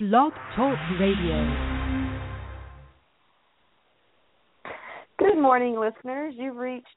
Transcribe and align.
Blog 0.00 0.32
Talk 0.56 0.76
Radio. 0.98 1.84
Good 5.20 5.38
morning, 5.38 5.78
listeners. 5.78 6.34
You've 6.36 6.56
reached 6.56 6.88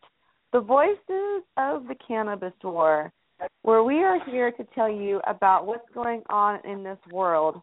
the 0.52 0.62
voices 0.62 1.44
of 1.57 1.88
the 1.88 1.96
cannabis 2.07 2.54
war, 2.63 3.13
where 3.62 3.83
we 3.83 4.04
are 4.04 4.18
here 4.31 4.52
to 4.52 4.63
tell 4.73 4.89
you 4.89 5.21
about 5.28 5.68
what's 5.68 5.88
going 5.94 6.23
on 6.31 6.60
in 6.65 6.83
this 6.83 6.97
world, 7.12 7.62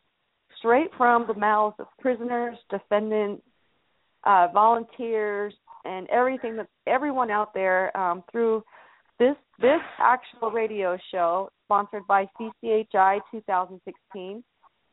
straight 0.57 0.91
from 0.97 1.27
the 1.27 1.35
mouths 1.35 1.75
of 1.80 1.89
prisoners, 1.98 2.57
defendants, 2.71 3.43
uh, 4.23 4.46
volunteers, 4.55 5.53
and 5.85 6.09
everything 6.11 6.55
that 6.59 6.69
everyone 6.87 7.32
out 7.32 7.53
there 7.53 7.95
um, 7.96 8.23
through 8.30 8.62
this 9.19 9.35
this 9.61 9.80
actual 9.98 10.53
radio 10.53 10.96
show 11.11 11.51
sponsored 11.66 12.07
by 12.07 12.25
CCHI 12.39 13.19
2016 13.32 14.45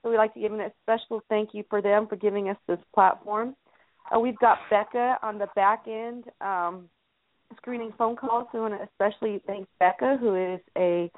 so 0.02 0.10
we'd 0.10 0.18
like 0.18 0.34
to 0.34 0.40
give 0.40 0.52
a 0.54 0.72
special 0.84 1.22
thank 1.30 1.50
you 1.54 1.64
for 1.70 1.82
them 1.82 2.08
for 2.08 2.16
giving 2.16 2.50
us 2.50 2.58
this 2.68 2.80
platform. 2.94 3.56
Uh, 4.14 4.20
we've 4.20 4.38
got 4.40 4.58
Becca 4.70 5.18
on 5.22 5.38
the 5.38 5.48
back 5.56 5.86
end 5.88 6.26
um, 6.42 6.90
screening 7.58 7.92
phone 7.98 8.16
calls. 8.16 8.48
We 8.54 8.60
want 8.60 8.74
to 8.74 8.88
especially 8.88 9.42
thank 9.46 9.68
Becca, 9.80 10.18
who 10.20 10.54
is 10.54 10.60
a 10.78 11.12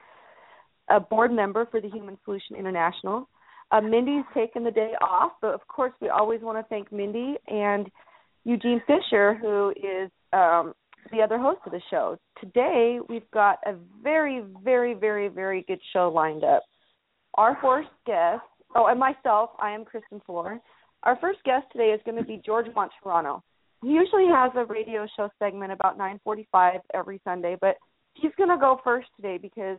a 0.90 1.00
board 1.00 1.32
member 1.32 1.66
for 1.72 1.80
the 1.80 1.90
Human 1.90 2.18
Solution 2.26 2.58
International. 2.58 3.30
Uh, 3.72 3.80
Mindi's 3.80 4.26
taken 4.34 4.64
the 4.64 4.72
day 4.72 4.92
off, 5.02 5.32
but 5.42 5.54
of 5.54 5.66
course 5.68 5.94
we 6.02 6.10
always 6.10 6.42
want 6.42 6.58
to 6.58 6.70
thank 6.70 6.92
Mindi 6.92 7.36
and 7.48 7.90
Eugene 8.44 8.82
Fischer, 8.86 9.36
who 9.36 9.70
is 9.72 10.12
um, 10.34 10.74
the 11.12 11.22
other 11.22 11.38
host 11.38 11.60
of 11.66 11.72
the 11.72 11.82
show. 11.90 12.18
Today 12.40 13.00
we've 13.08 13.30
got 13.32 13.60
a 13.66 13.76
very, 14.04 14.44
very, 14.64 14.94
very, 14.94 15.30
very 15.30 15.64
good 15.68 15.80
show 15.94 16.12
lined 16.14 16.44
up. 16.44 16.64
Our 17.36 17.58
first 17.62 17.90
guest 18.06 18.44
Oh, 18.76 18.88
and 18.88 19.00
myself, 19.00 19.52
I 19.60 19.72
am 19.72 19.86
Kristin 19.86 20.24
Flor. 20.26 20.60
Our 21.04 21.18
first 21.20 21.44
guest 21.44 21.66
today 21.72 21.90
is 21.90 22.02
going 22.06 22.18
to 22.18 22.24
be 22.24 22.42
George 22.44 22.66
Martorano. 22.68 23.42
He 23.84 23.90
usually 23.90 24.28
has 24.28 24.52
a 24.56 24.66
radio 24.66 25.06
show 25.16 25.30
segment 25.38 25.72
about 25.72 25.98
9:45 25.98 26.80
every 26.94 27.22
Sunday, 27.24 27.58
but 27.60 27.76
he's 28.14 28.32
going 28.38 28.50
to 28.50 28.58
go 28.58 28.80
first 28.84 29.10
today 29.16 29.38
because 29.38 29.78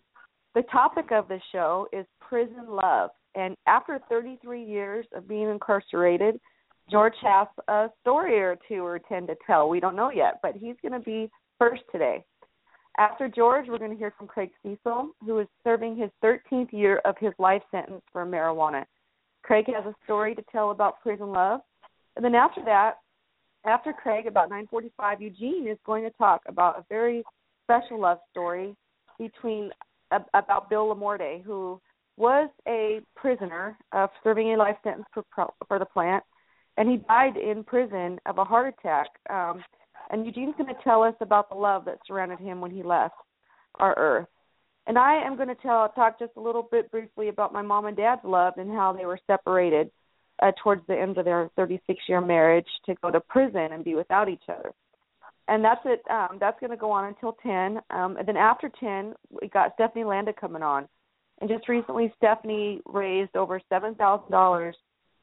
the 0.54 0.62
topic 0.70 1.10
of 1.10 1.26
the 1.28 1.40
show 1.50 1.88
is 1.92 2.06
prison 2.20 2.68
love. 2.68 3.10
And 3.34 3.56
after 3.66 3.98
33 4.08 4.62
years 4.62 5.06
of 5.14 5.26
being 5.26 5.48
incarcerated, 5.48 6.38
George 6.90 7.14
has 7.22 7.48
a 7.66 7.88
story 8.02 8.38
or 8.38 8.56
two 8.68 8.84
or 8.84 8.98
10 8.98 9.26
to 9.26 9.34
tell. 9.46 9.68
We 9.68 9.80
don't 9.80 9.96
know 9.96 10.10
yet, 10.10 10.38
but 10.42 10.54
he's 10.54 10.76
going 10.82 10.92
to 10.92 11.00
be 11.00 11.30
first 11.58 11.82
today. 11.90 12.24
After 12.96 13.28
George, 13.28 13.66
we're 13.68 13.78
going 13.78 13.90
to 13.90 13.96
hear 13.96 14.12
from 14.16 14.28
Craig 14.28 14.50
Cesal, 14.62 15.10
who 15.24 15.40
is 15.40 15.48
serving 15.64 15.96
his 15.96 16.10
13th 16.22 16.72
year 16.72 17.00
of 17.04 17.16
his 17.18 17.32
life 17.38 17.62
sentence 17.70 18.02
for 18.12 18.24
marijuana. 18.24 18.84
Craig 19.42 19.66
has 19.66 19.84
a 19.84 19.94
story 20.04 20.34
to 20.34 20.42
tell 20.52 20.70
about 20.70 21.00
prison 21.02 21.32
love. 21.32 21.60
And 22.16 22.24
then 22.24 22.34
after 22.34 22.64
that, 22.64 22.98
after 23.64 23.92
Craig, 23.92 24.26
about 24.26 24.50
9:45, 24.50 25.20
Eugene 25.20 25.66
is 25.66 25.78
going 25.84 26.04
to 26.04 26.10
talk 26.10 26.42
about 26.46 26.78
a 26.78 26.84
very 26.88 27.24
special 27.64 27.98
love 28.00 28.18
story 28.30 28.76
between 29.18 29.70
about 30.10 30.70
Bill 30.70 30.94
Lemorte, 30.94 31.42
who 31.42 31.80
was 32.16 32.48
a 32.68 33.00
prisoner 33.16 33.76
uh, 33.92 34.06
serving 34.22 34.52
a 34.52 34.56
life 34.56 34.76
sentence 34.84 35.06
for 35.12 35.24
for 35.66 35.78
the 35.78 35.86
plant, 35.86 36.22
and 36.76 36.88
he 36.88 36.98
died 36.98 37.36
in 37.36 37.64
prison 37.64 38.20
of 38.26 38.38
a 38.38 38.44
heart 38.44 38.74
attack. 38.78 39.08
Um, 39.30 39.64
and 40.10 40.26
Eugene's 40.26 40.54
going 40.56 40.74
to 40.74 40.82
tell 40.82 41.02
us 41.02 41.14
about 41.20 41.48
the 41.48 41.56
love 41.56 41.84
that 41.86 41.98
surrounded 42.06 42.38
him 42.38 42.60
when 42.60 42.70
he 42.70 42.82
left 42.82 43.14
our 43.76 43.94
earth. 43.96 44.28
And 44.86 44.98
I 44.98 45.24
am 45.24 45.36
going 45.36 45.48
to 45.48 45.54
tell 45.54 45.88
talk 45.88 46.18
just 46.18 46.32
a 46.36 46.40
little 46.40 46.68
bit 46.70 46.90
briefly 46.90 47.28
about 47.28 47.52
my 47.52 47.62
mom 47.62 47.86
and 47.86 47.96
dad's 47.96 48.20
love 48.24 48.54
and 48.58 48.70
how 48.70 48.92
they 48.92 49.06
were 49.06 49.18
separated 49.26 49.90
uh, 50.42 50.52
towards 50.62 50.86
the 50.86 50.98
end 50.98 51.16
of 51.16 51.24
their 51.24 51.50
36 51.56 52.00
year 52.08 52.20
marriage 52.20 52.66
to 52.86 52.94
go 53.02 53.10
to 53.10 53.20
prison 53.20 53.68
and 53.72 53.84
be 53.84 53.94
without 53.94 54.28
each 54.28 54.42
other. 54.48 54.72
And 55.48 55.64
that's 55.64 55.80
it. 55.84 56.02
Um, 56.10 56.38
that's 56.40 56.58
going 56.60 56.70
to 56.70 56.76
go 56.76 56.90
on 56.90 57.06
until 57.06 57.36
10. 57.42 57.80
Um, 57.90 58.16
and 58.16 58.26
then 58.26 58.36
after 58.36 58.70
10, 58.80 59.14
we 59.30 59.48
got 59.48 59.74
Stephanie 59.74 60.04
Landa 60.04 60.32
coming 60.32 60.62
on. 60.62 60.88
And 61.40 61.50
just 61.50 61.68
recently, 61.68 62.12
Stephanie 62.16 62.80
raised 62.86 63.36
over 63.36 63.60
$7,000 63.70 64.72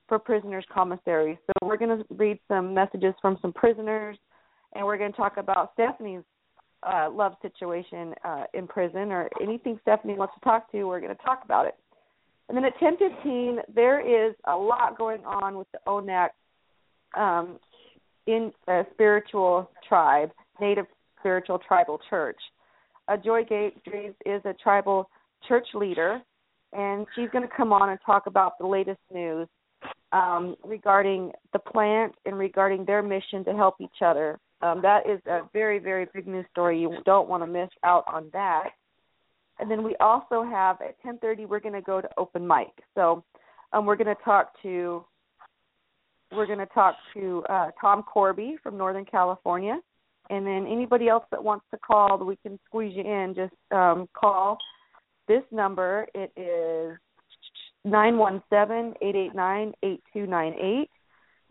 for 0.07 0.19
prisoners' 0.19 0.65
commissary. 0.71 1.39
So 1.47 1.67
we're 1.67 1.77
going 1.77 1.97
to 1.97 2.05
read 2.13 2.39
some 2.47 2.73
messages 2.73 3.13
from 3.21 3.37
some 3.41 3.53
prisoners 3.53 4.17
and 4.73 4.85
we're 4.85 4.97
going 4.97 5.11
to 5.11 5.17
talk 5.17 5.37
about 5.37 5.71
Stephanie's 5.73 6.23
uh, 6.83 7.09
love 7.11 7.33
situation 7.41 8.13
uh, 8.23 8.45
in 8.53 8.67
prison 8.67 9.11
or 9.11 9.29
anything 9.41 9.79
Stephanie 9.81 10.15
wants 10.15 10.33
to 10.35 10.39
talk 10.41 10.71
to. 10.71 10.85
We're 10.85 10.99
going 10.99 11.15
to 11.15 11.23
talk 11.23 11.41
about 11.43 11.65
it. 11.65 11.75
And 12.49 12.57
then 12.57 12.65
at 12.65 12.77
10:15, 12.79 13.59
there 13.73 14.01
is 14.01 14.35
a 14.45 14.55
lot 14.55 14.97
going 14.97 15.23
on 15.25 15.57
with 15.57 15.67
the 15.71 15.79
ONAC 15.87 16.29
um, 17.15 17.59
in 18.27 18.51
a 18.67 18.83
spiritual 18.93 19.69
tribe, 19.87 20.31
Native 20.59 20.85
Spiritual 21.19 21.59
Tribal 21.59 21.99
Church. 22.09 22.39
Uh, 23.07 23.17
Joy 23.17 23.43
Graves 23.43 24.15
is 24.25 24.41
a 24.45 24.53
tribal 24.53 25.09
church 25.47 25.67
leader, 25.73 26.21
and 26.73 27.05
she's 27.15 27.29
going 27.31 27.47
to 27.47 27.53
come 27.55 27.71
on 27.73 27.89
and 27.89 27.99
talk 28.05 28.27
about 28.27 28.57
the 28.59 28.65
latest 28.65 28.99
news 29.13 29.47
um, 30.11 30.55
regarding 30.63 31.31
the 31.53 31.59
plant 31.59 32.13
and 32.25 32.37
regarding 32.37 32.85
their 32.85 33.01
mission 33.01 33.43
to 33.45 33.53
help 33.53 33.75
each 33.79 34.01
other 34.01 34.39
um, 34.61 34.81
that 34.81 35.09
is 35.09 35.19
a 35.27 35.41
very, 35.53 35.79
very 35.79 36.07
big 36.13 36.27
news 36.27 36.45
story. 36.51 36.79
You 36.79 36.97
don't 37.05 37.27
want 37.27 37.43
to 37.43 37.47
miss 37.47 37.69
out 37.83 38.03
on 38.07 38.29
that. 38.33 38.69
And 39.59 39.69
then 39.69 39.83
we 39.83 39.95
also 39.99 40.43
have 40.43 40.77
at 40.81 41.01
10:30 41.03 41.47
we're 41.47 41.59
going 41.59 41.75
to 41.75 41.81
go 41.81 42.01
to 42.01 42.09
open 42.17 42.47
mic. 42.47 42.69
So 42.95 43.23
um, 43.73 43.85
we're 43.85 43.95
going 43.95 44.15
to 44.15 44.23
talk 44.23 44.53
to 44.63 45.05
we're 46.31 46.47
going 46.47 46.59
to 46.59 46.65
talk 46.67 46.95
to 47.13 47.43
uh, 47.49 47.71
Tom 47.79 48.03
Korby 48.03 48.53
from 48.63 48.77
Northern 48.77 49.05
California, 49.05 49.79
and 50.29 50.47
then 50.47 50.65
anybody 50.65 51.09
else 51.09 51.25
that 51.31 51.43
wants 51.43 51.65
to 51.71 51.77
call, 51.77 52.17
we 52.17 52.37
can 52.37 52.57
squeeze 52.65 52.95
you 52.95 53.03
in. 53.03 53.33
Just 53.35 53.53
um, 53.71 54.07
call 54.13 54.57
this 55.27 55.43
number. 55.51 56.07
It 56.15 56.31
is 56.37 56.97
nine 57.83 58.17
one 58.17 58.41
seven 58.49 58.93
eight 59.01 59.15
eight 59.15 59.35
nine 59.35 59.73
eight 59.83 60.01
two 60.13 60.25
nine 60.25 60.53
eight. 60.53 60.89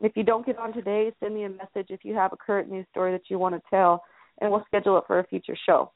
If 0.01 0.17
you 0.17 0.23
don't 0.23 0.47
get 0.47 0.59
on 0.59 0.73
today, 0.73 1.13
send 1.21 1.35
me 1.35 1.45
a 1.45 1.51
message 1.51 1.89
if 1.91 2.05
you 2.05 2.15
have 2.15 2.33
a 2.33 2.37
current 2.37 2.71
news 2.71 2.87
story 2.91 3.13
that 3.13 3.29
you 3.29 3.39
want 3.39 3.55
to 3.55 3.63
tell, 3.69 4.03
and 4.41 4.51
we'll 4.51 4.65
schedule 4.67 4.97
it 4.99 5.05
for 5.07 5.19
a 5.19 5.27
future 5.27 5.57
show. 5.67 5.93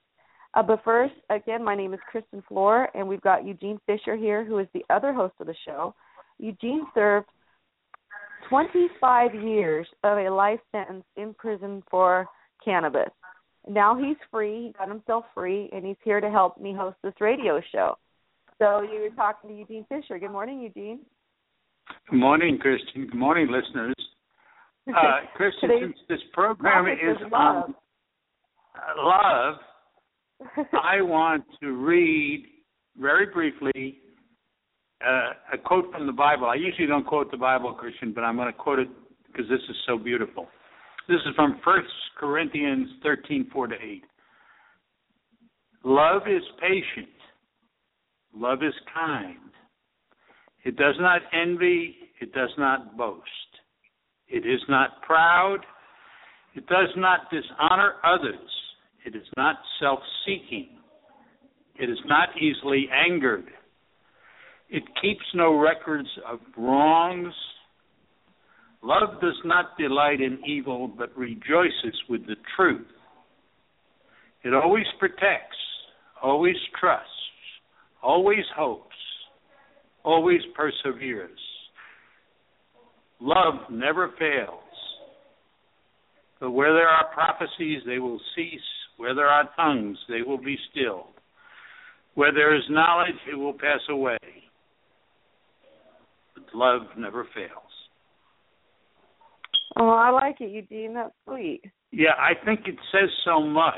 Uh, 0.53 0.63
but 0.63 0.85
first, 0.85 1.15
again, 1.31 1.65
my 1.65 1.75
name 1.75 1.95
is 1.95 2.01
Kristin 2.13 2.43
Flor, 2.47 2.89
and 2.95 3.09
we've 3.09 3.21
got 3.23 3.47
Eugene 3.47 3.81
Fischer 3.87 4.15
here, 4.15 4.45
who 4.45 4.59
is 4.59 4.69
the 4.75 4.85
other 4.91 5.13
host 5.13 5.35
of 5.41 5.47
the 5.47 5.55
show. 5.67 5.95
Eugene 6.39 6.87
served 6.95 7.27
25 8.49 9.35
years 9.35 9.87
of 10.05 10.19
a 10.19 10.31
life 10.31 10.61
sentence 10.71 11.05
in 11.17 11.35
prison 11.35 11.83
for 11.91 12.27
cannabis. 12.65 13.11
Now 13.69 13.97
he's 13.97 14.17
free. 14.31 14.67
He 14.67 14.75
got 14.79 14.89
himself 14.89 15.25
free, 15.35 15.71
and 15.73 15.85
he's 15.85 15.97
here 16.05 16.21
to 16.21 16.31
help 16.31 16.61
me 16.61 16.75
host 16.75 16.97
this 17.03 17.15
radio 17.21 17.61
show. 17.73 17.97
So 18.59 18.83
you're 18.83 19.11
talking 19.11 19.51
to 19.51 19.57
Eugene 19.57 19.87
Fischer. 19.89 20.19
Good 20.19 20.31
morning, 20.31 20.61
Eugene. 20.61 21.01
Good 22.11 22.19
morning, 22.19 22.59
Kristin. 22.59 23.11
Good 23.11 23.19
morning, 23.19 23.49
listeners. 23.51 23.95
Uh, 24.89 24.93
Kristin, 25.39 25.81
since 25.81 25.97
this 26.09 26.21
program 26.33 26.87
is 26.87 27.17
on 27.33 27.75
love, 28.99 29.55
I 30.83 31.01
want 31.03 31.45
to 31.61 31.73
read 31.73 32.47
very 32.99 33.27
briefly 33.27 33.99
uh, 35.07 35.55
a 35.55 35.59
quote 35.59 35.91
from 35.93 36.07
the 36.07 36.13
Bible. 36.13 36.47
I 36.47 36.55
usually 36.55 36.87
don't 36.87 37.07
quote 37.07 37.31
the 37.31 37.37
Bible, 37.37 37.77
Kristin, 37.79 38.15
but 38.15 38.23
I'm 38.23 38.37
going 38.37 38.53
to 38.53 38.59
quote 38.59 38.79
it 38.79 38.89
because 39.27 39.49
this 39.49 39.61
is 39.69 39.77
so 39.87 39.99
beautiful. 39.99 40.47
This 41.09 41.21
is 41.27 41.35
from 41.35 41.61
First 41.65 41.89
Corinthians 42.19 42.89
13, 43.03 43.51
4 43.53 43.67
to 43.69 43.75
8. 43.75 44.03
Love 45.85 46.23
is 46.27 46.43
patient. 46.61 47.09
Love 48.35 48.63
is 48.63 48.73
kind. 48.95 49.37
It 50.65 50.77
does 50.77 50.95
not 50.99 51.21
envy, 51.33 51.95
it 52.21 52.33
does 52.33 52.51
not 52.57 52.97
boast. 52.97 53.23
It 54.29 54.47
is 54.47 54.61
not 54.69 55.03
proud, 55.03 55.59
it 56.55 56.67
does 56.67 56.89
not 56.97 57.31
dishonor 57.31 57.95
others, 58.03 58.51
it 59.05 59.15
is 59.15 59.27
not 59.37 59.57
self 59.79 60.01
seeking, 60.25 60.71
it 61.79 61.91
is 61.91 61.99
not 62.07 62.31
easily 62.41 62.89
angered, 62.91 63.47
it 64.71 64.83
keeps 65.03 65.25
no 65.35 65.59
records 65.59 66.09
of 66.27 66.41
wrongs. 66.57 67.35
Love 68.83 69.21
does 69.21 69.39
not 69.45 69.77
delight 69.79 70.21
in 70.21 70.39
evil, 70.47 70.89
but 70.89 71.17
rejoices 71.17 71.95
with 72.09 72.27
the 72.27 72.37
truth. 72.57 72.87
It 74.43 74.53
always 74.55 74.87
protects, 74.99 75.57
always 76.23 76.57
trusts, 76.79 77.09
always 78.03 78.45
hopes 78.57 78.95
always 80.05 80.41
perseveres. 80.55 81.39
Love 83.21 83.55
never 83.71 84.13
fails. 84.19 84.61
But 86.41 86.51
where 86.51 86.73
there 86.75 86.89
are 86.89 87.07
prophecies, 87.15 87.81
they 87.87 87.99
will 87.99 88.21
cease. 88.37 88.61
Where 88.97 89.15
there 89.15 89.27
are 89.27 89.49
tongues, 89.57 89.99
they 90.09 90.23
will 90.23 90.39
be 90.39 90.57
stilled. 90.71 91.07
Where 92.15 92.33
there 92.33 92.55
is 92.55 92.63
knowledge, 92.69 93.17
it 93.31 93.35
will 93.35 93.55
pass 93.55 93.81
away. 93.89 94.19
But 96.35 96.45
love 96.55 96.83
never 96.97 97.27
fails. 97.35 97.51
Oh, 99.77 99.89
I 99.89 100.11
like 100.11 100.41
it, 100.41 100.51
Eugene. 100.51 100.95
That's 100.95 101.15
sweet. 101.27 101.63
Yeah, 101.91 102.13
I 102.19 102.45
think 102.45 102.61
it 102.67 102.77
says 102.93 103.11
so 103.25 103.41
much 103.41 103.75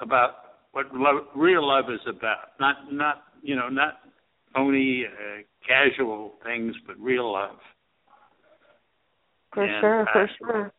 about 0.00 0.30
what 0.72 0.86
love, 0.94 1.26
real 1.36 1.66
love 1.66 1.84
is 1.92 2.00
about. 2.08 2.58
Not, 2.58 2.76
not 2.90 3.22
you 3.42 3.56
know, 3.56 3.68
not 3.68 3.94
only 4.56 5.04
uh, 5.06 5.42
casual 5.66 6.34
things, 6.44 6.74
but 6.86 6.98
real 6.98 7.32
love. 7.32 7.56
For 9.54 9.64
and, 9.64 9.80
sure, 9.80 10.06
for 10.12 10.30
sure. 10.38 10.72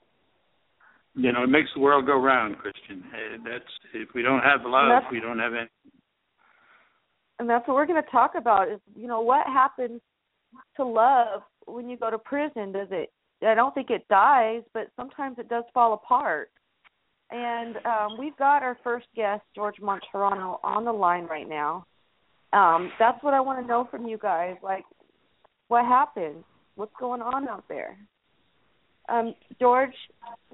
You 1.15 1.31
know, 1.31 1.43
it 1.43 1.47
makes 1.47 1.69
the 1.73 1.81
world 1.81 2.05
go 2.05 2.19
round, 2.19 2.55
Kristin. 2.57 2.99
Uh, 2.99 3.37
That's 3.43 3.63
if 3.93 4.09
we 4.13 4.21
don't 4.21 4.41
have 4.41 4.61
love, 4.63 5.03
we 5.11 5.19
don't 5.19 5.39
have 5.39 5.53
any. 5.53 5.69
and 7.39 7.49
that's 7.49 7.67
what 7.67 7.75
we're 7.75 7.87
going 7.87 8.01
to 8.01 8.11
talk 8.11 8.33
about 8.35 8.69
is 8.69 8.79
you 8.95 9.07
know 9.07 9.21
what 9.21 9.45
happens 9.47 10.01
to 10.75 10.85
love 10.85 11.41
when 11.65 11.89
you 11.89 11.97
go 11.97 12.09
to 12.09 12.17
prison 12.17 12.71
does 12.71 12.87
it 12.91 13.11
i 13.45 13.55
don't 13.55 13.73
think 13.73 13.89
it 13.89 14.07
dies 14.09 14.61
but 14.73 14.89
sometimes 14.95 15.37
it 15.39 15.49
does 15.49 15.63
fall 15.73 15.93
apart 15.93 16.51
and 17.31 17.77
um 17.85 18.17
we've 18.19 18.35
got 18.37 18.63
our 18.63 18.77
first 18.83 19.07
guest 19.15 19.41
george 19.55 19.77
martorano 19.81 20.59
on 20.63 20.83
the 20.85 20.91
line 20.91 21.25
right 21.25 21.47
now 21.47 21.85
um 22.53 22.91
that's 22.99 23.21
what 23.23 23.33
i 23.33 23.39
want 23.39 23.59
to 23.61 23.67
know 23.67 23.87
from 23.91 24.07
you 24.07 24.17
guys 24.17 24.55
like 24.63 24.83
what 25.67 25.85
happened 25.85 26.43
what's 26.75 26.93
going 26.99 27.21
on 27.21 27.47
out 27.47 27.63
there 27.69 27.97
um 29.09 29.33
george 29.59 29.93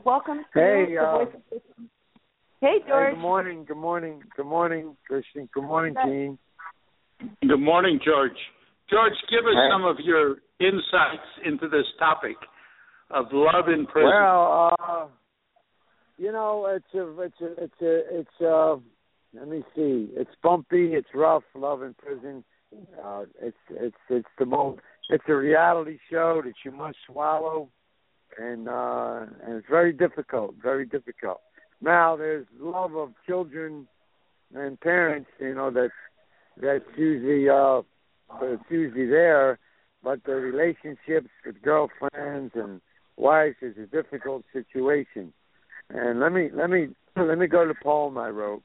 welcome 0.04 0.40
to 0.54 0.60
Hey, 0.60 0.86
the 0.90 0.98
uh, 0.98 1.18
voice 1.18 1.28
of 1.34 1.42
Wisdom. 1.52 1.90
hey 2.62 2.80
Hey, 2.82 2.88
george 2.88 3.14
good 3.14 3.22
morning, 3.22 3.66
good 3.66 3.78
morning, 3.78 4.22
good 4.36 4.46
morning, 4.46 4.98
Kristin. 5.10 5.50
Good 5.54 5.64
morning, 5.64 5.96
Gene. 6.06 6.38
Good 7.48 7.60
morning, 7.60 8.00
George. 8.04 8.38
George, 8.90 9.14
give 9.30 9.46
us 9.46 9.54
Hey. 9.56 9.70
some 9.72 9.86
of 9.86 9.98
your 10.00 10.38
insights 10.60 11.28
into 11.46 11.68
this 11.68 11.86
topic 12.00 12.36
of 13.12 13.26
love 13.32 13.70
in 13.70 13.86
prison. 13.86 14.10
Well, 14.12 14.74
uh, 14.80 15.06
you 16.18 16.32
know, 16.32 16.66
it's 16.68 16.94
a, 16.94 17.22
it's 17.22 17.42
a, 17.42 17.64
it's 17.64 17.82
a, 17.82 18.20
it's 18.20 18.42
uh, 18.42 18.76
let 19.38 19.48
me 19.48 19.64
see. 19.76 20.10
It's 20.16 20.32
bumpy. 20.42 20.94
It's 20.94 21.08
rough. 21.14 21.44
Love 21.56 21.84
in 21.84 21.94
prison. 21.94 22.44
Uh, 23.04 23.24
it's, 23.42 23.58
it's, 23.70 23.96
it's 24.10 24.28
the 24.40 24.46
most. 24.46 24.80
It's 25.10 25.24
a 25.28 25.36
reality 25.36 25.98
show 26.10 26.42
that 26.44 26.54
you 26.64 26.72
must 26.72 26.98
swallow, 27.06 27.70
and 28.40 28.68
uh, 28.68 29.26
and 29.46 29.56
it's 29.56 29.68
very 29.70 29.94
difficult. 29.94 30.56
Very 30.62 30.86
difficult. 30.86 31.42
Now, 31.82 32.16
there's 32.16 32.48
love 32.60 32.96
of 32.96 33.12
children 33.26 33.88
and 34.54 34.80
parents. 34.80 35.30
You 35.40 35.54
know 35.54 35.70
that 35.72 35.92
that's 36.62 36.84
usually 36.98 37.50
uh, 37.50 37.82
it's 38.42 38.64
usually 38.70 39.08
there, 39.08 39.60
but 40.04 40.24
the 40.24 40.34
relationships 40.34 41.30
with 41.46 41.62
girlfriends 41.62 42.54
and 42.56 42.82
wives 43.18 43.58
is 43.62 43.76
a 43.78 43.86
difficult 43.86 44.44
situation. 44.52 45.32
And 45.90 46.20
let 46.20 46.32
me 46.32 46.50
let 46.54 46.70
me 46.70 46.88
let 47.16 47.38
me 47.38 47.48
go 47.48 47.64
to 47.64 47.74
the 47.74 47.80
poem 47.84 48.18
I 48.18 48.30
wrote. 48.30 48.64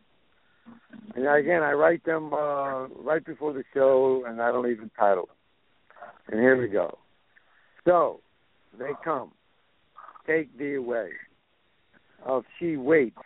And 1.14 1.26
again, 1.26 1.62
I 1.62 1.72
write 1.72 2.04
them 2.04 2.32
uh, 2.32 2.86
right 2.88 3.24
before 3.24 3.52
the 3.52 3.64
show, 3.74 4.24
and 4.26 4.40
I 4.40 4.52
don't 4.52 4.70
even 4.70 4.90
title 4.98 5.26
them. 5.26 5.36
And 6.28 6.40
here 6.40 6.60
we 6.60 6.68
go. 6.68 6.98
So 7.84 8.20
they 8.78 8.90
come, 9.04 9.32
take 10.26 10.56
thee 10.56 10.74
away. 10.74 11.10
Of 12.24 12.44
she 12.58 12.76
waits 12.76 13.16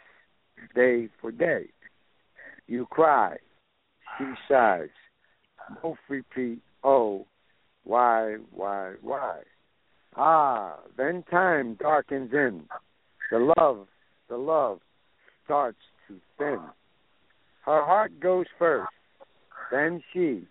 day 0.74 1.08
for 1.20 1.32
day. 1.32 1.66
You 2.66 2.86
cry, 2.86 3.36
she 4.16 4.24
sighs. 4.48 4.88
Both 5.82 5.98
repeat, 6.08 6.60
oh, 6.82 7.26
why, 7.84 8.36
why, 8.50 8.94
why? 9.02 9.40
Ah, 10.16 10.76
then 10.96 11.24
time 11.30 11.74
darkens 11.74 12.32
in. 12.32 12.64
The 13.30 13.52
love, 13.58 13.88
the 14.28 14.36
love 14.36 14.80
starts 15.44 15.78
to 16.08 16.20
thin. 16.38 16.60
Her 17.64 17.84
heart 17.84 18.20
goes 18.20 18.46
first, 18.58 18.90
then 19.70 20.02
she. 20.12 20.46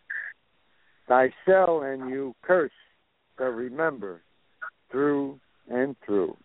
Thy 1.08 1.30
cell 1.46 1.82
and 1.84 2.10
you 2.10 2.34
curse, 2.42 2.72
but 3.38 3.46
remember, 3.46 4.22
through 4.92 5.40
and 5.70 5.96
through. 6.06 6.36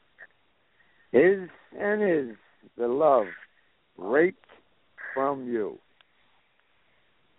Is 1.12 1.48
and 1.78 2.02
is 2.02 2.36
the 2.76 2.86
love 2.86 3.26
raped 3.96 4.44
from 5.14 5.46
you. 5.48 5.78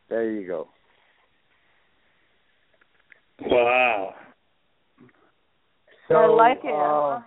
There 0.10 0.31
you 0.31 0.48
go. 0.48 0.68
Wow. 3.42 4.16
So, 6.08 6.16
I 6.16 6.28
like 6.28 6.60
it. 6.64 6.74
Uh, 6.74 7.22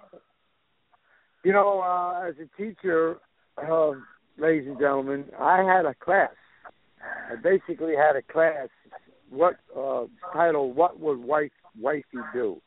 you 1.44 1.52
know, 1.52 1.80
uh, 1.80 2.28
as 2.28 2.34
a 2.38 2.60
teacher, 2.60 3.18
uh, 3.56 3.92
ladies 4.38 4.66
and 4.66 4.78
gentlemen, 4.78 5.24
I 5.38 5.62
had 5.62 5.86
a 5.86 5.94
class. 5.94 6.30
I 7.30 7.36
basically 7.36 7.94
had 7.96 8.16
a 8.16 8.22
class. 8.22 8.68
What 9.30 9.56
uh, 9.76 10.04
title? 10.32 10.72
What 10.72 11.00
would 11.00 11.18
wife 11.18 11.50
wifey 11.80 12.18
do? 12.32 12.60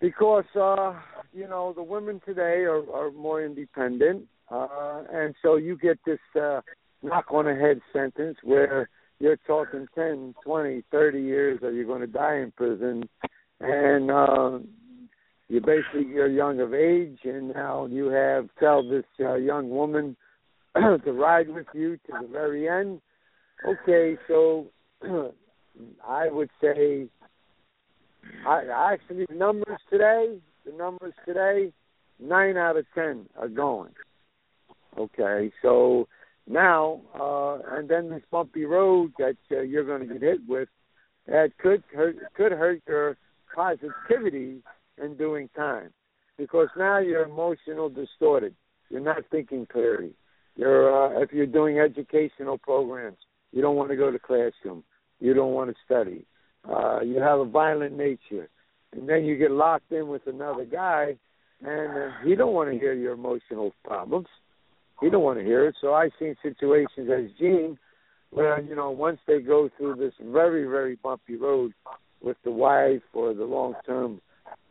Because 0.00 0.44
uh, 0.54 0.94
you 1.32 1.48
know 1.48 1.72
the 1.74 1.82
women 1.82 2.20
today 2.24 2.64
are, 2.64 2.82
are 2.92 3.10
more 3.10 3.42
independent, 3.42 4.26
uh, 4.50 5.02
and 5.12 5.34
so 5.42 5.56
you 5.56 5.76
get 5.76 5.98
this 6.04 6.18
uh, 6.40 6.60
knock 7.02 7.26
on 7.30 7.46
the 7.46 7.54
head 7.54 7.80
sentence 7.92 8.36
where 8.42 8.88
you're 9.18 9.38
talking 9.46 9.86
ten, 9.94 10.34
twenty, 10.44 10.82
thirty 10.90 11.22
years, 11.22 11.60
or 11.62 11.72
you're 11.72 11.86
going 11.86 12.00
to 12.02 12.06
die 12.06 12.36
in 12.36 12.52
prison, 12.52 13.08
and 13.60 14.10
uh, 14.10 14.58
you 15.50 15.60
basically 15.60 16.06
you're 16.06 16.28
young 16.28 16.60
of 16.60 16.72
age, 16.72 17.18
and 17.24 17.52
now 17.52 17.86
you 17.86 18.06
have 18.06 18.48
tell 18.60 18.88
this 18.88 19.04
uh, 19.18 19.34
young 19.34 19.68
woman 19.68 20.16
to 20.76 21.12
ride 21.12 21.48
with 21.48 21.66
you 21.74 21.96
to 21.96 22.12
the 22.22 22.28
very 22.28 22.68
end. 22.68 23.00
Okay, 23.66 24.16
so 24.28 24.68
I 26.08 26.28
would 26.28 26.50
say, 26.62 27.08
I 28.46 28.92
actually 28.92 29.26
numbers 29.34 29.80
today, 29.90 30.38
the 30.64 30.72
numbers 30.72 31.14
today, 31.26 31.72
nine 32.20 32.56
out 32.56 32.76
of 32.76 32.86
ten 32.94 33.26
are 33.36 33.48
going. 33.48 33.92
Okay, 34.96 35.50
so 35.62 36.06
now 36.46 37.00
uh, 37.18 37.58
and 37.76 37.88
then 37.88 38.08
this 38.08 38.22
bumpy 38.30 38.66
road 38.66 39.12
that 39.18 39.36
uh, 39.50 39.62
you're 39.62 39.84
going 39.84 40.06
to 40.06 40.14
get 40.14 40.22
hit 40.22 40.40
with, 40.46 40.68
that 41.26 41.50
could 41.58 41.82
hurt 41.92 42.18
could 42.36 42.52
hurt 42.52 42.82
your 42.86 43.16
positivity 43.52 44.62
in 45.02 45.16
doing 45.16 45.48
time, 45.56 45.90
because 46.36 46.68
now 46.76 46.98
you're 46.98 47.24
emotional 47.24 47.88
distorted. 47.88 48.54
You're 48.88 49.00
not 49.00 49.22
thinking 49.30 49.66
clearly. 49.66 50.12
You're 50.56 51.18
uh, 51.18 51.22
if 51.22 51.32
you're 51.32 51.46
doing 51.46 51.78
educational 51.78 52.58
programs, 52.58 53.18
you 53.52 53.62
don't 53.62 53.76
want 53.76 53.90
to 53.90 53.96
go 53.96 54.10
to 54.10 54.18
classroom. 54.18 54.84
You 55.20 55.34
don't 55.34 55.52
want 55.52 55.70
to 55.70 55.76
study. 55.84 56.24
Uh, 56.68 57.00
you 57.00 57.20
have 57.20 57.40
a 57.40 57.44
violent 57.44 57.96
nature, 57.96 58.48
and 58.92 59.08
then 59.08 59.24
you 59.24 59.36
get 59.36 59.50
locked 59.50 59.90
in 59.92 60.08
with 60.08 60.26
another 60.26 60.64
guy, 60.64 61.16
and 61.64 61.90
uh, 61.96 62.10
he 62.24 62.34
don't 62.34 62.52
want 62.52 62.70
to 62.70 62.78
hear 62.78 62.92
your 62.92 63.14
emotional 63.14 63.72
problems. 63.84 64.26
He 65.00 65.08
don't 65.08 65.22
want 65.22 65.38
to 65.38 65.44
hear 65.44 65.66
it. 65.66 65.76
So 65.80 65.94
I've 65.94 66.10
seen 66.18 66.36
situations 66.42 67.08
as 67.10 67.30
Gene, 67.38 67.78
where 68.30 68.60
you 68.60 68.74
know 68.74 68.90
once 68.90 69.18
they 69.26 69.40
go 69.40 69.70
through 69.76 69.96
this 69.96 70.14
very 70.20 70.64
very 70.66 70.96
bumpy 70.96 71.36
road 71.36 71.72
with 72.20 72.36
the 72.44 72.50
wife 72.50 73.02
or 73.14 73.32
the 73.32 73.44
long 73.44 73.74
term 73.86 74.20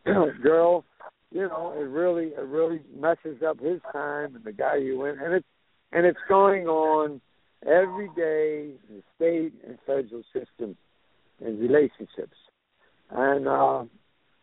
girl, 0.43 0.85
you 1.31 1.47
know 1.47 1.73
it 1.75 1.83
really 1.83 2.27
it 2.27 2.45
really 2.45 2.81
messes 2.97 3.41
up 3.47 3.59
his 3.59 3.79
time 3.93 4.35
and 4.35 4.43
the 4.43 4.51
guy 4.51 4.75
you 4.75 4.99
went 4.99 5.21
and 5.21 5.33
it's 5.33 5.47
and 5.91 6.05
it's 6.05 6.19
going 6.27 6.67
on 6.67 7.21
every 7.65 8.09
day 8.15 8.71
in 8.89 8.95
the 8.95 9.03
state 9.15 9.53
and 9.67 9.77
federal 9.85 10.23
system 10.33 10.75
and 11.43 11.59
relationships. 11.59 12.37
And 13.11 13.47
uh 13.47 13.83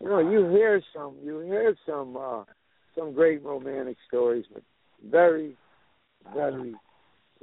you 0.01 0.09
know, 0.09 0.19
you 0.19 0.49
hear 0.51 0.83
some 0.95 1.17
you 1.23 1.41
hear 1.41 1.75
some 1.87 2.17
uh 2.17 2.45
some 2.97 3.15
great 3.15 3.43
romantic 3.43 3.97
stories 4.09 4.45
but 4.53 4.63
very, 5.11 5.57
very 6.35 6.75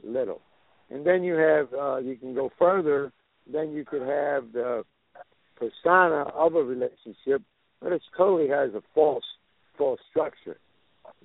little. 0.04 0.42
And 0.90 1.06
then 1.06 1.24
you 1.24 1.36
have 1.36 1.74
uh 1.74 1.98
you 1.98 2.16
can 2.16 2.34
go 2.34 2.52
further, 2.60 3.12
then 3.52 3.72
you 3.72 3.86
could 3.86 4.02
have 4.02 4.52
the 4.54 4.84
persona 5.56 6.24
of 6.36 6.56
a 6.56 6.64
relationship, 6.64 7.42
but 7.84 7.92
it 7.92 8.02
totally 8.18 8.48
has 8.48 8.74
a 8.74 8.82
false 8.96 9.26
false 9.78 10.00
structure. 10.10 10.58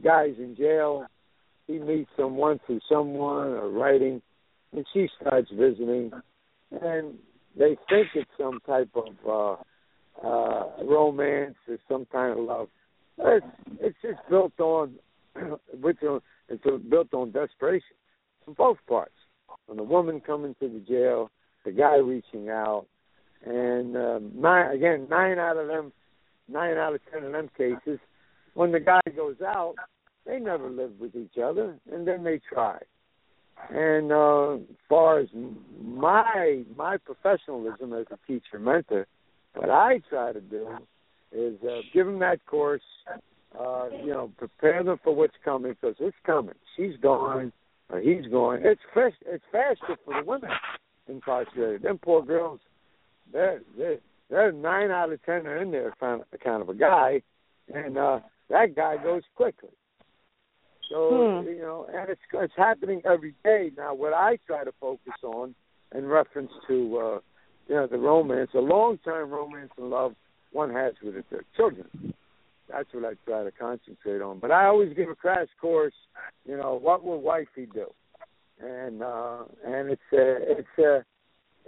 Guys 0.02 0.34
in 0.38 0.56
jail, 0.56 1.06
he 1.66 1.78
meets 1.78 2.10
someone 2.16 2.58
through 2.66 2.80
someone 2.90 3.48
or 3.48 3.70
writing, 3.70 4.20
and 4.72 4.84
she 4.92 5.08
starts 5.20 5.48
visiting, 5.52 6.10
and 6.82 7.14
they 7.56 7.76
think 7.88 8.08
it's 8.14 8.30
some 8.38 8.58
type 8.66 8.90
of 8.94 9.14
uh, 9.26 10.26
uh, 10.26 10.84
romance 10.84 11.54
or 11.68 11.78
some 11.88 12.06
kind 12.10 12.38
of 12.38 12.44
love. 12.44 12.68
It's 13.18 13.46
it's 13.80 13.96
just 14.02 14.18
built 14.28 14.58
on, 14.58 14.94
which 15.80 15.98
it's 16.48 16.64
built 16.90 17.14
on 17.14 17.30
desperation 17.30 17.96
from 18.44 18.54
both 18.54 18.78
parts. 18.88 19.12
From 19.66 19.76
the 19.76 19.82
woman 19.82 20.20
coming 20.20 20.54
to 20.60 20.68
the 20.68 20.80
jail, 20.80 21.30
the 21.64 21.72
guy 21.72 21.96
reaching 21.96 22.48
out, 22.48 22.86
And 23.44 23.96
um, 23.96 24.32
nine 24.34 24.74
again, 24.74 25.06
nine 25.10 25.38
out 25.38 25.56
of 25.56 25.68
them, 25.68 25.92
nine 26.48 26.76
out 26.76 26.94
of 26.94 27.00
ten 27.12 27.24
of 27.24 27.32
them 27.32 27.48
cases, 27.56 27.98
when 28.54 28.72
the 28.72 28.80
guy 28.80 29.00
goes 29.14 29.36
out, 29.44 29.74
they 30.26 30.38
never 30.38 30.68
live 30.68 30.92
with 30.98 31.14
each 31.14 31.38
other, 31.42 31.76
and 31.92 32.06
then 32.06 32.24
they 32.24 32.40
try. 32.52 32.78
And 33.70 34.12
uh, 34.12 34.54
as 34.54 34.76
far 34.88 35.18
as 35.20 35.28
my 35.82 36.62
my 36.76 36.96
professionalism 36.96 37.92
as 37.92 38.06
a 38.10 38.18
teacher 38.26 38.58
mentor, 38.58 39.06
what 39.54 39.70
I 39.70 40.00
try 40.08 40.32
to 40.32 40.40
do 40.40 40.68
is 41.32 41.54
uh, 41.62 41.80
give 41.92 42.06
them 42.06 42.18
that 42.20 42.44
course. 42.46 42.82
Uh, 43.58 43.88
you 44.04 44.08
know, 44.08 44.30
prepare 44.36 44.84
them 44.84 44.98
for 45.02 45.14
what's 45.14 45.34
coming 45.44 45.72
because 45.72 45.96
it's 46.00 46.16
coming. 46.26 46.54
She's 46.76 46.94
going, 47.02 47.50
or 47.90 47.98
he's 47.98 48.26
going. 48.30 48.60
It's 48.62 48.80
fresh. 48.92 49.14
It's 49.26 49.42
faster 49.50 49.96
for 50.04 50.20
the 50.20 50.26
women 50.26 50.50
incarcerated. 51.08 51.82
Them 51.82 51.98
poor 51.98 52.22
girls, 52.22 52.60
they're 53.32 53.62
they're, 53.76 53.98
they're 54.30 54.52
nine 54.52 54.90
out 54.90 55.12
of 55.12 55.22
ten 55.24 55.46
are 55.46 55.58
in 55.58 55.70
there 55.70 55.94
kind 55.98 56.20
of, 56.20 56.40
kind 56.40 56.62
of 56.62 56.68
a 56.68 56.74
guy, 56.74 57.22
and 57.72 57.96
uh, 57.96 58.20
that 58.50 58.74
guy 58.76 58.96
goes 59.02 59.22
quickly. 59.34 59.70
So 60.90 61.42
hmm. 61.42 61.48
you 61.48 61.60
know, 61.60 61.86
and 61.92 62.08
it's 62.10 62.20
it's 62.32 62.52
happening 62.56 63.02
every 63.04 63.34
day 63.44 63.70
now. 63.76 63.94
What 63.94 64.12
I 64.12 64.38
try 64.46 64.64
to 64.64 64.72
focus 64.80 65.14
on, 65.22 65.54
in 65.94 66.06
reference 66.06 66.50
to 66.66 66.98
uh, 66.98 67.18
you 67.68 67.74
know 67.74 67.86
the 67.86 67.98
romance, 67.98 68.50
the 68.52 68.60
long 68.60 68.98
term 68.98 69.30
romance 69.30 69.70
and 69.76 69.90
love 69.90 70.14
one 70.52 70.72
has 70.72 70.94
with 71.02 71.14
their 71.30 71.44
children. 71.56 72.14
That's 72.70 72.88
what 72.92 73.04
I 73.04 73.14
try 73.26 73.44
to 73.44 73.50
concentrate 73.50 74.20
on. 74.20 74.38
But 74.38 74.50
I 74.50 74.66
always 74.66 74.94
give 74.94 75.08
a 75.08 75.14
crash 75.14 75.48
course. 75.60 75.94
You 76.46 76.56
know, 76.56 76.78
what 76.80 77.02
will 77.02 77.20
wifey 77.20 77.66
do? 77.72 77.86
And 78.60 79.02
uh, 79.02 79.44
and 79.66 79.90
it's 79.90 80.02
a 80.12 80.58
it's 80.58 80.78
a 80.78 81.04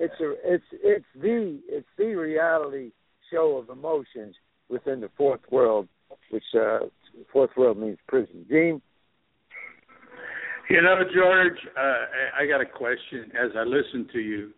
it's 0.00 0.14
a 0.20 0.32
it's 0.42 0.64
it's 0.72 1.04
the 1.14 1.60
it's 1.68 1.86
the 1.98 2.14
reality 2.14 2.90
show 3.30 3.58
of 3.58 3.68
emotions 3.68 4.34
within 4.68 5.00
the 5.00 5.10
fourth 5.16 5.40
world, 5.50 5.88
which 6.30 6.42
uh, 6.58 6.78
fourth 7.32 7.50
world 7.56 7.78
means 7.78 7.98
prison. 8.08 8.46
Gene. 8.48 8.80
You 10.70 10.82
know, 10.82 10.96
George, 11.14 11.58
uh, 11.76 12.40
I 12.40 12.46
got 12.46 12.60
a 12.60 12.66
question 12.66 13.30
as 13.34 13.50
I 13.56 13.64
listen 13.64 14.08
to 14.12 14.20
you. 14.20 14.50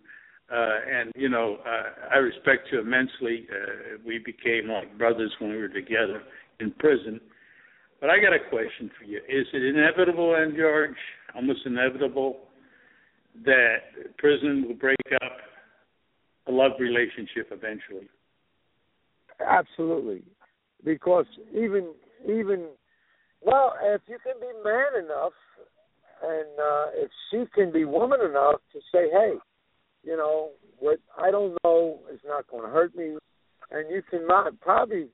Uh, 0.53 0.79
and 0.87 1.13
you 1.17 1.29
know, 1.29 1.57
uh, 1.67 2.15
I 2.15 2.19
respect 2.19 2.69
you 2.71 2.81
immensely. 2.81 3.47
Uh, 3.51 3.99
we 4.07 4.19
became 4.19 4.69
like 4.69 4.97
brothers 4.99 5.33
when 5.41 5.51
we 5.51 5.57
were 5.57 5.69
together 5.69 6.23
in 6.61 6.71
prison. 6.73 7.21
But 8.01 8.11
I 8.11 8.19
got 8.21 8.33
a 8.33 8.51
question 8.51 8.91
for 8.99 9.05
you: 9.05 9.19
Is 9.29 9.47
it 9.53 9.65
inevitable, 9.65 10.35
and 10.37 10.55
George, 10.55 10.95
almost 11.35 11.61
inevitable, 11.65 12.41
that 13.45 14.17
prison 14.19 14.65
will 14.67 14.75
break 14.75 14.97
up 15.25 15.33
a 16.49 16.53
love 16.53 16.73
relationship 16.79 17.49
eventually? 17.51 18.09
Absolutely, 19.45 20.23
because 20.85 21.27
even 21.53 21.93
even 22.25 22.69
well, 23.41 23.75
if 23.83 24.03
you 24.07 24.19
can 24.23 24.35
be 24.41 24.47
man 24.65 25.05
enough 25.05 25.33
and 26.23 26.59
uh, 26.59 26.87
if 26.95 27.11
she 27.31 27.45
can 27.55 27.73
be 27.73 27.85
woman 27.85 28.21
enough 28.21 28.61
to 28.73 28.81
say, 28.93 29.11
"Hey, 29.11 29.33
you 30.05 30.17
know 30.17 30.51
what? 30.79 31.01
I 31.19 31.31
don't 31.31 31.57
know 31.65 31.99
is 32.13 32.21
not 32.25 32.47
going 32.47 32.63
to 32.65 32.71
hurt 32.71 32.95
me," 32.95 33.17
and 33.71 33.91
you 33.91 34.03
can 34.09 34.27
probably 34.61 35.09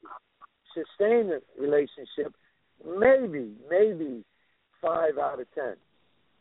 sustain 0.75 1.28
the 1.28 1.40
relationship, 1.58 2.34
maybe, 2.84 3.52
maybe 3.70 4.25
five 4.82 5.18
out 5.18 5.40
of 5.40 5.46
ten. 5.54 5.76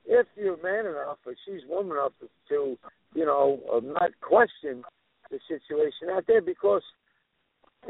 If 0.08 0.26
you're 0.36 0.62
man 0.64 0.86
enough, 0.86 1.18
or 1.26 1.36
she's 1.46 1.62
woman 1.68 1.98
enough 1.98 2.14
to, 2.50 2.78
you 3.14 3.26
know, 3.26 3.60
uh, 3.72 3.82
not 3.84 4.12
question 4.22 4.84
the 5.30 5.40
situation 5.48 6.10
out 6.10 6.26
there, 6.28 6.42
because 6.42 6.84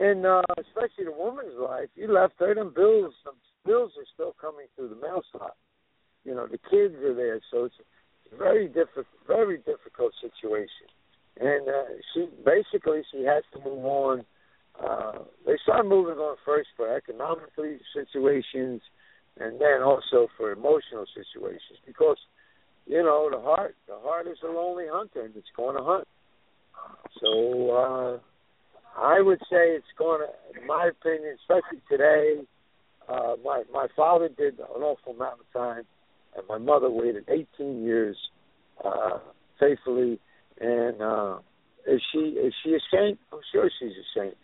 in 0.02 0.26
uh, 0.26 0.42
especially 0.58 1.06
the 1.06 1.12
woman's 1.12 1.58
life, 1.60 1.90
you 1.96 2.12
left 2.12 2.34
her, 2.40 2.54
them 2.56 2.74
bills, 2.76 3.14
some 3.24 3.36
bills 3.66 3.92
are 3.98 4.10
still 4.14 4.36
coming 4.42 4.66
through 4.76 4.90
the 4.90 4.96
mail 4.96 5.22
slot 5.32 5.56
you 6.28 6.36
know 6.36 6.46
the 6.46 6.60
kids 6.70 6.94
are 7.02 7.16
there, 7.16 7.40
so 7.50 7.64
it's 7.64 7.76
a 8.34 8.38
very 8.38 8.68
difficult, 8.68 9.08
very 9.26 9.58
difficult 9.60 10.12
situation. 10.20 10.92
And 11.40 11.70
uh, 11.70 11.96
she 12.14 12.28
basically 12.46 13.02
she 13.12 13.24
has 13.24 13.44
to 13.54 13.60
move 13.64 13.86
on. 13.86 14.26
Uh, 14.78 15.20
they 15.46 15.56
start 15.64 15.88
moving 15.88 16.18
on 16.18 16.36
first 16.46 16.70
for 16.76 16.94
economically 16.94 17.80
situations, 17.96 18.82
and 19.42 19.60
then 19.60 19.82
also 19.84 20.28
for 20.38 20.52
emotional 20.52 21.06
situations 21.16 21.80
because 21.86 22.18
you 22.86 23.02
know 23.02 23.30
the 23.32 23.40
heart 23.40 23.76
the 23.88 23.98
heart 24.00 24.28
is 24.28 24.38
a 24.44 24.52
lonely 24.52 24.86
hunter 24.90 25.22
and 25.26 25.36
it's 25.36 25.48
going 25.56 25.76
to 25.76 25.84
hunt. 25.84 26.08
So 27.22 27.72
uh, 27.72 28.20
I 29.00 29.22
would 29.22 29.40
say 29.50 29.76
it's 29.76 29.86
going 29.98 30.22
to, 30.22 30.60
in 30.60 30.68
my 30.68 30.90
opinion, 30.90 31.36
especially 31.42 31.82
today. 31.90 32.42
Uh, 33.08 33.36
my 33.44 33.64
my 33.72 33.88
father 33.96 34.28
did 34.28 34.60
an 34.60 34.82
awful 34.82 35.14
amount 35.14 35.40
of 35.40 35.54
time 35.54 35.84
and 36.38 36.48
my 36.48 36.58
mother 36.58 36.90
waited 36.90 37.26
18 37.28 37.84
years 37.84 38.16
uh, 38.84 39.18
faithfully. 39.60 40.20
And 40.60 41.02
uh, 41.02 41.40
is 41.88 42.02
she 42.12 42.20
is 42.20 42.54
she 42.64 42.72
a 42.76 42.80
saint? 42.92 43.20
I'm 43.34 43.40
sure 43.52 43.70
she's 43.80 43.92
a 43.92 44.20
saint. 44.20 44.38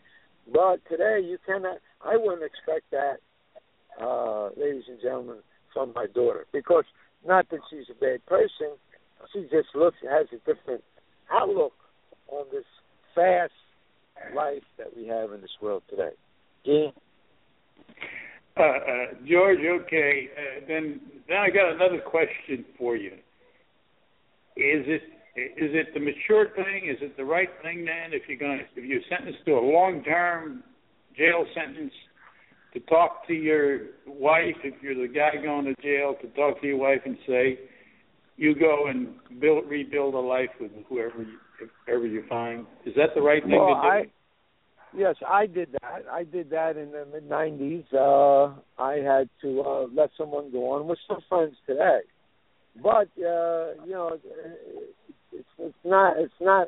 But 0.51 0.81
today 0.89 1.19
you 1.23 1.37
cannot. 1.45 1.77
I 2.03 2.17
wouldn't 2.17 2.43
expect 2.43 2.91
that, 2.91 3.17
uh, 4.01 4.49
ladies 4.57 4.83
and 4.87 4.99
gentlemen, 5.01 5.37
from 5.73 5.93
my 5.95 6.07
daughter 6.13 6.45
because 6.53 6.85
not 7.25 7.49
that 7.49 7.59
she's 7.69 7.85
a 7.89 7.99
bad 7.99 8.25
person. 8.25 8.75
She 9.31 9.43
just 9.43 9.69
looks 9.73 9.97
has 10.09 10.27
a 10.31 10.37
different 10.37 10.83
outlook 11.31 11.73
on 12.27 12.45
this 12.51 12.65
fast 13.15 13.51
life 14.35 14.63
that 14.77 14.95
we 14.95 15.07
have 15.07 15.31
in 15.31 15.41
this 15.41 15.55
world 15.61 15.83
today. 15.89 16.11
Gene? 16.65 16.91
Uh, 18.55 18.61
uh, 18.61 19.05
George, 19.27 19.59
okay. 19.59 20.29
Uh, 20.37 20.65
then, 20.67 21.01
then 21.27 21.37
I 21.37 21.49
got 21.49 21.73
another 21.73 21.99
question 21.99 22.65
for 22.77 22.95
you. 22.95 23.13
Is 24.55 24.85
it 24.85 25.01
is 25.35 25.73
it 25.73 25.95
the 25.95 25.99
mature 25.99 26.49
thing? 26.55 26.87
Is 26.87 26.97
it 27.01 27.17
the 27.17 27.25
right 27.25 27.49
thing 27.63 27.85
then? 27.85 28.13
If 28.13 28.23
you're 28.27 28.37
going, 28.37 28.59
if 28.75 28.85
you're 28.85 29.01
sentenced 29.09 29.39
to 29.45 29.53
a 29.53 29.65
long-term 29.65 30.63
jail 31.17 31.43
sentence, 31.55 31.91
to 32.73 32.79
talk 32.81 33.27
to 33.27 33.33
your 33.33 33.79
wife, 34.07 34.55
if 34.63 34.73
you're 34.81 34.95
the 34.95 35.13
guy 35.13 35.41
going 35.41 35.65
to 35.65 35.75
jail, 35.81 36.15
to 36.21 36.27
talk 36.29 36.59
to 36.61 36.67
your 36.67 36.77
wife 36.77 37.01
and 37.05 37.17
say, 37.27 37.59
you 38.35 38.55
go 38.55 38.87
and 38.87 39.09
build 39.39 39.69
rebuild 39.69 40.15
a 40.15 40.19
life 40.19 40.49
with 40.59 40.71
whoever 40.89 41.21
you, 41.21 41.37
whoever 41.85 42.07
you 42.07 42.23
find. 42.27 42.65
Is 42.85 42.95
that 42.95 43.09
the 43.15 43.21
right 43.21 43.43
thing 43.43 43.51
well, 43.51 43.75
to 43.75 43.81
do? 43.81 43.87
I, 43.87 44.03
Yes, 44.95 45.15
I 45.27 45.47
did 45.47 45.69
that. 45.81 46.03
I 46.11 46.23
did 46.23 46.51
that 46.51 46.77
in 46.77 46.91
the 46.91 47.05
mid 47.11 47.27
'90s. 47.27 47.85
Uh, 47.93 48.53
I 48.79 48.97
had 48.97 49.27
to 49.41 49.61
uh, 49.61 49.87
let 49.93 50.11
someone 50.17 50.51
go 50.51 50.71
on. 50.71 50.87
We're 50.87 50.95
still 51.03 51.23
friends 51.27 51.55
today, 51.65 52.01
but 52.81 53.07
uh, 53.17 53.73
you 53.85 53.93
know, 53.93 54.19
it's, 55.31 55.47
it's 55.57 55.75
not. 55.83 56.17
It's 56.19 56.33
not. 56.39 56.67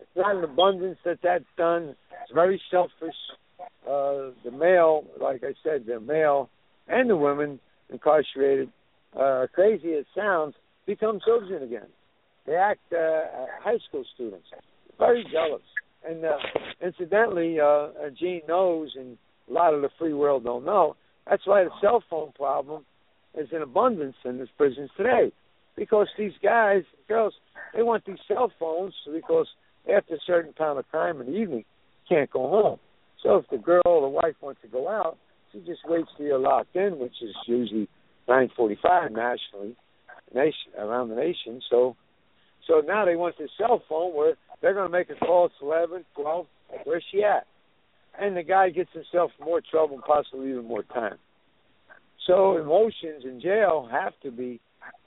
It's 0.00 0.10
not 0.16 0.36
an 0.36 0.44
abundance 0.44 0.98
that 1.04 1.18
that's 1.22 1.44
done. 1.58 1.94
It's 2.22 2.32
very 2.32 2.60
selfish. 2.70 3.14
Uh, 3.60 4.32
the 4.44 4.50
male, 4.52 5.04
like 5.20 5.42
I 5.44 5.54
said, 5.62 5.86
the 5.86 6.00
male 6.00 6.50
and 6.88 7.08
the 7.08 7.16
women 7.16 7.60
incarcerated, 7.90 8.70
uh, 9.18 9.46
crazy 9.52 9.94
as 9.94 10.04
sounds, 10.14 10.54
become 10.86 11.20
children 11.24 11.62
again. 11.62 11.88
They 12.46 12.54
act 12.54 12.92
uh, 12.92 13.46
high 13.62 13.78
school 13.88 14.04
students. 14.14 14.46
Very 14.98 15.24
jealous 15.30 15.62
and 16.08 16.24
uh, 16.24 16.36
incidentally, 16.82 17.58
uh, 17.60 17.88
Gene 18.18 18.42
knows, 18.48 18.92
and 18.96 19.16
a 19.48 19.52
lot 19.52 19.74
of 19.74 19.82
the 19.82 19.90
free 19.98 20.12
world 20.12 20.44
don't 20.44 20.64
know. 20.64 20.96
That's 21.28 21.46
why 21.46 21.64
the 21.64 21.70
cell 21.80 22.02
phone 22.08 22.32
problem 22.32 22.84
is 23.36 23.48
in 23.52 23.62
abundance 23.62 24.16
in 24.24 24.38
these 24.38 24.48
prisons 24.56 24.90
today, 24.96 25.32
because 25.76 26.08
these 26.16 26.32
guys, 26.42 26.82
girls, 27.08 27.34
they 27.74 27.82
want 27.82 28.04
these 28.06 28.18
cell 28.28 28.52
phones 28.58 28.94
because 29.12 29.46
after 29.92 30.14
a 30.14 30.18
certain 30.26 30.54
amount 30.58 30.78
of 30.78 30.90
time 30.90 31.20
in 31.20 31.26
the 31.26 31.38
evening, 31.38 31.64
can't 32.08 32.30
go 32.30 32.48
home. 32.48 32.78
So 33.22 33.36
if 33.36 33.48
the 33.50 33.58
girl 33.58 33.82
the 33.84 34.08
wife 34.08 34.34
wants 34.40 34.60
to 34.62 34.68
go 34.68 34.88
out, 34.88 35.18
she 35.52 35.60
just 35.60 35.80
waits 35.86 36.08
till 36.16 36.26
you're 36.26 36.38
locked 36.38 36.76
in, 36.76 36.98
which 36.98 37.14
is 37.22 37.34
usually 37.46 37.88
9:45 38.28 39.12
nationally, 39.12 39.76
nation 40.34 40.72
around 40.78 41.08
the 41.08 41.16
nation. 41.16 41.60
So, 41.70 41.96
so 42.66 42.80
now 42.80 43.04
they 43.04 43.16
want 43.16 43.38
this 43.38 43.50
cell 43.56 43.82
phone 43.88 44.14
where 44.14 44.34
they're 44.60 44.74
going 44.74 44.90
to 44.90 44.92
make 44.92 45.10
a 45.10 45.14
call 45.14 45.46
at 45.46 45.50
11, 45.62 46.04
12. 46.14 46.46
Where's 46.84 47.04
she 47.10 47.22
at? 47.22 47.46
And 48.18 48.36
the 48.36 48.42
guy 48.42 48.70
gets 48.70 48.90
himself 48.92 49.30
more 49.40 49.60
trouble 49.60 50.00
possibly 50.06 50.50
even 50.50 50.66
more 50.66 50.82
time. 50.82 51.18
So 52.26 52.56
emotions 52.56 53.24
in 53.24 53.40
jail 53.40 53.88
have 53.90 54.12
to 54.22 54.30
be 54.30 54.60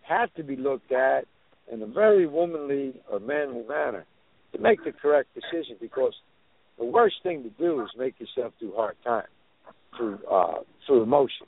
have 0.04 0.34
to 0.36 0.44
be 0.44 0.56
looked 0.56 0.92
at 0.92 1.26
in 1.72 1.82
a 1.82 1.86
very 1.86 2.26
womanly 2.26 3.00
or 3.12 3.20
manly 3.20 3.64
manner 3.68 4.06
to 4.54 4.60
make 4.60 4.84
the 4.84 4.92
correct 4.92 5.30
decision 5.36 5.76
because 5.80 6.14
the 6.80 6.86
worst 6.86 7.18
thing 7.22 7.44
to 7.44 7.50
do 7.50 7.82
is 7.82 7.90
make 7.98 8.16
yourself 8.20 8.54
do 8.60 8.74
hard 8.76 8.96
time 9.04 9.28
through 9.98 10.20
uh 10.32 10.60
through 10.88 11.04
emotion. 11.04 11.48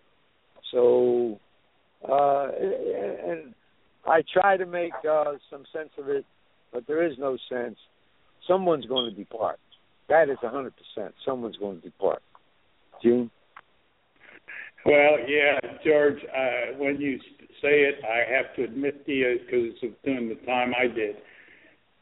So 0.71 1.39
uh 2.07 2.47
and 2.51 3.53
I 4.05 4.23
try 4.33 4.57
to 4.57 4.65
make 4.65 4.93
uh 5.09 5.33
some 5.49 5.63
sense 5.73 5.89
of 5.97 6.09
it, 6.09 6.25
but 6.71 6.85
there 6.87 7.03
is 7.03 7.17
no 7.17 7.37
sense 7.49 7.77
someone's 8.47 8.85
going 8.85 9.09
to 9.09 9.15
depart. 9.15 9.59
That 10.09 10.29
is 10.29 10.37
a 10.43 10.49
hundred 10.49 10.73
percent. 10.75 11.13
Someone's 11.25 11.57
going 11.57 11.81
to 11.81 11.83
depart. 11.83 12.21
Gene. 13.01 13.31
Well, 14.85 15.17
yeah, 15.27 15.59
George. 15.85 16.17
Uh, 16.23 16.77
when 16.77 16.99
you 16.99 17.19
say 17.61 17.83
it, 17.83 17.95
I 18.03 18.29
have 18.35 18.55
to 18.55 18.63
admit 18.63 19.05
to 19.05 19.11
you, 19.11 19.39
because 19.45 19.75
of 19.83 19.91
doing 20.03 20.29
the 20.29 20.45
time 20.45 20.73
I 20.77 20.87
did, 20.87 21.17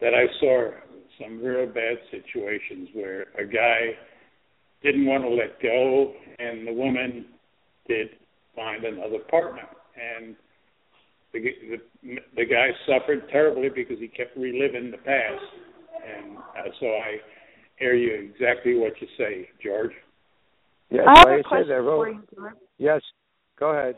that 0.01 0.13
I 0.13 0.25
saw 0.39 0.71
some 1.21 1.43
real 1.43 1.65
bad 1.67 1.97
situations 2.11 2.89
where 2.93 3.27
a 3.37 3.45
guy 3.45 3.97
didn't 4.81 5.05
want 5.05 5.23
to 5.23 5.29
let 5.29 5.61
go, 5.61 6.13
and 6.39 6.67
the 6.67 6.73
woman 6.73 7.25
did 7.87 8.09
find 8.55 8.83
another 8.83 9.19
partner, 9.29 9.67
and 9.95 10.35
the 11.33 11.39
the, 12.01 12.15
the 12.35 12.45
guy 12.45 12.69
suffered 12.87 13.29
terribly 13.29 13.69
because 13.69 13.99
he 13.99 14.07
kept 14.07 14.35
reliving 14.37 14.91
the 14.91 14.97
past, 14.97 15.43
and 16.07 16.37
uh, 16.37 16.69
so 16.79 16.87
I 16.87 17.17
hear 17.77 17.93
you 17.93 18.31
exactly 18.31 18.75
what 18.75 18.93
you 19.01 19.07
say, 19.17 19.49
George. 19.63 19.91
Yes, 20.89 21.05
I 21.07 21.19
have 21.19 21.27
like 21.27 21.39
a 21.41 21.43
question 21.43 21.67
said, 21.69 21.83
for 21.83 22.09
you, 22.09 22.23
George. 22.35 22.53
Yes, 22.77 23.01
go 23.59 23.71
ahead. 23.71 23.95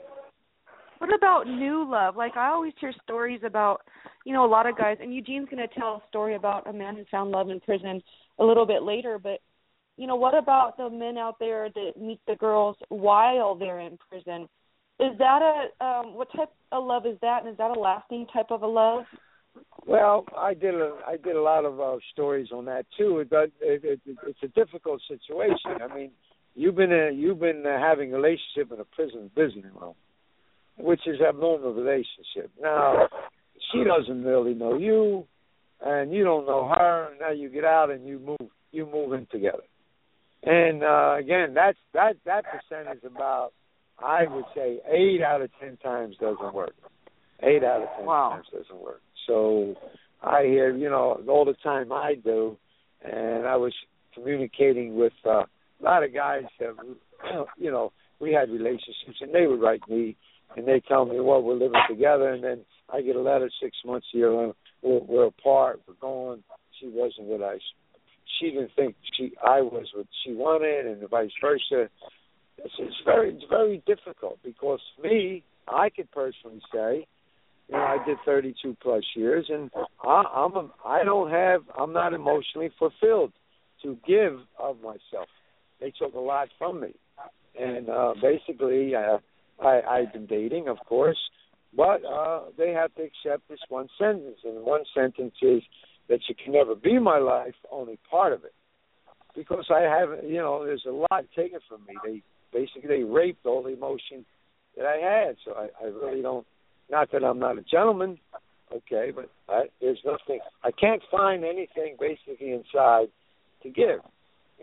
What 0.97 1.13
about 1.13 1.47
new 1.47 1.89
love? 1.89 2.15
Like 2.15 2.37
I 2.37 2.49
always 2.49 2.73
hear 2.79 2.93
stories 3.03 3.41
about, 3.45 3.81
you 4.25 4.33
know, 4.33 4.45
a 4.45 4.47
lot 4.47 4.67
of 4.67 4.77
guys, 4.77 4.97
and 5.01 5.13
Eugene's 5.13 5.49
going 5.49 5.67
to 5.67 5.73
tell 5.73 6.01
a 6.03 6.07
story 6.09 6.35
about 6.35 6.67
a 6.67 6.73
man 6.73 6.95
who 6.95 7.03
found 7.09 7.31
love 7.31 7.49
in 7.49 7.59
prison 7.59 8.01
a 8.39 8.43
little 8.43 8.65
bit 8.65 8.83
later. 8.83 9.17
But, 9.17 9.39
you 9.97 10.07
know, 10.07 10.15
what 10.15 10.37
about 10.37 10.77
the 10.77 10.89
men 10.89 11.17
out 11.17 11.37
there 11.39 11.69
that 11.73 11.91
meet 11.99 12.19
the 12.27 12.35
girls 12.35 12.77
while 12.89 13.55
they're 13.55 13.79
in 13.79 13.97
prison? 14.09 14.47
Is 14.99 15.17
that 15.17 15.41
a 15.41 15.83
um 15.83 16.13
what 16.13 16.27
type 16.35 16.51
of 16.71 16.83
love 16.83 17.07
is 17.07 17.17
that, 17.21 17.41
and 17.41 17.49
is 17.51 17.57
that 17.57 17.75
a 17.75 17.79
lasting 17.79 18.27
type 18.31 18.51
of 18.51 18.61
a 18.61 18.67
love? 18.67 19.05
Well, 19.87 20.25
I 20.37 20.53
did 20.53 20.75
a 20.75 20.95
I 21.07 21.17
did 21.17 21.35
a 21.35 21.41
lot 21.41 21.65
of 21.65 21.81
uh, 21.81 21.97
stories 22.13 22.49
on 22.53 22.65
that 22.65 22.85
too. 22.95 23.17
It, 23.19 23.29
it, 23.61 23.81
it, 23.83 23.99
it's 24.27 24.43
a 24.43 24.47
difficult 24.49 25.01
situation. 25.07 25.81
I 25.81 25.91
mean, 25.93 26.11
you've 26.53 26.75
been 26.75 26.91
uh 26.91 27.09
you've 27.09 27.39
been 27.39 27.65
uh, 27.65 27.79
having 27.79 28.13
a 28.13 28.17
relationship 28.17 28.71
in 28.71 28.79
a 28.79 28.85
prison 28.85 29.31
visiting 29.35 29.71
room, 29.73 29.95
which 30.77 31.01
is 31.07 31.19
abnormal 31.19 31.73
relationship. 31.73 32.51
Now, 32.61 33.07
she 33.71 33.83
doesn't 33.83 34.23
really 34.23 34.53
know 34.53 34.77
you, 34.77 35.25
and 35.83 36.13
you 36.13 36.23
don't 36.23 36.45
know 36.45 36.67
her. 36.67 37.09
And 37.11 37.19
now 37.19 37.31
you 37.31 37.49
get 37.49 37.65
out 37.65 37.89
and 37.91 38.07
you 38.07 38.19
move 38.19 38.49
you 38.71 38.85
move 38.85 39.13
in 39.13 39.27
together. 39.31 39.63
And 40.43 40.83
uh 40.83 41.15
again, 41.19 41.53
that's 41.53 41.77
that 41.93 42.17
that 42.25 42.43
percent 42.45 42.87
is 42.97 43.03
about 43.05 43.51
I 43.99 44.23
would 44.27 44.45
say 44.55 44.79
eight 44.89 45.21
out 45.21 45.41
of 45.41 45.49
ten 45.59 45.77
times 45.77 46.15
doesn't 46.19 46.53
work. 46.53 46.73
Eight 47.43 47.63
out 47.63 47.81
of 47.83 47.89
ten 47.97 48.05
Wow. 48.05 48.29
times 48.31 48.47
doesn't 48.51 48.81
work. 48.81 49.01
So 49.27 49.75
I 50.23 50.43
hear, 50.43 50.75
you 50.75 50.89
know, 50.89 51.21
all 51.27 51.45
the 51.45 51.55
time 51.63 51.91
I 51.91 52.15
do, 52.15 52.57
and 53.03 53.47
I 53.47 53.55
was 53.55 53.73
communicating 54.13 54.95
with 54.95 55.13
uh, 55.25 55.29
a 55.41 55.47
lot 55.81 56.03
of 56.03 56.13
guys 56.13 56.43
that, 56.59 56.75
you 57.57 57.71
know, 57.71 57.91
we 58.19 58.31
had 58.31 58.49
relationships, 58.49 59.19
and 59.21 59.33
they 59.33 59.47
would 59.47 59.61
write 59.61 59.81
me, 59.89 60.15
and 60.55 60.67
they 60.67 60.81
tell 60.87 61.05
me, 61.05 61.19
well, 61.19 61.41
we're 61.41 61.53
living 61.53 61.81
together, 61.89 62.29
and 62.29 62.43
then 62.43 62.61
I 62.91 63.01
get 63.01 63.15
a 63.15 63.21
letter 63.21 63.49
six 63.61 63.75
months 63.85 64.07
here, 64.11 64.31
uh, 64.33 64.51
we're, 64.81 64.99
we're 64.99 65.25
apart, 65.27 65.81
we're 65.87 65.93
gone. 65.95 66.43
She 66.79 66.87
wasn't 66.87 67.27
what 67.27 67.41
I, 67.41 67.57
she 68.39 68.51
didn't 68.51 68.71
think 68.75 68.95
she, 69.17 69.31
I 69.45 69.61
was 69.61 69.87
what 69.95 70.07
she 70.23 70.33
wanted, 70.33 70.87
and 70.87 71.09
vice 71.09 71.29
versa. 71.41 71.89
It's, 72.57 72.73
it's 72.79 72.95
very, 73.05 73.33
it's 73.33 73.45
very 73.49 73.83
difficult 73.85 74.39
because 74.43 74.79
me, 75.01 75.43
I 75.67 75.89
could 75.89 76.11
personally 76.11 76.61
say, 76.73 77.07
you 77.69 77.77
know, 77.77 77.83
I 77.83 77.97
did 78.05 78.17
32 78.25 78.77
plus 78.81 79.03
years, 79.15 79.45
and 79.49 79.71
I, 80.03 80.23
I'm 80.35 80.55
a, 80.55 80.69
I 80.85 81.03
don't 81.03 81.31
have 81.31 81.61
I'm 81.77 81.93
not 81.93 82.13
emotionally 82.13 82.71
fulfilled 82.77 83.31
to 83.83 83.97
give 84.05 84.39
of 84.59 84.77
myself. 84.77 85.27
They 85.79 85.91
took 85.91 86.13
a 86.13 86.19
lot 86.19 86.49
from 86.57 86.81
me, 86.81 86.93
and 87.59 87.89
uh, 87.89 88.13
basically, 88.21 88.93
uh, 88.93 89.17
I 89.61 89.81
I've 89.81 90.13
been 90.13 90.25
dating, 90.25 90.67
of 90.67 90.77
course, 90.87 91.17
but 91.75 92.03
uh, 92.05 92.41
they 92.57 92.71
have 92.71 92.93
to 92.95 93.03
accept 93.03 93.47
this 93.49 93.59
one 93.69 93.87
sentence, 93.97 94.37
and 94.43 94.63
one 94.63 94.83
sentence 94.93 95.35
is 95.41 95.61
that 96.09 96.19
you 96.27 96.35
can 96.43 96.53
never 96.53 96.75
be 96.75 96.99
my 96.99 97.17
life, 97.19 97.55
only 97.71 97.97
part 98.09 98.33
of 98.33 98.43
it, 98.43 98.53
because 99.35 99.65
I 99.69 99.81
have 99.81 100.23
you 100.23 100.37
know 100.37 100.65
there's 100.65 100.85
a 100.87 100.91
lot 100.91 101.25
taken 101.35 101.59
from 101.69 101.81
me. 101.87 101.95
They 102.03 102.23
basically 102.51 102.87
they 102.87 103.03
raped 103.03 103.45
all 103.45 103.63
the 103.63 103.73
emotion 103.73 104.25
that 104.75 104.85
I 104.85 104.97
had, 104.97 105.35
so 105.45 105.53
I, 105.53 105.67
I 105.81 105.87
really 105.87 106.21
don't 106.21 106.45
not 106.89 107.11
that 107.11 107.23
I'm 107.23 107.39
not 107.39 107.57
a 107.57 107.61
gentleman, 107.61 108.19
okay, 108.73 109.11
but 109.15 109.29
I, 109.47 109.63
there's 109.79 110.01
nothing. 110.05 110.39
I 110.63 110.71
can't 110.71 111.01
find 111.09 111.43
anything 111.45 111.95
basically 111.99 112.51
inside 112.51 113.07
to 113.63 113.69
give, 113.69 113.99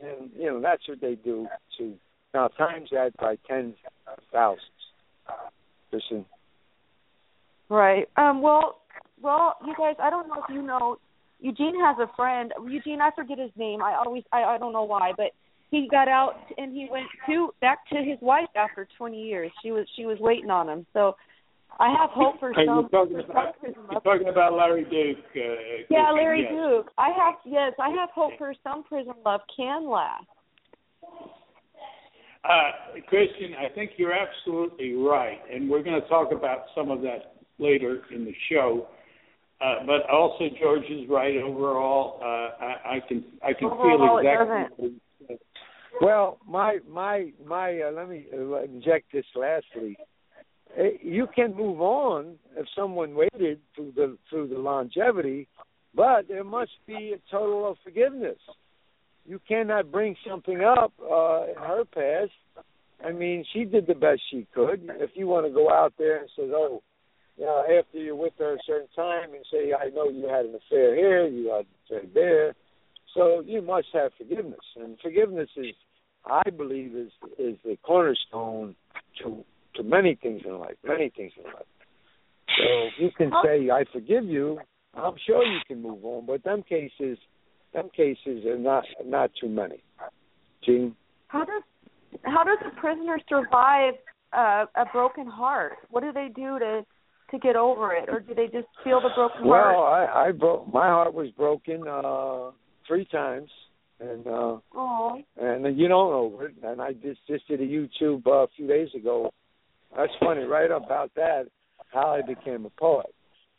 and 0.02 0.30
you 0.36 0.46
know 0.50 0.60
that's 0.60 0.86
what 0.88 1.00
they 1.00 1.14
do 1.14 1.48
to. 1.78 1.94
Now 2.34 2.48
times 2.48 2.90
that 2.92 3.16
by 3.16 3.38
tens 3.48 3.76
of 4.06 4.22
thousands. 4.30 4.77
Listen, 5.92 6.24
Right. 7.68 8.08
Um. 8.16 8.42
Well. 8.42 8.76
Well, 9.20 9.56
you 9.66 9.74
guys, 9.76 9.96
I 10.00 10.10
don't 10.10 10.28
know 10.28 10.44
if 10.48 10.54
you 10.54 10.62
know. 10.62 10.96
Eugene 11.40 11.74
has 11.80 11.96
a 11.98 12.08
friend. 12.14 12.52
Eugene, 12.68 13.00
I 13.00 13.10
forget 13.16 13.36
his 13.36 13.50
name. 13.56 13.82
I 13.82 14.00
always, 14.04 14.22
I, 14.32 14.44
I 14.44 14.58
don't 14.58 14.72
know 14.72 14.84
why, 14.84 15.10
but 15.16 15.32
he 15.72 15.88
got 15.90 16.06
out 16.06 16.34
and 16.56 16.72
he 16.72 16.86
went 16.88 17.06
to 17.26 17.52
back 17.60 17.78
to 17.88 17.96
his 17.96 18.16
wife 18.20 18.48
after 18.54 18.86
20 18.96 19.20
years. 19.20 19.50
She 19.60 19.72
was, 19.72 19.86
she 19.96 20.04
was 20.04 20.18
waiting 20.20 20.50
on 20.50 20.68
him. 20.68 20.86
So, 20.92 21.16
I 21.80 21.94
have 21.98 22.10
hope 22.10 22.40
for 22.40 22.52
some. 22.54 22.88
talking 22.90 23.16
for 23.16 23.30
about, 23.30 23.54
you're 23.62 24.00
talking 24.00 24.28
about 24.28 24.52
Larry 24.54 24.84
Duke? 24.84 25.24
Uh, 25.34 25.84
Yeah, 25.90 26.10
Larry 26.12 26.42
yes. 26.42 26.52
Duke. 26.52 26.90
I 26.96 27.08
have 27.08 27.34
yes, 27.44 27.72
I 27.80 27.90
have 27.90 28.10
hope 28.14 28.32
for 28.38 28.54
some 28.64 28.82
prison 28.84 29.14
love 29.24 29.40
can 29.56 29.88
last. 29.88 30.26
Uh, 32.48 32.98
Kristin, 33.12 33.56
I 33.58 33.72
think 33.74 33.92
you're 33.98 34.14
absolutely 34.14 34.94
right, 34.94 35.38
and 35.52 35.68
we're 35.68 35.82
going 35.82 36.00
to 36.00 36.08
talk 36.08 36.32
about 36.32 36.64
some 36.74 36.90
of 36.90 37.02
that 37.02 37.34
later 37.58 38.02
in 38.14 38.24
the 38.24 38.32
show. 38.50 38.86
Uh, 39.60 39.84
but 39.86 40.08
also, 40.10 40.44
George 40.60 40.84
is 40.84 41.08
right. 41.10 41.36
Overall, 41.36 42.18
uh, 42.22 42.64
I, 42.64 42.96
I 42.96 43.00
can 43.06 43.24
I 43.42 43.52
can 43.52 43.68
Overall, 43.68 44.18
it 44.18 44.22
feel 44.22 44.62
exactly. 44.78 45.40
well, 46.00 46.38
my 46.46 46.78
my 46.88 47.32
my. 47.44 47.80
Uh, 47.82 47.90
let 47.92 48.08
me 48.08 48.26
uh, 48.32 48.62
inject 48.62 49.12
this 49.12 49.24
lastly. 49.34 49.98
Eh, 50.76 50.90
You 51.02 51.26
can 51.34 51.56
move 51.56 51.80
on 51.80 52.36
if 52.56 52.66
someone 52.76 53.14
waited 53.14 53.60
through 53.74 53.92
the 53.96 54.16
through 54.30 54.48
the 54.48 54.58
longevity, 54.58 55.48
but 55.94 56.28
there 56.28 56.44
must 56.44 56.70
be 56.86 57.14
a 57.14 57.30
total 57.30 57.68
of 57.68 57.76
forgiveness. 57.82 58.38
You 59.28 59.38
cannot 59.46 59.92
bring 59.92 60.16
something 60.26 60.62
up 60.62 60.92
uh, 61.02 61.44
in 61.48 61.54
her 61.56 61.84
past. 61.84 62.32
I 63.04 63.12
mean, 63.12 63.44
she 63.52 63.64
did 63.64 63.86
the 63.86 63.94
best 63.94 64.22
she 64.30 64.46
could. 64.54 64.90
If 64.96 65.10
you 65.14 65.26
want 65.26 65.46
to 65.46 65.52
go 65.52 65.70
out 65.70 65.92
there 65.98 66.18
and 66.18 66.28
say, 66.34 66.44
"Oh, 66.44 66.82
you 67.36 67.44
know, 67.44 67.62
after 67.62 67.98
you're 67.98 68.16
with 68.16 68.32
her 68.38 68.54
a 68.54 68.58
certain 68.66 68.88
time 68.96 69.34
and 69.34 69.44
say, 69.52 69.72
I 69.72 69.90
know 69.90 70.08
you 70.08 70.26
had 70.28 70.46
an 70.46 70.54
affair 70.54 70.96
here, 70.96 71.26
you 71.26 71.50
had 71.50 71.66
an 71.66 71.66
affair 71.86 72.10
there. 72.12 72.54
So 73.14 73.42
you 73.46 73.62
must 73.62 73.88
have 73.92 74.12
forgiveness. 74.18 74.58
And 74.76 74.98
forgiveness 75.00 75.48
is 75.56 75.74
I 76.26 76.48
believe 76.50 76.96
is 76.96 77.12
is 77.38 77.56
the 77.64 77.76
cornerstone 77.82 78.74
to 79.22 79.44
to 79.76 79.82
many 79.82 80.18
things 80.20 80.42
in 80.44 80.58
life. 80.58 80.76
Many 80.84 81.10
things 81.10 81.32
in 81.36 81.44
life. 81.44 81.66
So 82.56 82.64
if 82.86 82.92
you 82.98 83.10
can 83.16 83.30
say, 83.44 83.70
I 83.70 83.84
forgive 83.92 84.24
you, 84.24 84.58
I'm 84.94 85.14
sure 85.26 85.44
you 85.44 85.60
can 85.66 85.80
move 85.80 86.04
on, 86.04 86.26
but 86.26 86.42
them 86.42 86.64
cases 86.68 87.18
them 87.72 87.88
cases 87.94 88.44
are 88.46 88.58
not 88.58 88.84
not 89.04 89.30
too 89.40 89.48
many. 89.48 89.82
Gene? 90.64 90.94
How 91.28 91.44
does 91.44 91.62
how 92.24 92.44
does 92.44 92.58
a 92.66 92.80
prisoner 92.80 93.18
survive 93.28 93.94
uh, 94.32 94.66
a 94.76 94.84
broken 94.92 95.26
heart? 95.26 95.72
What 95.90 96.02
do 96.02 96.12
they 96.12 96.28
do 96.34 96.58
to 96.58 96.84
to 97.30 97.38
get 97.38 97.56
over 97.56 97.94
it, 97.94 98.08
or 98.08 98.20
do 98.20 98.34
they 98.34 98.46
just 98.46 98.68
feel 98.82 99.00
the 99.00 99.10
broken 99.14 99.42
heart? 99.42 99.74
Well, 99.74 99.84
I, 99.84 100.28
I 100.28 100.32
broke 100.32 100.72
my 100.72 100.86
heart 100.86 101.14
was 101.14 101.30
broken 101.30 101.86
uh 101.86 102.52
three 102.86 103.04
times 103.06 103.50
and 104.00 104.26
uh 104.26 104.56
and 105.36 105.78
you 105.78 105.88
don't 105.88 106.12
over 106.12 106.46
it. 106.46 106.54
And 106.62 106.80
I 106.80 106.92
just 106.92 107.20
just 107.26 107.46
did 107.48 107.60
a 107.60 107.66
YouTube 107.66 108.26
uh, 108.26 108.44
a 108.44 108.46
few 108.56 108.66
days 108.66 108.88
ago. 108.94 109.30
That's 109.96 110.12
funny, 110.20 110.44
right 110.44 110.70
about 110.70 111.14
that, 111.16 111.44
how 111.92 112.10
I 112.12 112.22
became 112.22 112.66
a 112.66 112.70
poet. 112.70 113.14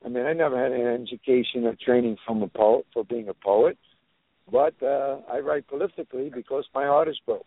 I 0.06 0.10
mean, 0.10 0.26
I 0.26 0.34
never 0.34 0.62
had 0.62 0.72
an 0.72 1.08
education 1.08 1.66
or 1.66 1.76
training 1.84 2.18
from 2.26 2.42
a 2.42 2.48
poet 2.48 2.86
for 2.94 3.04
being 3.04 3.28
a 3.30 3.34
poet, 3.34 3.78
but 4.52 4.74
uh, 4.86 5.20
I 5.32 5.40
write 5.40 5.66
prolifically 5.68 6.34
because 6.34 6.66
my 6.74 6.86
heart 6.86 7.08
is 7.08 7.20
broke. 7.26 7.46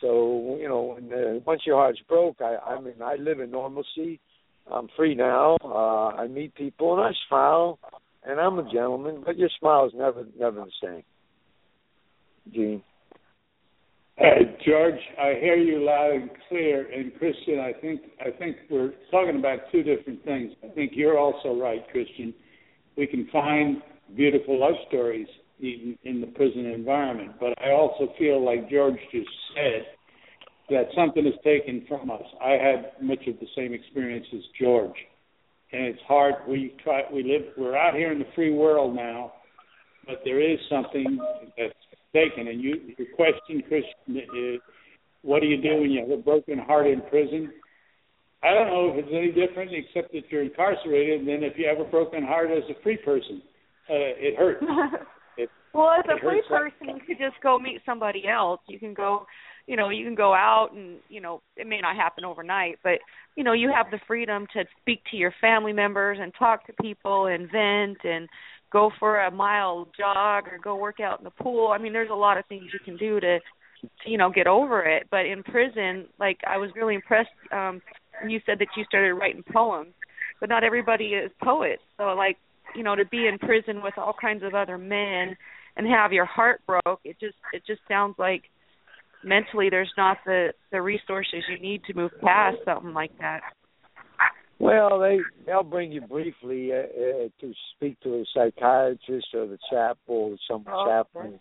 So 0.00 0.56
you 0.60 0.68
know, 0.68 0.96
when, 0.96 1.12
uh, 1.12 1.40
once 1.46 1.62
your 1.66 1.76
heart's 1.76 2.00
broke, 2.08 2.40
I 2.40 2.56
I 2.56 2.80
mean, 2.80 2.94
I 3.02 3.16
live 3.16 3.40
in 3.40 3.50
normalcy. 3.50 4.20
I'm 4.72 4.88
free 4.96 5.14
now. 5.14 5.56
Uh, 5.64 6.08
I 6.08 6.26
meet 6.26 6.54
people 6.54 6.96
and 6.96 7.02
I 7.02 7.12
smile, 7.28 7.78
and 8.24 8.40
I'm 8.40 8.58
a 8.58 8.64
gentleman. 8.64 9.22
But 9.24 9.38
your 9.38 9.48
smile 9.58 9.86
is 9.86 9.92
never 9.94 10.24
never 10.38 10.64
the 10.64 10.70
same. 10.82 11.02
Gene. 12.52 12.82
Uh, 14.18 14.24
George, 14.66 14.98
I 15.20 15.34
hear 15.38 15.56
you 15.56 15.84
loud 15.84 16.12
and 16.14 16.30
clear, 16.48 16.90
and 16.90 17.12
Kristin, 17.14 17.60
I 17.60 17.78
think 17.78 18.00
I 18.20 18.30
think 18.38 18.56
we're 18.70 18.94
talking 19.10 19.38
about 19.38 19.58
two 19.70 19.82
different 19.82 20.24
things. 20.24 20.52
I 20.64 20.68
think 20.68 20.92
you're 20.94 21.18
also 21.18 21.54
right, 21.54 21.84
Kristin. 21.94 22.32
We 22.96 23.06
can 23.06 23.28
find 23.30 23.82
beautiful 24.14 24.58
love 24.58 24.74
stories 24.88 25.28
in, 25.60 25.98
in 26.04 26.20
the 26.20 26.26
prison 26.28 26.66
environment. 26.66 27.32
But 27.40 27.54
I 27.62 27.72
also 27.72 28.12
feel 28.18 28.44
like 28.44 28.70
George 28.70 28.98
just 29.12 29.28
said 29.54 29.86
that 30.70 30.88
something 30.96 31.26
is 31.26 31.34
taken 31.44 31.84
from 31.88 32.10
us. 32.10 32.22
I 32.42 32.52
had 32.52 32.92
much 33.02 33.26
of 33.26 33.38
the 33.40 33.46
same 33.56 33.72
experience 33.72 34.26
as 34.34 34.42
George, 34.60 34.96
and 35.72 35.84
it's 35.84 36.00
hard. 36.06 36.34
We 36.48 36.74
try. 36.82 37.02
We 37.12 37.22
live. 37.22 37.52
We're 37.56 37.76
out 37.76 37.94
here 37.94 38.12
in 38.12 38.18
the 38.18 38.26
free 38.34 38.52
world 38.52 38.94
now, 38.94 39.32
but 40.06 40.20
there 40.24 40.40
is 40.40 40.58
something 40.68 41.18
that's 41.56 41.74
taken. 42.12 42.48
And 42.48 42.60
you, 42.60 42.94
your 42.98 43.08
question, 43.14 43.62
Chris, 43.68 43.84
is, 44.08 44.60
what 45.22 45.40
do 45.40 45.46
you 45.46 45.60
do 45.60 45.80
when 45.80 45.90
you 45.90 46.00
have 46.00 46.10
a 46.10 46.22
broken 46.22 46.58
heart 46.58 46.86
in 46.86 47.00
prison? 47.10 47.52
I 48.42 48.54
don't 48.54 48.68
know 48.68 48.92
if 48.92 49.04
it's 49.04 49.12
any 49.12 49.32
different, 49.32 49.70
except 49.72 50.12
that 50.12 50.22
you're 50.30 50.42
incarcerated 50.42 51.22
than 51.22 51.42
if 51.42 51.54
you 51.56 51.66
have 51.66 51.84
a 51.84 51.90
broken 51.90 52.22
heart 52.22 52.50
as 52.50 52.62
a 52.70 52.80
free 52.82 52.98
person. 52.98 53.42
Uh, 53.88 54.14
it 54.18 54.36
hurts. 54.36 54.64
Well, 55.72 55.90
as 55.90 56.04
a 56.08 56.20
free 56.20 56.42
person, 56.48 56.96
you 56.96 57.00
could 57.06 57.18
just 57.18 57.40
go 57.42 57.58
meet 57.58 57.80
somebody 57.84 58.24
else. 58.26 58.60
You 58.66 58.78
can 58.78 58.94
go, 58.94 59.26
you 59.66 59.76
know, 59.76 59.90
you 59.90 60.04
can 60.04 60.14
go 60.14 60.32
out 60.32 60.70
and, 60.74 60.98
you 61.08 61.20
know, 61.20 61.42
it 61.56 61.66
may 61.66 61.80
not 61.80 61.96
happen 61.96 62.24
overnight, 62.24 62.78
but 62.82 62.98
you 63.34 63.44
know, 63.44 63.52
you 63.52 63.70
have 63.74 63.90
the 63.90 64.00
freedom 64.06 64.46
to 64.54 64.64
speak 64.80 65.00
to 65.10 65.16
your 65.16 65.34
family 65.40 65.72
members 65.72 66.18
and 66.20 66.32
talk 66.38 66.66
to 66.66 66.72
people 66.80 67.26
and 67.26 67.50
vent 67.50 67.98
and 68.04 68.28
go 68.72 68.90
for 68.98 69.20
a 69.20 69.30
mile 69.30 69.86
jog 69.98 70.44
or 70.48 70.58
go 70.62 70.76
work 70.76 71.00
out 71.00 71.18
in 71.18 71.24
the 71.24 71.30
pool. 71.30 71.72
I 71.72 71.78
mean, 71.78 71.92
there's 71.92 72.10
a 72.10 72.14
lot 72.14 72.38
of 72.38 72.46
things 72.46 72.64
you 72.72 72.78
can 72.84 72.96
do 72.96 73.20
to, 73.20 73.38
to 73.38 74.10
you 74.10 74.16
know, 74.16 74.30
get 74.30 74.46
over 74.46 74.82
it. 74.82 75.06
But 75.10 75.26
in 75.26 75.42
prison, 75.42 76.06
like 76.18 76.38
I 76.46 76.56
was 76.56 76.70
really 76.74 76.94
impressed 76.94 77.28
um 77.52 77.82
you 78.26 78.40
said 78.46 78.58
that 78.60 78.68
you 78.76 78.84
started 78.84 79.14
writing 79.14 79.44
poems, 79.52 79.92
but 80.40 80.48
not 80.48 80.64
everybody 80.64 81.08
is 81.08 81.30
poets. 81.42 81.82
So 81.98 82.04
like, 82.14 82.38
you 82.74 82.82
know, 82.82 82.96
to 82.96 83.04
be 83.04 83.26
in 83.26 83.38
prison 83.38 83.82
with 83.82 83.94
all 83.96 84.14
kinds 84.18 84.42
of 84.42 84.54
other 84.54 84.78
men 84.78 85.36
and 85.76 85.86
have 85.86 86.12
your 86.12 86.24
heart 86.24 86.62
broke, 86.66 87.00
it 87.04 87.16
just 87.20 87.36
it 87.52 87.62
just 87.66 87.80
sounds 87.88 88.14
like 88.18 88.44
mentally 89.24 89.68
there's 89.70 89.92
not 89.96 90.18
the 90.24 90.52
the 90.72 90.80
resources 90.80 91.42
you 91.48 91.58
need 91.58 91.82
to 91.84 91.94
move 91.94 92.10
past 92.22 92.56
something 92.64 92.94
like 92.94 93.16
that. 93.18 93.40
Well, 94.58 95.00
they 95.00 95.18
they'll 95.44 95.62
bring 95.62 95.92
you 95.92 96.00
briefly 96.00 96.72
uh, 96.72 96.76
uh, 96.76 97.28
to 97.40 97.52
speak 97.74 98.00
to 98.00 98.14
a 98.14 98.24
psychiatrist 98.32 99.28
or 99.34 99.46
the 99.46 99.58
chapel 99.70 100.32
or 100.32 100.36
some 100.48 100.64
oh, 100.72 100.86
chaplain. 100.86 101.38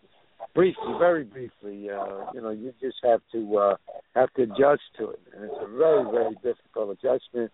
Briefly, 0.53 0.93
very 0.99 1.23
briefly. 1.23 1.89
Uh, 1.89 2.31
you 2.33 2.41
know, 2.41 2.49
you 2.49 2.73
just 2.81 2.97
have 3.03 3.21
to 3.31 3.57
uh, 3.57 3.75
have 4.15 4.33
to 4.33 4.43
adjust 4.43 4.81
to 4.97 5.11
it, 5.11 5.19
and 5.33 5.45
it's 5.45 5.55
a 5.61 5.77
very 5.77 6.03
very 6.11 6.35
difficult 6.43 6.97
adjustment. 6.99 7.51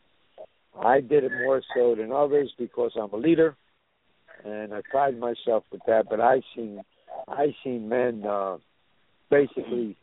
I 0.79 1.01
did 1.01 1.25
it 1.25 1.31
more 1.43 1.61
so 1.75 1.95
than 1.95 2.11
others 2.11 2.51
because 2.57 2.91
I'm 2.95 3.11
a 3.11 3.17
leader, 3.17 3.55
and 4.45 4.73
I 4.73 4.81
pride 4.89 5.17
myself 5.17 5.63
with 5.71 5.81
that. 5.87 6.05
But 6.09 6.19
I 6.19 6.41
seen 6.55 6.81
I 7.27 7.55
seen 7.63 7.89
men 7.89 8.23
uh, 8.25 8.57
basically 9.29 9.97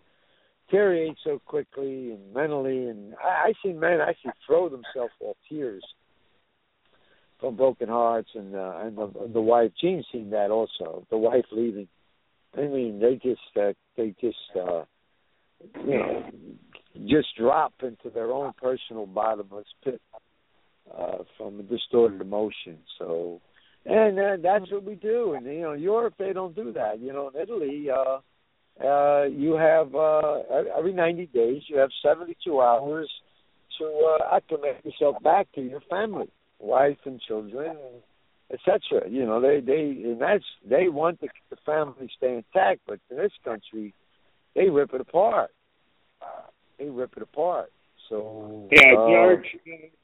deteriorate 0.68 1.16
so 1.24 1.40
quickly 1.46 2.12
and 2.12 2.32
mentally. 2.34 2.86
And 2.86 3.14
I, 3.22 3.48
I 3.48 3.52
see 3.62 3.72
men 3.72 4.00
actually 4.00 4.32
throw 4.46 4.68
themselves 4.68 5.12
off 5.20 5.36
tears 5.48 5.84
from 7.40 7.56
broken 7.56 7.88
hearts, 7.88 8.30
and 8.34 8.54
uh, 8.54 8.78
and 8.82 8.96
the, 8.96 9.30
the 9.32 9.40
wife 9.40 9.70
Gene 9.80 10.04
seen 10.12 10.30
that 10.30 10.50
also. 10.50 11.06
The 11.10 11.18
wife 11.18 11.44
leaving. 11.52 11.88
I 12.56 12.62
mean, 12.62 12.98
they 13.00 13.14
just 13.14 13.40
uh, 13.56 13.72
they 13.96 14.14
just 14.20 14.36
uh, 14.56 14.84
you 15.84 15.98
know 15.98 16.30
just 17.06 17.28
drop 17.38 17.74
into 17.82 18.10
their 18.12 18.32
own 18.32 18.52
personal 18.60 19.06
bottomless 19.06 19.66
pit 19.84 20.00
uh, 20.96 21.18
from 21.36 21.60
a 21.60 21.62
distorted 21.62 22.20
emotion. 22.20 22.78
So, 22.98 23.40
and 23.88 24.18
uh, 24.18 24.36
that's 24.42 24.70
what 24.70 24.84
we 24.84 24.94
do. 24.94 25.34
And 25.34 25.46
you 25.46 25.62
know, 25.62 25.72
Europe 25.72 26.14
they 26.18 26.32
don't 26.32 26.54
do 26.54 26.72
that. 26.72 27.00
You 27.00 27.12
know, 27.12 27.30
in 27.34 27.40
Italy. 27.40 27.88
uh 27.90 28.18
uh, 28.84 29.24
you 29.24 29.54
have 29.54 29.92
uh, 29.94 30.38
every 30.76 30.92
90 30.92 31.26
days 31.26 31.62
you 31.66 31.78
have 31.78 31.90
72 32.00 32.60
hours 32.60 33.10
to 33.78 34.18
uh, 34.20 34.36
acclimate 34.36 34.84
yourself 34.84 35.16
back 35.22 35.50
to 35.54 35.60
your 35.60 35.80
family, 35.90 36.28
wife 36.60 36.98
and 37.04 37.20
children, 37.20 37.76
etc. 38.52 39.08
You 39.08 39.26
know, 39.26 39.40
they 39.40 39.60
they 39.60 40.02
and 40.04 40.20
that's 40.20 40.44
they 40.68 40.88
want 40.88 41.20
the, 41.20 41.28
the 41.50 41.56
family 41.66 42.08
stay 42.16 42.36
intact, 42.36 42.82
but 42.86 43.00
in 43.10 43.16
this 43.16 43.32
country, 43.44 43.94
they 44.54 44.68
rip 44.68 44.94
it 44.94 45.00
apart. 45.00 45.50
They 46.78 46.88
rip 46.88 47.16
it 47.16 47.22
apart. 47.22 47.72
So 48.08 48.68
yeah, 48.70 48.92
uh, 48.92 49.08
George, 49.08 49.46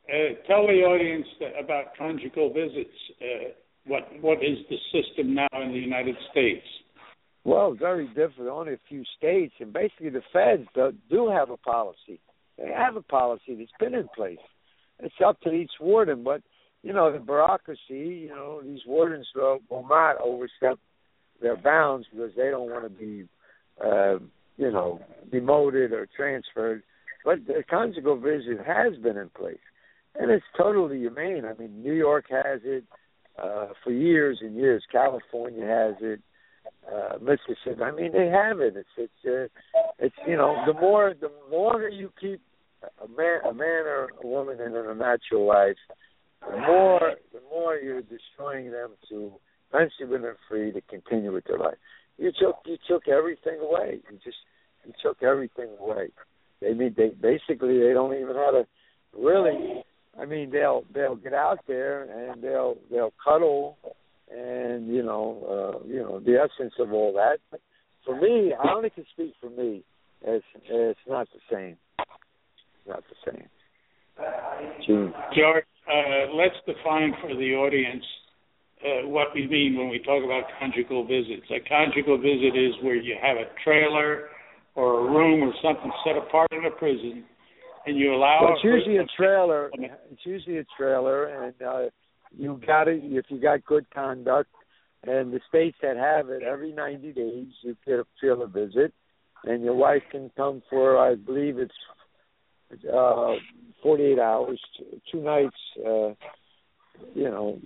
uh, 0.09 0.47
tell 0.49 0.67
the 0.67 0.83
audience 0.83 1.27
about 1.63 1.97
conjugal 1.97 2.53
visits. 2.53 2.91
Uh, 3.21 3.51
what 3.87 4.03
what 4.21 4.39
is 4.39 4.59
the 4.71 4.77
system 4.93 5.35
now 5.35 5.49
in 5.63 5.73
the 5.73 5.79
United 5.79 6.17
States? 6.31 6.65
Well, 7.45 7.75
very 7.75 8.07
different. 8.09 8.49
Only 8.49 8.73
a 8.75 8.81
few 8.89 9.05
states, 9.19 9.55
and 9.61 9.73
basically 9.73 10.11
the 10.11 10.23
feds 10.33 10.67
do, 10.75 10.93
do 11.11 11.29
have 11.29 11.51
a 11.51 11.59
policy. 11.59 12.21
They 12.57 12.71
have 12.75 12.97
a 12.97 13.03
policy 13.03 13.55
that's 13.59 13.71
been 13.79 13.95
in 13.95 14.09
place. 14.15 14.39
It's 15.01 15.15
up 15.25 15.41
to 15.43 15.53
each 15.53 15.73
warden, 15.81 16.25
but 16.25 16.41
you 16.83 16.93
know 16.93 17.13
the 17.13 17.19
bureaucracy. 17.19 17.79
You 17.91 18.29
know 18.29 18.63
these 18.63 18.81
wardens 18.87 19.27
will, 19.35 19.59
will 19.69 19.87
not 19.87 20.17
overstep 20.23 20.79
their 21.43 21.57
bounds 21.57 22.07
because 22.11 22.31
they 22.37 22.51
don't 22.51 22.71
want 22.71 22.85
to 22.85 22.91
be, 22.91 23.29
uh, 23.85 24.19
you 24.57 24.71
know, 24.71 25.01
demoted 25.31 25.93
or 25.93 26.09
transferred. 26.17 26.83
But 27.25 27.47
the 27.47 27.63
conjugal 27.69 28.17
visit 28.17 28.59
has 28.67 28.97
been 29.03 29.17
in 29.17 29.29
place, 29.31 29.59
and 30.15 30.31
it's 30.31 30.45
totally 30.57 30.99
humane. 30.99 31.45
I 31.45 31.61
mean, 31.61 31.83
New 31.83 31.95
York 31.95 32.27
has 32.31 32.61
it 32.65 32.85
uh, 33.43 33.69
for 33.83 33.91
years 33.91 34.39
and 34.41 34.57
years. 34.57 34.83
California 34.91 35.67
has 35.67 35.95
it 36.01 36.21
uh, 36.93 37.19
Mississippi. 37.21 37.83
I 37.83 37.91
mean, 37.91 38.13
they 38.13 38.29
have 38.29 38.61
it. 38.61 38.77
It's 38.77 38.89
it's 38.97 39.13
uh, 39.27 39.79
it's 39.99 40.15
you 40.27 40.37
know 40.37 40.57
the 40.67 40.75
more 40.75 41.15
the 41.19 41.31
longer 41.51 41.89
you 41.89 42.11
keep 42.21 42.41
a 42.83 43.09
man 43.09 43.41
a 43.49 43.55
man 43.55 43.87
or 43.87 44.11
a 44.23 44.27
woman 44.27 44.61
in 44.61 44.75
a 44.75 44.95
natural 44.95 45.47
life, 45.47 45.77
the 46.49 46.57
more 46.59 47.15
the 47.33 47.41
more 47.51 47.77
you're 47.77 48.03
destroying 48.03 48.71
them 48.71 48.91
to 49.09 49.33
eventually 49.73 50.09
when 50.09 50.23
they're 50.23 50.37
free 50.49 50.73
to 50.73 50.81
continue 50.83 51.33
with 51.33 51.45
their 51.45 51.59
life. 51.59 51.79
You 52.19 52.33
took 52.39 52.57
you 52.67 52.77
took 52.89 53.09
everything 53.09 53.59
away. 53.61 54.01
You 54.11 54.19
just 54.23 54.37
you 54.85 54.93
took 55.03 55.23
everything 55.23 55.71
away. 55.81 56.11
They 56.61 56.75
mean 56.75 56.95
they 56.97 57.09
basically 57.09 57.79
they 57.81 57.93
don't 57.93 58.15
even 58.15 58.37
have 58.37 58.55
to 58.55 58.67
really. 59.17 59.85
I 60.21 60.25
mean 60.27 60.51
they'll 60.51 60.85
they'll 60.93 61.17
get 61.17 61.35
out 61.35 61.61
there 61.67 62.03
and 62.03 62.43
they'll 62.43 62.77
they'll 62.91 63.13
cuddle 63.23 63.77
and 64.31 64.89
you 64.89 65.03
know, 65.03 65.83
uh, 65.83 65.87
you 65.87 66.01
know 66.01 66.21
the 66.21 66.35
essence 66.35 66.75
of 66.79 66.93
all 66.93 67.13
that. 67.15 67.39
For 68.05 68.21
me, 68.21 68.53
I 68.53 68.73
only 68.75 68.91
can 68.91 69.05
speak 69.13 69.35
for 69.41 69.51
me. 69.51 69.83
It's 70.23 70.45
it's 70.69 71.01
not 71.09 71.29
the 71.33 71.41
same. 71.55 71.77
Not 72.87 73.03
the 73.09 73.33
same. 73.33 73.49
Gene. 74.87 75.13
George, 75.37 75.65
uh, 75.89 76.33
let's 76.35 76.55
define 76.67 77.15
for 77.21 77.35
the 77.35 77.55
audience 77.55 78.05
uh, 78.85 79.09
what 79.09 79.29
we 79.35 79.47
mean 79.49 79.77
when 79.77 79.89
we 79.89 79.99
talk 79.99 80.23
about 80.23 80.45
conjugal 80.61 81.05
visits. 81.05 81.47
A 81.51 81.67
conjugal 81.69 82.19
visit 82.19 82.57
is 82.57 82.75
where 82.83 82.97
you 82.97 83.17
have 83.21 83.37
a 83.37 83.49
trailer 83.65 84.29
or 84.75 85.01
a 85.01 85.11
room 85.11 85.43
or 85.43 85.53
something 85.63 85.91
set 86.05 86.17
apart 86.17 86.49
in 86.53 86.65
a 86.67 86.71
prison, 86.71 87.25
and 87.87 87.99
you 87.99 88.15
allow. 88.15 88.41
Well, 88.43 88.55
it's 88.55 88.65
usually 88.65 88.99
a 88.99 89.07
trailer. 89.17 89.71
It's 89.75 90.25
usually 90.25 90.59
a 90.59 90.65
trailer, 90.77 91.27
and 91.27 91.55
uh, 91.63 91.91
you 92.37 92.61
got 92.67 92.89
it 92.89 93.01
if 93.03 93.27
you 93.29 93.41
got 93.41 93.65
good 93.65 93.87
conduct. 93.93 94.51
And 95.07 95.33
the 95.33 95.41
states 95.49 95.77
that 95.83 95.97
have 95.97 96.31
it, 96.31 96.43
every 96.43 96.73
90 96.73 97.13
days 97.13 97.49
you 97.63 97.77
get 97.87 97.99
a 97.99 98.07
trailer 98.19 98.47
visit, 98.47 98.93
and 99.45 99.63
your 99.63 99.75
wife 99.75 100.03
can 100.11 100.31
come 100.37 100.63
for 100.71 100.99
I 100.99 101.15
believe 101.15 101.59
it's 101.59 102.87
uh 102.93 103.35
48 103.83 104.19
hours, 104.19 104.61
two, 104.79 105.01
two 105.13 105.23
nights. 105.23 105.57
uh 105.79 106.15
You 107.15 107.31
know, 107.31 107.59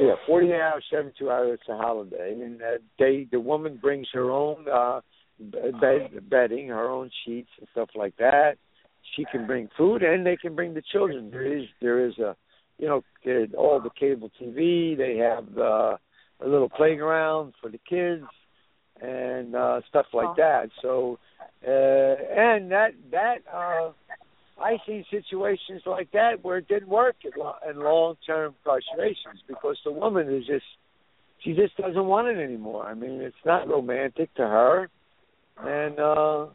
yeah, 0.00 0.14
48 0.26 0.54
hours, 0.54 0.84
72 0.90 1.30
hours. 1.30 1.58
It's 1.60 1.68
a 1.68 1.76
holiday, 1.76 2.32
and 2.40 2.62
uh, 2.62 2.78
they 2.98 3.26
the 3.30 3.40
woman 3.40 3.78
brings 3.82 4.06
her 4.12 4.30
own 4.30 4.66
uh 4.72 5.00
bed, 5.80 6.30
bedding, 6.30 6.68
her 6.68 6.88
own 6.88 7.10
sheets 7.24 7.50
and 7.58 7.68
stuff 7.72 7.88
like 7.96 8.16
that. 8.18 8.56
She 9.16 9.24
can 9.32 9.46
bring 9.46 9.68
food, 9.76 10.02
and 10.02 10.24
they 10.26 10.36
can 10.36 10.54
bring 10.54 10.74
the 10.74 10.82
children. 10.92 11.30
There 11.30 11.44
is 11.44 11.64
there 11.80 12.06
is 12.06 12.18
a 12.18 12.36
you 12.78 12.86
know, 12.86 13.02
all 13.56 13.80
the 13.80 13.90
cable 13.98 14.30
TV. 14.40 14.96
They 14.96 15.16
have 15.16 15.46
uh, 15.56 15.96
a 16.40 16.46
little 16.46 16.68
playground 16.68 17.54
for 17.60 17.70
the 17.70 17.80
kids 17.88 18.24
and 19.00 19.54
uh, 19.54 19.80
stuff 19.88 20.06
like 20.12 20.36
that. 20.36 20.70
So, 20.82 21.18
uh, 21.66 21.70
and 21.70 22.70
that 22.70 22.90
that 23.10 23.38
uh, 23.52 23.92
I 24.60 24.76
see 24.86 25.04
situations 25.10 25.82
like 25.86 26.10
that 26.12 26.42
where 26.42 26.58
it 26.58 26.68
didn't 26.68 26.88
work 26.88 27.16
in, 27.24 27.30
lo- 27.36 27.56
in 27.68 27.78
long-term 27.78 28.54
incarcerations 28.66 29.40
because 29.46 29.78
the 29.84 29.92
woman 29.92 30.34
is 30.34 30.46
just 30.46 30.64
she 31.42 31.52
just 31.52 31.76
doesn't 31.76 32.06
want 32.06 32.28
it 32.28 32.42
anymore. 32.42 32.86
I 32.86 32.94
mean, 32.94 33.20
it's 33.20 33.36
not 33.44 33.68
romantic 33.68 34.34
to 34.36 34.42
her, 34.42 34.88
and 35.58 35.98
uh, 35.98 36.46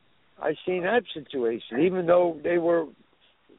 I've 0.41 0.56
seen 0.65 0.84
that 0.84 1.04
situation. 1.13 1.82
Even 1.82 2.06
though 2.06 2.39
they 2.43 2.58
were 2.58 2.86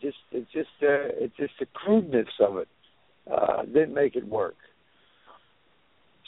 just 0.00 0.16
it's 0.32 0.50
just 0.52 0.68
uh, 0.82 1.08
it's 1.20 1.36
just 1.36 1.52
the 1.60 1.66
crudeness 1.66 2.28
of 2.40 2.56
it 2.58 2.68
uh, 3.30 3.62
didn't 3.64 3.94
make 3.94 4.16
it 4.16 4.26
work. 4.26 4.56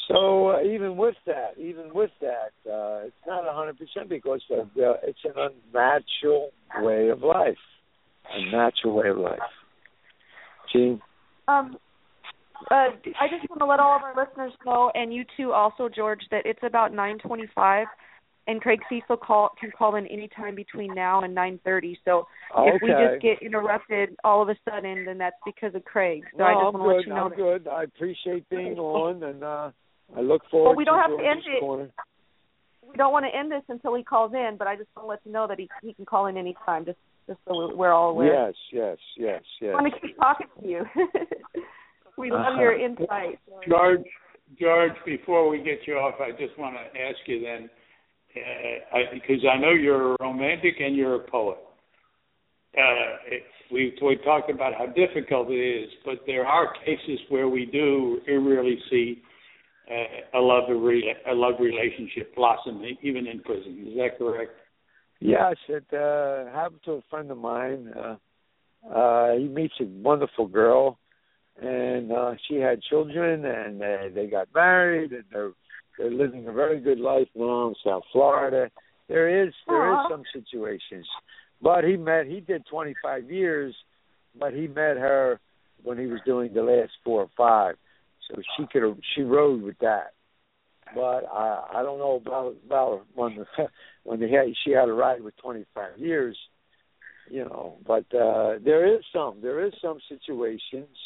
So 0.08 0.50
uh, 0.50 0.62
even 0.62 0.96
with 0.96 1.14
that, 1.26 1.58
even 1.58 1.92
with 1.94 2.10
that, 2.20 2.52
uh, 2.70 3.06
it's 3.06 3.16
not 3.26 3.48
a 3.48 3.52
hundred 3.52 3.78
percent 3.78 4.08
because 4.08 4.42
of, 4.50 4.66
uh, 4.76 4.94
it's 5.02 5.18
an 5.24 5.32
unnatural 5.36 6.50
way 6.80 7.08
of 7.08 7.22
life, 7.22 7.56
a 8.30 8.50
natural 8.50 8.94
way 8.94 9.08
of 9.08 9.16
life. 9.16 9.38
Gene. 10.72 11.00
Um, 11.48 11.76
uh, 12.70 12.74
I 12.74 13.28
just 13.30 13.48
want 13.48 13.60
to 13.60 13.66
let 13.66 13.80
all 13.80 13.96
of 13.96 14.02
our 14.02 14.14
listeners 14.14 14.52
know, 14.64 14.90
and 14.94 15.12
you 15.12 15.24
too, 15.36 15.52
also 15.52 15.88
George, 15.88 16.20
that 16.30 16.42
it's 16.44 16.62
about 16.62 16.92
9:25, 16.92 17.86
and 18.46 18.61
Craig 18.61 18.80
Cesal 18.88 19.16
call 19.16 19.50
can 19.59 19.70
call 19.70 19.96
in 19.96 20.07
any 20.07 20.28
time 20.28 20.54
between 20.54 20.94
now 20.94 21.22
and 21.22 21.35
9:30. 21.35 21.96
So 22.04 22.26
okay. 22.57 22.70
if 22.74 22.83
we 22.83 22.90
just 22.90 23.22
get 23.22 23.42
interrupted 23.42 24.16
all 24.24 24.42
of 24.42 24.48
a 24.48 24.57
sudden, 24.68 25.04
then 25.04 25.18
that's 25.18 25.37
because 25.44 25.74
of 25.74 25.85
Craig. 25.85 26.22
So 26.33 26.38
no, 26.38 26.44
I 26.44 26.52
just 26.52 26.74
want 26.74 26.76
to 26.76 26.96
let 26.96 27.07
you 27.07 27.14
know. 27.14 27.24
I'm 27.24 27.30
that. 27.30 27.37
good. 27.37 27.68
I 27.68 27.83
appreciate 27.85 28.48
being 28.50 28.78
on, 28.78 29.22
and 29.22 29.42
uh, 29.42 29.70
I 30.16 30.20
look 30.20 30.42
forward. 30.50 30.70
Well, 30.70 30.76
we 30.76 30.85
don't 30.85 30.96
to 30.96 31.02
have 31.02 31.18
to 31.18 31.24
end 31.24 31.40
it. 31.46 31.61
Corner. 31.61 31.90
We 32.88 32.96
don't 32.96 33.12
want 33.12 33.24
to 33.24 33.37
end 33.37 33.50
this 33.50 33.62
until 33.68 33.94
he 33.96 34.04
calls 34.04 34.33
in, 34.35 34.57
but 34.59 34.68
I 34.68 34.76
just 34.76 34.88
want 34.94 35.07
to 35.07 35.11
let 35.11 35.20
you 35.24 35.33
know 35.33 35.46
that 35.48 35.59
he 35.59 35.68
he 35.83 35.94
can 35.94 36.04
call 36.04 36.26
in 36.26 36.37
any 36.37 36.54
time, 36.64 36.85
just 36.85 36.98
just 37.26 37.38
so 37.48 37.74
we're 37.74 37.92
all 37.92 38.11
aware. 38.11 38.46
Yes, 38.46 38.54
yes, 38.72 38.98
yes, 39.16 39.42
yes. 39.61 39.74
I 39.76 39.83
want 39.83 39.94
to 39.94 40.00
keep 40.00 40.16
talking 40.16 40.46
to 40.61 40.68
you. 40.68 40.85
we 42.18 42.30
love 42.30 42.40
Uh-huh. 42.40 42.61
your 42.61 42.78
insight. 42.78 43.38
George, 43.66 44.04
George, 44.61 44.92
before 45.07 45.48
we 45.48 45.59
get 45.59 45.87
you 45.87 45.94
off, 45.94 46.20
I 46.20 46.30
just 46.33 46.57
want 46.59 46.76
to 46.76 47.00
ask 47.00 47.16
you 47.26 47.40
then, 47.40 47.70
uh, 48.37 48.97
I, 48.97 49.03
because 49.12 49.44
I 49.51 49.59
know 49.59 49.70
you're 49.70 50.14
a 50.14 50.16
romantic 50.20 50.75
and 50.81 50.97
you're 50.97 51.16
a 51.16 51.31
poet. 51.31 51.59
Uh, 52.77 53.37
we 53.70 53.97
we 54.03 54.16
talked 54.25 54.51
about 54.51 54.75
how 54.75 54.87
difficult 54.87 55.51
it 55.51 55.55
is, 55.55 55.90
but 56.05 56.20
there 56.27 56.47
are 56.47 56.73
cases 56.85 57.20
where 57.29 57.49
we 57.49 57.66
do 57.66 58.20
really 58.27 58.79
see 58.90 59.23
uh, 59.90 60.38
a 60.38 60.40
love 60.40 60.64
re- 60.68 61.14
a 61.31 61.35
love 61.35 61.55
relationship 61.61 62.35
blossom 62.35 62.83
even 63.03 63.27
in 63.27 63.40
prison. 63.40 63.87
Is 63.88 63.97
that 63.97 64.18
correct? 64.18 64.53
Yes, 65.20 65.57
it 65.68 65.85
uh, 65.92 66.51
happened 66.53 66.81
to 66.85 66.92
a 66.92 67.03
friend 67.09 67.31
of 67.31 67.38
mine. 67.38 67.92
Uh, 67.97 68.16
uh, 68.92 69.37
he 69.37 69.44
meets 69.44 69.75
a 69.81 69.85
wonderful 69.85 70.47
girl, 70.47 70.99
and 71.62 72.12
uh, 72.12 72.33
she 72.47 72.57
had 72.57 72.83
children, 72.83 73.44
and 73.44 73.81
uh, 73.81 73.97
they 74.14 74.27
got 74.27 74.49
married, 74.55 75.12
and 75.12 75.25
they're 75.33 75.53
they're 75.98 76.11
living 76.11 76.46
a 76.48 76.52
very 76.52 76.80
good 76.80 76.98
life 76.98 77.28
now 77.35 77.68
in 77.68 77.74
South 77.85 78.02
Florida. 78.12 78.70
There 79.09 79.44
is 79.46 79.52
there 79.66 79.92
is 79.92 79.98
Aw. 79.98 80.09
some 80.09 80.22
situations, 80.33 81.07
but 81.61 81.85
he 81.85 81.96
met 81.96 82.26
he 82.26 82.40
did 82.40 82.64
25 82.66 83.30
years, 83.30 83.74
but 84.38 84.52
he 84.52 84.66
met 84.66 84.96
her 84.96 85.40
when 85.83 85.98
he 85.98 86.07
was 86.07 86.20
doing 86.24 86.52
the 86.54 86.62
last 86.62 86.92
four 87.04 87.22
or 87.22 87.30
five, 87.37 87.76
so 88.28 88.40
she 88.57 88.66
could 88.72 88.83
have 88.83 88.96
she 89.14 89.22
rode 89.22 89.62
with 89.62 89.78
that. 89.80 90.14
But 90.94 91.24
I 91.33 91.64
I 91.74 91.83
don't 91.83 91.98
know 91.98 92.20
about 92.24 92.57
about 92.66 93.02
when 93.14 93.37
the, 93.37 93.46
when 94.04 94.20
they 94.20 94.30
had 94.30 94.46
she 94.64 94.70
had 94.70 94.88
a 94.88 94.92
ride 94.92 95.22
with 95.22 95.37
25 95.37 95.98
years, 95.98 96.37
you 97.28 97.44
know. 97.44 97.76
But 97.87 98.07
uh 98.14 98.54
there 98.64 98.87
is 98.87 99.02
some 99.12 99.38
there 99.42 99.64
is 99.64 99.74
some 99.83 99.98
situations. 100.09 100.96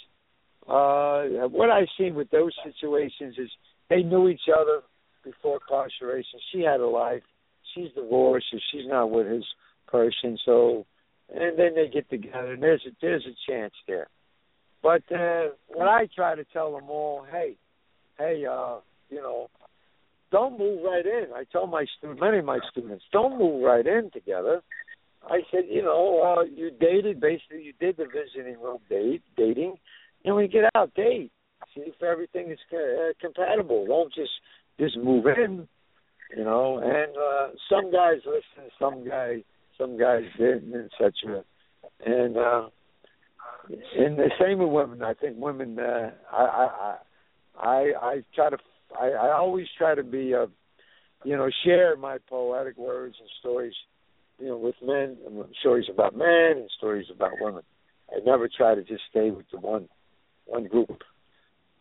Uh 0.68 1.48
what 1.48 1.70
I've 1.70 1.88
seen 1.98 2.14
with 2.14 2.31
those 2.31 2.53
situations 2.64 3.37
is 3.38 3.51
they 3.90 4.03
knew 4.03 4.29
each 4.29 4.48
other 4.55 4.83
before 5.24 5.59
incarceration. 5.62 6.40
She 6.53 6.61
had 6.61 6.81
a 6.81 6.87
life. 6.87 7.22
She's 7.74 7.92
divorced, 7.94 8.46
so 8.51 8.59
she's 8.72 8.87
not 8.87 9.11
with 9.11 9.27
his 9.27 9.44
person. 9.87 10.38
So, 10.44 10.87
and 11.35 11.59
then 11.59 11.74
they 11.74 11.88
get 11.92 12.09
together, 12.09 12.53
and 12.53 12.62
there's 12.62 12.83
a 12.87 12.90
there's 13.01 13.27
a 13.27 13.51
chance 13.51 13.74
there. 13.87 14.09
But 14.83 15.03
uh, 15.12 15.48
what 15.68 15.88
I 15.88 16.09
try 16.14 16.35
to 16.35 16.44
tell 16.44 16.72
them 16.72 16.88
all, 16.88 17.27
hey, 17.31 17.57
hey, 18.18 18.44
uh, 18.48 18.79
you 19.11 19.20
know, 19.20 19.48
don't 20.31 20.59
move 20.59 20.85
right 20.85 21.05
in. 21.05 21.27
I 21.35 21.44
tell 21.51 21.66
my 21.66 21.85
student, 21.98 22.20
many 22.20 22.38
of 22.38 22.44
my 22.44 22.61
students, 22.70 23.05
don't 23.12 23.38
move 23.38 23.62
right 23.62 23.87
in 23.87 24.11
together. 24.12 24.62
I 25.24 25.40
said, 25.51 25.64
you 25.68 25.83
know, 25.83 26.22
uh, 26.38 26.42
you 26.44 26.70
dated 26.70 27.20
basically, 27.20 27.62
you 27.62 27.72
did 27.81 27.96
the 27.96 28.05
visiting 28.07 28.61
room 28.62 28.79
date 28.88 29.22
dating, 29.37 29.77
and 30.24 30.35
when 30.35 30.44
you 30.44 30.51
get 30.51 30.70
out, 30.74 30.94
date. 30.94 31.33
See 31.75 31.83
if 31.83 32.03
everything 32.03 32.51
is 32.51 32.59
uh, 32.73 33.12
compatible. 33.21 33.87
Don't 33.87 34.12
just 34.14 34.31
just 34.79 34.97
move 34.97 35.27
in, 35.27 35.68
you 36.37 36.44
know. 36.44 36.79
And 36.79 37.16
uh, 37.16 37.57
some 37.68 37.92
guys 37.92 38.18
listen, 38.27 38.71
some 38.79 39.07
guys 39.09 39.40
some 39.77 39.99
guys 39.99 40.23
didn't, 40.38 40.75
etc. 40.75 41.44
And 42.05 42.37
uh, 42.37 42.68
and 43.97 44.18
the 44.18 44.31
same 44.40 44.59
with 44.59 44.71
women. 44.71 45.03
I 45.03 45.14
think 45.14 45.37
women. 45.37 45.79
Uh, 45.79 46.11
I 46.33 46.37
I 46.42 46.97
I 47.61 47.92
I 48.01 48.23
try 48.35 48.51
to. 48.51 48.59
I, 48.99 49.09
I 49.11 49.37
always 49.37 49.66
try 49.77 49.94
to 49.94 50.03
be 50.03 50.35
uh 50.35 50.47
you 51.25 51.37
know, 51.37 51.49
share 51.64 51.97
my 51.97 52.18
poetic 52.29 52.77
words 52.77 53.16
and 53.21 53.29
stories, 53.40 53.75
you 54.38 54.49
know, 54.49 54.57
with 54.57 54.77
men, 54.83 55.16
stories 55.61 55.87
about 55.90 56.16
men 56.16 56.55
and 56.57 56.71
stories 56.77 57.07
about 57.14 57.33
women. 57.40 57.62
I 58.11 58.21
never 58.25 58.49
try 58.49 58.75
to 58.75 58.83
just 58.83 59.03
stay 59.11 59.31
with 59.31 59.47
the 59.53 59.59
one 59.59 59.88
one 60.47 60.66
group. 60.66 61.03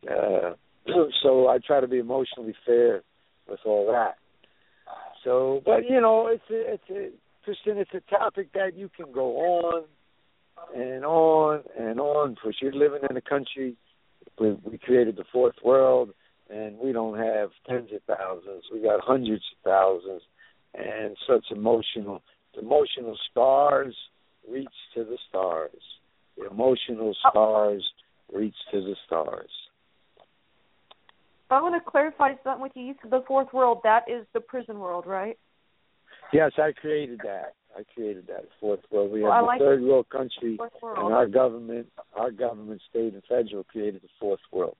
Uh, 0.10 0.54
so 1.24 1.48
I 1.48 1.58
try 1.65 1.82
to 1.82 1.88
be 1.88 2.00
emotionally 2.00 2.56
fair 2.65 3.02
with 3.48 3.60
all 3.65 3.88
that. 3.91 4.15
So, 5.24 5.62
but 5.65 5.89
you 5.89 6.00
know, 6.00 6.28
it's 6.28 6.43
a, 6.50 6.74
it's 6.74 6.89
a 6.89 7.50
Kristin, 7.50 7.78
it's 7.78 7.91
a 7.93 8.02
topic 8.10 8.54
that 8.54 8.76
you 8.76 8.89
can 8.96 9.12
go 9.12 9.38
on 9.38 9.84
and 10.76 11.06
on 11.06 11.63
and 11.80 12.00
on 12.00 12.32
because 12.34 12.56
you're 12.62 12.74
living 12.74 13.02
in 13.10 13.17
a 13.17 13.22
country 13.22 13.76
we, 14.39 14.58
we 14.63 14.78
created 14.78 15.15
the 15.15 15.24
fourth 15.32 15.56
world 15.63 16.10
and 16.50 16.78
we 16.78 16.91
don't 16.91 17.17
have 17.17 17.50
tens 17.67 17.89
of 17.93 18.02
thousands 18.17 18.63
we 18.74 18.82
got 18.82 19.00
hundreds 19.02 19.43
of 19.54 19.70
thousands 19.70 20.22
and 20.74 21.15
such 21.28 21.46
emotional 21.52 22.22
emotional 22.60 23.17
scars 23.30 23.96
reach 24.50 24.67
to 24.93 25.04
the 25.04 25.17
stars 25.30 25.72
the 26.38 26.50
emotional 26.50 27.15
scars 27.30 27.84
reach 28.34 28.56
to 28.72 28.82
the 28.82 28.96
stars 29.06 29.50
I 31.50 31.62
want 31.62 31.76
to 31.76 31.90
clarify 31.92 32.34
something 32.44 32.62
with 32.62 32.74
you. 32.76 32.84
You 32.84 32.96
said 33.02 33.12
the 33.12 33.24
fourth 33.28 33.54
world. 33.54 33.80
That 33.84 34.04
is 34.10 34.26
the 34.34 34.40
prison 34.42 34.80
world, 34.80 35.06
right? 35.08 35.38
yes 36.34 36.52
i 36.58 36.74
created 36.74 37.20
that 37.24 37.54
i 37.78 37.84
created 37.94 38.28
that 38.28 38.44
fourth 38.60 38.82
world 38.92 39.12
we 39.12 39.22
Well, 39.22 39.32
have 39.32 39.38
I 39.38 39.42
the 39.44 39.48
like 39.48 39.60
third 39.60 39.82
world 39.82 40.10
country 40.10 40.58
Fourth 40.58 40.98
and 40.98 41.14
our 41.14 41.26
government 41.28 41.88
our 42.18 42.32
government 42.32 42.82
state 42.90 43.14
and 43.14 43.24
federal 43.30 43.64
created 43.64 44.02
the 44.02 44.10
fourth 44.20 44.42
world 44.52 44.76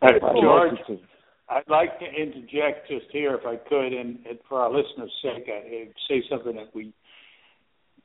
I'd 0.00 0.22
like 0.22 0.32
George, 0.40 0.78
to- 0.86 1.00
I'd 1.48 1.68
like 1.68 1.98
to 2.00 2.04
interject 2.06 2.88
just 2.88 3.06
here, 3.12 3.34
if 3.34 3.44
I 3.46 3.56
could, 3.56 3.92
and, 3.92 4.18
and 4.28 4.38
for 4.48 4.60
our 4.60 4.70
listeners' 4.70 5.12
sake, 5.22 5.48
I, 5.48 5.82
I'd 5.82 5.94
say 6.08 6.22
something 6.30 6.56
that 6.56 6.74
we 6.74 6.92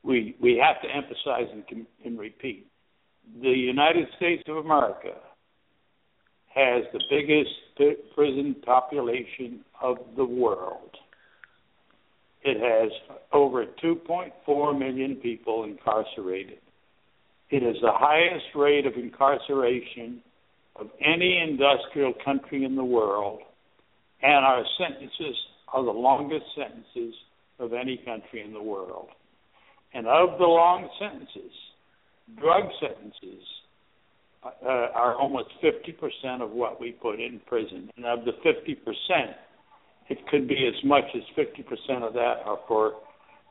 we 0.02 0.36
we 0.40 0.60
have 0.64 0.80
to 0.82 0.88
emphasize 0.94 1.48
and, 1.52 1.86
and 2.04 2.18
repeat. 2.18 2.66
The 3.42 3.48
United 3.50 4.06
States 4.16 4.42
of 4.48 4.56
America 4.58 5.14
has 6.58 6.84
the 6.92 7.00
biggest 7.08 7.50
prison 8.14 8.56
population 8.64 9.60
of 9.80 9.96
the 10.16 10.24
world. 10.24 10.90
It 12.42 12.58
has 12.58 12.90
over 13.32 13.64
2.4 13.82 14.78
million 14.78 15.16
people 15.16 15.64
incarcerated. 15.64 16.58
It 17.50 17.62
is 17.62 17.76
the 17.80 17.92
highest 17.92 18.46
rate 18.56 18.86
of 18.86 18.94
incarceration 18.94 20.20
of 20.76 20.88
any 21.00 21.38
industrial 21.38 22.12
country 22.24 22.64
in 22.64 22.74
the 22.74 22.84
world, 22.84 23.40
and 24.22 24.44
our 24.44 24.64
sentences 24.78 25.36
are 25.72 25.84
the 25.84 25.90
longest 25.90 26.44
sentences 26.56 27.14
of 27.58 27.72
any 27.72 27.96
country 28.04 28.42
in 28.42 28.52
the 28.52 28.62
world. 28.62 29.08
And 29.94 30.06
of 30.06 30.38
the 30.38 30.44
long 30.44 30.88
sentences, 30.98 31.52
drug 32.38 32.64
sentences 32.80 33.44
uh, 34.44 34.68
are 34.94 35.16
almost 35.16 35.48
50% 35.62 36.42
of 36.42 36.50
what 36.50 36.80
we 36.80 36.92
put 36.92 37.20
in 37.20 37.40
prison. 37.46 37.90
And 37.96 38.06
of 38.06 38.24
the 38.24 38.32
50%, 38.46 38.76
it 40.10 40.18
could 40.28 40.48
be 40.48 40.68
as 40.68 40.84
much 40.84 41.04
as 41.14 41.22
50% 41.36 42.06
of 42.06 42.14
that 42.14 42.34
are 42.44 42.58
for 42.66 42.92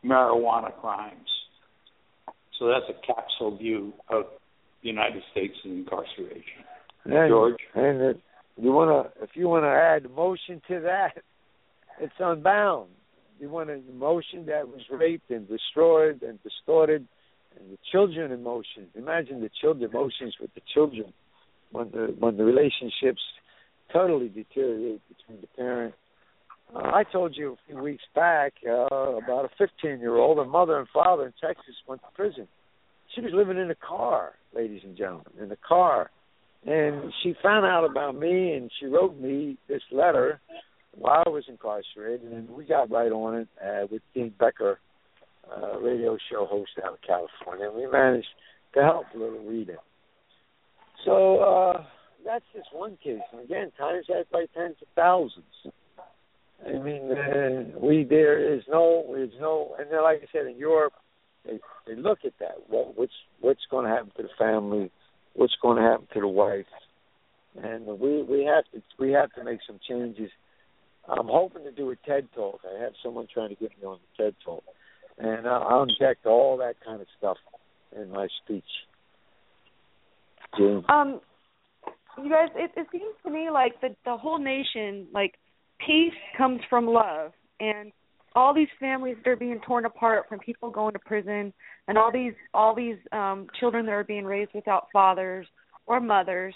marijuana 0.03 0.73
crimes. 0.79 1.27
So 2.59 2.67
that's 2.67 2.85
a 2.89 3.05
capsule 3.05 3.57
view 3.57 3.93
of 4.09 4.25
the 4.81 4.89
United 4.89 5.21
States 5.31 5.53
and 5.63 5.79
incarceration. 5.79 6.63
And, 7.05 7.29
George? 7.29 7.55
And 7.75 8.01
it, 8.01 8.21
you 8.57 8.71
want 8.71 9.13
to, 9.15 9.23
if 9.23 9.31
you 9.35 9.47
want 9.47 9.63
to 9.63 9.69
add 9.69 10.05
emotion 10.05 10.61
to 10.67 10.79
that, 10.81 11.21
it's 11.99 12.13
unbound. 12.19 12.89
You 13.39 13.49
want 13.49 13.69
an 13.69 13.83
emotion 13.89 14.47
that 14.47 14.67
was 14.67 14.81
raped 14.91 15.29
and 15.29 15.47
destroyed 15.47 16.23
and 16.23 16.39
distorted, 16.41 17.07
and 17.59 17.71
the 17.71 17.77
children 17.91 18.31
emotions. 18.31 18.89
Imagine 18.95 19.41
the 19.41 19.49
children 19.61 19.89
emotions 19.89 20.35
with 20.39 20.53
the 20.53 20.61
children 20.73 21.13
when 21.71 21.91
the 21.91 22.15
when 22.19 22.37
the 22.37 22.43
relationships 22.43 23.21
totally 23.91 24.29
deteriorate 24.29 25.01
between 25.07 25.41
the 25.41 25.47
parent. 25.55 25.93
Uh, 26.75 26.79
I 26.79 27.03
told 27.03 27.35
you 27.35 27.53
a 27.53 27.57
few 27.67 27.81
weeks 27.81 28.03
back 28.13 28.53
uh, 28.67 28.71
about 28.71 29.45
a 29.45 29.49
15 29.57 29.99
year 29.99 30.15
old, 30.15 30.37
her 30.37 30.45
mother 30.45 30.77
and 30.77 30.87
father 30.93 31.25
in 31.25 31.33
Texas 31.41 31.75
went 31.87 32.01
to 32.01 32.07
prison. 32.15 32.47
She 33.15 33.21
was 33.21 33.31
living 33.33 33.57
in 33.57 33.71
a 33.71 33.75
car, 33.75 34.33
ladies 34.53 34.81
and 34.83 34.97
gentlemen, 34.97 35.31
in 35.41 35.51
a 35.51 35.57
car 35.67 36.11
and 36.65 37.13
she 37.23 37.33
found 37.41 37.65
out 37.65 37.85
about 37.85 38.15
me, 38.15 38.53
and 38.53 38.69
she 38.79 38.87
wrote 38.87 39.19
me 39.19 39.57
this 39.67 39.81
letter 39.91 40.39
while 40.91 41.23
I 41.25 41.29
was 41.29 41.45
incarcerated, 41.47 42.31
and 42.31 42.49
we 42.49 42.65
got 42.65 42.91
right 42.91 43.11
on 43.11 43.35
it 43.35 43.47
uh, 43.63 43.87
with 43.89 44.01
Dean 44.13 44.33
Becker, 44.37 44.79
uh, 45.55 45.79
radio 45.79 46.17
show 46.31 46.45
host 46.45 46.71
out 46.83 46.93
of 46.93 47.01
California. 47.05 47.69
We 47.73 47.89
managed 47.89 48.27
to 48.75 48.81
help 48.81 49.05
little 49.13 49.39
Rita. 49.39 49.77
So 51.05 51.39
uh, 51.39 51.83
that's 52.25 52.45
just 52.53 52.67
one 52.73 52.97
case. 53.03 53.21
And 53.31 53.41
again, 53.41 53.71
times 53.77 54.05
that 54.09 54.29
by 54.31 54.45
tens 54.53 54.75
of 54.81 54.87
thousands. 54.95 55.45
I 56.65 56.71
mean, 56.79 57.11
uh, 57.11 57.79
we 57.79 58.03
there 58.03 58.55
is 58.55 58.63
no, 58.67 59.05
there's 59.13 59.29
no, 59.39 59.75
and 59.79 59.91
then 59.91 60.01
like 60.01 60.21
I 60.23 60.27
said, 60.31 60.47
in 60.47 60.57
Europe, 60.57 60.93
they 61.45 61.59
they 61.85 61.95
look 61.95 62.19
at 62.25 62.33
that. 62.39 62.55
What 62.67 62.97
what's 62.97 63.13
what's 63.39 63.65
going 63.69 63.85
to 63.85 63.91
happen 63.91 64.11
to 64.17 64.23
the 64.23 64.29
family? 64.37 64.91
What's 65.33 65.55
going 65.61 65.77
to 65.77 65.83
happen 65.83 66.07
to 66.13 66.21
the 66.21 66.27
wife? 66.27 66.65
And 67.61 67.85
we 67.99 68.23
we 68.23 68.43
have 68.45 68.65
to 68.73 68.81
we 68.99 69.11
have 69.11 69.31
to 69.33 69.43
make 69.43 69.59
some 69.67 69.79
changes. 69.87 70.31
I'm 71.07 71.27
hoping 71.27 71.63
to 71.63 71.71
do 71.71 71.89
a 71.91 71.95
TED 71.95 72.27
talk. 72.35 72.59
I 72.65 72.83
have 72.83 72.93
someone 73.03 73.27
trying 73.33 73.49
to 73.49 73.55
get 73.55 73.71
me 73.79 73.85
on 73.85 73.99
the 74.17 74.23
TED 74.23 74.35
talk, 74.43 74.63
and 75.17 75.47
I'll, 75.47 75.83
inject 75.83 76.25
all 76.25 76.57
that 76.57 76.75
kind 76.85 77.01
of 77.01 77.07
stuff 77.17 77.37
in 77.95 78.09
my 78.11 78.27
speech. 78.43 78.63
Jane. 80.57 80.83
Um, 80.89 81.21
you 82.21 82.29
guys, 82.29 82.49
it, 82.55 82.71
it 82.75 82.87
seems 82.91 83.13
to 83.23 83.31
me 83.31 83.49
like 83.51 83.79
the 83.81 83.95
the 84.05 84.17
whole 84.17 84.39
nation, 84.39 85.07
like 85.13 85.35
peace 85.79 86.13
comes 86.37 86.61
from 86.69 86.87
love, 86.87 87.31
and 87.59 87.91
all 88.35 88.53
these 88.53 88.67
families 88.79 89.17
that 89.23 89.31
are 89.31 89.35
being 89.35 89.59
torn 89.65 89.85
apart 89.85 90.25
from 90.29 90.39
people 90.39 90.69
going 90.69 90.93
to 90.93 90.99
prison, 90.99 91.53
and 91.87 91.97
all 91.97 92.11
these 92.11 92.33
all 92.53 92.75
these 92.75 92.97
um 93.11 93.47
children 93.59 93.85
that 93.85 93.91
are 93.91 94.03
being 94.03 94.25
raised 94.25 94.51
without 94.53 94.87
fathers 94.91 95.47
or 95.85 95.99
mothers. 95.99 96.55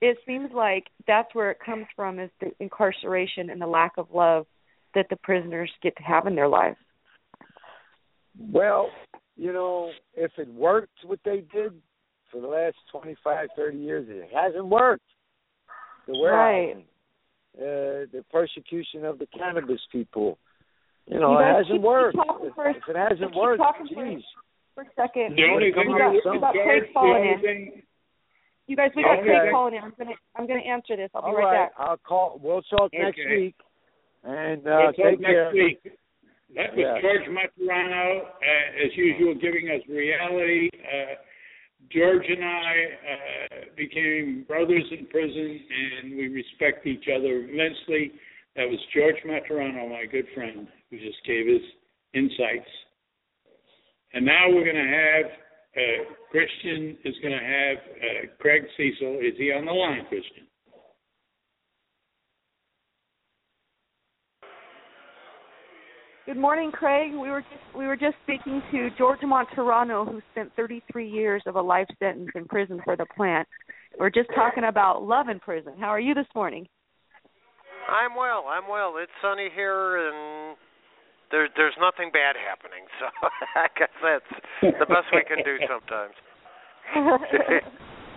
It 0.00 0.18
seems 0.26 0.50
like 0.52 0.84
that's 1.06 1.34
where 1.34 1.50
it 1.50 1.58
comes 1.64 1.86
from 1.96 2.18
is 2.18 2.30
the 2.40 2.50
incarceration 2.60 3.48
and 3.48 3.60
the 3.60 3.66
lack 3.66 3.92
of 3.96 4.08
love 4.12 4.46
that 4.94 5.06
the 5.08 5.16
prisoners 5.16 5.70
get 5.82 5.96
to 5.96 6.02
have 6.02 6.26
in 6.26 6.34
their 6.34 6.48
lives. 6.48 6.76
Well, 8.38 8.90
you 9.36 9.52
know, 9.52 9.90
if 10.14 10.32
it 10.38 10.48
worked 10.48 10.98
what 11.04 11.20
they 11.24 11.44
did 11.52 11.72
for 12.30 12.40
the 12.40 12.46
last 12.48 12.76
25, 12.92 13.48
30 13.56 13.78
years, 13.78 14.06
it 14.08 14.28
hasn't 14.34 14.66
worked. 14.66 15.04
The 16.06 16.18
warehousing, 16.18 16.84
uh, 17.56 18.10
the 18.12 18.24
persecution 18.30 19.04
of 19.04 19.18
the 19.18 19.26
cannabis 19.26 19.80
people, 19.90 20.38
you 21.06 21.18
know, 21.18 21.32
You 21.32 21.38
it 21.38 21.44
hasn't 21.44 21.66
keep- 21.66 21.74
keep 21.76 21.82
worked. 21.82 22.16
talking 22.16 22.46
If, 22.48 22.54
for 22.54 22.68
if 22.68 22.76
it 22.88 22.96
hasn't 22.96 23.34
worked, 23.34 23.58
talking 23.62 23.86
for 23.94 24.04
a- 24.04 24.14
geez. 24.14 24.24
For 24.74 24.82
a 24.82 24.90
second, 24.96 25.36
The 25.36 25.44
only 25.44 25.72
thing 25.72 25.88
on, 25.88 25.98
got- 25.98 26.12
we, 26.12 26.20
some- 26.22 26.40
got 26.40 26.52
Craig 26.54 26.88
the 26.88 26.92
calling 26.92 27.14
only 27.16 27.32
in. 27.32 27.40
thing, 27.40 27.82
you 28.66 28.76
guys, 28.76 28.90
we 28.96 29.02
got 29.02 29.18
Okay. 29.20 29.28
Craig 29.28 29.50
calling 29.52 29.74
in. 29.74 29.82
I'm 29.84 29.94
gonna 29.96 30.14
I'm 30.34 30.46
gonna 30.46 30.60
answer 30.60 30.96
this. 30.96 31.10
I'll 31.14 31.22
be 31.22 31.26
All 31.28 31.34
right 31.36 31.44
right, 31.44 31.68
back. 31.70 31.72
I'll 31.78 31.96
call. 31.98 32.40
We'll 32.42 32.62
talk 32.62 32.92
next 32.92 33.18
week. 33.18 33.54
And 34.24 34.66
uh, 34.66 34.76
we'll 34.78 34.92
talk 34.92 34.96
take 34.96 35.20
care. 35.20 35.44
next 35.44 35.54
week. 35.54 35.92
That 36.54 36.74
was 36.76 36.84
Yeah. 36.84 37.00
George 37.00 37.26
Martorano, 37.26 38.26
uh, 38.26 38.84
as 38.84 38.96
usual, 38.96 39.34
giving 39.34 39.70
us 39.70 39.82
reality. 39.88 40.70
Uh, 40.72 41.14
George 41.90 42.24
and 42.28 42.44
I 42.44 42.74
uh, 43.12 43.64
became 43.76 44.44
brothers 44.44 44.84
in 44.90 45.06
prison, 45.06 45.60
and 45.70 46.16
we 46.16 46.28
respect 46.28 46.86
each 46.86 47.08
other 47.08 47.44
immensely. 47.44 48.12
That 48.56 48.70
was 48.70 48.78
George 48.94 49.20
Martorano, 49.24 49.90
my 49.90 50.06
good 50.06 50.26
friend, 50.34 50.68
who 50.90 50.98
just 50.98 51.22
gave 51.26 51.46
his 51.46 51.62
insights. 52.14 52.70
And 54.12 54.24
now 54.24 54.48
we're 54.48 54.64
going 54.64 54.76
to 54.76 54.96
have 54.96 55.26
uh, 55.76 56.14
Kristin 56.32 56.96
is 57.04 57.14
going 57.20 57.36
to 57.36 57.44
have 57.44 57.76
uh, 57.78 58.26
Craig 58.38 58.62
Cesal. 58.76 59.18
Is 59.18 59.34
he 59.36 59.50
on 59.50 59.66
the 59.66 59.72
line, 59.72 60.06
Kristin? 60.06 60.46
Good 66.26 66.38
morning, 66.38 66.72
Craig. 66.72 67.12
We 67.12 67.28
were 67.28 67.42
just 67.42 67.76
we 67.76 67.86
were 67.86 67.96
just 67.96 68.16
speaking 68.24 68.62
to 68.72 68.88
George 68.96 69.20
Martorano, 69.20 70.10
who 70.10 70.22
spent 70.32 70.50
33 70.56 71.06
years 71.06 71.42
of 71.44 71.56
a 71.56 71.60
life 71.60 71.86
sentence 71.98 72.30
in 72.34 72.46
prison 72.46 72.80
for 72.82 72.96
the 72.96 73.04
plant. 73.14 73.46
We're 73.98 74.08
just 74.08 74.30
talking 74.34 74.64
about 74.64 75.02
love 75.02 75.28
in 75.28 75.38
prison. 75.38 75.74
How 75.78 75.88
are 75.88 76.00
you 76.00 76.14
this 76.14 76.26
morning? 76.34 76.66
I'm 77.90 78.16
well. 78.16 78.46
I'm 78.48 78.70
well. 78.70 78.94
It's 78.96 79.12
sunny 79.20 79.50
here, 79.54 80.08
and 80.08 80.56
there's 81.30 81.50
there's 81.56 81.76
nothing 81.78 82.10
bad 82.10 82.36
happening. 82.40 82.88
So 82.98 83.06
I 83.60 83.68
guess 83.76 83.92
that's 84.00 84.80
the 84.80 84.86
best 84.86 85.12
we 85.12 85.24
can 85.28 85.44
do 85.44 85.60
sometimes. 85.68 86.16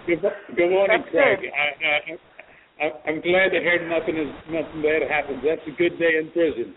Good, 0.07 0.23
good 0.55 0.69
morning, 0.71 1.03
That's 1.03 1.11
Craig. 1.11 1.39
good. 1.43 1.51
I, 1.51 1.67
I, 1.83 2.85
I, 2.87 3.09
I'm 3.11 3.19
glad 3.19 3.51
to 3.51 3.59
hear 3.59 3.83
nothing 3.83 4.15
is 4.15 4.31
nothing 4.47 4.79
bad 4.79 5.03
happens. 5.11 5.43
That's 5.43 5.67
a 5.67 5.75
good 5.75 5.99
day 5.99 6.23
in 6.23 6.31
prison. 6.31 6.71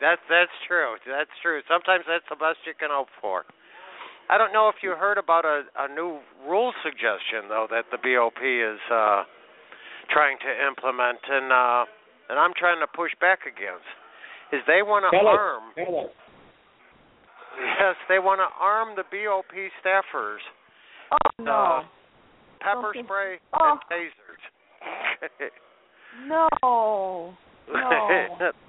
That's 0.00 0.22
that's 0.30 0.54
true. 0.66 0.94
That's 1.06 1.30
true. 1.42 1.60
Sometimes 1.66 2.04
that's 2.06 2.26
the 2.30 2.36
best 2.38 2.62
you 2.66 2.74
can 2.78 2.88
hope 2.90 3.08
for. 3.20 3.44
I 4.30 4.36
don't 4.38 4.52
know 4.52 4.68
if 4.68 4.76
you 4.82 4.90
heard 4.92 5.18
about 5.18 5.44
a, 5.44 5.62
a 5.78 5.88
new 5.88 6.20
rule 6.46 6.72
suggestion 6.84 7.48
though 7.48 7.66
that 7.70 7.86
the 7.90 7.98
BOP 7.98 8.38
is 8.42 8.78
uh 8.92 9.24
trying 10.10 10.38
to 10.38 10.50
implement 10.66 11.18
and 11.28 11.50
uh 11.52 11.84
and 12.30 12.38
I'm 12.38 12.52
trying 12.56 12.80
to 12.80 12.86
push 12.86 13.10
back 13.20 13.40
against 13.48 13.88
is 14.52 14.60
they 14.66 14.82
want 14.82 15.04
to 15.08 15.10
Tell 15.16 15.26
arm 15.26 15.72
Tell 15.74 16.06
us. 16.06 16.10
yes, 17.80 17.96
they 18.08 18.18
want 18.18 18.38
to 18.38 18.48
arm 18.60 18.94
the 18.96 19.04
BOP 19.08 19.52
staffers 19.82 20.44
Oh 21.10 21.42
no, 21.42 21.82
pepper 22.60 22.90
Okay. 22.90 23.02
spray 23.02 23.38
Oh. 23.58 23.72
and 23.72 23.80
tasers. 23.90 24.42
no, 26.28 27.34
no. 27.72 28.38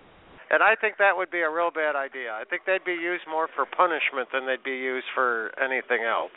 and 0.49 0.63
I 0.63 0.75
think 0.79 0.97
that 0.97 1.15
would 1.15 1.29
be 1.31 1.41
a 1.41 1.49
real 1.49 1.71
bad 1.71 1.95
idea. 1.95 2.31
I 2.33 2.43
think 2.49 2.63
they'd 2.65 2.83
be 2.83 2.97
used 2.97 3.23
more 3.29 3.47
for 3.55 3.65
punishment 3.65 4.29
than 4.33 4.45
they'd 4.45 4.63
be 4.63 4.77
used 4.77 5.05
for 5.13 5.51
anything 5.62 6.03
else. 6.03 6.35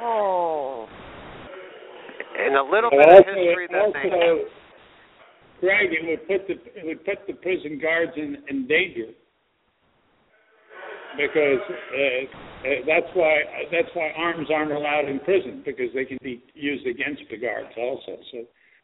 Oh, 0.00 0.88
And 2.38 2.56
a 2.56 2.62
little 2.62 2.88
But 2.88 3.04
bit 3.04 3.08
of 3.08 3.14
also, 3.20 3.36
history 3.36 3.68
that 3.68 3.92
they 3.92 4.08
also, 4.08 4.48
Craig, 5.60 5.92
it 5.92 6.04
would 6.08 6.24
put 6.26 6.48
the 6.48 6.56
it 6.80 6.86
would 6.86 7.04
put 7.04 7.26
the 7.26 7.34
prison 7.34 7.78
guards 7.78 8.12
in, 8.16 8.38
in 8.48 8.66
danger 8.66 9.12
because 11.16 11.60
uh, 11.68 12.22
uh, 12.64 12.68
that's 12.86 13.10
why 13.14 13.42
that's 13.70 13.92
why 13.92 14.10
arms 14.16 14.48
aren't 14.48 14.72
allowed 14.72 15.08
in 15.08 15.20
prison 15.20 15.62
because 15.64 15.92
they 15.94 16.04
can 16.04 16.18
be 16.22 16.42
used 16.54 16.86
against 16.86 17.22
the 17.30 17.36
guards 17.36 17.68
also. 17.76 18.16
So 18.32 18.38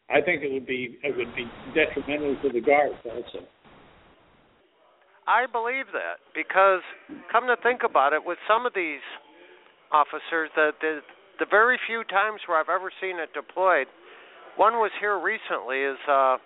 I 0.08 0.20
think 0.20 0.42
it 0.42 0.52
would 0.52 0.66
be 0.66 0.98
it 1.02 1.16
would 1.16 1.34
be 1.34 1.46
detrimental 1.74 2.36
to 2.42 2.48
the 2.52 2.60
guards 2.60 2.94
also. 3.04 3.44
I 5.26 5.46
believe 5.50 5.90
that 5.92 6.22
because 6.34 6.82
come 7.32 7.46
to 7.48 7.56
think 7.62 7.82
about 7.82 8.12
it, 8.12 8.22
with 8.24 8.38
some 8.46 8.64
of 8.66 8.72
these 8.74 9.02
officers, 9.90 10.50
that 10.54 10.78
the 10.80 11.00
the 11.38 11.46
very 11.50 11.78
few 11.86 12.04
times 12.04 12.40
where 12.46 12.58
I've 12.58 12.70
ever 12.70 12.90
seen 13.00 13.18
it 13.18 13.34
deployed, 13.34 13.88
one 14.56 14.74
was 14.74 14.92
here 15.00 15.18
recently. 15.18 15.82
Is 15.82 15.98
uh, 16.06 16.38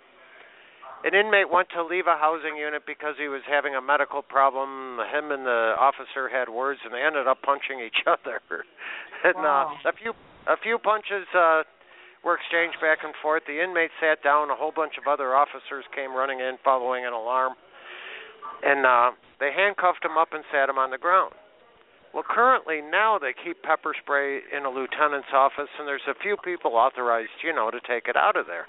an 1.05 1.13
inmate 1.13 1.49
went 1.53 1.69
to 1.77 1.85
leave 1.85 2.07
a 2.07 2.17
housing 2.17 2.57
unit 2.57 2.81
because 2.85 3.13
he 3.21 3.27
was 3.29 3.41
having 3.49 3.75
a 3.75 3.81
medical 3.81 4.21
problem. 4.21 4.97
Him 5.13 5.29
and 5.31 5.45
the 5.45 5.77
officer 5.77 6.29
had 6.29 6.49
words, 6.49 6.79
and 6.83 6.93
they 6.93 7.01
ended 7.05 7.27
up 7.27 7.41
punching 7.45 7.77
each 7.79 8.01
other. 8.09 8.41
and 9.23 9.37
Wow. 9.37 9.77
uh, 9.85 9.89
a 9.89 9.93
few 9.93 10.13
a 10.49 10.57
few 10.57 10.79
punches 10.81 11.29
uh, 11.37 11.61
were 12.23 12.35
exchanged 12.37 12.77
back 12.81 12.99
and 13.03 13.13
forth. 13.21 13.43
The 13.47 13.57
inmate 13.63 13.91
sat 13.99 14.21
down. 14.23 14.49
A 14.49 14.55
whole 14.55 14.71
bunch 14.75 14.93
of 15.01 15.07
other 15.09 15.33
officers 15.35 15.85
came 15.95 16.13
running 16.13 16.39
in, 16.39 16.57
following 16.63 17.05
an 17.05 17.13
alarm 17.13 17.53
and 18.63 18.85
uh, 18.85 19.09
they 19.39 19.49
handcuffed 19.55 20.05
him 20.05 20.17
up 20.17 20.29
and 20.33 20.43
sat 20.53 20.69
him 20.69 20.77
on 20.77 20.91
the 20.91 20.97
ground. 21.01 21.33
Well, 22.13 22.27
currently 22.27 22.81
now 22.83 23.17
they 23.17 23.33
keep 23.33 23.63
pepper 23.63 23.95
spray 23.97 24.41
in 24.51 24.65
a 24.65 24.69
lieutenant's 24.69 25.31
office, 25.33 25.71
and 25.79 25.87
there's 25.87 26.05
a 26.11 26.17
few 26.21 26.35
people 26.43 26.75
authorized, 26.75 27.33
you 27.41 27.55
know, 27.55 27.71
to 27.71 27.79
take 27.87 28.05
it 28.11 28.17
out 28.19 28.35
of 28.35 28.45
there. 28.45 28.67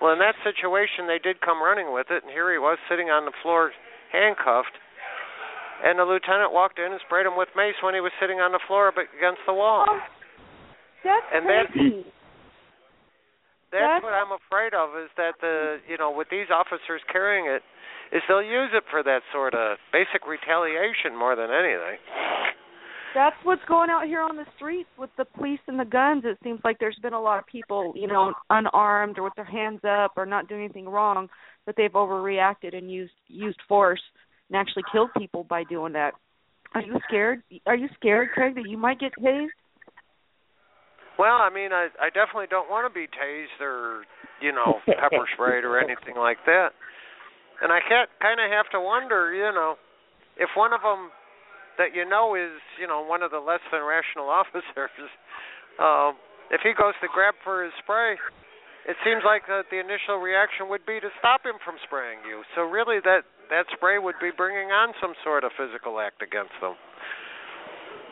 Well, 0.00 0.12
in 0.14 0.20
that 0.22 0.38
situation, 0.46 1.06
they 1.10 1.18
did 1.18 1.40
come 1.42 1.60
running 1.60 1.92
with 1.92 2.06
it, 2.10 2.22
and 2.22 2.30
here 2.30 2.50
he 2.54 2.58
was 2.58 2.78
sitting 2.88 3.10
on 3.10 3.26
the 3.26 3.34
floor, 3.42 3.72
handcuffed. 4.14 4.72
And 5.84 5.98
the 5.98 6.06
lieutenant 6.06 6.54
walked 6.54 6.78
in 6.78 6.88
and 6.94 7.00
sprayed 7.04 7.26
him 7.26 7.36
with 7.36 7.50
mace 7.58 7.74
when 7.82 7.94
he 7.94 8.00
was 8.00 8.14
sitting 8.22 8.38
on 8.38 8.52
the 8.54 8.62
floor 8.70 8.92
but 8.94 9.10
against 9.18 9.42
the 9.46 9.54
wall. 9.54 9.84
oh 9.90 9.98
that's 11.02 11.26
And 11.34 11.44
that- 11.50 11.72
crazy. 11.74 12.06
That's 12.06 12.21
That's- 13.80 14.02
what 14.02 14.12
I'm 14.12 14.32
afraid 14.32 14.74
of 14.74 14.96
is 14.96 15.10
that 15.16 15.40
the 15.40 15.80
you 15.88 15.96
know 15.96 16.10
with 16.10 16.28
these 16.28 16.50
officers 16.50 17.00
carrying 17.10 17.46
it, 17.46 17.62
is 18.12 18.22
they'll 18.28 18.42
use 18.42 18.70
it 18.74 18.84
for 18.90 19.02
that 19.02 19.22
sort 19.32 19.54
of 19.54 19.78
basic 19.92 20.26
retaliation 20.26 21.16
more 21.16 21.34
than 21.34 21.50
anything. 21.50 21.98
That's 23.14 23.36
what's 23.42 23.64
going 23.66 23.90
out 23.90 24.06
here 24.06 24.22
on 24.22 24.36
the 24.36 24.46
streets 24.56 24.88
with 24.96 25.10
the 25.16 25.24
police 25.24 25.60
and 25.66 25.78
the 25.78 25.84
guns. 25.84 26.24
It 26.24 26.38
seems 26.42 26.60
like 26.64 26.78
there's 26.78 26.98
been 27.02 27.12
a 27.12 27.20
lot 27.20 27.38
of 27.38 27.46
people, 27.46 27.92
you 27.94 28.06
know, 28.06 28.32
unarmed 28.48 29.18
or 29.18 29.24
with 29.24 29.34
their 29.34 29.44
hands 29.44 29.80
up 29.84 30.12
or 30.16 30.24
not 30.24 30.48
doing 30.48 30.64
anything 30.64 30.88
wrong, 30.88 31.28
but 31.66 31.76
they've 31.76 31.92
overreacted 31.92 32.74
and 32.76 32.90
used 32.90 33.12
used 33.28 33.60
force 33.68 34.00
and 34.48 34.56
actually 34.56 34.84
killed 34.92 35.10
people 35.16 35.44
by 35.44 35.64
doing 35.64 35.92
that. 35.92 36.14
Are 36.74 36.82
you 36.82 36.98
scared? 37.06 37.42
Are 37.66 37.76
you 37.76 37.88
scared, 37.94 38.30
Craig, 38.30 38.54
that 38.54 38.66
you 38.66 38.78
might 38.78 38.98
get 38.98 39.12
tased? 39.20 39.48
Well, 41.18 41.38
I 41.40 41.50
mean, 41.52 41.72
I 41.72 41.88
I 42.00 42.08
definitely 42.08 42.48
don't 42.48 42.70
want 42.70 42.88
to 42.88 42.92
be 42.92 43.06
tased 43.06 43.60
or 43.60 44.04
you 44.40 44.52
know 44.52 44.80
pepper 44.86 45.26
sprayed 45.34 45.64
or 45.64 45.78
anything 45.78 46.16
like 46.16 46.38
that. 46.46 46.72
And 47.62 47.70
I 47.70 47.78
can't 47.78 48.10
kind 48.18 48.42
of 48.42 48.50
have 48.50 48.66
to 48.74 48.80
wonder, 48.82 49.30
you 49.30 49.46
know, 49.54 49.78
if 50.34 50.50
one 50.58 50.72
of 50.74 50.82
them 50.82 51.14
that 51.78 51.94
you 51.94 52.02
know 52.08 52.34
is 52.34 52.58
you 52.80 52.86
know 52.86 53.04
one 53.04 53.22
of 53.22 53.30
the 53.30 53.40
less 53.40 53.62
than 53.70 53.82
rational 53.82 54.28
officers, 54.40 55.12
um, 55.78 56.16
if 56.50 56.60
he 56.64 56.72
goes 56.76 56.96
to 57.00 57.08
grab 57.12 57.34
for 57.44 57.64
his 57.64 57.72
spray, 57.80 58.16
it 58.88 58.96
seems 59.06 59.22
like 59.22 59.46
the, 59.46 59.62
the 59.70 59.78
initial 59.78 60.18
reaction 60.18 60.66
would 60.68 60.84
be 60.84 60.98
to 60.98 61.08
stop 61.22 61.46
him 61.46 61.56
from 61.62 61.78
spraying 61.86 62.18
you. 62.26 62.42
So 62.58 62.66
really, 62.66 62.98
that 63.04 63.22
that 63.50 63.70
spray 63.76 64.00
would 64.00 64.18
be 64.20 64.34
bringing 64.34 64.72
on 64.74 64.92
some 65.00 65.14
sort 65.22 65.44
of 65.44 65.52
physical 65.54 66.00
act 66.00 66.20
against 66.24 66.56
them. 66.60 66.74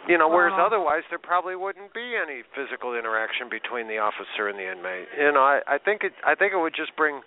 You 0.09 0.17
know, 0.19 0.29
whereas 0.29 0.53
Wow. 0.57 0.67
otherwise 0.67 1.03
there 1.11 1.19
probably 1.19 1.57
wouldn't 1.57 1.93
be 1.93 2.17
any 2.17 2.43
physical 2.55 2.95
interaction 2.97 3.49
between 3.51 3.87
the 3.87 3.99
officer 3.99 4.49
and 4.49 4.59
the 4.59 4.71
inmate. 4.71 5.09
You 5.19 5.33
know, 5.33 5.41
I, 5.45 5.61
I 5.67 5.79
think 5.79 6.03
it 6.05 6.13
I 6.25 6.35
think 6.35 6.53
it 6.53 6.59
would 6.59 6.75
just 6.75 6.97
bring 6.97 7.21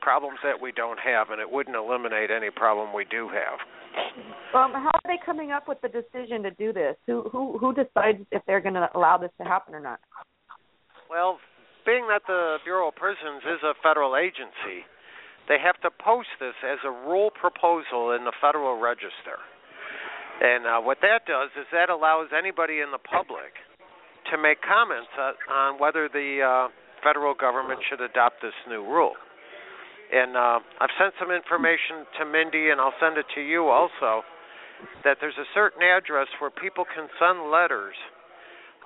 problems 0.00 0.38
that 0.42 0.60
we 0.60 0.72
don't 0.72 0.98
have 1.00 1.30
and 1.30 1.40
it 1.40 1.50
wouldn't 1.50 1.76
eliminate 1.76 2.30
any 2.30 2.50
problem 2.50 2.92
we 2.92 3.04
do 3.04 3.28
have. 3.28 3.58
Um, 4.54 4.72
how 4.72 4.90
are 4.92 5.06
they 5.06 5.18
coming 5.24 5.50
up 5.52 5.68
with 5.68 5.80
the 5.80 5.88
decision 5.88 6.42
to 6.42 6.50
do 6.52 6.72
this? 6.72 6.96
Who 7.06 7.28
who 7.30 7.58
who 7.58 7.74
decides 7.74 8.24
if 8.32 8.42
they're 8.46 8.60
going 8.60 8.74
to 8.74 8.88
allow 8.94 9.16
this 9.18 9.30
to 9.38 9.44
happen 9.44 9.74
or 9.74 9.80
not? 9.80 10.00
Well, 11.10 11.38
being 11.86 12.08
that 12.08 12.22
the 12.26 12.56
Bureau 12.64 12.88
of 12.88 12.96
Prisons 12.96 13.44
is 13.44 13.62
a 13.62 13.74
federal 13.82 14.16
agency, 14.16 14.88
they 15.48 15.58
have 15.62 15.78
to 15.82 15.90
post 16.02 16.28
this 16.40 16.54
as 16.64 16.78
a 16.84 16.90
rule 16.90 17.30
proposal 17.30 18.12
in 18.16 18.24
the 18.24 18.32
Federal 18.40 18.80
Register. 18.80 19.38
And 20.40 20.66
uh, 20.66 20.80
what 20.80 20.98
that 21.02 21.26
does 21.26 21.50
is 21.58 21.66
that 21.72 21.90
allows 21.90 22.28
anybody 22.36 22.80
in 22.80 22.90
the 22.90 22.98
public 22.98 23.54
to 24.32 24.38
make 24.38 24.58
comments 24.62 25.10
uh, 25.14 25.36
on 25.52 25.78
whether 25.78 26.08
the 26.08 26.42
uh, 26.42 26.68
federal 27.02 27.34
government 27.34 27.80
should 27.88 28.00
adopt 28.00 28.42
this 28.42 28.56
new 28.68 28.82
rule. 28.82 29.14
And 30.12 30.36
uh, 30.36 30.58
I've 30.80 30.94
sent 30.98 31.14
some 31.18 31.30
information 31.30 32.06
to 32.18 32.24
Mindi, 32.24 32.70
and 32.70 32.80
I'll 32.80 32.96
send 33.00 33.18
it 33.18 33.26
to 33.34 33.40
you 33.40 33.68
also. 33.68 34.22
That 35.04 35.18
there's 35.20 35.38
a 35.38 35.48
certain 35.54 35.82
address 35.82 36.26
where 36.40 36.50
people 36.50 36.84
can 36.84 37.08
send 37.18 37.50
letters 37.50 37.94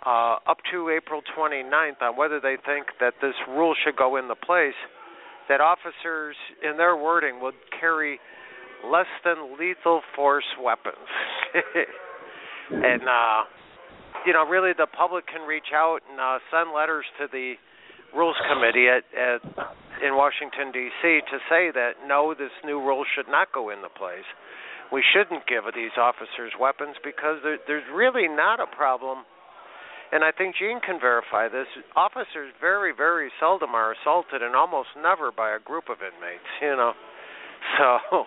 uh, 0.07 0.37
up 0.47 0.59
to 0.71 0.91
April 0.91 1.23
29th 1.37 2.01
on 2.03 2.17
whether 2.17 2.41
they 2.41 2.57
think 2.65 2.87
that 3.01 3.15
this 3.21 3.35
rule 3.49 3.75
should 3.85 3.97
go 3.97 4.17
into 4.17 4.35
place. 4.37 4.79
That 5.49 5.61
officers, 5.61 6.37
in 6.63 6.77
their 6.77 6.97
wording, 6.97 7.41
would 7.41 7.55
carry 7.81 8.21
less 8.85 9.11
than 9.25 9.59
lethal 9.59 10.03
force 10.15 10.49
weapons. 10.63 11.09
and 12.71 13.03
uh 13.03 13.43
you 14.27 14.33
know, 14.33 14.45
really 14.45 14.73
the 14.77 14.87
public 14.87 15.27
can 15.27 15.47
reach 15.47 15.73
out 15.75 16.01
and 16.11 16.21
uh 16.21 16.39
send 16.51 16.75
letters 16.75 17.05
to 17.19 17.27
the 17.31 17.55
rules 18.15 18.37
committee 18.49 18.89
at, 18.89 19.05
at 19.13 19.41
in 20.03 20.15
Washington 20.15 20.73
D.C. 20.73 21.03
to 21.31 21.39
say 21.51 21.71
that 21.75 22.07
no, 22.07 22.35
this 22.35 22.55
new 22.65 22.79
rule 22.79 23.05
should 23.17 23.29
not 23.29 23.53
go 23.53 23.71
into 23.71 23.89
place. 23.89 24.27
We 24.93 25.03
shouldn't 25.05 25.47
give 25.47 25.65
these 25.75 25.93
officers 26.01 26.53
weapons 26.59 26.97
because 27.05 27.43
there, 27.43 27.59
there's 27.67 27.85
really 27.93 28.29
not 28.29 28.61
a 28.61 28.67
problem. 28.67 29.25
And 30.11 30.25
I 30.25 30.33
think 30.33 30.57
Gene 30.57 30.81
can 30.81 30.99
verify 30.99 31.49
this. 31.49 31.69
Officers 31.95 32.57
very, 32.61 32.95
very 32.97 33.31
seldom 33.39 33.75
are 33.75 33.93
assaulted, 33.93 34.41
and 34.41 34.57
almost 34.57 34.89
never 34.97 35.31
by 35.31 35.53
a 35.53 35.61
group 35.61 35.91
of 35.93 35.99
inmates. 36.01 36.49
You 36.63 36.77
know, 36.77 36.93
so 38.11 38.25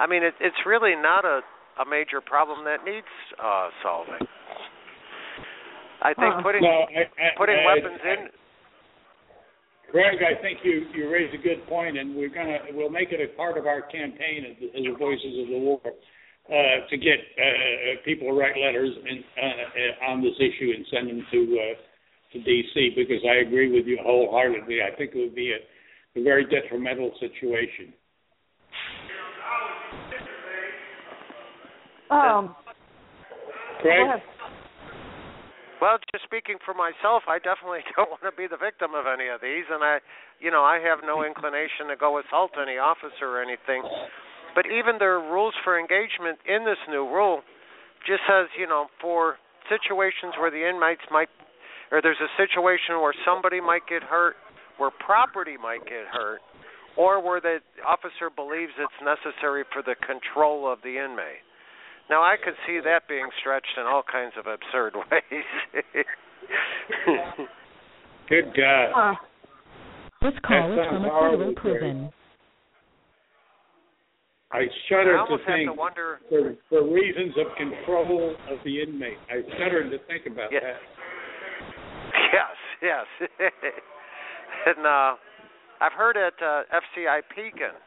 I 0.00 0.06
mean, 0.08 0.24
it, 0.24 0.34
it's 0.40 0.64
really 0.66 0.96
not 0.96 1.24
a 1.24 1.40
a 1.80 1.84
major 1.88 2.20
problem 2.20 2.64
that 2.64 2.84
needs 2.84 3.06
uh 3.38 3.68
solving. 3.82 4.26
I 6.02 6.12
think 6.16 6.34
Huh. 6.34 6.42
putting 6.42 6.62
No, 6.64 6.88
I, 6.88 7.04
I, 7.20 7.28
putting 7.36 7.56
I, 7.60 7.64
weapons 7.68 8.00
I, 8.04 8.08
in 8.08 8.20
Greg, 9.92 10.18
I 10.22 10.40
think 10.40 10.60
you 10.64 10.86
you 10.94 11.10
raise 11.12 11.32
a 11.34 11.42
good 11.42 11.66
point, 11.68 11.98
and 11.98 12.14
we're 12.16 12.32
gonna 12.32 12.58
we'll 12.72 12.90
make 12.90 13.12
it 13.12 13.20
a 13.20 13.36
part 13.36 13.58
of 13.58 13.66
our 13.66 13.82
campaign 13.82 14.46
as, 14.48 14.56
the- 14.60 14.72
as 14.78 14.84
the 14.86 14.96
voices 14.98 15.34
of 15.44 15.46
the 15.48 15.58
war 15.58 15.80
uh, 15.84 16.86
to 16.88 16.96
get 16.96 17.18
uh, 17.38 18.00
people 18.04 18.28
to 18.28 18.34
write 18.34 18.56
letters 18.56 18.90
in, 19.08 19.24
uh, 19.36 19.46
uh, 19.46 20.10
on 20.12 20.22
this 20.22 20.34
issue 20.38 20.72
and 20.74 20.86
send 20.90 21.08
them 21.08 21.26
to 21.30 21.40
uh, 21.58 21.74
to 22.32 22.38
DC 22.38 22.94
because 22.96 23.22
I 23.28 23.42
agree 23.46 23.70
with 23.70 23.86
you 23.86 23.98
wholeheartedly. 24.02 24.78
I 24.82 24.94
think 24.96 25.12
it 25.14 25.18
would 25.18 25.34
be 25.34 25.52
a, 25.52 26.20
a 26.20 26.22
very 26.22 26.46
detrimental 26.46 27.12
situation. 27.20 27.92
Um, 32.10 32.54
Greg. 33.82 34.20
Well, 35.80 35.96
just 36.12 36.28
speaking 36.28 36.60
for 36.60 36.76
myself, 36.76 37.24
I 37.24 37.40
definitely 37.40 37.80
don't 37.96 38.12
want 38.12 38.20
to 38.28 38.34
be 38.36 38.44
the 38.44 38.60
victim 38.60 38.92
of 38.92 39.08
any 39.08 39.32
of 39.32 39.40
these, 39.40 39.64
and 39.72 39.80
I, 39.80 40.04
you 40.38 40.52
know, 40.52 40.60
I 40.60 40.76
have 40.84 41.00
no 41.00 41.24
inclination 41.24 41.88
to 41.88 41.96
go 41.96 42.20
assault 42.20 42.52
any 42.60 42.76
officer 42.76 43.24
or 43.24 43.40
anything. 43.40 43.80
But 44.54 44.66
even 44.66 44.98
their 45.00 45.22
rules 45.22 45.54
for 45.64 45.78
engagement 45.78 46.36
in 46.44 46.68
this 46.68 46.80
new 46.90 47.08
rule 47.08 47.40
just 48.04 48.20
says, 48.28 48.52
you 48.58 48.66
know, 48.66 48.92
for 49.00 49.40
situations 49.72 50.36
where 50.36 50.50
the 50.50 50.60
inmates 50.60 51.06
might, 51.08 51.32
or 51.94 52.02
there's 52.02 52.20
a 52.20 52.32
situation 52.36 53.00
where 53.00 53.14
somebody 53.24 53.60
might 53.62 53.86
get 53.88 54.02
hurt, 54.02 54.36
where 54.76 54.90
property 54.90 55.56
might 55.56 55.84
get 55.86 56.10
hurt, 56.10 56.40
or 56.98 57.22
where 57.22 57.40
the 57.40 57.62
officer 57.86 58.28
believes 58.34 58.72
it's 58.76 59.00
necessary 59.00 59.64
for 59.72 59.80
the 59.80 59.94
control 60.04 60.70
of 60.70 60.82
the 60.82 60.98
inmate. 60.98 61.46
Now, 62.10 62.22
I 62.22 62.34
could 62.42 62.54
see 62.66 62.80
that 62.84 63.06
being 63.08 63.28
stretched 63.40 63.78
in 63.78 63.84
all 63.84 64.02
kinds 64.02 64.32
of 64.36 64.46
absurd 64.46 64.94
ways. 65.10 66.04
good 68.28 68.44
God. 68.56 68.88
Huh. 68.92 69.14
This 70.22 70.34
call 70.46 70.72
is 70.72 70.78
from 70.90 71.04
a 71.04 71.08
horrible, 71.08 71.54
federal 71.54 71.54
prison. 71.54 72.10
I 74.52 74.58
I 74.58 74.66
shudder 74.88 75.16
to 75.28 75.36
think 75.46 75.70
to 75.70 75.72
wonder. 75.72 76.18
for, 76.28 76.56
for 76.68 76.82
reasons 76.92 77.32
of 77.38 77.46
control 77.56 78.34
of 78.50 78.58
the 78.64 78.82
inmate. 78.82 79.16
I 79.30 79.42
shudder 79.56 79.88
to 79.88 79.98
think 80.08 80.26
about 80.26 80.50
Yeah. 80.52 80.60
that. 80.60 80.80
Yes, 82.34 83.06
yes. 83.22 83.30
and 84.66 84.84
uh, 84.84 85.14
I've 85.80 85.92
heard 85.92 86.16
at 86.16 86.34
uh, 86.42 86.62
FCI 86.74 87.20
Pekin, 87.34 87.78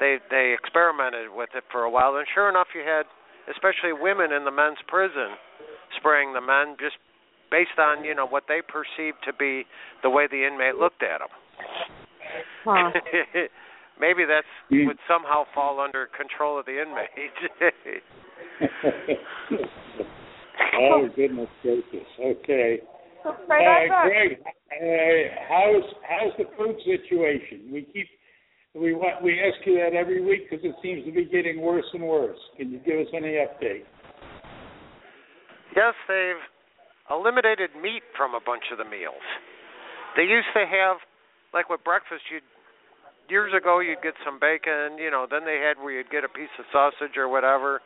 they 0.00 0.16
they 0.30 0.52
experimented 0.58 1.28
with 1.34 1.50
it 1.54 1.62
for 1.70 1.84
a 1.84 1.90
while, 1.90 2.16
and 2.16 2.26
sure 2.34 2.48
enough, 2.48 2.66
you 2.74 2.80
had 2.82 3.04
especially 3.50 3.92
women 3.92 4.32
in 4.32 4.44
the 4.44 4.50
men's 4.50 4.78
prison 4.86 5.36
spraying 5.98 6.32
the 6.32 6.40
men 6.40 6.76
just 6.80 6.96
based 7.50 7.78
on 7.78 8.04
you 8.04 8.14
know 8.14 8.26
what 8.26 8.44
they 8.48 8.60
perceived 8.62 9.18
to 9.24 9.32
be 9.32 9.64
the 10.02 10.10
way 10.10 10.26
the 10.30 10.46
inmate 10.46 10.76
looked 10.76 11.02
at 11.02 11.18
them. 11.18 11.28
Huh. 12.64 12.90
Maybe 14.00 14.24
that's 14.24 14.46
Mm. 14.72 14.86
would 14.86 14.98
somehow 15.06 15.44
fall 15.54 15.80
under 15.80 16.06
control 16.16 16.58
of 16.58 16.64
the 16.66 16.80
inmate. 16.80 17.10
oh 20.78 21.08
goodness 21.14 21.48
gracious. 21.62 22.06
Okay. 22.18 22.80
So, 23.22 23.30
Uh. 23.30 23.46
Greg, 23.46 24.40
uh, 24.42 24.44
how's 25.48 25.84
how's 26.08 26.32
the 26.38 26.44
food 26.56 26.76
situation? 26.84 27.70
We 27.70 27.82
keep 27.92 28.08
we 28.74 28.94
want 28.94 29.22
we 29.22 29.38
ask 29.40 29.60
you 29.66 29.76
that 29.76 29.96
every 29.96 30.24
week 30.24 30.48
because 30.48 30.64
it 30.64 30.74
seems 30.82 31.04
to 31.04 31.12
be 31.12 31.24
getting 31.24 31.60
worse 31.60 31.84
and 31.92 32.02
worse. 32.02 32.38
Can 32.56 32.72
you 32.72 32.80
give 32.84 33.00
us 33.00 33.12
any 33.14 33.36
update? 33.36 33.84
Yes, 35.76 35.94
they've 36.08 36.40
eliminated 37.10 37.70
meat 37.80 38.02
from 38.16 38.32
a 38.34 38.40
bunch 38.44 38.64
of 38.72 38.78
the 38.78 38.84
meals. 38.84 39.24
They 40.16 40.24
used 40.24 40.48
to 40.52 40.64
have, 40.64 41.00
like 41.52 41.68
with 41.68 41.84
breakfast, 41.84 42.24
you'd 42.32 42.44
years 43.28 43.52
ago 43.56 43.80
you'd 43.80 44.02
get 44.02 44.14
some 44.24 44.38
bacon, 44.40 44.98
you 44.98 45.10
know. 45.10 45.26
Then 45.28 45.44
they 45.44 45.60
had 45.60 45.82
where 45.82 45.92
you'd 45.92 46.10
get 46.10 46.24
a 46.24 46.28
piece 46.28 46.52
of 46.58 46.64
sausage 46.72 47.16
or 47.16 47.28
whatever. 47.28 47.80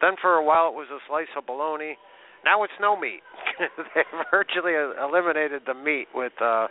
Then 0.00 0.16
for 0.20 0.36
a 0.36 0.44
while 0.44 0.68
it 0.68 0.74
was 0.74 0.88
a 0.92 1.00
slice 1.08 1.32
of 1.36 1.46
bologna. 1.46 1.96
Now 2.44 2.64
it's 2.64 2.76
no 2.80 2.96
meat. 2.96 3.20
they 3.94 4.04
virtually 4.30 4.72
eliminated 4.72 5.62
the 5.66 5.74
meat 5.74 6.08
with 6.14 6.32
uh 6.40 6.68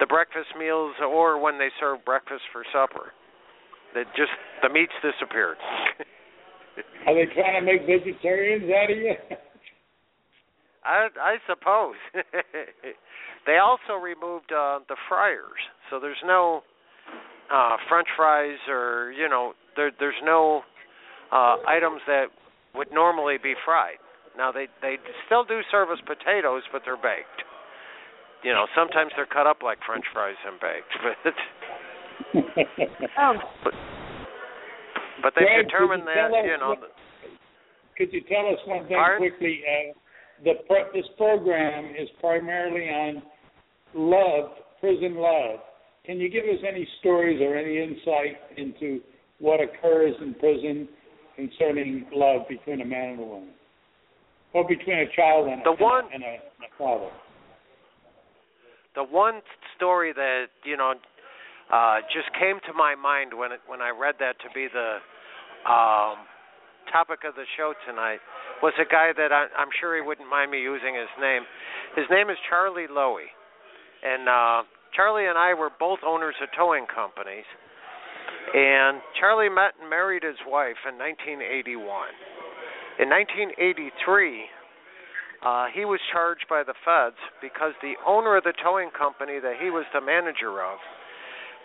the 0.00 0.06
breakfast 0.06 0.48
meals 0.58 0.94
or 1.06 1.38
when 1.38 1.58
they 1.58 1.68
serve 1.78 2.04
breakfast 2.04 2.42
for 2.52 2.64
supper. 2.72 3.12
They 3.94 4.04
just 4.16 4.32
the 4.62 4.68
meat's 4.68 4.96
disappeared. 5.02 5.58
Are 7.06 7.14
they 7.14 7.32
trying 7.34 7.60
to 7.60 7.66
make 7.66 7.82
vegetarians 7.86 8.64
out 8.72 8.90
of 8.90 8.96
you? 8.96 9.14
I 10.84 11.08
I 11.20 11.36
suppose. 11.46 11.96
they 13.46 13.58
also 13.58 14.00
removed 14.00 14.52
uh 14.52 14.80
the 14.88 14.96
fryers. 15.08 15.60
So 15.90 16.00
there's 16.00 16.22
no 16.24 16.62
uh 17.52 17.76
french 17.88 18.08
fries 18.16 18.58
or, 18.68 19.12
you 19.12 19.28
know, 19.28 19.52
there 19.76 19.90
there's 19.98 20.22
no 20.24 20.62
uh 21.30 21.56
items 21.68 22.00
that 22.06 22.26
would 22.74 22.92
normally 22.92 23.36
be 23.42 23.54
fried. 23.64 23.98
Now 24.38 24.50
they 24.50 24.68
they 24.80 24.96
still 25.26 25.44
do 25.44 25.60
serve 25.70 25.90
us 25.90 25.98
potatoes, 26.06 26.62
but 26.72 26.82
they're 26.86 26.96
baked. 26.96 27.44
You 28.42 28.52
know, 28.52 28.66
sometimes 28.74 29.12
they're 29.16 29.26
cut 29.28 29.46
up 29.46 29.62
like 29.62 29.78
french 29.86 30.04
fries 30.12 30.36
and 30.46 30.56
baked, 30.60 30.92
but 31.04 31.32
Um, 33.20 33.36
but 35.22 35.34
they've 35.36 35.44
Greg, 35.46 35.66
determined 35.68 36.04
you 36.08 36.14
that, 36.14 36.30
tell 36.32 36.46
you 36.46 36.56
know, 36.58 36.68
what- 36.80 36.92
Could 37.96 38.12
you 38.12 38.22
tell 38.22 38.46
us 38.48 38.58
one 38.66 38.86
thing 38.88 38.96
Pardon? 38.96 39.28
quickly? 39.28 39.62
Uh, 39.64 39.92
the 40.44 40.54
this 40.94 41.04
program 41.18 41.94
is 41.98 42.08
primarily 42.20 42.88
on 42.88 43.22
love, 43.94 44.52
prison 44.80 45.16
love. 45.16 45.60
Can 46.06 46.18
you 46.18 46.30
give 46.30 46.44
us 46.44 46.60
any 46.66 46.88
stories 47.00 47.40
or 47.42 47.56
any 47.56 47.76
insight 47.76 48.40
into 48.56 49.00
what 49.38 49.60
occurs 49.60 50.14
in 50.22 50.32
prison 50.34 50.88
concerning 51.36 52.06
love 52.12 52.48
between 52.48 52.80
a 52.80 52.84
man 52.86 53.10
and 53.10 53.20
a 53.20 53.22
woman, 53.22 53.50
or 54.54 54.66
between 54.66 54.98
a 54.98 55.06
child 55.14 55.48
and, 55.48 55.62
the 55.64 55.70
a, 55.70 55.84
one, 55.84 56.04
and, 56.12 56.22
a, 56.22 56.26
and 56.26 56.64
a 56.64 56.78
father? 56.78 57.10
The 58.94 59.04
one 59.04 59.40
story 59.76 60.12
that 60.12 60.46
you 60.64 60.76
know 60.76 60.94
uh, 61.72 61.98
just 62.12 62.26
came 62.34 62.58
to 62.66 62.72
my 62.74 62.94
mind 62.94 63.30
when 63.32 63.52
it, 63.52 63.60
when 63.66 63.80
I 63.80 63.90
read 63.90 64.16
that 64.18 64.34
to 64.42 64.48
be 64.54 64.66
the 64.66 64.98
um, 65.70 66.26
topic 66.90 67.22
of 67.22 67.34
the 67.38 67.46
show 67.56 67.74
tonight 67.86 68.18
was 68.62 68.74
a 68.82 68.84
guy 68.84 69.14
that 69.16 69.30
I, 69.30 69.46
I'm 69.54 69.70
sure 69.80 69.94
he 69.94 70.02
wouldn't 70.02 70.28
mind 70.28 70.50
me 70.50 70.60
using 70.60 70.94
his 70.94 71.10
name. 71.20 71.42
His 71.94 72.06
name 72.10 72.30
is 72.30 72.36
Charlie 72.50 72.90
Lowy, 72.90 73.30
and 74.02 74.28
uh, 74.28 74.66
Charlie 74.94 75.26
and 75.26 75.38
I 75.38 75.54
were 75.54 75.70
both 75.70 76.00
owners 76.04 76.34
of 76.42 76.48
towing 76.56 76.86
companies. 76.90 77.46
And 78.54 78.98
Charlie 79.18 79.48
met 79.48 79.78
and 79.80 79.88
married 79.88 80.22
his 80.26 80.38
wife 80.46 80.82
in 80.82 80.98
1981. 80.98 81.78
In 82.98 83.06
1983, 83.06 84.50
uh, 85.42 85.66
he 85.72 85.84
was 85.84 86.00
charged 86.12 86.44
by 86.48 86.62
the 86.62 86.74
feds 86.84 87.16
because 87.40 87.72
the 87.80 87.94
owner 88.06 88.36
of 88.36 88.44
the 88.44 88.52
towing 88.62 88.90
company 88.90 89.40
that 89.40 89.56
he 89.60 89.70
was 89.70 89.84
the 89.92 90.00
manager 90.00 90.60
of 90.62 90.78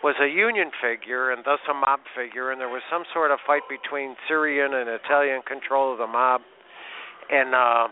was 0.02 0.14
a 0.20 0.28
union 0.28 0.70
figure 0.80 1.32
and 1.32 1.44
thus 1.44 1.60
a 1.70 1.74
mob 1.74 2.00
figure, 2.16 2.52
and 2.52 2.60
there 2.60 2.68
was 2.68 2.82
some 2.90 3.04
sort 3.12 3.30
of 3.30 3.38
fight 3.46 3.64
between 3.68 4.16
Syrian 4.28 4.74
and 4.74 4.88
Italian 4.88 5.40
control 5.42 5.92
of 5.92 5.98
the 5.98 6.06
mob, 6.06 6.40
and 7.30 7.54
uh, 7.54 7.88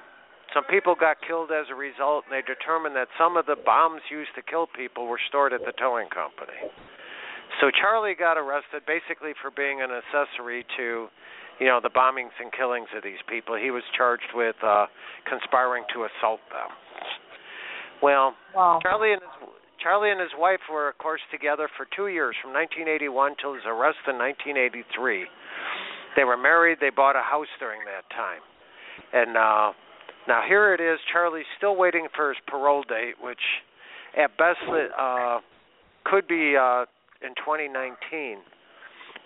some 0.52 0.64
people 0.70 0.94
got 0.94 1.16
killed 1.26 1.50
as 1.50 1.66
a 1.72 1.74
result. 1.74 2.24
And 2.28 2.32
they 2.32 2.44
determined 2.44 2.94
that 2.96 3.08
some 3.18 3.36
of 3.36 3.46
the 3.46 3.56
bombs 3.56 4.02
used 4.10 4.30
to 4.36 4.42
kill 4.42 4.68
people 4.70 5.06
were 5.06 5.20
stored 5.28 5.52
at 5.52 5.64
the 5.64 5.72
towing 5.74 6.08
company. 6.08 6.56
So 7.60 7.70
Charlie 7.70 8.14
got 8.18 8.38
arrested 8.38 8.82
basically 8.86 9.32
for 9.42 9.50
being 9.50 9.82
an 9.82 9.90
accessory 9.90 10.66
to, 10.76 11.08
you 11.60 11.66
know, 11.66 11.80
the 11.82 11.90
bombings 11.90 12.34
and 12.40 12.52
killings 12.52 12.88
of 12.96 13.02
these 13.02 13.22
people. 13.28 13.56
He 13.56 13.70
was 13.70 13.82
charged 13.96 14.34
with 14.34 14.56
uh, 14.64 14.86
conspiring 15.28 15.84
to 15.94 16.06
assault 16.06 16.40
them. 16.50 16.70
Well, 18.02 18.34
wow. 18.54 18.80
Charlie 18.82 19.12
and 19.12 19.22
his 19.22 19.48
Charlie 19.82 20.10
and 20.10 20.20
his 20.20 20.32
wife 20.38 20.64
were, 20.72 20.88
of 20.88 20.96
course, 20.96 21.20
together 21.30 21.68
for 21.76 21.86
two 21.94 22.08
years, 22.08 22.34
from 22.40 22.54
1981 22.54 23.36
till 23.36 23.52
his 23.52 23.64
arrest 23.66 24.00
in 24.08 24.16
1983. 24.16 25.28
They 26.16 26.24
were 26.24 26.38
married. 26.38 26.78
They 26.80 26.88
bought 26.88 27.16
a 27.16 27.22
house 27.22 27.50
during 27.58 27.80
that 27.84 28.08
time, 28.08 28.40
and 29.12 29.36
uh, 29.36 29.76
now 30.26 30.40
here 30.48 30.72
it 30.72 30.80
is. 30.80 30.98
Charlie's 31.12 31.44
still 31.58 31.76
waiting 31.76 32.08
for 32.16 32.30
his 32.30 32.38
parole 32.46 32.82
date, 32.88 33.20
which, 33.20 33.42
at 34.16 34.30
best, 34.38 34.62
uh, 34.64 35.40
could 36.04 36.26
be 36.28 36.56
uh, 36.56 36.86
in 37.20 37.36
2019. 37.36 38.38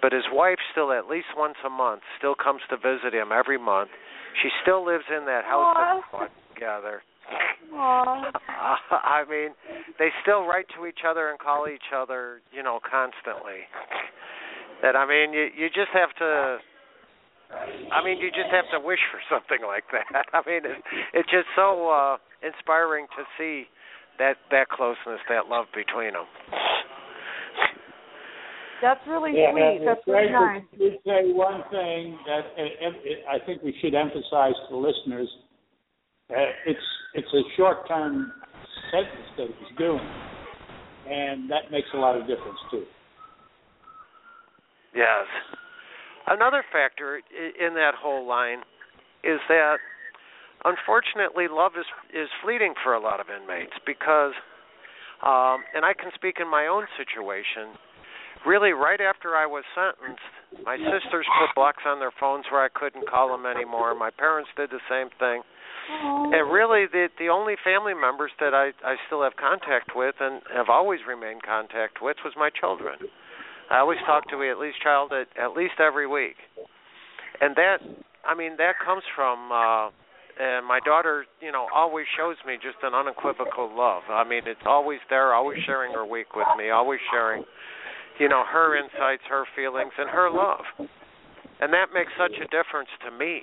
But 0.00 0.12
his 0.12 0.24
wife 0.32 0.58
still, 0.72 0.92
at 0.92 1.08
least 1.08 1.26
once 1.36 1.56
a 1.66 1.70
month, 1.70 2.02
still 2.18 2.34
comes 2.34 2.60
to 2.70 2.76
visit 2.76 3.12
him 3.12 3.30
every 3.32 3.58
month. 3.58 3.90
She 4.42 4.48
still 4.62 4.86
lives 4.86 5.04
in 5.10 5.26
that 5.26 5.44
house 5.44 5.74
Aww. 5.76 6.00
that 6.00 6.12
bought 6.12 6.30
together. 6.54 7.02
Aww. 7.74 8.30
I 8.90 9.24
mean, 9.28 9.50
they 9.98 10.08
still 10.22 10.46
write 10.46 10.66
to 10.76 10.86
each 10.86 11.02
other 11.08 11.30
and 11.30 11.38
call 11.38 11.66
each 11.68 11.90
other, 11.94 12.40
you 12.52 12.62
know, 12.62 12.78
constantly. 12.78 13.66
That 14.82 14.94
I 14.94 15.06
mean, 15.06 15.32
you 15.32 15.48
you 15.56 15.66
just 15.68 15.90
have 15.92 16.14
to. 16.18 16.58
I 17.90 18.04
mean, 18.04 18.18
you 18.18 18.28
just 18.28 18.52
have 18.52 18.66
to 18.72 18.86
wish 18.86 19.00
for 19.10 19.18
something 19.26 19.66
like 19.66 19.84
that. 19.90 20.26
I 20.32 20.46
mean, 20.46 20.64
it, 20.64 20.78
it's 21.14 21.30
just 21.30 21.48
so 21.56 21.90
uh 21.90 22.16
inspiring 22.46 23.06
to 23.16 23.24
see 23.36 23.66
that 24.18 24.36
that 24.50 24.68
closeness, 24.68 25.18
that 25.28 25.48
love 25.48 25.66
between 25.74 26.12
them. 26.12 26.26
That's 28.80 29.00
really 29.08 29.32
Yeah, 29.34 29.50
sweet. 29.52 29.82
That's 29.84 30.06
really 30.06 30.28
great 30.28 30.32
nice. 30.32 30.62
to 30.72 30.84
you 30.84 30.98
say 31.04 31.32
one 31.32 31.62
thing 31.70 32.18
that 32.26 32.44
uh, 32.56 33.30
I 33.30 33.44
think 33.44 33.62
we 33.62 33.74
should 33.80 33.94
emphasize 33.94 34.54
to 34.68 34.76
listeners. 34.76 35.28
Uh, 36.30 36.52
it's 36.66 36.86
it's 37.14 37.32
a 37.34 37.42
short-term 37.56 38.32
sentence 38.90 39.28
that 39.36 39.48
he's 39.48 39.78
doing, 39.78 40.08
and 41.08 41.50
that 41.50 41.70
makes 41.72 41.88
a 41.94 41.96
lot 41.96 42.16
of 42.16 42.26
difference 42.26 42.58
too. 42.70 42.84
Yes. 44.94 45.26
Another 46.26 46.62
factor 46.70 47.16
in 47.16 47.74
that 47.74 47.94
whole 47.98 48.26
line 48.26 48.60
is 49.24 49.40
that 49.48 49.78
unfortunately 50.64 51.46
love 51.50 51.72
is 51.78 51.86
is 52.12 52.28
fleeting 52.44 52.74
for 52.84 52.94
a 52.94 53.00
lot 53.00 53.20
of 53.20 53.26
inmates 53.30 53.74
because 53.86 54.32
um 55.22 55.64
and 55.74 55.84
I 55.84 55.94
can 55.94 56.10
speak 56.14 56.36
in 56.40 56.48
my 56.50 56.66
own 56.66 56.86
situation. 56.96 57.74
Really 58.46 58.72
right 58.72 59.00
after 59.00 59.34
I 59.36 59.46
was 59.46 59.64
sentenced, 59.74 60.22
my 60.64 60.76
sisters 60.76 61.26
put 61.38 61.54
blocks 61.54 61.82
on 61.86 61.98
their 61.98 62.12
phones 62.18 62.44
where 62.50 62.64
I 62.64 62.68
couldn't 62.72 63.08
call 63.08 63.28
them 63.30 63.46
anymore. 63.46 63.94
My 63.94 64.10
parents 64.10 64.50
did 64.56 64.70
the 64.70 64.80
same 64.88 65.10
thing. 65.18 65.42
And 65.90 66.52
really 66.52 66.84
the 66.90 67.08
the 67.18 67.28
only 67.28 67.54
family 67.64 67.94
members 67.94 68.30
that 68.40 68.52
I 68.52 68.72
I 68.84 68.96
still 69.06 69.22
have 69.22 69.36
contact 69.36 69.96
with 69.96 70.14
and 70.20 70.42
have 70.54 70.68
always 70.68 71.00
remained 71.08 71.42
contact 71.42 72.02
with 72.02 72.16
was 72.24 72.34
my 72.36 72.50
children. 72.50 72.98
I 73.70 73.78
always 73.78 73.98
talk 74.06 74.28
to 74.28 74.42
at 74.50 74.58
least 74.58 74.82
child 74.82 75.12
at, 75.12 75.28
at 75.40 75.56
least 75.56 75.80
every 75.80 76.06
week. 76.06 76.36
And 77.40 77.56
that 77.56 77.78
I 78.24 78.34
mean 78.34 78.56
that 78.58 78.74
comes 78.84 79.02
from 79.16 79.50
uh 79.50 79.90
and 80.38 80.64
my 80.64 80.78
daughter, 80.84 81.26
you 81.40 81.50
know, 81.50 81.66
always 81.74 82.06
shows 82.16 82.36
me 82.46 82.54
just 82.62 82.78
an 82.84 82.94
unequivocal 82.94 83.74
love. 83.74 84.02
I 84.08 84.22
mean, 84.22 84.42
it's 84.46 84.62
always 84.66 85.00
there, 85.10 85.34
always 85.34 85.58
sharing 85.66 85.92
her 85.94 86.06
week 86.06 86.36
with 86.36 86.46
me, 86.56 86.70
always 86.70 87.00
sharing, 87.10 87.42
you 88.18 88.28
know, 88.28 88.42
her 88.50 88.76
insights, 88.76 89.22
her 89.28 89.44
feelings, 89.54 89.92
and 89.98 90.10
her 90.10 90.30
love. 90.30 90.88
And 91.60 91.72
that 91.72 91.94
makes 91.94 92.12
such 92.18 92.34
a 92.38 92.46
difference 92.50 92.90
to 93.06 93.10
me. 93.16 93.42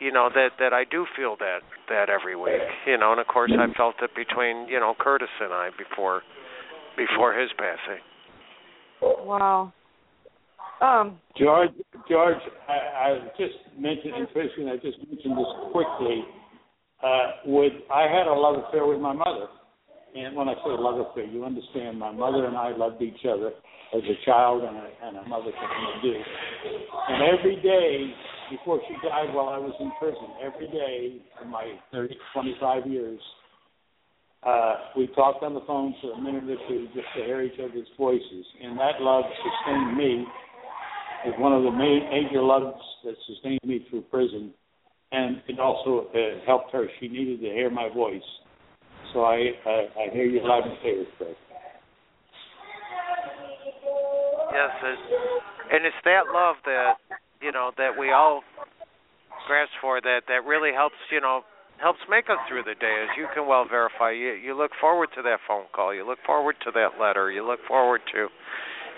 You 0.00 0.10
know 0.10 0.30
that 0.32 0.56
that 0.58 0.72
I 0.72 0.84
do 0.84 1.04
feel 1.14 1.36
that 1.38 1.60
that 1.88 2.08
every 2.08 2.34
week. 2.34 2.62
You 2.86 2.96
know, 2.96 3.12
and 3.12 3.20
of 3.20 3.26
course 3.26 3.52
I 3.52 3.70
felt 3.76 3.96
it 4.02 4.10
between 4.16 4.66
you 4.66 4.80
know 4.80 4.94
Curtis 4.98 5.28
and 5.40 5.52
I 5.52 5.68
before 5.76 6.22
before 6.96 7.38
his 7.38 7.50
passing. 7.58 8.00
Wow. 9.02 9.72
Um. 10.80 11.20
George, 11.36 11.70
George, 12.08 12.40
I, 12.66 12.72
I 12.72 13.18
just 13.36 13.54
mentioned, 13.78 14.14
and 14.14 14.28
Kristin, 14.28 14.72
I 14.72 14.76
just 14.76 14.96
mentioned 15.06 15.36
this 15.36 15.52
quickly. 15.72 16.24
Uh, 17.02 17.44
with 17.44 17.72
I 17.92 18.02
had 18.02 18.26
a 18.26 18.32
love 18.32 18.64
affair 18.66 18.86
with 18.86 19.00
my 19.00 19.12
mother, 19.12 19.48
and 20.16 20.34
when 20.34 20.48
I 20.48 20.54
say 20.54 20.72
love 20.72 21.06
affair, 21.10 21.24
you 21.24 21.44
understand. 21.44 21.98
My 21.98 22.10
mother 22.10 22.46
and 22.46 22.56
I 22.56 22.74
loved 22.74 23.02
each 23.02 23.24
other 23.28 23.52
as 23.94 24.02
a 24.02 24.24
child 24.24 24.62
and 24.62 24.76
a, 24.76 24.88
and 25.02 25.16
a 25.18 25.28
mother 25.28 25.50
can 25.50 26.02
do. 26.02 26.14
And 27.08 27.38
every 27.38 27.56
day 27.56 28.12
before 28.50 28.80
she 28.86 28.94
died, 29.06 29.34
while 29.34 29.48
I 29.48 29.58
was 29.58 29.74
in 29.80 29.90
prison, 29.98 30.28
every 30.42 30.68
day 30.68 31.22
for 31.38 31.46
my 31.46 31.74
30, 31.92 32.16
25 32.34 32.86
years, 32.86 33.20
uh, 34.46 34.74
we 34.96 35.06
talked 35.08 35.42
on 35.42 35.54
the 35.54 35.60
phone 35.66 35.94
for 36.00 36.12
a 36.12 36.20
minute 36.20 36.44
or 36.44 36.56
two 36.68 36.86
just 36.94 37.06
to 37.16 37.24
hear 37.24 37.42
each 37.42 37.58
other's 37.58 37.88
voices, 37.98 38.46
and 38.62 38.78
that 38.78 39.00
love 39.00 39.24
sustained 39.36 39.96
me. 39.96 40.24
It's 41.26 41.38
one 41.38 41.52
of 41.52 41.62
the 41.62 41.70
main 41.70 42.08
major 42.10 42.40
loves 42.40 42.80
that 43.04 43.14
sustained 43.26 43.60
me 43.64 43.86
through 43.90 44.02
prison, 44.02 44.54
and 45.12 45.42
it 45.46 45.60
also 45.60 46.08
uh, 46.14 46.46
helped 46.46 46.72
her. 46.72 46.86
She 46.98 47.08
needed 47.08 47.40
to 47.40 47.46
hear 47.46 47.68
my 47.68 47.90
voice, 47.92 48.22
so 49.12 49.24
I 49.24 49.50
uh, 49.66 50.00
I 50.00 50.14
hear 50.14 50.24
you 50.24 50.40
loud 50.42 50.64
and 50.66 50.80
clear, 50.80 51.04
Fred. 51.18 51.36
Yes, 54.52 54.70
it, 54.82 54.98
and 55.70 55.86
it's 55.86 56.02
that 56.04 56.26
love 56.34 56.56
that 56.66 56.98
you 57.40 57.52
know 57.52 57.70
that 57.78 57.94
we 57.98 58.10
all 58.10 58.42
grasp 59.46 59.72
for 59.80 60.00
that 60.00 60.22
that 60.28 60.44
really 60.46 60.72
helps 60.74 60.98
you 61.10 61.20
know 61.20 61.42
helps 61.78 62.00
make 62.10 62.28
us 62.28 62.38
through 62.48 62.62
the 62.64 62.74
day. 62.78 63.06
As 63.06 63.16
you 63.16 63.26
can 63.34 63.46
well 63.46 63.64
verify, 63.68 64.10
you 64.10 64.34
you 64.34 64.56
look 64.56 64.72
forward 64.80 65.08
to 65.16 65.22
that 65.22 65.38
phone 65.46 65.66
call, 65.74 65.94
you 65.94 66.06
look 66.06 66.18
forward 66.26 66.56
to 66.64 66.70
that 66.74 67.00
letter, 67.00 67.30
you 67.30 67.46
look 67.46 67.60
forward 67.66 68.00
to 68.12 68.28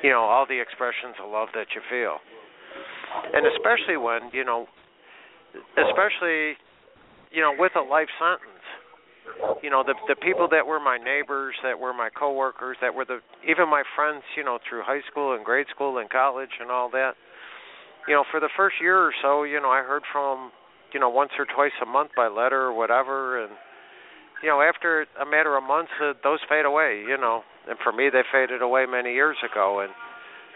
you 0.03 0.11
know 0.11 0.23
all 0.23 0.47
the 0.49 0.61
expressions 0.61 1.17
of 1.23 1.31
love 1.31 1.49
that 1.55 1.67
you 1.75 1.81
feel, 1.89 2.19
and 3.33 3.47
especially 3.47 3.97
when 3.97 4.33
you 4.33 4.45
know, 4.45 4.67
especially 5.77 6.57
you 7.31 7.41
know 7.41 7.55
with 7.57 7.73
a 7.77 7.85
life 7.85 8.11
sentence 8.19 8.52
you 9.63 9.71
know 9.71 9.83
the 9.87 9.95
the 10.09 10.17
people 10.17 10.49
that 10.51 10.67
were 10.67 10.81
my 10.81 10.99
neighbors 10.99 11.55
that 11.63 11.79
were 11.79 11.93
my 11.93 12.11
coworkers 12.11 12.77
that 12.81 12.95
were 12.95 13.05
the 13.05 13.21
even 13.49 13.69
my 13.69 13.83
friends 13.95 14.23
you 14.37 14.45
know 14.45 14.59
through 14.69 14.83
high 14.83 15.03
school 15.11 15.35
and 15.35 15.45
grade 15.45 15.67
school 15.75 15.99
and 15.99 16.11
college 16.11 16.51
and 16.61 16.71
all 16.71 16.91
that. 16.91 17.13
You 18.09 18.15
know 18.15 18.25
for 18.31 18.41
the 18.41 18.51
first 18.57 18.77
year 18.81 18.99
or 18.99 19.13
so 19.23 19.45
you 19.45 19.61
know 19.61 19.71
i 19.71 19.83
heard 19.83 20.03
from 20.13 20.51
you 20.93 20.99
know 20.99 21.09
once 21.09 21.31
or 21.39 21.47
twice 21.47 21.73
a 21.83 21.87
month 21.87 22.11
by 22.17 22.27
letter 22.27 22.63
or 22.63 22.75
whatever 22.75 23.43
and 23.45 23.53
you 24.43 24.49
know 24.49 24.61
after 24.61 25.07
a 25.21 25.27
matter 25.27 25.57
of 25.57 25.63
months 25.63 25.93
uh, 26.03 26.13
those 26.25 26.41
fade 26.49 26.65
away 26.67 27.05
you 27.07 27.17
know. 27.17 27.43
And 27.69 27.79
for 27.79 27.93
me 27.93 28.11
they 28.11 28.23
faded 28.33 28.61
away 28.61 28.87
many 28.91 29.15
years 29.15 29.37
ago 29.49 29.81
and 29.81 29.93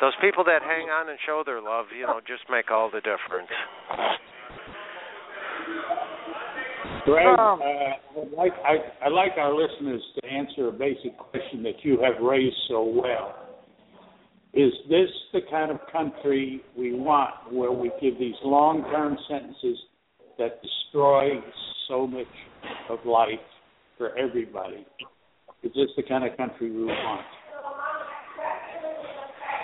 those 0.01 0.15
people 0.21 0.43
that 0.45 0.63
hang 0.63 0.91
on 0.91 1.09
and 1.09 1.19
show 1.25 1.45
their 1.47 1.63
love 1.63 1.87
you 1.97 2.07
know 2.07 2.21
just 2.27 2.43
make 2.51 2.73
all 2.73 2.91
the 2.91 3.01
difference 3.01 3.51
Greg, 7.07 7.39
Um, 7.39 7.61
uh, 7.63 8.21
I'd 8.21 8.33
like 8.37 8.53
I, 8.65 9.07
I'd 9.07 9.13
like 9.13 9.39
our 9.39 9.55
listeners 9.55 10.03
to 10.17 10.29
answer 10.29 10.69
a 10.69 10.73
basic 10.73 11.17
question 11.17 11.63
that 11.63 11.85
you 11.85 11.99
have 12.03 12.21
raised 12.21 12.57
so 12.69 12.83
well. 12.83 13.35
Is 14.53 14.73
this 14.89 15.09
the 15.33 15.41
kind 15.49 15.71
of 15.71 15.79
country 15.93 16.63
we 16.77 16.95
want, 16.95 17.31
where 17.53 17.71
we 17.71 17.93
give 18.01 18.19
these 18.19 18.35
long-term 18.43 19.17
sentences 19.29 19.79
that 20.39 20.61
destroy 20.63 21.41
so 21.89 22.07
much 22.07 22.27
of 22.91 22.99
life 23.05 23.39
for 23.99 24.17
everybody? 24.19 24.85
Is 25.63 25.73
this 25.75 25.91
the 25.97 26.03
kind 26.03 26.25
of 26.25 26.37
country 26.37 26.71
we 26.71 26.87
want? 26.87 27.27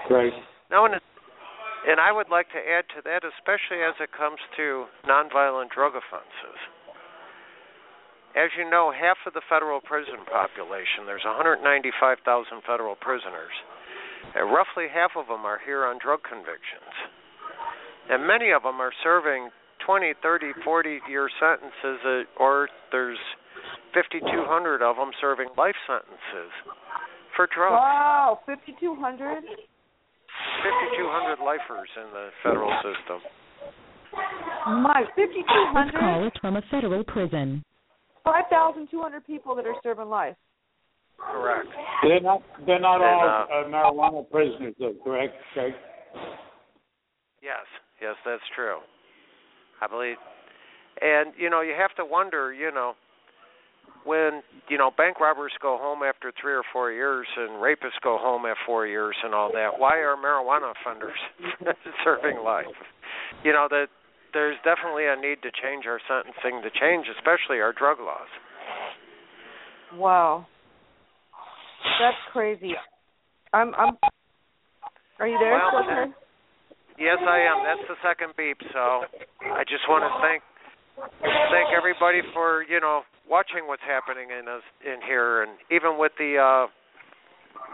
Greg. 0.08 0.32
No, 0.70 0.84
and, 0.84 0.94
and 0.94 1.98
I 1.98 2.12
would 2.12 2.28
like 2.30 2.48
to 2.50 2.58
add 2.58 2.84
to 2.96 3.02
that, 3.04 3.22
especially 3.24 3.82
as 3.82 3.94
it 3.98 4.10
comes 4.16 4.38
to 4.56 4.84
nonviolent 5.08 5.70
drug 5.74 5.92
offenses. 5.96 6.51
As 8.32 8.48
you 8.56 8.64
know, 8.64 8.88
half 8.88 9.20
of 9.28 9.36
the 9.36 9.44
federal 9.48 9.80
prison 9.80 10.24
population, 10.24 11.04
there's 11.04 11.24
195,000 11.24 12.24
federal 12.64 12.96
prisoners, 12.96 13.52
and 14.34 14.48
roughly 14.48 14.88
half 14.88 15.12
of 15.20 15.28
them 15.28 15.44
are 15.44 15.60
here 15.60 15.84
on 15.84 15.98
drug 16.00 16.24
convictions. 16.24 16.96
And 18.08 18.26
many 18.26 18.50
of 18.50 18.64
them 18.64 18.80
are 18.80 18.92
serving 19.04 19.50
20, 19.84 20.14
30, 20.22 20.52
40 20.64 21.00
year 21.08 21.28
sentences, 21.36 22.00
uh, 22.08 22.42
or 22.42 22.68
there's 22.90 23.18
5,200 23.92 24.80
of 24.80 24.96
them 24.96 25.10
serving 25.20 25.48
life 25.58 25.76
sentences 25.86 26.48
for 27.36 27.46
drugs. 27.52 27.76
Wow, 27.76 28.40
5,200? 28.46 29.44
5,200 29.44 31.38
lifers 31.44 31.90
in 32.00 32.08
the 32.16 32.30
federal 32.42 32.72
system. 32.80 33.20
My, 34.66 35.04
5,200? 35.16 35.20
This 35.20 35.92
5,200? 35.92 36.00
call 36.00 36.26
is 36.26 36.32
from 36.40 36.56
a 36.56 36.62
federal 36.70 37.04
prison. 37.04 37.62
5,200 38.24 39.26
people 39.26 39.54
that 39.54 39.66
are 39.66 39.74
serving 39.82 40.08
life. 40.08 40.36
Correct. 41.18 41.68
They're 42.02 42.20
not 42.20 42.42
they're 42.66 42.80
not 42.80 42.96
And, 42.96 43.04
all 43.04 43.46
uh, 43.50 43.60
uh, 43.60 43.68
marijuana 43.68 44.30
prisoners, 44.30 44.74
though, 44.78 44.94
correct, 45.04 45.34
Greg? 45.54 45.72
Yes, 47.42 47.66
yes, 48.00 48.14
that's 48.24 48.42
true. 48.54 48.78
I 49.80 49.86
believe, 49.86 50.16
and 51.00 51.32
you 51.38 51.50
know, 51.50 51.60
you 51.60 51.74
have 51.78 51.94
to 51.96 52.04
wonder, 52.04 52.52
you 52.52 52.72
know, 52.72 52.94
when 54.04 54.42
you 54.68 54.78
know 54.78 54.90
bank 54.96 55.20
robbers 55.20 55.52
go 55.60 55.78
home 55.80 56.02
after 56.02 56.32
three 56.40 56.54
or 56.54 56.62
four 56.72 56.90
years 56.90 57.26
and 57.36 57.50
rapists 57.62 58.00
go 58.02 58.18
home 58.18 58.46
at 58.46 58.56
four 58.66 58.86
years 58.86 59.16
and 59.24 59.34
all 59.34 59.50
that. 59.52 59.78
Why 59.78 59.98
are 59.98 60.16
marijuana 60.16 60.72
offenders 60.80 61.18
serving 62.04 62.42
life? 62.44 62.66
You 63.44 63.52
know 63.52 63.68
that 63.70 63.86
there's 64.32 64.56
definitely 64.64 65.06
a 65.06 65.16
need 65.16 65.42
to 65.42 65.50
change 65.50 65.84
our 65.86 66.00
sentencing 66.08 66.62
to 66.62 66.70
change, 66.78 67.06
especially 67.16 67.60
our 67.60 67.72
drug 67.72 67.98
laws. 68.00 68.30
Wow. 69.94 70.46
That's 72.00 72.16
crazy. 72.32 72.72
I'm 73.52 73.74
I'm 73.74 73.96
Are 75.20 75.28
you 75.28 75.38
there, 75.38 75.52
Well? 75.52 76.14
Yes, 76.98 77.18
I 77.20 77.40
am. 77.40 77.64
That's 77.64 77.88
the 77.88 77.96
second 78.04 78.32
beep. 78.36 78.58
So 78.72 79.04
I 79.42 79.64
just 79.64 79.84
want 79.88 80.04
to 80.04 80.12
thank 80.20 80.42
thank 81.50 81.68
everybody 81.76 82.20
for 82.32 82.62
you 82.64 82.80
know 82.80 83.02
watching 83.28 83.66
what's 83.66 83.82
happening 83.82 84.28
in 84.30 84.48
us 84.48 84.62
in 84.84 85.00
here, 85.06 85.42
and 85.42 85.52
even 85.70 85.98
with 85.98 86.12
the 86.18 86.38
uh, 86.38 86.66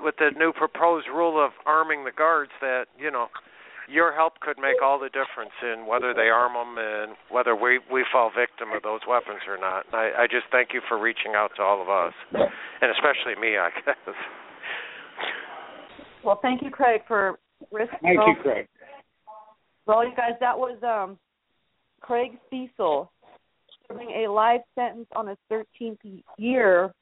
with 0.03 0.15
the 0.19 0.31
new 0.39 0.53
proposed 0.53 1.07
rule 1.09 1.43
of 1.43 1.53
arming 1.67 2.05
the 2.05 2.13
guards, 2.13 2.53
that 2.61 2.87
you 2.99 3.11
know 3.11 3.27
your 3.89 4.15
help 4.15 4.41
could 4.41 4.59
make 4.59 4.83
all 4.83 4.99
the 4.99 5.09
difference 5.09 5.57
in 5.63 5.87
whether 5.87 6.13
they 6.13 6.29
arm 6.29 6.53
them 6.53 6.77
and 6.79 7.17
whether 7.31 7.57
we 7.57 7.81
we 7.91 8.05
fall 8.13 8.31
victim 8.31 8.69
of 8.77 8.83
those 8.83 9.01
weapons 9.09 9.41
or 9.49 9.57
not. 9.57 9.87
I, 9.93 10.25
I 10.25 10.27
just 10.27 10.47
thank 10.53 10.71
you 10.73 10.81
for 10.89 11.01
reaching 11.01 11.33
out 11.35 11.51
to 11.57 11.63
all 11.63 11.81
of 11.81 11.89
us, 11.89 12.13
and 12.33 12.91
especially 12.93 13.41
me, 13.41 13.57
I 13.57 13.71
guess. 13.85 14.15
Well, 16.25 16.39
thank 16.43 16.63
you, 16.63 16.71
Craig, 16.71 17.03
for 17.09 17.39
risk. 17.73 17.93
Thank 18.03 18.19
well, 18.19 18.29
you, 18.29 18.35
Craig. 18.43 18.69
Well, 19.87 20.05
you 20.05 20.15
guys, 20.15 20.37
that 20.41 20.59
was 20.59 20.79
um 20.83 21.19
Craig 22.01 22.33
Cesal 22.51 23.11
serving 23.89 24.25
a 24.25 24.31
life 24.31 24.61
sentence 24.75 25.07
on 25.17 25.27
his 25.27 25.39
13th 25.51 26.23
year, 26.37 26.93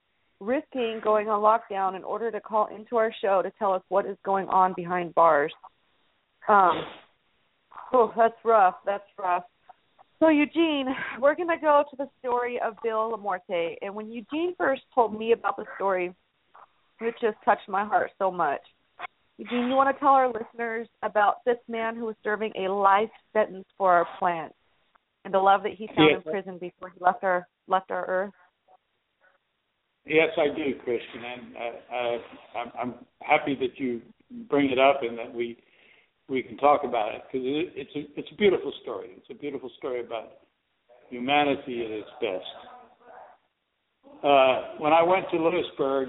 risking 0.40 1.00
going 1.02 1.28
on 1.28 1.42
lockdown 1.42 1.96
in 1.96 2.04
order 2.04 2.30
to 2.30 2.40
call 2.40 2.68
into 2.74 2.96
our 2.96 3.12
show 3.20 3.42
to 3.42 3.50
tell 3.58 3.72
us 3.72 3.82
what 3.88 4.06
is 4.06 4.16
going 4.24 4.48
on 4.48 4.72
behind 4.76 5.14
bars. 5.14 5.52
Um, 6.48 6.82
oh, 7.92 8.12
that's 8.16 8.34
rough. 8.44 8.76
That's 8.84 9.04
rough. 9.18 9.44
So, 10.18 10.28
Eugene, 10.28 10.86
we're 11.20 11.34
going 11.34 11.48
to 11.48 11.58
go 11.60 11.84
to 11.90 11.96
the 11.96 12.08
story 12.20 12.58
of 12.64 12.74
Bill 12.82 13.12
Lemorte. 13.12 13.76
And 13.82 13.94
when 13.94 14.10
Eugene 14.10 14.54
first 14.56 14.82
told 14.94 15.18
me 15.18 15.32
about 15.32 15.56
the 15.56 15.64
story, 15.76 16.14
it 17.00 17.14
just 17.20 17.36
touched 17.44 17.68
my 17.68 17.84
heart 17.84 18.10
so 18.18 18.30
much. 18.30 18.60
Eugene, 19.38 19.68
you 19.68 19.74
want 19.74 19.94
to 19.94 20.00
tell 20.00 20.12
our 20.12 20.32
listeners 20.32 20.88
about 21.02 21.44
this 21.44 21.58
man 21.68 21.94
who 21.94 22.06
was 22.06 22.14
serving 22.24 22.52
a 22.56 22.72
life 22.72 23.10
sentence 23.34 23.66
for 23.76 23.92
our 23.92 24.06
plant 24.18 24.54
and 25.26 25.34
the 25.34 25.38
love 25.38 25.62
that 25.64 25.72
he 25.72 25.86
found 25.88 26.10
Yes. 26.12 26.22
in 26.24 26.32
prison 26.32 26.58
before 26.58 26.88
he 26.88 26.98
left 27.00 27.22
our 27.22 27.46
left 27.68 27.90
our 27.90 28.06
earth? 28.06 28.32
Yes, 30.06 30.28
I 30.38 30.56
do, 30.56 30.74
Kristin, 30.86 31.24
and 31.24 31.56
uh, 31.56 31.94
uh, 31.94 32.18
I'm, 32.58 32.72
I'm 32.80 32.94
happy 33.20 33.56
that 33.56 33.78
you 33.78 34.00
bring 34.48 34.70
it 34.70 34.78
up 34.78 35.02
and 35.02 35.18
that 35.18 35.34
we 35.34 35.58
we 36.28 36.42
can 36.42 36.56
talk 36.56 36.82
about 36.84 37.14
it 37.14 37.22
because 37.26 37.46
it, 37.46 37.72
it's 37.76 37.90
a 37.94 38.18
it's 38.18 38.28
a 38.32 38.36
beautiful 38.36 38.72
story. 38.82 39.10
It's 39.16 39.30
a 39.30 39.34
beautiful 39.34 39.70
story 39.78 40.00
about 40.00 40.32
humanity 41.08 41.84
at 41.84 41.90
its 41.90 42.08
best. 42.20 42.44
Uh, 44.24 44.78
when 44.78 44.92
I 44.92 45.02
went 45.02 45.26
to 45.30 45.36
Lewisburg, 45.36 46.08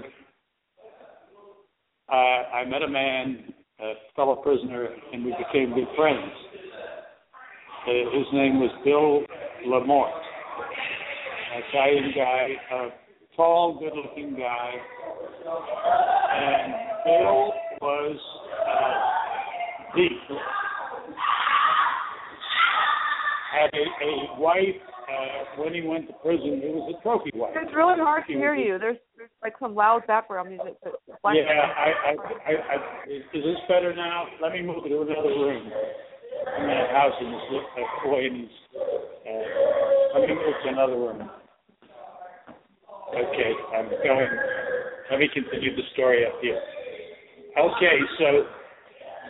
uh, 2.10 2.14
I 2.14 2.64
met 2.64 2.82
a 2.82 2.88
man, 2.88 3.52
a 3.80 3.92
fellow 4.16 4.36
prisoner, 4.36 4.88
and 5.12 5.24
we 5.24 5.32
became 5.32 5.74
good 5.74 5.88
friends. 5.96 6.32
Uh, 7.86 7.92
his 8.16 8.26
name 8.32 8.60
was 8.60 8.70
Bill 8.84 9.22
Lemorte, 9.70 10.22
Italian 11.68 12.12
guy, 12.16 12.48
a 12.72 12.88
tall, 13.36 13.78
good-looking 13.78 14.36
guy, 14.36 14.72
and 16.34 16.74
Bill 17.04 17.52
was 17.80 18.18
uh, 18.66 19.07
deep. 19.98 20.38
Had 23.50 23.70
a, 23.74 23.84
a 24.06 24.40
wife 24.40 24.78
uh, 25.10 25.62
when 25.62 25.74
he 25.74 25.82
went 25.82 26.06
to 26.06 26.14
prison. 26.22 26.62
It 26.62 26.70
was 26.70 26.94
a 26.94 27.02
trophy 27.02 27.32
wife. 27.34 27.56
It's 27.56 27.74
really 27.74 27.98
hard 27.98 28.24
to 28.28 28.32
hear 28.32 28.54
you. 28.54 28.78
There's 28.78 28.98
there's 29.16 29.30
like 29.42 29.54
some 29.58 29.74
loud 29.74 30.06
background 30.06 30.50
music. 30.50 30.78
But 30.84 31.34
yeah, 31.34 31.50
I, 31.50 31.88
I, 31.90 32.14
I, 32.46 32.52
I, 32.54 32.76
is 33.10 33.24
is 33.34 33.42
this 33.42 33.60
better 33.66 33.94
now? 33.94 34.26
Let 34.40 34.52
me 34.52 34.62
move 34.62 34.84
to 34.84 35.02
another 35.02 35.34
room. 35.34 35.72
I'm 36.46 36.64
in 36.64 36.70
a 36.70 36.88
house 36.94 37.16
and 37.18 37.34
this 37.34 37.42
uh, 37.50 38.04
boy 38.06 38.26
and 38.26 38.36
he's, 38.36 38.56
uh, 38.78 40.18
let 40.20 40.28
me 40.28 40.34
move 40.34 40.54
to 40.62 40.68
another 40.68 40.94
room. 40.94 41.30
Okay, 43.10 43.52
I'm 43.74 43.88
going. 44.04 44.28
Let 45.10 45.18
me 45.18 45.28
continue 45.32 45.74
the 45.74 45.82
story 45.94 46.26
up 46.26 46.34
here. 46.42 46.60
Okay, 47.58 47.96
so 48.18 48.44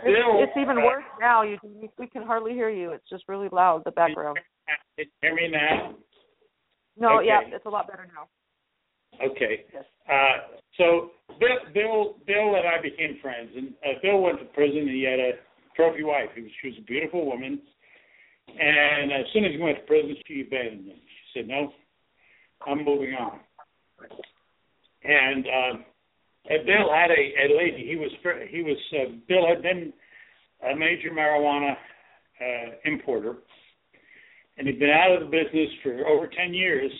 It's, 0.04 0.50
it's 0.50 0.56
even 0.56 0.76
worse 0.76 1.04
now. 1.20 1.42
You 1.42 1.58
we, 1.62 1.90
we 1.98 2.06
can 2.06 2.22
hardly 2.22 2.52
hear 2.52 2.70
you. 2.70 2.92
It's 2.92 3.08
just 3.08 3.24
really 3.28 3.48
loud. 3.50 3.82
The 3.84 3.90
background. 3.90 4.38
Can 4.66 4.76
you 4.98 5.04
hear 5.22 5.34
me 5.34 5.48
now? 5.48 5.94
No, 6.96 7.20
yeah, 7.20 7.40
it's 7.46 7.66
a 7.66 7.68
lot 7.68 7.86
better 7.88 8.08
now. 8.14 8.28
Okay. 9.24 9.64
Yes. 9.72 9.84
Uh, 10.10 10.56
so 10.76 11.10
Bill, 11.40 11.58
Bill, 11.74 12.14
Bill 12.26 12.54
and 12.56 12.66
I 12.66 12.80
became 12.82 13.18
friends, 13.20 13.50
and 13.56 13.72
uh, 13.84 13.98
Bill 14.02 14.20
went 14.20 14.38
to 14.40 14.44
prison. 14.46 14.78
and 14.78 14.90
He 14.90 15.02
had 15.02 15.18
a 15.18 15.32
trophy 15.76 16.02
wife. 16.02 16.28
He 16.34 16.42
was, 16.42 16.50
she 16.60 16.68
was 16.68 16.76
a 16.78 16.82
beautiful 16.82 17.26
woman, 17.26 17.60
and 18.48 19.12
as 19.12 19.26
soon 19.32 19.44
as 19.44 19.52
he 19.52 19.58
went 19.58 19.78
to 19.78 19.84
prison, 19.84 20.16
she 20.26 20.42
abandoned 20.46 20.86
him. 20.88 20.96
She 20.96 21.40
said, 21.40 21.48
"No, 21.48 21.72
I'm 22.66 22.84
moving 22.84 23.14
on." 23.14 23.40
And, 25.04 25.46
um, 25.46 25.84
and 26.48 26.66
Bill 26.66 26.92
had 26.92 27.10
a, 27.10 27.14
a 27.14 27.56
lady. 27.56 27.86
He 27.88 27.96
was 27.96 28.10
he 28.50 28.62
was 28.62 28.76
uh, 28.94 29.12
Bill 29.28 29.46
had 29.46 29.62
been 29.62 29.92
a 30.70 30.76
major 30.76 31.10
marijuana 31.10 31.72
uh, 31.72 32.70
importer, 32.84 33.36
and 34.56 34.66
he'd 34.66 34.78
been 34.78 34.90
out 34.90 35.12
of 35.12 35.20
the 35.20 35.36
business 35.36 35.70
for 35.82 36.06
over 36.06 36.26
ten 36.26 36.54
years 36.54 36.90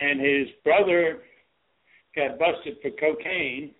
and 0.00 0.20
his 0.20 0.48
brother 0.64 1.20
got 2.14 2.38
busted 2.38 2.76
for 2.82 2.90
cocaine 2.90 3.74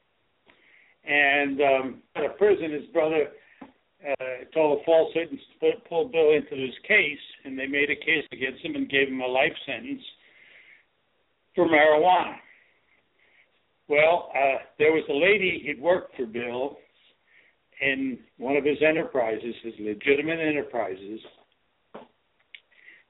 and 1.05 1.61
um 1.61 2.03
out 2.17 2.27
of 2.27 2.39
prison 2.39 2.73
his 2.73 2.87
brother 2.93 3.29
uh 3.63 4.45
told 4.55 4.81
a 4.81 4.85
false 4.85 5.13
witness 5.15 5.41
to 5.61 5.73
put- 5.89 6.13
Bill 6.13 6.33
into 6.33 6.55
this 6.55 6.75
case 6.87 7.19
and 7.45 7.59
they 7.59 7.67
made 7.67 7.91
a 7.91 7.97
case 7.97 8.25
against 8.33 8.65
him 8.65 8.75
and 8.75 8.89
gave 8.89 9.09
him 9.09 9.21
a 9.21 9.27
life 9.27 9.53
sentence 9.67 10.03
for 11.55 11.67
marijuana. 11.67 12.37
Well, 13.89 14.31
uh 14.35 14.59
there 14.79 14.93
was 14.93 15.05
a 15.09 15.13
lady 15.13 15.65
who'd 15.67 15.83
worked 15.83 16.17
for 16.17 16.27
Bill 16.27 16.77
in 17.81 18.19
one 18.39 18.57
of 18.57 18.65
his 18.65 18.79
enterprises, 18.87 19.55
his 19.63 19.75
legitimate 19.79 20.41
enterprises, 20.41 21.21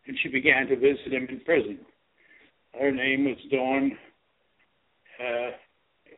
and 0.07 0.19
she 0.23 0.29
began 0.29 0.67
to 0.69 0.77
visit 0.77 1.13
him 1.13 1.27
in 1.29 1.41
prison. 1.41 1.79
Her 2.79 2.91
name 2.91 3.25
was 3.25 3.37
Dawn 3.51 3.93
uh, 5.21 5.51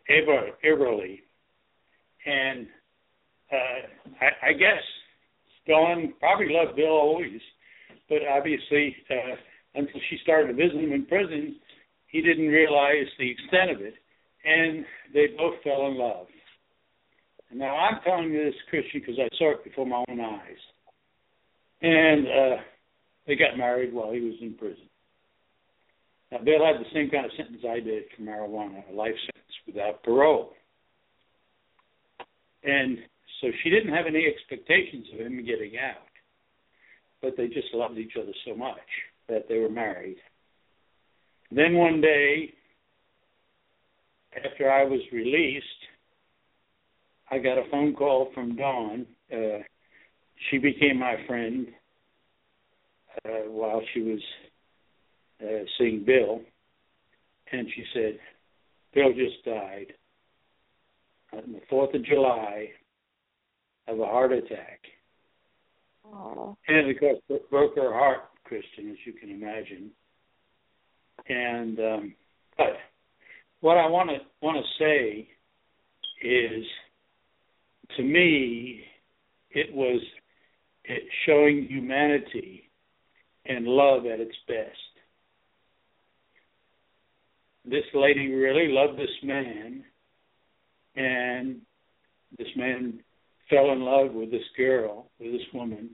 Eber, 0.09 0.51
Eberle, 0.65 1.19
and 2.27 2.67
uh, 3.53 4.21
I, 4.21 4.49
I 4.49 4.53
guess 4.53 4.83
Dawn 5.67 6.15
probably 6.19 6.49
loved 6.51 6.77
Bill 6.77 6.89
always, 6.89 7.41
but 8.09 8.19
obviously 8.31 8.97
uh, 9.11 9.37
until 9.75 10.01
she 10.11 10.19
started 10.23 10.49
to 10.49 10.55
visit 10.55 10.81
him 10.81 10.93
in 10.93 11.07
prison, 11.07 11.57
he 12.09 12.21
didn't 12.21 12.49
realize 12.49 13.07
the 13.19 13.31
extent 13.31 13.71
of 13.71 13.81
it, 13.81 13.95
and 14.45 14.85
they 15.13 15.29
both 15.37 15.55
fell 15.63 15.87
in 15.87 15.99
love. 15.99 16.27
Now 17.53 17.77
I'm 17.77 18.01
telling 18.05 18.33
you 18.33 18.45
this, 18.45 18.55
Kristin, 18.73 19.01
because 19.01 19.19
I 19.19 19.29
saw 19.37 19.53
it 19.53 19.65
before 19.65 19.87
my 19.87 20.05
own 20.09 20.21
eyes. 20.21 20.63
And 21.83 22.27
uh, 22.27 22.63
they 23.27 23.37
got 23.37 23.59
married 23.59 23.93
while 23.93 24.13
he 24.13 24.21
was 24.21 24.35
in 24.41 24.55
prison. 24.55 24.89
Now 26.31 26.39
Bill 26.39 26.65
had 26.65 26.81
the 26.81 26.89
same 26.95 27.11
kind 27.11 27.27
of 27.27 27.33
sentence 27.37 27.63
I 27.69 27.81
did 27.81 28.05
for 28.17 28.23
marijuana, 28.23 28.89
a 28.91 28.95
life 28.95 29.15
sentence 29.27 29.55
without 29.67 30.03
parole. 30.03 30.53
And 32.63 32.99
so 33.41 33.49
she 33.63 33.71
didn't 33.71 33.95
have 33.95 34.07
any 34.07 34.27
expectations 34.27 35.07
of 35.15 35.21
him 35.21 35.45
getting 35.45 35.73
out. 35.79 36.07
But 37.23 37.37
they 37.37 37.49
just 37.49 37.75
loved 37.75 37.99
each 37.99 38.13
other 38.21 38.33
so 38.47 38.55
much 38.55 38.79
that 39.29 39.47
they 39.49 39.59
were 39.59 39.71
married. 39.71 40.17
Then 41.51 41.75
one 41.75 42.01
day, 42.01 42.55
after 44.37 44.71
I 44.71 44.85
was 44.85 45.01
released, 45.13 45.65
I 47.31 47.39
got 47.39 47.59
a 47.59 47.71
phone 47.71 47.95
call 47.95 48.31
from 48.35 48.57
Dawn. 48.57 49.07
Uh, 49.33 49.59
she 50.51 50.59
became 50.59 50.99
my 50.99 51.17
friend 51.27 51.69
uh, 53.25 53.49
while 53.49 53.83
she 53.93 54.03
was 54.03 54.21
uh, 55.43 55.65
seeing 55.79 56.05
Bill, 56.05 56.41
and 57.53 57.69
she 57.75 57.85
said, 57.95 58.19
Bill 58.95 59.13
just 59.13 59.45
died 59.45 59.93
on 61.33 61.53
the 61.53 61.61
4th 61.73 61.95
of 61.95 62.05
July 62.05 62.69
of 63.87 64.01
a 64.01 64.05
heart 64.07 64.33
attack. 64.33 64.81
Oh. 66.05 66.57
And 66.69 66.91
of 66.91 66.99
course, 66.99 67.43
broke 67.51 67.77
her 67.77 67.93
heart, 67.93 68.21
Kristin, 68.51 68.91
as 68.91 68.99
you 69.05 69.13
can 69.13 69.31
imagine. 69.31 69.91
And 71.29 71.79
um, 71.79 72.15
but 72.57 72.77
what 73.61 73.77
I 73.77 73.87
want 73.87 74.11
to 74.11 74.17
want 74.41 74.57
to 74.57 74.85
say 74.85 75.29
is 76.23 76.65
to 77.97 78.03
me, 78.03 78.85
it 79.51 79.75
was 79.75 80.01
it 80.85 81.03
showing 81.27 81.67
humanity 81.69 82.71
and 83.47 83.67
love 83.67 84.07
at 84.07 84.21
its 84.21 84.37
best. 84.49 84.77
This 87.65 87.85
lady 87.95 88.33
really 88.33 88.69
loved 88.69 88.99
this 88.99 89.09
man, 89.23 89.85
and 90.97 91.61
this 92.39 92.49
man 92.57 93.01
fell 93.51 93.73
in 93.73 93.81
love 93.81 94.13
with 94.13 94.31
this 94.31 94.49
girl, 94.57 95.11
with 95.19 95.33
this 95.33 95.47
woman, 95.53 95.91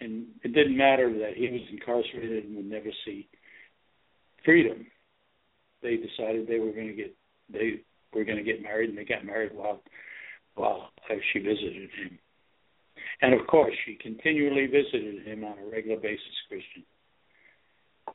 and 0.00 0.26
it 0.42 0.52
didn't 0.52 0.76
matter 0.76 1.12
that 1.20 1.36
he 1.36 1.48
was 1.48 1.60
incarcerated 1.70 2.44
and 2.44 2.56
would 2.56 2.68
never 2.68 2.90
see 3.04 3.28
freedom. 4.44 4.86
They 5.82 5.96
decided 5.96 6.46
they 6.46 6.58
were 6.58 6.72
going 6.72 6.88
to 6.88 6.94
get 6.94 7.14
they 7.52 7.82
were 8.14 8.24
going 8.24 8.38
to 8.38 8.44
get 8.44 8.62
married, 8.62 8.90
and 8.90 8.98
they 8.98 9.04
got 9.04 9.24
married 9.24 9.52
while 9.54 9.82
while 10.54 10.90
she 11.32 11.38
visited 11.38 11.90
him. 11.90 12.18
And 13.20 13.38
of 13.38 13.46
course, 13.46 13.72
she 13.84 13.96
continually 14.00 14.66
visited 14.66 15.26
him 15.26 15.44
on 15.44 15.58
a 15.58 15.70
regular 15.70 16.00
basis, 16.00 16.20
Kristin. 16.50 16.84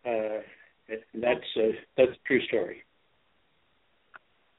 Uh, 0.05 0.41
that's 1.13 1.39
a, 1.57 1.71
that's 1.95 2.11
a 2.11 2.27
true 2.27 2.41
story. 2.47 2.83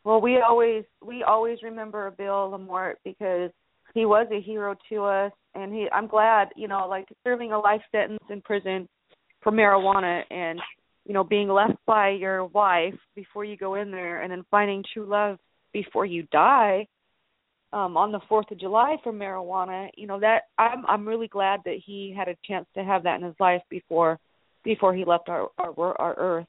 Well, 0.05 0.21
we 0.21 0.39
always 0.39 0.85
we 1.05 1.23
always 1.23 1.59
remember 1.63 2.11
Bill 2.13 2.51
Lemorte 2.51 2.97
because 3.05 3.51
he 3.95 4.07
was 4.07 4.27
a 4.33 4.41
hero 4.41 4.75
to 4.91 5.05
us, 5.05 5.33
and 5.55 5.73
he 5.73 5.87
I'm 5.93 6.07
glad 6.07 6.49
you 6.57 6.69
know 6.69 6.87
like 6.89 7.09
serving 7.25 7.53
a 7.53 7.59
life 7.59 7.83
sentence 7.93 8.23
in 8.31 8.41
prison 8.41 8.89
for 9.43 9.53
marijuana 9.53 10.23
and 10.31 10.59
you 11.09 11.15
know 11.15 11.25
being 11.25 11.49
left 11.49 11.79
by 11.87 12.11
your 12.11 12.45
wife 12.45 12.95
before 13.17 13.45
you 13.45 13.57
go 13.57 13.75
in 13.75 13.91
there 13.91 14.23
and 14.23 14.31
then 14.31 14.45
finding 14.51 14.85
true 14.93 15.07
love 15.07 15.39
before 15.73 16.07
you 16.07 16.23
die 16.31 16.87
um 17.73 17.97
on 17.97 18.13
the 18.13 18.21
4th 18.31 18.51
of 18.51 18.61
July 18.61 18.97
for 19.03 19.13
marijuana, 19.13 19.89
you 19.97 20.07
know 20.07 20.21
that 20.21 20.43
I'm 20.59 20.87
I'm 20.87 21.09
really 21.09 21.29
glad 21.29 21.61
that 21.65 21.79
he 21.85 22.15
had 22.17 22.29
a 22.29 22.37
chance 22.45 22.67
to 22.75 22.85
have 22.85 23.03
that 23.03 23.21
in 23.21 23.27
his 23.27 23.35
life 23.41 23.63
before 23.69 24.21
before 24.65 24.95
he 24.95 25.05
left 25.05 25.29
our 25.29 25.49
our, 25.59 26.01
our 26.01 26.15
earth. 26.19 26.47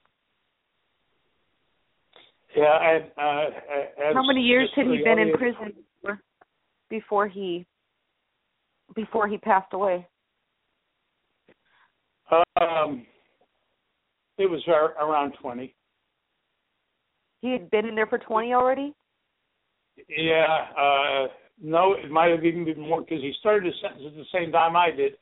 Yeah, 2.55 2.63
I, 2.63 3.21
uh, 3.21 4.13
how 4.13 4.25
many 4.25 4.41
years 4.41 4.69
had 4.75 4.87
he 4.87 5.03
been 5.03 5.19
in 5.19 5.33
prison 5.37 5.73
before, 6.01 6.21
before 6.89 7.27
he 7.27 7.65
before 8.95 9.27
he 9.27 9.37
passed 9.37 9.71
away? 9.73 10.07
Um, 12.59 13.05
it 14.39 14.49
was 14.49 14.63
around 14.67 15.33
twenty. 15.41 15.75
He 17.41 17.51
had 17.51 17.69
been 17.69 17.85
in 17.85 17.95
there 17.95 18.07
for 18.07 18.17
twenty 18.17 18.53
already. 18.53 18.93
Yeah, 20.07 20.45
uh, 20.77 21.27
no, 21.61 21.93
it 21.93 22.09
might 22.09 22.31
have 22.31 22.45
even 22.45 22.65
been 22.65 22.79
more 22.79 23.01
because 23.01 23.21
he 23.21 23.33
started 23.39 23.65
his 23.65 23.75
sentence 23.81 24.03
at 24.07 24.15
the 24.15 24.25
same 24.33 24.51
time 24.51 24.75
I 24.75 24.91
did, 24.91 25.13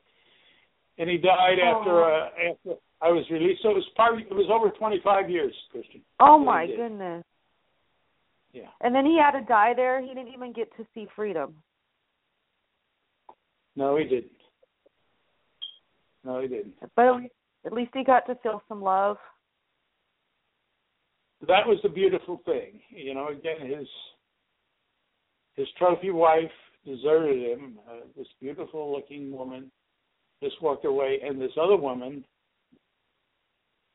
and 0.98 1.10
he 1.10 1.18
died 1.18 1.58
oh. 1.64 1.80
after 1.80 2.04
uh, 2.04 2.52
after 2.52 2.82
I 3.02 3.10
was 3.10 3.26
released. 3.30 3.62
So 3.64 3.72
it 3.72 3.76
was 3.76 3.90
probably 3.96 4.24
it 4.24 4.34
was 4.34 4.50
over 4.52 4.70
25 4.70 5.30
years, 5.30 5.54
Kristin. 5.74 6.02
Oh 6.20 6.38
my 6.38 6.68
goodness. 6.68 7.24
Yeah. 8.54 8.70
And 8.82 8.96
then 8.96 9.06
he 9.06 9.20
had 9.20 9.38
to 9.38 9.46
die 9.46 9.74
there. 9.76 10.02
He 10.02 10.08
didn't 10.10 10.34
even 10.34 10.54
get 10.54 10.76
to 10.78 10.86
see 10.94 11.08
freedom. 11.16 11.56
No, 13.76 13.98
he 13.98 14.06
didn't. 14.06 14.32
No, 16.24 16.42
he 16.42 16.48
didn't. 16.48 16.74
But 16.96 17.30
at 17.68 17.74
least 17.74 17.92
he 17.94 18.04
got 18.04 18.26
to 18.26 18.36
feel 18.42 18.64
some 18.70 18.82
love. 18.82 19.18
That 21.42 21.68
was 21.68 21.78
the 21.84 21.90
beautiful 21.90 22.42
thing. 22.46 22.80
You 22.90 23.14
know, 23.14 23.28
again, 23.28 23.70
his 23.70 23.88
his 25.56 25.68
trophy 25.78 26.10
wife 26.10 26.50
deserted 26.86 27.52
him. 27.52 27.78
Uh, 27.88 28.06
this 28.16 28.28
beautiful 28.42 28.92
looking 28.92 29.32
woman 29.32 29.70
just 30.42 30.56
walked 30.62 30.86
away, 30.86 31.20
and 31.24 31.40
this 31.40 31.52
other 31.62 31.76
woman 31.76 32.24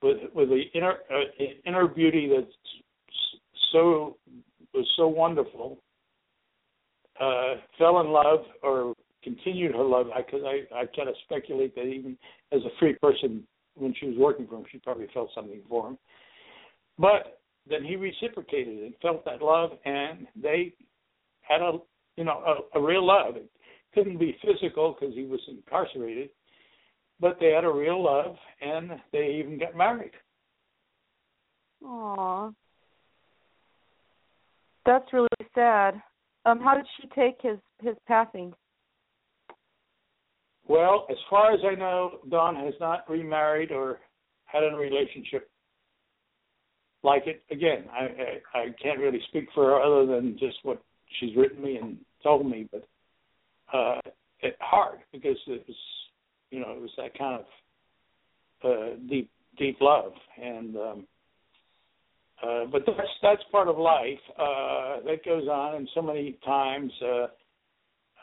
with 0.02 0.18
with 0.34 0.50
the 0.50 0.62
inner 0.74 0.98
uh, 1.10 1.44
inner 1.66 1.88
beauty 1.88 2.30
that's 2.32 2.54
so 3.72 4.16
was 4.74 4.86
so 4.96 5.08
wonderful 5.08 5.78
uh, 7.20 7.54
fell 7.78 8.00
in 8.00 8.08
love 8.08 8.40
or 8.62 8.94
continued 9.24 9.74
her 9.74 9.82
love 9.82 10.06
because 10.16 10.42
I 10.44 10.62
I 10.74 10.86
kind 10.94 11.08
of 11.08 11.14
speculate 11.24 11.74
that 11.74 11.86
even 11.86 12.18
as 12.52 12.60
a 12.62 12.78
free 12.78 12.94
person 13.00 13.46
when 13.74 13.94
she 13.98 14.06
was 14.06 14.16
working 14.18 14.46
for 14.46 14.56
him 14.56 14.64
she 14.70 14.78
probably 14.78 15.06
felt 15.12 15.30
something 15.34 15.60
for 15.68 15.88
him 15.88 15.98
but 16.98 17.40
then 17.68 17.84
he 17.84 17.96
reciprocated 17.96 18.78
and 18.78 18.94
felt 19.00 19.24
that 19.24 19.40
love 19.42 19.70
and 19.84 20.26
they 20.40 20.74
had 21.42 21.60
a 21.60 21.78
you 22.16 22.24
know 22.24 22.42
a, 22.74 22.78
a 22.78 22.82
real 22.82 23.06
love. 23.06 23.36
It 23.36 23.50
couldn't 23.94 24.18
be 24.18 24.36
physical 24.44 24.96
because 24.98 25.14
he 25.14 25.24
was 25.24 25.40
incarcerated, 25.48 26.30
but 27.20 27.38
they 27.40 27.50
had 27.50 27.64
a 27.64 27.72
real 27.72 28.02
love, 28.02 28.36
and 28.60 28.92
they 29.12 29.36
even 29.38 29.58
got 29.58 29.76
married. 29.76 30.12
Aww, 31.84 32.54
that's 34.86 35.12
really 35.12 35.28
sad. 35.54 36.00
Um, 36.44 36.60
how 36.60 36.74
did 36.74 36.86
she 37.00 37.08
take 37.08 37.36
his 37.40 37.58
his 37.80 37.96
passing? 38.06 38.52
Well, 40.72 41.06
as 41.10 41.18
far 41.28 41.52
as 41.52 41.60
I 41.70 41.74
know, 41.74 42.20
Dawn 42.30 42.56
has 42.56 42.72
not 42.80 43.04
remarried 43.06 43.72
or 43.72 43.98
had 44.46 44.64
a 44.64 44.74
relationship 44.74 45.50
like 47.02 47.24
it. 47.26 47.42
Again, 47.50 47.84
I, 47.92 48.04
I 48.56 48.58
I 48.58 48.66
can't 48.82 48.98
really 48.98 49.20
speak 49.28 49.48
for 49.54 49.66
her 49.66 49.82
other 49.82 50.06
than 50.06 50.38
just 50.38 50.56
what 50.62 50.82
she's 51.20 51.36
written 51.36 51.62
me 51.62 51.76
and 51.76 51.98
told 52.22 52.50
me, 52.50 52.70
but 52.72 52.88
uh, 53.70 54.00
it 54.40 54.56
hard 54.60 55.00
because 55.12 55.36
it 55.46 55.62
was, 55.68 55.76
you 56.50 56.60
know, 56.60 56.70
it 56.70 56.80
was 56.80 56.90
that 56.96 57.18
kind 57.18 57.44
of 58.62 58.70
uh, 58.70 58.96
deep, 59.10 59.30
deep 59.58 59.76
love, 59.82 60.12
and 60.42 60.74
um, 60.76 61.06
uh, 62.42 62.64
but 62.72 62.80
that's 62.86 63.08
that's 63.20 63.42
part 63.52 63.68
of 63.68 63.76
life. 63.76 64.24
Uh, 64.38 65.04
that 65.04 65.22
goes 65.22 65.48
on, 65.48 65.74
and 65.74 65.86
so 65.94 66.00
many 66.00 66.38
times 66.46 66.90
uh, 67.04 67.26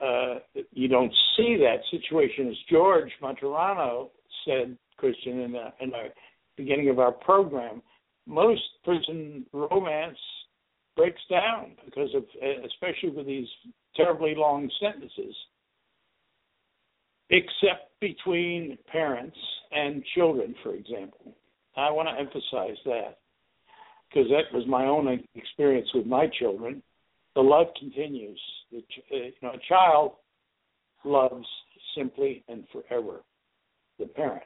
uh, 0.03 0.39
you 0.71 0.87
don't 0.87 1.13
see 1.35 1.57
that 1.57 1.81
situation. 1.91 2.49
As 2.49 2.55
George 2.69 3.11
Martorano 3.21 4.09
said, 4.45 4.77
Kristin, 5.01 5.45
in 5.45 5.51
the, 5.53 5.67
in 5.81 5.89
the 5.91 6.09
beginning 6.57 6.89
of 6.89 6.99
our 6.99 7.11
program, 7.11 7.81
most 8.25 8.61
prison 8.83 9.45
romance 9.53 10.17
breaks 10.95 11.21
down 11.29 11.71
because 11.85 12.09
of, 12.15 12.23
especially 12.65 13.09
with 13.09 13.25
these 13.25 13.47
terribly 13.95 14.35
long 14.35 14.69
sentences, 14.81 15.35
except 17.29 17.91
between 18.01 18.77
parents 18.91 19.37
and 19.71 20.03
children, 20.15 20.55
for 20.63 20.73
example. 20.73 21.35
I 21.77 21.89
want 21.91 22.09
to 22.09 22.19
emphasize 22.19 22.77
that 22.85 23.19
because 24.09 24.29
that 24.29 24.55
was 24.55 24.67
my 24.67 24.85
own 24.85 25.23
experience 25.35 25.87
with 25.93 26.05
my 26.05 26.27
children. 26.39 26.81
The 27.39 27.43
love 27.43 27.67
continues. 27.79 28.37
The, 28.69 28.79
uh, 28.79 29.15
you 29.15 29.31
know, 29.41 29.51
a 29.51 29.59
child 29.69 30.11
loves 31.05 31.47
simply 31.95 32.43
and 32.49 32.65
forever 32.69 33.21
the 33.97 34.07
parent, 34.07 34.43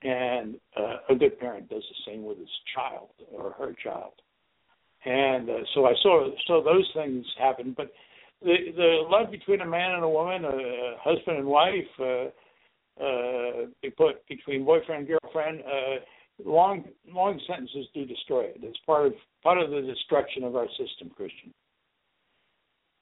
and 0.00 0.54
uh, 0.76 0.98
a 1.12 1.16
good 1.16 1.40
parent 1.40 1.68
does 1.68 1.82
the 1.82 2.12
same 2.12 2.24
with 2.24 2.38
his 2.38 2.48
child 2.76 3.08
or 3.32 3.56
her 3.58 3.74
child. 3.82 4.12
And 5.04 5.50
uh, 5.50 5.54
so 5.74 5.86
I 5.86 5.94
saw 6.00 6.30
saw 6.46 6.62
those 6.62 6.88
things 6.94 7.26
happen, 7.36 7.74
but 7.76 7.90
the 8.40 8.54
the 8.76 9.02
love 9.08 9.32
between 9.32 9.60
a 9.60 9.66
man 9.66 9.90
and 9.90 10.04
a 10.04 10.08
woman, 10.08 10.44
a 10.44 10.94
husband 11.02 11.38
and 11.38 11.46
wife, 11.48 11.72
uh, 11.98 12.04
uh, 13.02 13.66
they 13.82 13.90
put 13.90 14.24
between 14.28 14.64
boyfriend 14.64 15.08
and 15.08 15.18
girlfriend. 15.18 15.62
Uh, 15.62 16.04
long 16.48 16.84
long 17.08 17.40
sentences 17.48 17.88
do 17.94 18.04
destroy 18.04 18.42
it. 18.42 18.58
It's 18.62 18.78
part 18.86 19.06
of 19.06 19.14
part 19.42 19.60
of 19.60 19.70
the 19.70 19.80
destruction 19.80 20.44
of 20.44 20.54
our 20.54 20.68
system, 20.78 21.10
Kristin. 21.18 21.52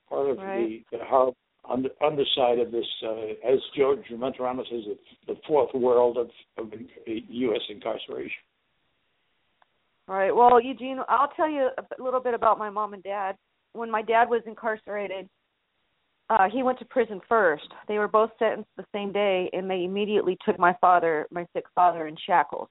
Part 0.09 0.31
of 0.31 0.39
right. 0.39 0.85
the, 0.91 0.99
the 0.99 1.05
how 1.05 1.35
under, 1.69 1.91
underside 2.05 2.59
of 2.59 2.73
this, 2.73 2.87
uh, 3.05 3.51
as 3.53 3.59
George 3.77 4.01
Martorano 4.13 4.63
says, 4.71 4.97
the 5.27 5.35
fourth 5.47 5.75
world 5.75 6.17
of, 6.17 6.29
of 6.57 6.73
U.S. 7.05 7.61
incarceration. 7.69 8.31
All 10.09 10.15
right. 10.17 10.35
Well, 10.35 10.61
Eugene, 10.61 11.01
I'll 11.09 11.31
tell 11.37 11.51
you 11.51 11.69
a 11.77 12.03
little 12.03 12.21
bit 12.21 12.33
about 12.33 12.59
my 12.59 12.71
mom 12.71 12.95
and 12.95 13.03
dad. 13.03 13.37
When 13.75 13.91
my 13.91 14.03
dad 14.03 14.29
was 14.31 14.43
incarcerated, 14.47 15.29
uh 16.31 16.49
he 16.51 16.63
went 16.63 16.79
to 16.79 16.85
prison 16.87 17.21
first. 17.29 17.69
They 17.87 17.99
were 17.99 18.09
both 18.09 18.31
sentenced 18.39 18.71
the 18.77 18.87
same 18.95 19.13
day 19.13 19.51
and 19.53 19.69
they 19.69 19.85
immediately 19.85 20.37
took 20.45 20.59
my 20.59 20.75
father, 20.81 21.27
my 21.31 21.47
sick 21.53 21.65
father 21.75 22.07
in 22.07 22.17
shackles 22.27 22.69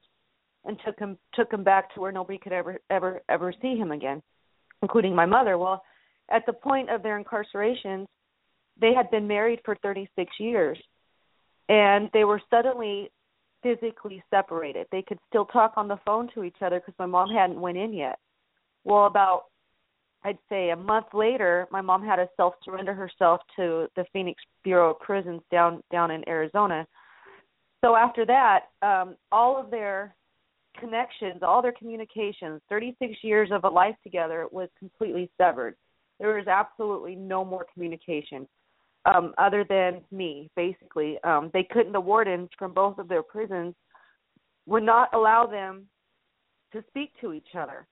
and 0.64 0.76
took 0.84 0.98
him 0.98 1.16
took 1.34 1.52
him 1.52 1.64
back 1.64 1.92
to 1.94 2.00
where 2.00 2.12
nobody 2.12 2.38
could 2.38 2.52
ever 2.52 2.78
ever 2.90 3.20
ever 3.28 3.52
see 3.62 3.76
him 3.76 3.92
again, 3.92 4.22
including 4.82 5.14
my 5.14 5.26
mother. 5.26 5.58
Well, 5.58 5.82
at 6.30 6.44
the 6.46 6.52
point 6.52 6.90
of 6.90 7.02
their 7.02 7.22
incarcerations, 7.22 8.06
they 8.80 8.94
had 8.94 9.10
been 9.10 9.26
married 9.26 9.60
for 9.64 9.76
36 9.82 10.32
years 10.38 10.78
and 11.68 12.08
they 12.12 12.24
were 12.24 12.40
suddenly 12.50 13.10
physically 13.62 14.22
separated. 14.30 14.86
They 14.90 15.02
could 15.02 15.18
still 15.28 15.46
talk 15.46 15.74
on 15.76 15.88
the 15.88 15.98
phone 16.06 16.30
to 16.34 16.44
each 16.44 16.56
other 16.62 16.80
because 16.80 16.94
my 16.98 17.06
mom 17.06 17.30
hadn't 17.30 17.60
went 17.60 17.76
in 17.76 17.92
yet. 17.92 18.18
Well, 18.84 19.06
about 19.06 19.44
I'd 20.24 20.38
say 20.48 20.70
a 20.70 20.76
month 20.76 21.06
later, 21.14 21.68
my 21.70 21.80
mom 21.80 22.04
had 22.04 22.16
to 22.16 22.28
self 22.36 22.54
surrender 22.64 22.92
herself 22.92 23.40
to 23.56 23.86
the 23.94 24.04
Phoenix 24.12 24.42
Bureau 24.64 24.90
of 24.90 25.00
Prisons 25.00 25.42
down 25.50 25.82
down 25.92 26.10
in 26.10 26.28
Arizona. 26.28 26.86
So 27.84 27.94
after 27.94 28.26
that, 28.26 28.66
um, 28.82 29.16
all 29.30 29.56
of 29.56 29.70
their 29.70 30.14
connections, 30.80 31.42
all 31.42 31.62
their 31.62 31.72
communications, 31.72 32.60
36 32.68 33.14
years 33.22 33.50
of 33.52 33.64
a 33.64 33.68
life 33.68 33.94
together 34.02 34.46
was 34.50 34.68
completely 34.78 35.30
severed. 35.38 35.76
There 36.18 36.34
was 36.34 36.46
absolutely 36.46 37.14
no 37.14 37.44
more 37.44 37.66
communication 37.72 38.48
um, 39.04 39.34
other 39.38 39.64
than 39.68 40.02
me, 40.10 40.50
basically. 40.56 41.18
Um, 41.24 41.50
they 41.52 41.66
couldn't, 41.70 41.92
the 41.92 42.00
wardens 42.00 42.48
from 42.58 42.74
both 42.74 42.98
of 42.98 43.08
their 43.08 43.22
prisons 43.22 43.74
would 44.66 44.82
not 44.82 45.14
allow 45.14 45.46
them 45.46 45.86
to 46.72 46.84
speak 46.88 47.12
to 47.20 47.32
each 47.32 47.54
other. 47.58 47.86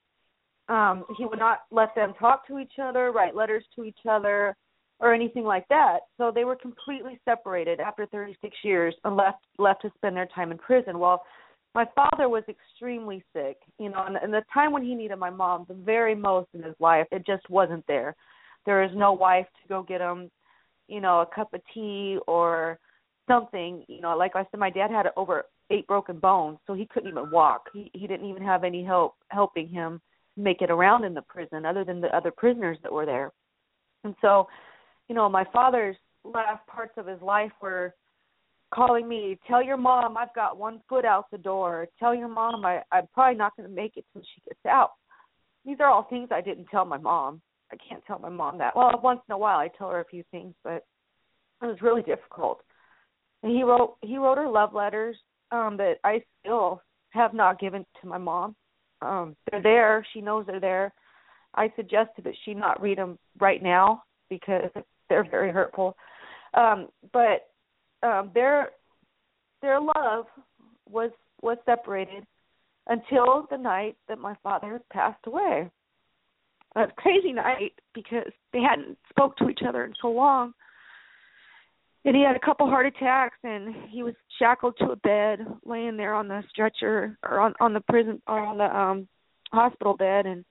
Um, 0.68 1.04
he 1.16 1.24
would 1.24 1.38
not 1.38 1.60
let 1.70 1.94
them 1.94 2.12
talk 2.18 2.46
to 2.48 2.58
each 2.58 2.74
other, 2.82 3.12
write 3.12 3.36
letters 3.36 3.64
to 3.76 3.84
each 3.84 4.00
other, 4.08 4.56
or 4.98 5.12
anything 5.12 5.44
like 5.44 5.66
that. 5.68 6.00
So 6.16 6.32
they 6.34 6.44
were 6.44 6.56
completely 6.56 7.20
separated 7.24 7.80
after 7.80 8.06
36 8.06 8.56
years 8.62 8.94
and 9.04 9.16
left 9.16 9.44
left 9.58 9.82
to 9.82 9.90
spend 9.94 10.16
their 10.16 10.28
time 10.34 10.50
in 10.50 10.58
prison. 10.58 10.98
Well, 10.98 11.22
my 11.76 11.86
father 11.94 12.28
was 12.28 12.42
extremely 12.48 13.22
sick, 13.32 13.58
you 13.78 13.88
know, 13.88 14.04
and, 14.04 14.16
and 14.16 14.32
the 14.32 14.42
time 14.52 14.72
when 14.72 14.82
he 14.82 14.94
needed 14.94 15.16
my 15.16 15.30
mom 15.30 15.66
the 15.68 15.74
very 15.74 16.14
most 16.14 16.48
in 16.54 16.62
his 16.62 16.74
life, 16.80 17.06
it 17.12 17.24
just 17.24 17.48
wasn't 17.48 17.86
there. 17.86 18.16
There 18.64 18.82
was 18.82 18.90
no 18.96 19.12
wife 19.12 19.46
to 19.62 19.68
go 19.68 19.84
get 19.84 20.00
him 20.00 20.30
you 20.88 21.00
know, 21.00 21.20
a 21.20 21.34
cup 21.34 21.52
of 21.52 21.60
tea 21.72 22.18
or 22.26 22.78
something. 23.28 23.84
You 23.88 24.00
know, 24.00 24.16
like 24.16 24.32
I 24.34 24.46
said, 24.50 24.60
my 24.60 24.70
dad 24.70 24.90
had 24.90 25.06
over 25.16 25.44
eight 25.70 25.86
broken 25.86 26.18
bones, 26.18 26.58
so 26.66 26.74
he 26.74 26.86
couldn't 26.86 27.10
even 27.10 27.30
walk. 27.30 27.68
He 27.72 27.90
he 27.92 28.06
didn't 28.06 28.28
even 28.28 28.42
have 28.42 28.64
any 28.64 28.84
help 28.84 29.14
helping 29.28 29.68
him 29.68 30.00
make 30.36 30.62
it 30.62 30.70
around 30.70 31.04
in 31.04 31.14
the 31.14 31.22
prison, 31.22 31.64
other 31.64 31.84
than 31.84 32.00
the 32.00 32.14
other 32.16 32.30
prisoners 32.30 32.78
that 32.82 32.92
were 32.92 33.06
there. 33.06 33.32
And 34.04 34.14
so, 34.20 34.46
you 35.08 35.14
know, 35.14 35.28
my 35.28 35.44
father's 35.52 35.96
last 36.24 36.66
parts 36.66 36.92
of 36.96 37.06
his 37.06 37.20
life 37.22 37.52
were 37.60 37.94
calling 38.74 39.08
me, 39.08 39.38
tell 39.46 39.62
your 39.62 39.76
mom 39.76 40.16
I've 40.16 40.34
got 40.34 40.58
one 40.58 40.80
foot 40.88 41.04
out 41.04 41.26
the 41.30 41.38
door. 41.38 41.86
Tell 41.98 42.14
your 42.14 42.28
mom 42.28 42.64
I 42.64 42.82
I'm 42.92 43.06
probably 43.14 43.38
not 43.38 43.56
going 43.56 43.68
to 43.68 43.74
make 43.74 43.96
it 43.96 44.04
till 44.12 44.22
she 44.22 44.42
gets 44.46 44.64
out. 44.66 44.92
These 45.64 45.78
are 45.80 45.86
all 45.86 46.06
things 46.08 46.28
I 46.30 46.40
didn't 46.40 46.66
tell 46.66 46.84
my 46.84 46.98
mom. 46.98 47.40
I 47.72 47.76
can't 47.88 48.04
tell 48.06 48.18
my 48.18 48.28
mom 48.28 48.58
that. 48.58 48.76
Well, 48.76 49.00
once 49.02 49.20
in 49.28 49.32
a 49.32 49.38
while 49.38 49.58
I 49.58 49.68
tell 49.76 49.90
her 49.90 50.00
a 50.00 50.04
few 50.04 50.22
things, 50.30 50.54
but 50.62 50.84
it 51.62 51.66
was 51.66 51.82
really 51.82 52.02
difficult. 52.02 52.60
And 53.42 53.54
he 53.54 53.62
wrote 53.62 53.96
he 54.02 54.18
wrote 54.18 54.38
her 54.38 54.48
love 54.48 54.74
letters 54.74 55.16
um 55.52 55.76
that 55.78 55.94
I 56.04 56.22
still 56.40 56.82
have 57.10 57.34
not 57.34 57.60
given 57.60 57.84
to 58.00 58.08
my 58.08 58.18
mom. 58.18 58.54
Um 59.02 59.36
they're 59.50 59.62
there, 59.62 60.06
she 60.12 60.20
knows 60.20 60.46
they're 60.46 60.60
there. 60.60 60.92
I 61.54 61.72
suggested 61.76 62.24
that 62.24 62.34
she 62.44 62.52
not 62.52 62.82
read 62.82 62.98
them 62.98 63.18
right 63.40 63.62
now 63.62 64.02
because 64.28 64.70
they're 65.08 65.28
very 65.28 65.52
hurtful. 65.52 65.96
Um 66.54 66.88
but 67.12 67.48
um 68.06 68.30
their 68.34 68.70
their 69.62 69.80
love 69.80 70.26
was 70.88 71.10
was 71.42 71.58
separated 71.64 72.26
until 72.88 73.46
the 73.50 73.58
night 73.58 73.96
that 74.08 74.18
my 74.18 74.34
father 74.42 74.80
passed 74.92 75.26
away 75.26 75.70
a 76.76 76.86
crazy 76.96 77.32
night 77.32 77.72
because 77.94 78.30
they 78.52 78.60
hadn't 78.60 78.98
spoke 79.08 79.36
to 79.38 79.48
each 79.48 79.60
other 79.66 79.84
in 79.84 79.94
so 80.00 80.08
long. 80.08 80.52
And 82.04 82.14
he 82.14 82.22
had 82.22 82.36
a 82.36 82.46
couple 82.46 82.66
heart 82.66 82.86
attacks 82.86 83.38
and 83.42 83.74
he 83.90 84.02
was 84.02 84.14
shackled 84.38 84.76
to 84.78 84.92
a 84.92 84.96
bed, 84.96 85.40
laying 85.64 85.96
there 85.96 86.14
on 86.14 86.28
the 86.28 86.42
stretcher 86.50 87.18
or 87.24 87.40
on 87.40 87.54
on 87.60 87.72
the 87.72 87.80
prison 87.80 88.22
or 88.28 88.38
on 88.38 88.58
the 88.58 88.64
um 88.64 89.08
hospital 89.52 89.96
bed 89.96 90.26
and 90.26 90.44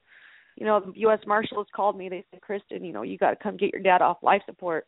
you 0.57 0.65
know, 0.65 0.79
the 0.79 0.93
US 1.07 1.19
Marshals 1.27 1.67
called 1.75 1.97
me. 1.97 2.09
They 2.09 2.25
said, 2.31 2.39
"Kristin, 2.41 2.85
you 2.85 2.93
know, 2.93 3.03
you 3.03 3.17
got 3.17 3.31
to 3.31 3.35
come 3.35 3.57
get 3.57 3.73
your 3.73 3.81
dad 3.81 4.01
off 4.01 4.17
life 4.23 4.41
support." 4.45 4.87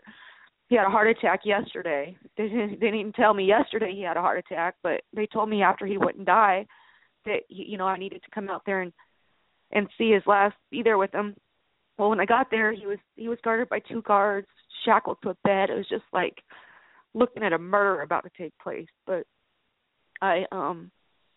He 0.67 0.75
had 0.75 0.85
a 0.85 0.89
heart 0.89 1.07
attack 1.07 1.41
yesterday. 1.45 2.17
They 2.35 2.49
didn't, 2.49 2.79
they 2.79 2.87
didn't 2.87 2.99
even 2.99 3.13
tell 3.13 3.33
me 3.33 3.45
yesterday 3.45 3.93
he 3.93 4.01
had 4.01 4.17
a 4.17 4.21
heart 4.21 4.39
attack, 4.39 4.75
but 4.83 5.01
they 5.13 5.25
told 5.25 5.49
me 5.49 5.61
after 5.61 5.85
he 5.85 5.97
wouldn't 5.97 6.25
die 6.25 6.65
that 7.25 7.41
you 7.49 7.77
know 7.77 7.85
I 7.85 7.97
needed 7.97 8.21
to 8.23 8.31
come 8.33 8.49
out 8.49 8.63
there 8.65 8.81
and 8.81 8.91
and 9.71 9.87
see 9.97 10.11
his 10.11 10.23
last 10.25 10.55
be 10.71 10.81
there 10.81 10.97
with 10.97 11.13
him. 11.13 11.35
Well, 11.97 12.09
when 12.09 12.19
I 12.19 12.25
got 12.25 12.49
there, 12.51 12.71
he 12.73 12.85
was 12.85 12.99
he 13.15 13.27
was 13.27 13.39
guarded 13.43 13.69
by 13.69 13.79
two 13.79 14.01
guards, 14.01 14.47
shackled 14.85 15.17
to 15.23 15.29
a 15.29 15.37
bed. 15.43 15.69
It 15.69 15.77
was 15.77 15.89
just 15.89 16.05
like 16.13 16.35
looking 17.13 17.43
at 17.43 17.53
a 17.53 17.57
murder 17.57 18.01
about 18.01 18.23
to 18.23 18.29
take 18.37 18.53
place. 18.61 18.87
But 19.05 19.25
I 20.21 20.45
um 20.51 20.91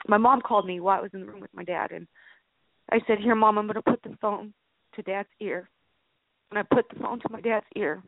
my 0.08 0.18
mom 0.18 0.40
called 0.40 0.66
me 0.66 0.80
while 0.80 0.98
I 0.98 1.02
was 1.02 1.10
in 1.12 1.20
the 1.20 1.26
room 1.26 1.40
with 1.40 1.54
my 1.54 1.64
dad 1.64 1.90
and 1.92 2.06
I 2.90 3.00
said, 3.06 3.18
"Here, 3.18 3.34
mom, 3.34 3.58
I'm 3.58 3.68
to 3.68 3.82
put 3.82 4.02
the 4.02 4.16
phone 4.20 4.52
to 4.94 5.02
dad's 5.02 5.28
ear." 5.40 5.68
And 6.50 6.58
I 6.58 6.62
put 6.74 6.88
the 6.88 6.98
phone 7.00 7.20
to 7.20 7.28
my 7.30 7.40
dad's 7.40 7.66
ear. 7.76 8.02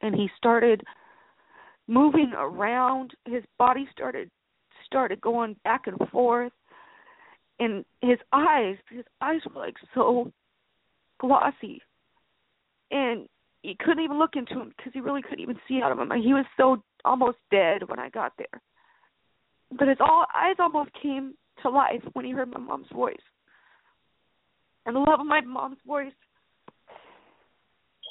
And 0.00 0.14
he 0.14 0.28
started 0.36 0.82
moving 1.86 2.32
around. 2.36 3.12
His 3.26 3.42
body 3.58 3.88
started 3.92 4.30
started 4.86 5.20
going 5.20 5.54
back 5.64 5.86
and 5.86 5.98
forth 6.10 6.52
and 7.60 7.84
his 8.00 8.18
eyes 8.32 8.76
his 8.90 9.04
eyes 9.20 9.40
were 9.46 9.60
like 9.60 9.76
so 9.94 10.30
glossy 11.20 11.80
and 12.90 13.28
you 13.62 13.74
couldn't 13.78 14.02
even 14.04 14.18
look 14.18 14.34
into 14.34 14.54
him 14.54 14.72
because 14.76 14.92
he 14.94 15.00
really 15.00 15.22
couldn't 15.22 15.40
even 15.40 15.58
see 15.66 15.80
out 15.82 15.92
of 15.92 15.98
him 15.98 16.10
he 16.22 16.32
was 16.32 16.46
so 16.56 16.82
almost 17.04 17.38
dead 17.50 17.88
when 17.88 17.98
i 17.98 18.08
got 18.08 18.32
there 18.38 18.60
but 19.78 19.88
his 19.88 19.98
all 20.00 20.24
eyes 20.34 20.56
almost 20.58 20.90
came 21.00 21.34
to 21.62 21.68
life 21.68 22.02
when 22.12 22.24
he 22.24 22.30
heard 22.30 22.50
my 22.50 22.58
mom's 22.58 22.86
voice 22.92 23.16
and 24.86 24.96
the 24.96 25.00
love 25.00 25.20
of 25.20 25.26
my 25.26 25.40
mom's 25.40 25.78
voice 25.86 26.12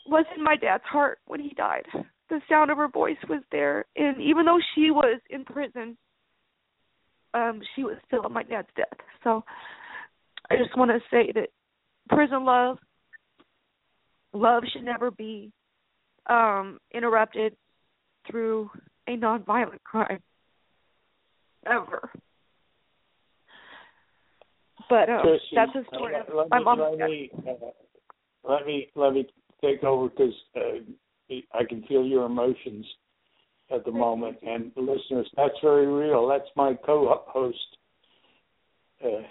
was 0.07 0.25
in 0.35 0.43
my 0.43 0.55
dad's 0.55 0.83
heart 0.85 1.19
when 1.25 1.39
he 1.39 1.53
died 1.55 1.85
the 2.29 2.41
sound 2.49 2.71
of 2.71 2.77
her 2.77 2.87
voice 2.89 3.17
was 3.29 3.41
there 3.51 3.85
and 3.95 4.21
even 4.21 4.45
though 4.45 4.59
she 4.75 4.91
was 4.91 5.19
in 5.29 5.45
prison 5.45 5.97
um 7.33 7.61
she 7.75 7.83
was 7.83 7.97
still 8.05 8.25
on 8.25 8.33
my 8.33 8.43
dad's 8.43 8.67
death. 8.75 8.87
So 9.23 9.43
I 10.49 10.55
just 10.55 10.77
want 10.77 10.91
to 10.91 10.99
say 11.11 11.31
that 11.33 11.49
prison 12.09 12.45
love 12.45 12.77
love 14.33 14.63
should 14.71 14.83
never 14.83 15.11
be 15.11 15.51
um 16.27 16.79
interrupted 16.93 17.55
through 18.29 18.69
a 19.07 19.11
nonviolent 19.11 19.83
crime 19.83 20.19
ever. 21.65 22.11
But 24.89 25.09
um, 25.09 25.37
that's 25.53 25.71
a 25.75 25.95
story 25.95 26.15
uh, 26.15 26.39
of 26.39 26.49
my 26.49 26.59
mom. 26.59 26.79
Let 26.79 27.09
me, 27.09 27.29
uh, 27.45 27.51
let 28.49 28.65
me 28.65 28.87
let 28.95 29.13
me 29.13 29.27
take 29.61 29.83
over 29.83 30.09
because 30.09 30.33
uh, 30.55 31.35
I 31.53 31.63
can 31.63 31.83
feel 31.83 32.05
your 32.05 32.25
emotions 32.25 32.85
at 33.73 33.85
the 33.85 33.91
moment. 33.91 34.37
And 34.45 34.71
listeners, 34.75 35.29
that's 35.35 35.55
very 35.61 35.87
real. 35.87 36.27
That's 36.27 36.49
my 36.55 36.73
co-host, 36.85 37.57
uh, 39.03 39.23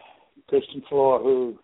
Kristin 0.51 0.87
Flor, 0.89 1.21
who 1.21 1.59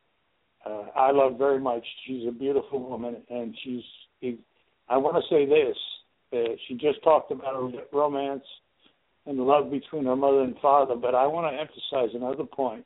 uh, 0.65 0.87
I 0.95 1.11
love 1.11 1.39
very 1.39 1.61
much. 1.61 1.85
She's 2.07 2.27
a 2.29 2.33
beautiful 2.33 2.81
woman, 2.81 3.17
and 3.29 3.55
she's. 3.63 3.83
I 4.89 4.97
want 4.97 5.17
to 5.17 5.35
say 5.35 5.47
this: 5.47 5.77
uh, 6.33 6.55
she 6.67 6.75
just 6.75 7.03
talked 7.03 7.31
about 7.31 7.57
a 7.57 7.83
romance 7.93 8.45
and 9.27 9.39
love 9.39 9.71
between 9.71 10.05
her 10.05 10.17
mother 10.17 10.43
and 10.43 10.57
father, 10.61 10.95
but 10.97 11.15
I 11.15 11.27
want 11.27 11.53
to 11.53 11.61
emphasize 11.61 12.15
another 12.15 12.45
point. 12.45 12.85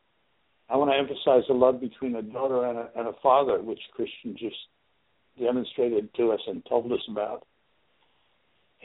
I 0.68 0.76
want 0.76 0.90
to 0.90 0.96
emphasize 0.96 1.46
the 1.48 1.54
love 1.54 1.80
between 1.80 2.16
a 2.16 2.22
daughter 2.22 2.64
and 2.64 2.78
a, 2.78 2.90
and 2.96 3.08
a 3.08 3.12
father, 3.22 3.62
which 3.62 3.80
Kristin 3.98 4.36
just 4.36 4.56
demonstrated 5.38 6.12
to 6.14 6.32
us 6.32 6.40
and 6.46 6.64
told 6.66 6.90
us 6.92 7.00
about. 7.10 7.46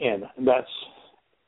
And 0.00 0.24
that's 0.46 0.66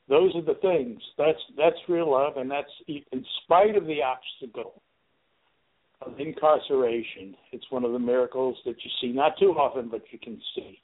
those 0.09 0.35
are 0.35 0.43
the 0.43 0.59
things. 0.61 1.01
That's 1.17 1.39
that's 1.57 1.77
real 1.89 2.11
love, 2.11 2.37
and 2.37 2.51
that's 2.51 2.71
in 2.89 3.25
spite 3.43 3.77
of 3.77 3.87
the 3.87 4.03
obstacle 4.03 4.83
of 6.03 6.21
incarceration. 6.21 7.35
It's 7.53 7.65
one 7.71 7.85
of 7.85 7.93
the 7.93 7.99
miracles 7.99 8.57
that 8.67 8.77
you 8.85 8.91
see 9.01 9.13
not 9.13 9.39
too 9.39 9.53
often, 9.53 9.89
but 9.89 10.03
you 10.11 10.19
can 10.19 10.41
see. 10.55 10.79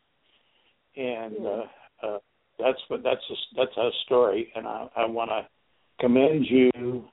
And 0.96 1.46
uh, 1.46 2.06
uh, 2.06 2.18
that's 2.58 2.78
what 2.88 3.02
that's 3.02 3.20
a, 3.30 3.34
that's 3.56 3.76
our 3.76 3.90
story, 4.06 4.52
and 4.54 4.66
I, 4.66 4.88
I 4.96 5.06
want 5.06 5.30
to 5.30 5.46
commend 6.00 6.46
you 6.48 7.04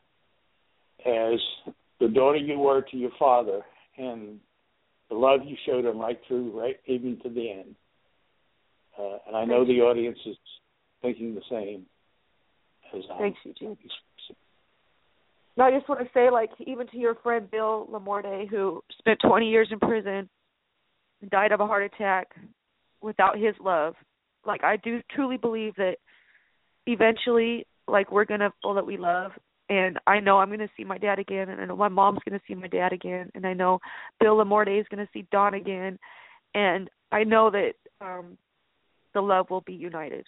as 1.05 1.39
the 1.99 2.07
daughter 2.07 2.37
you 2.37 2.57
were 2.57 2.81
to 2.81 2.97
your 2.97 3.11
father, 3.19 3.61
and 3.97 4.39
the 5.09 5.15
love 5.15 5.41
you 5.45 5.55
showed 5.65 5.85
him 5.85 5.99
right 5.99 6.19
through, 6.27 6.59
right 6.59 6.77
even 6.85 7.19
to 7.23 7.29
the 7.29 7.51
end. 7.51 7.75
Uh, 8.99 9.17
and 9.27 9.35
I 9.35 9.45
know 9.45 9.65
the 9.65 9.81
audience 9.81 10.17
is 10.25 10.35
thinking 11.01 11.35
the 11.35 11.41
same 11.49 11.85
as 12.95 13.03
I. 13.13 13.17
Thanks, 13.19 13.39
Eugene. 13.43 13.77
No, 15.55 15.63
I 15.63 15.71
just 15.71 15.89
want 15.89 16.01
to 16.01 16.09
say, 16.13 16.29
like, 16.29 16.51
even 16.65 16.87
to 16.87 16.97
your 16.97 17.15
friend 17.15 17.49
Bill 17.49 17.87
Lemorte, 17.91 18.47
who 18.47 18.83
spent 18.99 19.19
20 19.25 19.49
years 19.49 19.67
in 19.71 19.79
prison, 19.79 20.29
died 21.31 21.51
of 21.51 21.59
a 21.59 21.65
heart 21.65 21.83
attack 21.83 22.27
without 23.01 23.37
his 23.39 23.55
love. 23.59 23.95
Like, 24.45 24.63
I 24.63 24.77
do 24.77 25.01
truly 25.15 25.37
believe 25.37 25.75
that 25.77 25.95
eventually, 26.85 27.65
like, 27.87 28.11
we're 28.11 28.25
gonna 28.25 28.53
feel 28.61 28.75
that 28.75 28.85
we 28.85 28.97
love, 28.97 29.31
and 29.69 29.99
I 30.07 30.19
know 30.19 30.37
I'm 30.37 30.49
gonna 30.49 30.69
see 30.77 30.83
my 30.83 30.97
dad 30.97 31.19
again, 31.19 31.49
and 31.49 31.61
I 31.61 31.65
know 31.65 31.75
my 31.75 31.89
mom's 31.89 32.19
gonna 32.27 32.41
see 32.47 32.55
my 32.55 32.67
dad 32.67 32.93
again, 32.93 33.31
and 33.35 33.45
I 33.45 33.53
know 33.53 33.79
Bill 34.19 34.37
Lemorte 34.37 34.79
is 34.79 34.87
gonna 34.89 35.09
see 35.13 35.27
Dawn 35.31 35.53
again, 35.53 35.99
and 36.53 36.89
I 37.11 37.23
know 37.23 37.51
that 37.51 37.73
um 38.01 38.37
the 39.13 39.21
love 39.21 39.49
will 39.49 39.61
be 39.61 39.73
united. 39.73 40.25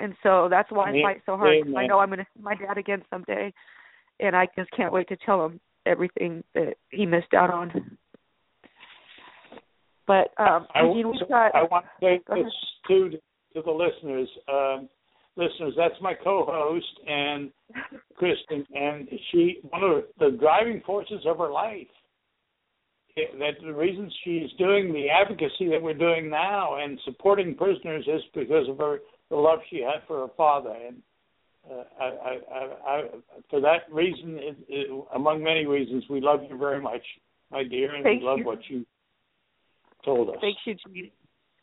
And 0.00 0.14
so 0.22 0.48
that's 0.50 0.70
why 0.70 0.90
I 0.90 1.02
fight 1.02 1.22
so 1.24 1.36
hard. 1.36 1.56
I 1.76 1.86
know 1.86 1.98
I'm 1.98 2.08
going 2.08 2.18
to 2.18 2.26
see 2.36 2.42
my 2.42 2.54
dad 2.54 2.78
again 2.78 3.02
someday, 3.10 3.52
and 4.20 4.34
I 4.34 4.46
just 4.56 4.70
can't 4.72 4.92
wait 4.92 5.08
to 5.08 5.16
tell 5.24 5.44
him 5.44 5.60
everything 5.86 6.42
that 6.54 6.74
he 6.90 7.06
missed 7.06 7.32
out 7.34 7.50
on. 7.50 7.96
But 10.06 10.32
um, 10.38 10.66
I, 10.74 10.82
mean, 10.82 11.10
we've 11.10 11.28
got. 11.28 11.54
I 11.54 11.62
want 11.62 11.86
to 12.00 12.06
say 12.06 12.20
this 12.28 12.52
to 12.88 13.10
to 13.54 13.62
the 13.62 13.70
listeners. 13.70 14.28
Um, 14.52 14.88
listeners, 15.36 15.74
that's 15.76 16.00
my 16.00 16.14
co-host 16.14 16.86
and 17.06 17.50
Kristin, 18.20 18.64
and 18.74 19.08
she 19.30 19.58
one 19.70 19.82
of 19.82 20.04
the 20.18 20.36
driving 20.38 20.82
forces 20.86 21.20
of 21.26 21.38
her 21.38 21.50
life. 21.50 21.86
That 23.16 23.54
the 23.64 23.72
reason 23.72 24.10
she's 24.24 24.50
doing 24.58 24.92
the 24.92 25.06
advocacy 25.08 25.68
that 25.70 25.80
we're 25.80 25.94
doing 25.94 26.28
now 26.28 26.82
and 26.82 26.98
supporting 27.04 27.54
prisoners 27.54 28.04
is 28.08 28.22
because 28.34 28.68
of 28.68 28.78
her 28.78 28.98
the 29.30 29.36
love 29.36 29.60
she 29.70 29.76
had 29.78 30.06
for 30.06 30.26
her 30.26 30.32
father, 30.36 30.74
and 30.86 30.96
uh, 31.70 31.84
I, 32.00 32.04
I, 32.04 32.68
I, 32.86 33.02
for 33.48 33.60
that 33.60 33.90
reason, 33.90 34.36
it, 34.38 34.56
it, 34.68 35.04
among 35.14 35.42
many 35.42 35.64
reasons, 35.64 36.04
we 36.10 36.20
love 36.20 36.40
you 36.48 36.58
very 36.58 36.80
much, 36.80 37.02
my 37.50 37.62
dear, 37.64 37.94
and 37.94 38.04
Thank 38.04 38.20
we 38.20 38.26
love 38.26 38.38
you. 38.40 38.44
what 38.44 38.58
you 38.68 38.84
told 40.04 40.30
us. 40.30 40.36
Thank 40.40 40.58
you, 40.66 40.74
Judy. 40.86 41.12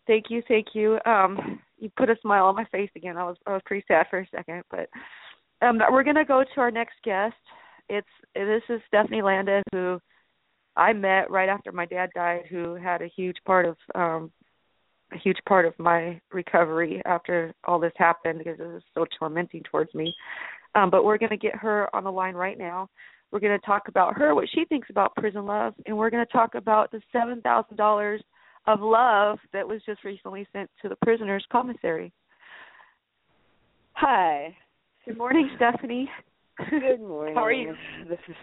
Thank 0.08 0.26
you, 0.30 0.42
thank 0.48 0.68
you. 0.74 0.98
Um, 1.06 1.60
you 1.82 1.90
put 1.98 2.10
a 2.10 2.16
smile 2.22 2.46
on 2.46 2.56
my 2.56 2.66
face 2.66 2.92
again. 2.96 3.18
I 3.18 3.24
was 3.24 3.36
I 3.46 3.54
was 3.54 3.62
pretty 3.66 3.84
sad 3.88 4.06
for 4.10 4.20
a 4.20 4.28
second, 4.34 4.64
but 4.70 4.88
um, 5.66 5.80
we're 5.92 6.04
gonna 6.04 6.24
go 6.24 6.44
to 6.44 6.62
our 6.62 6.72
next 6.72 6.96
guest. 7.04 7.36
It's 7.90 8.08
this 8.34 8.62
is 8.70 8.80
Stephanie 8.88 9.22
Landa, 9.22 9.64
who 9.72 10.00
I 10.78 10.94
met 10.94 11.30
right 11.30 11.50
after 11.50 11.72
my 11.72 11.86
dad 11.86 12.12
died, 12.16 12.44
who 12.50 12.76
had 12.76 13.02
a 13.02 13.12
huge 13.16 13.38
part 13.46 13.66
of 13.66 13.76
um, 13.96 14.32
a 15.12 15.18
huge 15.18 15.40
part 15.48 15.66
of 15.66 15.78
my 15.78 16.22
recovery 16.32 17.02
after 17.06 17.54
all 17.66 17.80
this 17.80 17.92
happened 17.98 18.40
because 18.40 18.60
it 18.60 18.68
was 18.68 18.84
so 18.94 19.06
tormenting 19.20 19.64
towards 19.70 19.94
me. 19.94 20.14
Um, 20.76 20.90
but 20.90 21.04
we're 21.04 21.18
to 21.32 21.38
get 21.38 21.56
her 21.56 21.94
on 21.94 22.06
the 22.06 22.12
line 22.12 22.36
right 22.36 22.58
now. 22.58 22.88
We're 23.32 23.40
to 23.60 23.66
talk 23.66 23.88
about 23.88 24.18
her, 24.18 24.36
what 24.36 24.48
she 24.54 24.66
thinks 24.66 24.90
about 24.90 25.16
prison 25.16 25.46
love, 25.46 25.74
and 25.86 25.98
we're 25.98 26.10
to 26.26 26.32
talk 26.32 26.56
about 26.56 26.92
the 26.92 27.02
seven 27.12 27.42
thousand 27.42 27.78
dollars 27.78 28.22
of 28.68 28.80
love 28.82 29.39
that 29.53 29.68
was 29.68 29.82
just 29.86 30.03
recently 30.03 30.47
sent 30.53 30.70
to 30.82 30.89
the 30.89 30.95
prisoners' 30.97 31.45
commissary. 31.51 32.12
Hi. 33.93 34.55
Good 35.05 35.18
morning, 35.18 35.49
Stephanie. 35.55 36.09
Good 36.70 37.01
morning. 37.01 37.36
How 37.36 37.43
are 37.43 37.51
you? 37.51 37.74
This 38.07 38.20
is 38.28 38.36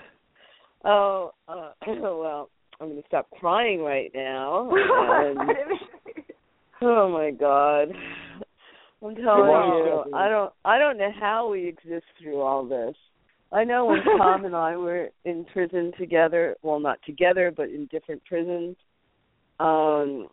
oh, 0.85 1.33
uh, 1.49 1.71
well, 1.87 2.51
I'm 2.81 2.89
going 2.89 3.01
to 3.01 3.07
stop 3.09 3.29
crying 3.39 3.81
right 3.81 4.11
now. 4.15 4.71
And, 5.21 5.39
oh 6.83 7.11
my 7.11 7.31
God. 7.33 7.89
I'm 9.03 9.15
telling 9.15 9.25
Wow. 9.25 10.05
you, 10.07 10.15
I 10.15 10.29
don't 10.29 10.53
I 10.65 10.79
don't 10.79 10.99
know 10.99 11.11
how 11.19 11.49
we 11.51 11.67
exist 11.67 12.07
through 12.21 12.41
all 12.41 12.65
this. 12.65 12.95
I 13.53 13.65
know 13.65 13.87
when 13.87 14.03
Tom 14.19 14.45
and 14.45 14.55
I 14.55 14.77
were 14.77 15.09
in 15.25 15.45
prison 15.53 15.93
together, 15.99 16.57
well 16.63 16.81
not 16.81 16.99
together, 17.07 17.53
but 17.55 17.69
in 17.69 17.87
different 17.87 18.25
prisons, 18.25 18.77
um 19.61 20.29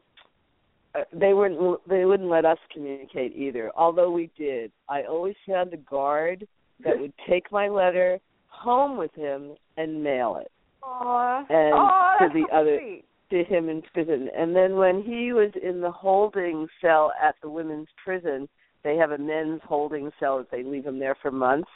uh, 0.96 1.02
they 1.14 1.34
wouldn't 1.34 1.88
they 1.90 2.06
wouldn't 2.06 2.30
let 2.30 2.46
us 2.46 2.58
communicate 2.74 3.36
either. 3.36 3.72
Although 3.76 4.12
we 4.12 4.30
did. 4.38 4.72
I 4.88 5.04
always 5.04 5.36
had 5.48 5.74
a 5.74 5.78
guard 5.78 6.48
that 6.84 6.98
would 7.00 7.14
take 7.30 7.52
my 7.52 7.68
letter 7.68 8.20
home 8.48 8.98
with 8.98 9.14
him 9.14 9.52
and 9.78 10.04
mail 10.04 10.38
it 10.42 10.52
Aww. 10.84 11.46
and 11.50 11.74
Aw, 11.74 12.18
to 12.20 12.30
the 12.34 12.46
so 12.50 12.56
other 12.58 12.80
sweet. 12.82 13.06
to 13.32 13.44
him 13.44 13.70
in 13.70 13.82
prison. 13.94 14.30
And 14.38 14.56
then 14.56 14.76
when 14.76 15.02
he 15.02 15.34
was 15.34 15.52
in 15.62 15.82
the 15.82 15.92
holding 15.92 16.68
cell 16.82 17.12
at 17.22 17.36
the 17.42 17.50
women's 17.50 17.88
prison, 18.04 18.48
they 18.84 18.96
have 18.96 19.12
a 19.12 19.18
men's 19.18 19.62
holding 19.66 20.12
cell 20.20 20.38
that 20.38 20.52
they 20.52 20.64
leave 20.64 20.86
him 20.86 21.00
there 21.00 21.16
for 21.22 21.32
months 21.32 21.70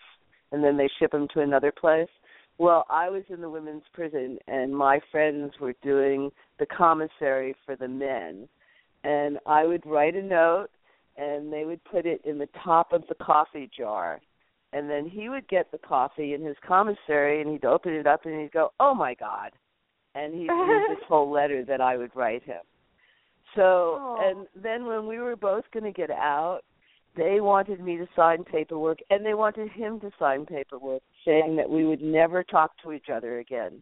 and 0.51 0.63
then 0.63 0.77
they 0.77 0.89
ship 0.99 1.13
him 1.13 1.27
to 1.33 1.41
another 1.41 1.71
place. 1.71 2.09
Well, 2.59 2.85
I 2.89 3.09
was 3.09 3.23
in 3.29 3.39
the 3.39 3.49
women's 3.49 3.83
prison 3.93 4.37
and 4.47 4.75
my 4.75 4.99
friends 5.11 5.53
were 5.61 5.73
doing 5.81 6.29
the 6.59 6.65
commissary 6.65 7.55
for 7.65 7.77
the 7.77 7.87
men. 7.87 8.49
And 9.05 9.39
I 9.45 9.65
would 9.65 9.85
write 9.85 10.15
a 10.15 10.21
note 10.21 10.67
and 11.17 11.51
they 11.51 11.63
would 11.63 11.83
put 11.85 12.05
it 12.05 12.21
in 12.25 12.37
the 12.37 12.49
top 12.61 12.91
of 12.91 13.03
the 13.07 13.15
coffee 13.15 13.69
jar. 13.75 14.19
And 14.73 14.89
then 14.89 15.09
he 15.09 15.29
would 15.29 15.47
get 15.47 15.71
the 15.71 15.77
coffee 15.77 16.33
in 16.33 16.43
his 16.43 16.57
commissary 16.67 17.41
and 17.41 17.49
he'd 17.49 17.63
open 17.63 17.93
it 17.93 18.05
up 18.05 18.25
and 18.25 18.39
he'd 18.39 18.51
go, 18.51 18.71
"Oh 18.79 18.93
my 18.93 19.15
god." 19.15 19.51
And 20.13 20.33
he'd 20.33 20.49
read 20.49 20.89
this 20.89 21.03
whole 21.07 21.31
letter 21.31 21.63
that 21.65 21.81
I 21.81 21.97
would 21.97 22.15
write 22.15 22.43
him. 22.43 22.61
So, 23.55 23.97
Aw. 23.99 24.29
and 24.29 24.47
then 24.55 24.85
when 24.85 25.07
we 25.07 25.17
were 25.17 25.35
both 25.35 25.63
going 25.73 25.85
to 25.85 25.91
get 25.91 26.11
out, 26.11 26.61
they 27.15 27.39
wanted 27.39 27.79
me 27.79 27.97
to 27.97 28.07
sign 28.15 28.43
paperwork 28.43 28.99
and 29.09 29.25
they 29.25 29.33
wanted 29.33 29.69
him 29.71 29.99
to 29.99 30.11
sign 30.19 30.45
paperwork 30.45 31.01
saying 31.25 31.55
that 31.55 31.69
we 31.69 31.85
would 31.85 32.01
never 32.01 32.43
talk 32.43 32.71
to 32.83 32.91
each 32.91 33.07
other 33.13 33.39
again. 33.39 33.81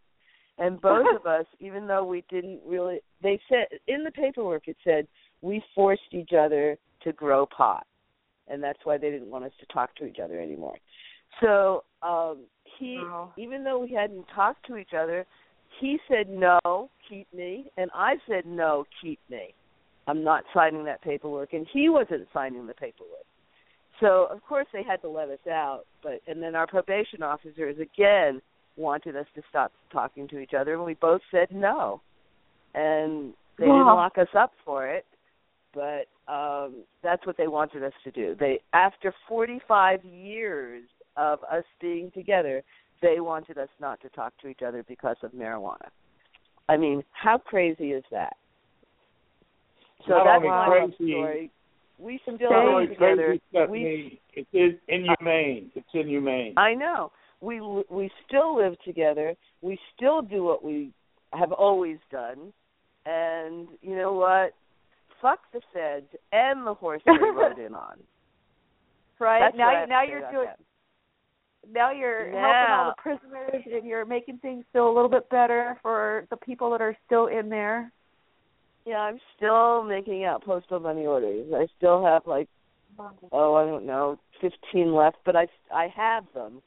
And 0.58 0.82
both 0.82 1.06
of 1.16 1.26
us, 1.26 1.46
even 1.60 1.88
though 1.88 2.04
we 2.04 2.24
didn't 2.30 2.62
really, 2.66 3.00
they 3.22 3.40
said 3.50 3.68
in 3.88 4.04
the 4.04 4.12
paperwork 4.12 4.68
it 4.68 4.78
said 4.84 5.08
we 5.42 5.62
forced 5.76 6.14
each 6.14 6.32
other 6.38 6.78
to 7.04 7.14
grow 7.14 7.46
pot, 7.46 7.86
and 8.48 8.64
that's 8.64 8.80
why 8.84 8.98
they 8.98 9.12
didn't 9.12 9.30
want 9.30 9.46
us 9.46 9.52
to 9.60 9.66
talk 9.68 9.96
to 9.96 10.06
each 10.06 10.18
other 10.24 10.40
anymore. 10.40 10.78
So 11.42 11.84
um 12.02 12.46
he, 12.80 12.98
Wow. 13.04 13.34
even 13.38 13.64
though 13.64 13.80
we 13.80 13.92
hadn't 13.94 14.26
talked 14.34 14.66
to 14.68 14.78
each 14.78 14.94
other, 14.98 15.26
he 15.80 16.00
said 16.08 16.30
no, 16.30 16.90
keep 17.08 17.32
me, 17.34 17.72
and 17.78 17.92
I 17.94 18.16
said 18.28 18.46
no, 18.46 18.86
keep 19.02 19.20
me. 19.30 19.54
I'm 20.08 20.24
not 20.24 20.44
signing 20.54 20.86
that 20.86 21.02
paperwork, 21.02 21.54
and 21.54 21.68
he 21.72 21.90
wasn't 21.90 22.28
signing 22.34 22.66
the 22.66 22.74
paperwork. 22.74 23.26
So 24.00 24.28
of 24.32 24.42
course 24.44 24.68
they 24.72 24.84
had 24.84 25.02
to 25.02 25.10
let 25.10 25.30
us 25.30 25.46
out, 25.50 25.84
but 26.04 26.22
and 26.28 26.42
then 26.42 26.56
our 26.56 26.68
probation 26.68 27.24
officers 27.24 27.78
again 27.80 28.42
wanted 28.76 29.16
us 29.16 29.26
to 29.36 29.42
stop 29.50 29.72
talking 29.92 30.28
to 30.30 30.40
each 30.40 30.54
other, 30.58 30.76
and 30.76 30.84
we 30.86 30.94
both 30.96 31.22
said 31.32 31.48
no, 31.52 32.02
and 32.76 33.34
they 33.58 33.66
didn't 33.66 33.86
lock 33.86 34.18
us 34.18 34.28
up 34.38 34.54
for 34.64 34.88
it, 34.88 35.06
but 35.74 36.06
um 36.32 36.84
that's 37.04 37.26
what 37.26 37.38
they 37.38 37.48
wanted 37.48 37.84
us 37.84 37.94
to 38.04 38.12
do. 38.12 38.36
They 38.40 38.62
after 38.74 39.14
45 39.28 40.06
years 40.06 40.84
of 41.16 41.40
us 41.52 41.64
being 41.82 42.12
together, 42.12 42.62
they 43.02 43.20
wanted 43.20 43.58
us 43.58 43.70
not 43.82 44.00
to 44.02 44.10
talk 44.10 44.34
to 44.42 44.48
each 44.48 44.62
other 44.66 44.84
because 44.88 45.18
of 45.24 45.32
marijuana. 45.32 45.90
I 46.70 46.78
mean, 46.78 47.04
how 47.12 47.40
crazy 47.40 47.92
is 47.92 48.04
that? 48.12 48.36
So 50.08 50.14
Not 50.14 50.26
that's 50.26 50.44
only 50.46 50.96
crazy, 50.98 51.12
story. 51.14 51.52
We 52.00 52.20
still 52.24 52.38
Not 52.50 52.66
live 52.66 52.74
only 52.74 52.88
together. 52.88 53.38
crazy, 53.54 53.72
We 53.72 54.20
Stephanie, 54.22 54.22
it's 54.34 54.80
in, 54.88 55.06
inhumane. 55.20 55.72
It's 55.76 55.88
inhumane. 55.94 56.54
I 56.58 56.74
know. 56.74 57.12
we 57.42 57.60
we 57.90 58.10
still 58.28 58.56
live 58.56 58.76
together. 58.86 59.36
We 59.62 59.78
still 59.96 60.22
do 60.22 60.44
what 60.44 60.64
we 60.64 60.92
have 61.34 61.52
always 61.52 61.98
done. 62.12 62.54
And 63.06 63.68
you 63.82 63.96
know 63.96 64.14
what? 64.14 64.54
Fuck 65.22 65.40
the 65.54 65.62
feds 65.74 66.06
and 66.32 66.66
the 66.68 66.74
horse 66.74 67.02
they 67.06 67.12
rode 67.36 67.58
in 67.60 67.74
on. 67.74 67.98
Right 69.20 69.40
That's 69.40 69.58
now, 69.58 69.68
what 69.68 69.76
I 69.78 69.86
now 69.86 70.04
you're 70.04 70.32
doing. 70.32 70.46
that. 70.46 70.60
Now 71.74 71.92
you're 71.92 72.26
helping 72.26 72.72
all 72.72 72.94
the 72.96 73.02
prisoners, 73.02 73.64
and 73.74 73.86
you're 73.86 74.06
making 74.06 74.38
things 74.38 74.64
feel 74.72 74.88
a 74.90 74.94
little 74.94 75.10
bit 75.10 75.30
better 75.30 75.78
for 75.82 76.26
the 76.30 76.38
people 76.38 76.70
that 76.72 76.82
are 76.82 76.96
still 77.06 77.28
in 77.28 77.50
there. 77.50 77.92
Yeah, 78.88 79.00
I'm 79.00 79.20
still 79.36 79.84
making 79.84 80.24
out 80.24 80.46
postal 80.46 80.80
money 80.80 81.06
orders. 81.06 81.52
I 81.54 81.68
still 81.78 82.06
have 82.06 82.22
like 82.26 82.48
oh, 83.34 83.56
I 83.56 83.66
don't 83.66 83.86
know, 83.86 84.18
15 84.40 84.94
left, 84.94 85.18
but 85.26 85.36
I 85.36 85.48
I 85.74 85.88
have 85.94 86.24
them. 86.34 86.62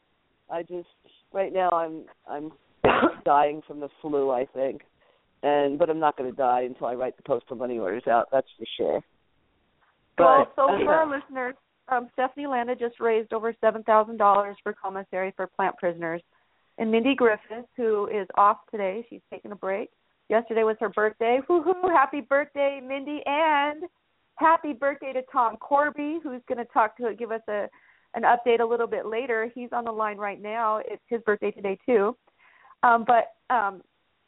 I 0.50 0.62
just 0.62 0.88
right 1.32 1.50
now 1.50 1.70
I'm 1.70 2.04
I'm 2.28 2.52
dying 3.24 3.62
from 3.66 3.80
the 3.80 3.88
flu, 4.02 4.30
I 4.30 4.44
think. 4.52 4.82
And 5.42 5.78
but 5.78 5.88
I'm 5.88 5.98
not 5.98 6.18
going 6.18 6.30
to 6.30 6.36
die 6.36 6.64
until 6.64 6.88
I 6.88 6.94
write 6.94 7.16
the 7.16 7.22
postal 7.22 7.56
money 7.56 7.78
orders 7.78 8.06
out. 8.06 8.28
That's 8.30 8.48
for 8.58 8.66
sure. 8.76 9.00
Well, 10.18 10.52
so 10.54 10.66
for 10.84 10.92
our 10.92 11.10
listeners, 11.10 11.54
um, 11.88 12.10
Stephanie 12.12 12.46
Landa 12.46 12.76
just 12.76 13.00
raised 13.00 13.32
over 13.32 13.54
seven 13.62 13.82
thousand 13.84 14.18
dollars 14.18 14.56
for 14.62 14.74
commissary 14.74 15.32
for 15.36 15.46
plant 15.46 15.78
prisoners, 15.78 16.20
and 16.76 16.90
Mindi 16.90 17.14
Griffith, 17.14 17.64
who 17.78 18.08
is 18.08 18.28
off 18.36 18.58
today, 18.70 19.06
she's 19.08 19.22
taking 19.32 19.52
a 19.52 19.56
break. 19.56 19.88
Yesterday 20.30 20.62
was 20.62 20.76
her 20.78 20.88
birthday. 20.88 21.40
Woohoo! 21.48 21.90
Happy 21.92 22.20
birthday, 22.20 22.80
Mindi, 22.82 23.20
and 23.26 23.82
happy 24.36 24.72
birthday 24.72 25.12
to 25.12 25.22
Tom 25.30 25.56
Korby, 25.60 26.22
who's 26.22 26.40
going 26.48 26.58
to 26.58 26.64
talk 26.72 26.96
to 26.98 27.14
give 27.18 27.32
us 27.32 27.42
a 27.48 27.68
an 28.14 28.22
update 28.22 28.60
a 28.60 28.64
little 28.64 28.86
bit 28.86 29.06
later. 29.06 29.50
He's 29.54 29.68
on 29.72 29.84
the 29.84 29.92
line 29.92 30.18
right 30.18 30.40
now. 30.40 30.78
It's 30.84 31.02
his 31.08 31.20
birthday 31.22 31.50
today 31.50 31.78
too. 31.84 32.16
Um, 32.82 33.04
but 33.06 33.34
um, 33.54 33.82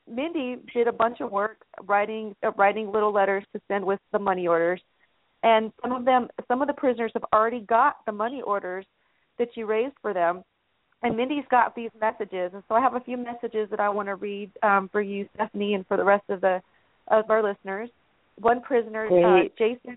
Mindi 0.08 0.56
did 0.74 0.88
a 0.88 0.92
bunch 0.92 1.20
of 1.20 1.30
work 1.30 1.64
writing 1.84 2.34
uh, 2.44 2.50
writing 2.52 2.90
little 2.90 3.12
letters 3.12 3.44
to 3.54 3.60
send 3.68 3.84
with 3.84 4.00
the 4.12 4.18
money 4.18 4.46
orders 4.48 4.80
and 5.42 5.72
some 5.82 5.92
of 5.92 6.04
them 6.04 6.28
some 6.48 6.62
of 6.62 6.68
the 6.68 6.74
prisoners 6.74 7.12
have 7.14 7.24
already 7.32 7.60
got 7.60 7.96
the 8.06 8.12
money 8.12 8.42
orders 8.42 8.86
that 9.38 9.48
you 9.56 9.66
raised 9.66 9.94
for 10.00 10.12
them 10.12 10.42
and 11.02 11.16
mindi's 11.16 11.44
got 11.50 11.74
these 11.74 11.90
messages 12.00 12.50
and 12.54 12.62
so 12.68 12.74
i 12.74 12.80
have 12.80 12.94
a 12.94 13.00
few 13.00 13.16
messages 13.16 13.68
that 13.70 13.80
i 13.80 13.88
want 13.88 14.08
to 14.08 14.14
read 14.14 14.50
um, 14.62 14.88
for 14.90 15.00
you 15.00 15.28
stephanie 15.34 15.74
and 15.74 15.86
for 15.86 15.96
the 15.96 16.04
rest 16.04 16.24
of 16.28 16.40
the 16.40 16.60
of 17.08 17.28
our 17.30 17.42
listeners 17.42 17.88
one 18.38 18.60
prisoner 18.60 19.06
uh, 19.06 19.42
jason 19.58 19.96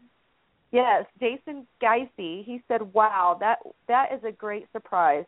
yes 0.71 1.05
jason 1.19 1.65
geisey 1.81 2.43
he 2.43 2.61
said 2.67 2.81
wow 2.93 3.37
that 3.39 3.59
that 3.87 4.07
is 4.13 4.21
a 4.27 4.31
great 4.31 4.67
surprise 4.71 5.25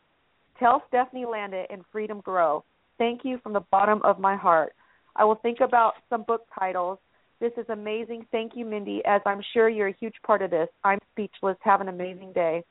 tell 0.59 0.83
stephanie 0.87 1.25
landa 1.25 1.63
and 1.69 1.83
freedom 1.91 2.19
grow 2.21 2.63
thank 2.97 3.21
you 3.23 3.39
from 3.43 3.53
the 3.53 3.63
bottom 3.71 4.01
of 4.03 4.19
my 4.19 4.35
heart 4.35 4.73
i 5.15 5.23
will 5.23 5.35
think 5.35 5.59
about 5.61 5.93
some 6.09 6.23
book 6.23 6.45
titles 6.57 6.99
this 7.39 7.51
is 7.57 7.65
amazing. 7.69 8.25
Thank 8.31 8.53
you, 8.55 8.65
Mindi, 8.65 9.01
as 9.05 9.21
I'm 9.25 9.41
sure 9.53 9.69
you're 9.69 9.89
a 9.89 9.95
huge 9.99 10.15
part 10.25 10.41
of 10.41 10.49
this. 10.49 10.69
I'm 10.83 10.99
speechless. 11.11 11.57
Have 11.61 11.81
an 11.81 11.87
amazing 11.87 12.33
day. 12.33 12.63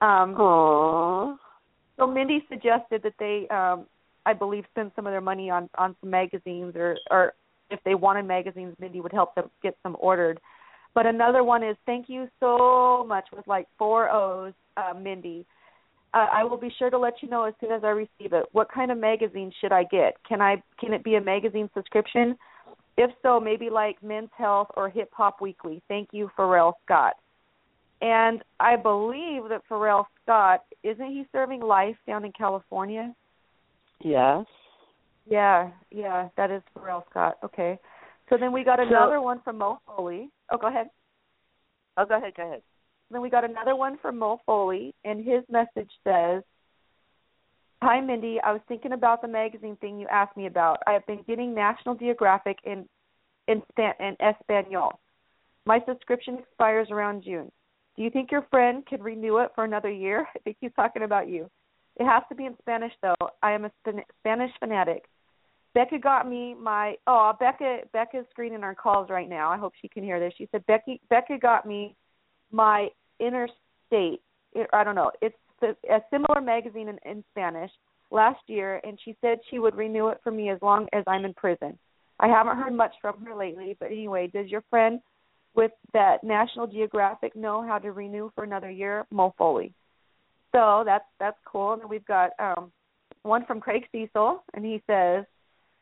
Um, 0.00 0.34
Aww. 0.34 1.36
So 1.98 2.06
Mindi 2.06 2.44
suggested 2.48 3.02
that 3.02 3.14
they, 3.18 3.46
um, 3.48 3.86
I 4.26 4.32
believe, 4.32 4.64
spend 4.70 4.92
some 4.94 5.06
of 5.06 5.12
their 5.12 5.20
money 5.20 5.50
on 5.50 5.68
on 5.78 5.96
some 6.00 6.10
magazines, 6.10 6.74
or 6.76 6.96
or 7.10 7.32
if 7.70 7.80
they 7.84 7.94
wanted 7.94 8.26
magazines, 8.26 8.76
Mindi 8.80 9.00
would 9.00 9.12
help 9.12 9.34
them 9.34 9.50
get 9.62 9.76
some 9.82 9.96
ordered. 9.98 10.40
But 10.94 11.06
another 11.06 11.44
one 11.44 11.62
is 11.62 11.76
thank 11.84 12.08
you 12.08 12.28
so 12.40 13.04
much 13.06 13.26
with 13.34 13.46
like 13.46 13.66
four 13.78 14.10
O's, 14.10 14.54
uh, 14.76 14.94
Mindi. 14.98 15.44
Uh, 16.14 16.26
I 16.32 16.44
will 16.44 16.56
be 16.56 16.72
sure 16.78 16.88
to 16.88 16.98
let 16.98 17.14
you 17.22 17.28
know 17.28 17.44
as 17.44 17.54
soon 17.60 17.72
as 17.72 17.84
I 17.84 17.88
receive 17.88 18.32
it. 18.32 18.46
What 18.52 18.72
kind 18.72 18.90
of 18.90 18.96
magazine 18.96 19.52
should 19.60 19.72
I 19.72 19.84
get? 19.84 20.14
Can 20.26 20.40
I 20.40 20.62
can 20.80 20.94
it 20.94 21.04
be 21.04 21.16
a 21.16 21.20
magazine 21.20 21.68
subscription? 21.74 22.36
If 22.96 23.10
so, 23.22 23.38
maybe 23.38 23.68
like 23.68 24.02
Men's 24.02 24.30
Health 24.36 24.68
or 24.76 24.88
Hip 24.88 25.10
Hop 25.12 25.42
Weekly. 25.42 25.82
Thank 25.88 26.08
you, 26.12 26.30
Ferrell 26.34 26.78
Scott. 26.84 27.14
And 28.00 28.42
I 28.60 28.76
believe 28.76 29.48
that 29.48 29.62
Ferrell 29.68 30.06
Scott 30.22 30.64
isn't 30.82 31.06
he 31.06 31.24
serving 31.32 31.60
life 31.60 31.96
down 32.06 32.24
in 32.24 32.32
California? 32.32 33.14
Yes. 34.00 34.44
Yeah, 35.28 35.70
yeah, 35.90 36.28
that 36.36 36.50
is 36.50 36.62
Ferrell 36.74 37.04
Scott. 37.10 37.38
Okay. 37.42 37.78
So 38.28 38.36
then 38.38 38.52
we 38.52 38.64
got 38.64 38.80
another 38.80 39.20
one 39.20 39.40
from 39.42 39.58
Mo 39.58 39.78
Foley. 39.86 40.30
Oh, 40.50 40.58
go 40.58 40.68
ahead. 40.68 40.88
Oh, 41.96 42.04
go 42.04 42.16
ahead. 42.16 42.34
Go 42.36 42.46
ahead. 42.46 42.62
Then 43.10 43.22
we 43.22 43.30
got 43.30 43.44
another 43.44 43.76
one 43.76 43.98
from 44.02 44.18
Mo 44.18 44.40
Foley, 44.44 44.94
and 45.04 45.24
his 45.24 45.42
message 45.48 45.90
says, 46.04 46.42
"Hi, 47.82 48.00
Mindi. 48.00 48.40
I 48.40 48.52
was 48.52 48.60
thinking 48.68 48.92
about 48.92 49.22
the 49.22 49.28
magazine 49.28 49.76
thing 49.76 49.98
you 49.98 50.08
asked 50.08 50.36
me 50.36 50.46
about. 50.46 50.82
I 50.86 50.92
have 50.92 51.06
been 51.06 51.22
getting 51.26 51.54
National 51.54 51.94
Geographic 51.94 52.58
in 52.64 52.88
in, 53.48 53.62
in 53.78 54.16
Espanol. 54.20 54.98
My 55.66 55.80
subscription 55.86 56.38
expires 56.38 56.88
around 56.90 57.22
June. 57.22 57.50
Do 57.96 58.02
you 58.02 58.10
think 58.10 58.30
your 58.30 58.46
friend 58.50 58.84
could 58.86 59.02
renew 59.02 59.38
it 59.38 59.50
for 59.54 59.64
another 59.64 59.90
year? 59.90 60.26
I 60.36 60.38
think 60.40 60.56
he's 60.60 60.72
talking 60.76 61.02
about 61.02 61.28
you. 61.28 61.50
It 61.98 62.04
has 62.04 62.22
to 62.28 62.34
be 62.34 62.44
in 62.44 62.56
Spanish, 62.60 62.92
though. 63.02 63.30
I 63.42 63.52
am 63.52 63.64
a 63.64 63.70
Span- 63.80 64.04
Spanish 64.20 64.50
fanatic. 64.60 65.04
Becca 65.74 65.98
got 65.98 66.28
me 66.28 66.54
my 66.54 66.94
oh 67.06 67.32
Becca 67.38 67.80
Becca's 67.92 68.24
screening 68.30 68.62
our 68.62 68.74
calls 68.74 69.10
right 69.10 69.28
now. 69.28 69.50
I 69.50 69.58
hope 69.58 69.74
she 69.80 69.88
can 69.88 70.02
hear 70.02 70.18
this. 70.18 70.32
She 70.38 70.48
said 70.50 70.64
Becky 70.66 71.02
Becca 71.10 71.38
got 71.38 71.66
me 71.66 71.94
my 72.50 72.88
interstate 73.20 74.22
I 74.72 74.84
don't 74.84 74.94
know 74.94 75.10
it's 75.20 75.36
a 75.62 75.98
similar 76.10 76.40
magazine 76.40 76.88
in, 76.88 76.98
in 77.10 77.24
Spanish 77.32 77.70
last 78.10 78.40
year, 78.46 78.80
and 78.84 78.98
she 79.04 79.16
said 79.20 79.38
she 79.50 79.58
would 79.58 79.74
renew 79.74 80.08
it 80.08 80.20
for 80.22 80.30
me 80.30 80.50
as 80.50 80.58
long 80.62 80.86
as 80.92 81.02
I'm 81.06 81.24
in 81.24 81.34
prison. 81.34 81.78
I 82.20 82.28
haven't 82.28 82.56
heard 82.56 82.72
much 82.72 82.94
from 83.00 83.24
her 83.24 83.34
lately, 83.34 83.76
but 83.78 83.90
anyway, 83.90 84.28
does 84.32 84.48
your 84.48 84.62
friend 84.70 85.00
with 85.56 85.72
that 85.92 86.22
National 86.22 86.66
Geographic 86.66 87.34
know 87.34 87.66
how 87.66 87.78
to 87.78 87.92
renew 87.92 88.30
for 88.34 88.44
another 88.44 88.70
year? 88.70 89.06
Mo 89.10 89.34
Foley. 89.36 89.72
So 90.52 90.82
that's 90.84 91.04
that's 91.18 91.38
cool. 91.44 91.72
And 91.72 91.82
then 91.82 91.88
we've 91.88 92.06
got 92.06 92.30
um 92.38 92.70
one 93.22 93.44
from 93.46 93.60
Craig 93.60 93.86
Cesal, 93.90 94.44
and 94.54 94.64
he 94.64 94.82
says, 94.86 95.24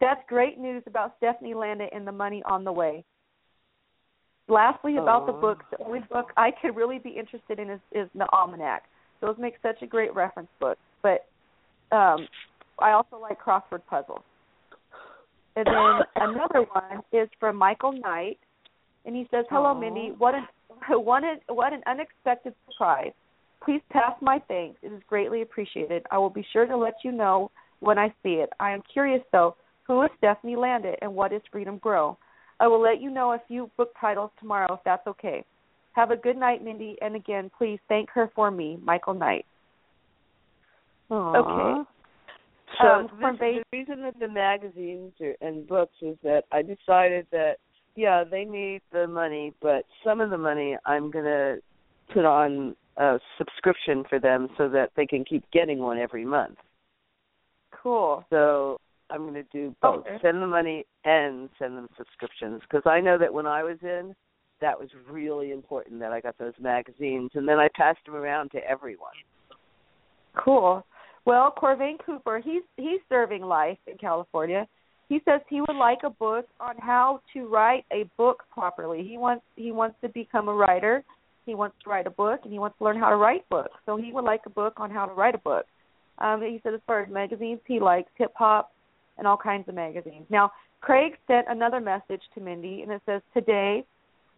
"That's 0.00 0.20
great 0.28 0.58
news 0.58 0.82
about 0.86 1.14
Stephanie 1.18 1.54
Landa 1.54 1.86
and 1.92 2.06
the 2.06 2.12
money 2.12 2.42
on 2.46 2.64
the 2.64 2.72
way." 2.72 3.04
Lastly, 4.46 4.98
about 4.98 5.26
the 5.26 5.32
books, 5.32 5.64
the 5.70 5.82
only 5.82 6.00
book 6.00 6.30
I 6.36 6.50
could 6.50 6.76
really 6.76 6.98
be 6.98 7.10
interested 7.10 7.58
in 7.58 7.70
is, 7.70 7.80
is 7.92 8.08
the 8.14 8.26
Almanac. 8.30 8.84
Those 9.20 9.36
make 9.38 9.54
such 9.62 9.80
a 9.80 9.86
great 9.86 10.14
reference 10.14 10.50
book. 10.60 10.76
But 11.02 11.26
um, 11.92 12.28
I 12.78 12.92
also 12.92 13.18
like 13.18 13.40
crossword 13.40 13.80
puzzles. 13.88 14.20
And 15.56 15.66
then 15.66 16.00
another 16.16 16.66
one 16.72 17.02
is 17.12 17.28
from 17.40 17.56
Michael 17.56 17.92
Knight, 17.92 18.38
and 19.04 19.14
he 19.14 19.26
says, 19.30 19.44
"Hello, 19.50 19.70
Aw. 19.70 19.78
Mindi. 19.78 20.12
What 20.18 20.34
an 20.34 20.46
what 20.90 21.24
an 21.24 21.40
what 21.48 21.72
an 21.72 21.82
unexpected 21.86 22.54
surprise. 22.68 23.12
Please 23.64 23.80
pass 23.90 24.12
my 24.20 24.40
thanks. 24.46 24.78
It 24.82 24.92
is 24.92 25.02
greatly 25.08 25.42
appreciated. 25.42 26.04
I 26.10 26.18
will 26.18 26.30
be 26.30 26.46
sure 26.52 26.66
to 26.66 26.76
let 26.76 26.94
you 27.02 27.12
know 27.12 27.50
when 27.80 27.98
I 27.98 28.08
see 28.22 28.34
it. 28.34 28.50
I 28.60 28.72
am 28.72 28.82
curious 28.92 29.22
though, 29.32 29.56
who 29.86 30.02
is 30.02 30.10
Stephanie 30.18 30.56
Landa 30.56 30.94
and 31.00 31.14
what 31.14 31.32
is 31.32 31.40
Freedom 31.50 31.78
Grow? 31.78 32.18
I 32.60 32.66
will 32.66 32.80
let 32.80 33.00
you 33.00 33.10
know 33.10 33.32
a 33.32 33.42
few 33.48 33.70
book 33.76 33.92
titles 34.00 34.30
tomorrow 34.38 34.74
if 34.74 34.80
that's 34.84 35.06
okay. 35.06 35.44
Have 35.92 36.10
a 36.10 36.16
good 36.16 36.36
night, 36.36 36.62
Mindi, 36.62 36.96
and 37.00 37.14
again, 37.16 37.50
please 37.56 37.78
thank 37.88 38.10
her 38.10 38.30
for 38.34 38.50
me, 38.50 38.78
Michael 38.82 39.14
Knight. 39.14 39.46
Aww. 41.10 41.36
Okay. 41.36 41.90
So 42.80 42.86
Um, 42.86 43.06
this- 43.20 43.38
the 43.38 43.62
reason 43.72 44.02
that 44.02 44.18
the 44.18 44.28
magazines 44.28 45.12
are, 45.20 45.36
and 45.40 45.66
books 45.66 45.94
is 46.02 46.18
that 46.22 46.44
I 46.50 46.62
decided 46.62 47.26
that 47.30 47.58
yeah 47.96 48.24
they 48.24 48.44
need 48.44 48.82
the 48.92 49.06
money, 49.06 49.52
but 49.60 49.84
some 50.04 50.20
of 50.20 50.30
the 50.30 50.38
money 50.38 50.76
I'm 50.86 51.10
gonna 51.10 51.56
put 52.12 52.24
on 52.24 52.76
a 52.96 53.18
subscription 53.38 54.04
for 54.08 54.18
them 54.18 54.48
so 54.56 54.68
that 54.68 54.90
they 54.96 55.06
can 55.06 55.24
keep 55.24 55.44
getting 55.52 55.78
one 55.78 55.98
every 55.98 56.24
month. 56.24 56.58
Cool. 57.82 58.24
So 58.30 58.80
I'm 59.10 59.22
going 59.22 59.34
to 59.34 59.42
do 59.52 59.74
both: 59.82 60.06
Okay. 60.06 60.18
send 60.22 60.42
the 60.42 60.46
money 60.46 60.86
and 61.04 61.48
send 61.58 61.76
them 61.76 61.88
subscriptions 61.96 62.62
because 62.62 62.82
I 62.86 63.00
know 63.00 63.18
that 63.18 63.32
when 63.32 63.46
I 63.46 63.62
was 63.62 63.78
in, 63.82 64.14
that 64.60 64.78
was 64.78 64.88
really 65.08 65.50
important 65.50 66.00
that 66.00 66.12
I 66.12 66.20
got 66.20 66.38
those 66.38 66.54
magazines, 66.60 67.30
and 67.34 67.46
then 67.46 67.58
I 67.58 67.68
passed 67.74 68.04
them 68.06 68.14
around 68.14 68.50
to 68.52 68.58
everyone. 68.58 69.12
Cool. 70.36 70.84
Well, 71.26 71.54
Corvain 71.56 71.96
Cooper, 72.04 72.40
he's 72.44 72.62
he's 72.76 73.00
serving 73.08 73.42
life 73.42 73.78
in 73.86 73.98
California. 73.98 74.66
He 75.14 75.20
says 75.24 75.42
he 75.48 75.60
would 75.60 75.76
like 75.76 76.00
a 76.02 76.10
book 76.10 76.44
on 76.58 76.74
how 76.76 77.20
to 77.34 77.46
write 77.46 77.84
a 77.92 78.02
book 78.16 78.42
properly. 78.52 79.06
He 79.08 79.16
wants 79.16 79.44
he 79.54 79.70
wants 79.70 79.94
to 80.02 80.08
become 80.08 80.48
a 80.48 80.52
writer. 80.52 81.04
He 81.46 81.54
wants 81.54 81.76
to 81.84 81.90
write 81.90 82.08
a 82.08 82.10
book 82.10 82.40
and 82.42 82.52
he 82.52 82.58
wants 82.58 82.76
to 82.78 82.84
learn 82.84 82.98
how 82.98 83.10
to 83.10 83.16
write 83.16 83.48
books. 83.48 83.76
So 83.86 83.96
he 83.96 84.12
would 84.12 84.24
like 84.24 84.40
a 84.44 84.50
book 84.50 84.72
on 84.78 84.90
how 84.90 85.06
to 85.06 85.14
write 85.14 85.36
a 85.36 85.38
book. 85.38 85.66
Um, 86.18 86.42
he 86.42 86.58
said 86.64 86.74
as 86.74 86.80
far 86.84 87.00
as 87.00 87.08
magazines, 87.08 87.60
he 87.64 87.78
likes 87.78 88.10
hip 88.16 88.32
hop 88.34 88.72
and 89.16 89.24
all 89.24 89.36
kinds 89.36 89.68
of 89.68 89.76
magazines. 89.76 90.26
Now, 90.30 90.50
Craig 90.80 91.12
sent 91.28 91.46
another 91.48 91.78
message 91.78 92.22
to 92.34 92.40
Mindi 92.40 92.82
and 92.82 92.90
it 92.90 93.00
says 93.06 93.22
today, 93.32 93.84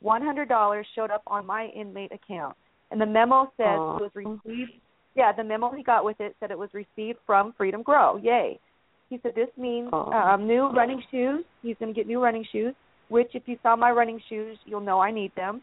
one 0.01 0.21
hundred 0.21 0.51
dollars 0.51 0.87
showed 0.95 1.11
up 1.11 1.23
on 1.27 1.47
my 1.47 1.69
inmate 1.75 2.13
account, 2.13 2.55
and 2.91 3.01
the 3.01 3.07
memo 3.07 3.51
says 3.57 3.79
Aw. 3.79 3.97
it 3.97 4.03
was 4.03 4.11
received 4.15 4.73
yeah, 5.15 5.33
the 5.33 5.43
memo 5.43 5.73
he 5.75 5.83
got 5.83 6.05
with 6.05 6.21
it 6.21 6.37
said 6.39 6.51
it 6.51 6.59
was 6.59 6.69
received 6.75 7.19
from 7.25 7.55
Freedom 7.57 7.83
Grow. 7.83 8.19
Yay. 8.19 8.61
He 9.09 9.19
said 9.23 9.33
this 9.35 9.49
means 9.57 9.89
Oh. 9.93 10.11
um, 10.13 10.47
new 10.47 10.69
running 10.69 11.03
shoes. 11.11 11.45
He's 11.63 11.77
going 11.79 11.93
to 11.93 11.99
get 11.99 12.07
new 12.07 12.23
running 12.23 12.45
shoes, 12.51 12.75
which 13.09 13.31
if 13.35 13.43
you 13.47 13.57
saw 13.63 13.77
my 13.77 13.91
running 13.91 14.21
shoes, 14.29 14.59
you'll 14.67 14.81
know 14.81 15.01
I 15.01 15.11
need 15.11 15.33
them. 15.37 15.63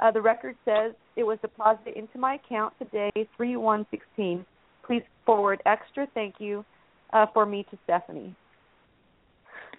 Uh, 0.00 0.10
the 0.10 0.20
record 0.20 0.56
says 0.64 0.92
it 1.16 1.22
was 1.24 1.38
deposited 1.42 1.96
into 1.96 2.18
my 2.18 2.34
account 2.34 2.74
today, 2.78 3.10
three 3.36 3.56
one 3.56 3.86
sixteen. 3.90 4.44
Please 4.86 5.02
forward 5.24 5.60
extra 5.66 6.06
thank 6.14 6.34
you 6.38 6.64
uh, 7.12 7.26
for 7.32 7.46
me 7.46 7.64
to 7.70 7.78
Stephanie. 7.84 8.34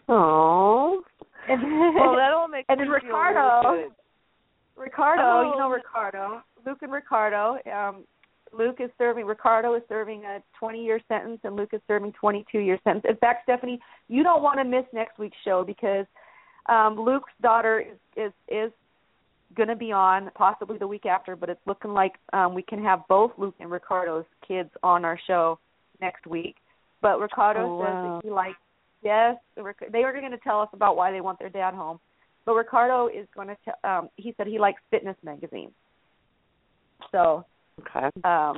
Oh. 0.07 1.01
And 1.47 1.61
Well, 1.95 2.15
that 2.15 2.31
all 2.35 2.47
makes 2.47 2.65
and 2.69 2.79
then 2.79 2.89
Ricardo. 2.89 3.91
Ricardo, 4.77 5.51
you 5.51 5.57
know 5.57 5.67
Oh. 5.67 5.69
Ricardo, 5.69 6.41
Luke 6.65 6.79
and 6.81 6.91
Ricardo. 6.91 7.57
Um, 7.71 8.03
Luke 8.53 8.77
is 8.79 8.89
serving. 8.97 9.25
Ricardo 9.25 9.73
is 9.75 9.81
serving 9.89 10.23
a 10.25 10.41
20-year 10.61 10.99
sentence, 11.07 11.39
and 11.43 11.55
Luke 11.55 11.69
is 11.73 11.81
serving 11.87 12.13
22-year 12.21 12.79
sentence. 12.83 13.05
In 13.07 13.17
fact, 13.17 13.43
Stephanie, 13.43 13.79
you 14.07 14.23
don't 14.23 14.41
want 14.43 14.59
to 14.59 14.63
miss 14.63 14.85
next 14.93 15.17
week's 15.19 15.37
show 15.43 15.63
because 15.65 16.05
um, 16.67 16.95
Luke's 16.99 17.31
daughter 17.41 17.79
is 17.81 17.97
is 18.15 18.31
is 18.47 18.71
going 19.55 19.69
to 19.69 19.75
be 19.75 19.91
on 19.91 20.31
possibly 20.35 20.77
the 20.77 20.87
week 20.87 21.05
after, 21.05 21.35
but 21.35 21.49
it's 21.49 21.61
looking 21.65 21.93
like 21.93 22.13
um, 22.33 22.53
we 22.53 22.61
can 22.63 22.81
have 22.83 23.01
both 23.07 23.31
Luke 23.37 23.55
and 23.59 23.69
Ricardo's 23.71 24.25
kids 24.47 24.69
on 24.83 25.05
our 25.05 25.19
show 25.27 25.59
next 26.01 26.25
week. 26.27 26.55
But 27.01 27.19
Ricardo 27.19 27.61
Oh, 27.61 27.79
says 27.81 27.93
wow. 27.93 28.19
that 28.19 28.25
he 28.25 28.31
likes 28.31 28.57
yes, 29.03 29.35
they 29.91 30.03
are 30.03 30.11
going 30.11 30.31
to 30.31 30.37
tell 30.39 30.59
us 30.59 30.69
about 30.73 30.97
why 30.97 31.11
they 31.11 31.21
want 31.21 31.37
their 31.39 31.49
dad 31.49 31.73
home. 31.73 31.99
But 32.45 32.53
Ricardo 32.55 33.07
is 33.07 33.27
going 33.35 33.47
to. 33.49 33.57
tell. 33.63 33.75
um, 33.91 34.09
he 34.17 34.33
said 34.37 34.47
he 34.47 34.59
likes 34.59 34.81
fitness 34.91 35.15
magazines. 35.23 35.71
So, 37.11 37.45
Okay. 37.81 38.09
um, 38.23 38.55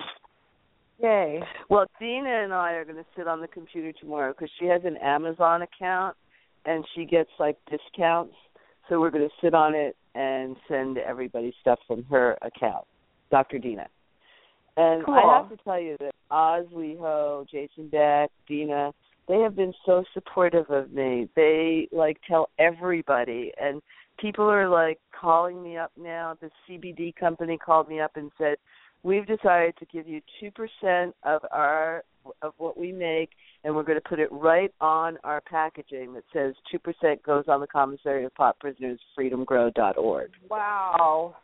yay! 1.01 1.41
Well, 1.69 1.85
Dina 1.99 2.43
and 2.43 2.53
I 2.53 2.73
are 2.73 2.85
going 2.85 2.97
to 2.97 3.05
sit 3.15 3.27
on 3.27 3.41
the 3.41 3.47
computer 3.47 3.91
tomorrow 3.99 4.33
because 4.33 4.49
she 4.59 4.65
has 4.65 4.81
an 4.85 4.97
Amazon 4.97 5.63
account 5.63 6.15
and 6.65 6.85
she 6.95 7.05
gets 7.05 7.29
like 7.39 7.57
discounts. 7.69 8.35
So 8.89 8.99
we're 8.99 9.11
going 9.11 9.27
to 9.27 9.35
sit 9.41 9.53
on 9.53 9.75
it 9.75 9.95
and 10.15 10.55
send 10.67 10.97
everybody 10.97 11.53
stuff 11.61 11.79
from 11.87 12.03
her 12.05 12.37
account, 12.41 12.85
Dr. 13.31 13.59
Dina. 13.59 13.87
And 14.77 15.03
Cool. 15.03 15.15
I 15.15 15.37
have 15.37 15.49
to 15.49 15.57
tell 15.63 15.79
you 15.79 15.97
that 15.99 16.13
Oz 16.29 16.65
Leho, 16.73 17.49
Jason 17.49 17.89
Beck, 17.89 18.29
Dina, 18.47 18.93
they 19.27 19.39
have 19.39 19.55
been 19.55 19.73
so 19.85 20.03
supportive 20.13 20.69
of 20.69 20.91
me. 20.91 21.27
They 21.35 21.89
like 21.91 22.17
tell 22.27 22.49
everybody 22.59 23.51
and 23.59 23.81
people 24.19 24.45
are 24.45 24.69
like 24.69 24.99
calling 25.19 25.61
me 25.61 25.77
up 25.77 25.91
now. 25.97 26.37
The 26.39 26.49
CBD 26.67 27.15
company 27.15 27.57
called 27.57 27.89
me 27.89 27.99
up 27.99 28.11
and 28.15 28.31
said, 28.37 28.57
"We've 29.07 29.25
decided 29.25 29.77
to 29.77 29.85
give 29.85 30.05
you 30.05 30.21
2% 30.41 31.13
of 31.23 31.45
our 31.51 32.03
of 32.41 32.53
what 32.57 32.77
we 32.77 32.91
make 32.91 33.29
and 33.63 33.73
we're 33.73 33.83
going 33.83 33.97
to 33.97 34.09
put 34.09 34.19
it 34.19 34.27
right 34.33 34.73
on 34.81 35.17
our 35.23 35.39
packaging 35.39 36.13
that 36.13 36.25
says 36.33 36.53
2% 36.69 37.23
goes 37.23 37.45
on 37.47 37.61
the 37.61 37.67
commissary 37.67 38.25
of 38.25 38.35
pot 38.35 38.59
prisoners 38.59 38.99
freedomgrow.org." 39.17 40.31
Wow, 40.49 41.35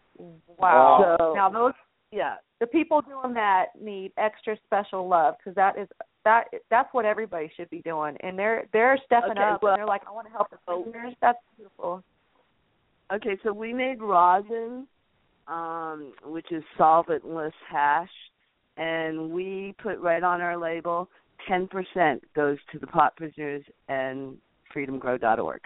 wow. 0.57 1.15
So- 1.17 1.33
now 1.33 1.49
those 1.49 1.73
Yeah. 2.11 2.35
the 2.59 2.67
people 2.67 3.01
doing 3.01 3.33
that 3.33 3.75
need 3.79 4.11
extra 4.17 4.57
special 4.65 5.07
love 5.07 5.37
because 5.37 5.55
that 5.55 5.77
is 5.77 5.87
that 6.25 6.49
that's 6.69 6.93
what 6.93 7.05
everybody 7.05 7.47
should 7.55 7.69
be 7.69 7.81
doing, 7.81 8.17
and 8.17 8.37
they're 8.37 8.67
they're 8.73 8.97
stepping 9.05 9.31
Okay, 9.31 9.41
up 9.41 9.63
well- 9.63 9.73
and 9.73 9.79
they're 9.79 9.87
like, 9.87 10.05
I 10.05 10.11
want 10.11 10.27
to 10.27 10.33
help 10.33 10.49
the 10.49 10.57
prisoners. 10.57 11.15
That's 11.21 11.39
beautiful. 11.55 12.03
Okay, 13.11 13.37
so 13.43 13.53
we 13.53 13.73
made 13.73 14.01
rosin, 14.01 14.87
um, 15.47 16.13
which 16.23 16.51
is 16.51 16.63
solventless 16.77 17.51
hash, 17.69 18.09
and 18.77 19.31
we 19.31 19.75
put 19.81 19.99
right 19.99 20.23
on 20.23 20.41
our 20.41 20.57
label, 20.57 21.09
10% 21.49 22.21
goes 22.35 22.57
to 22.71 22.79
the 22.79 22.87
pot 22.87 23.15
prisoners 23.15 23.63
and 23.89 24.37
freedomgrow.org. 24.75 25.61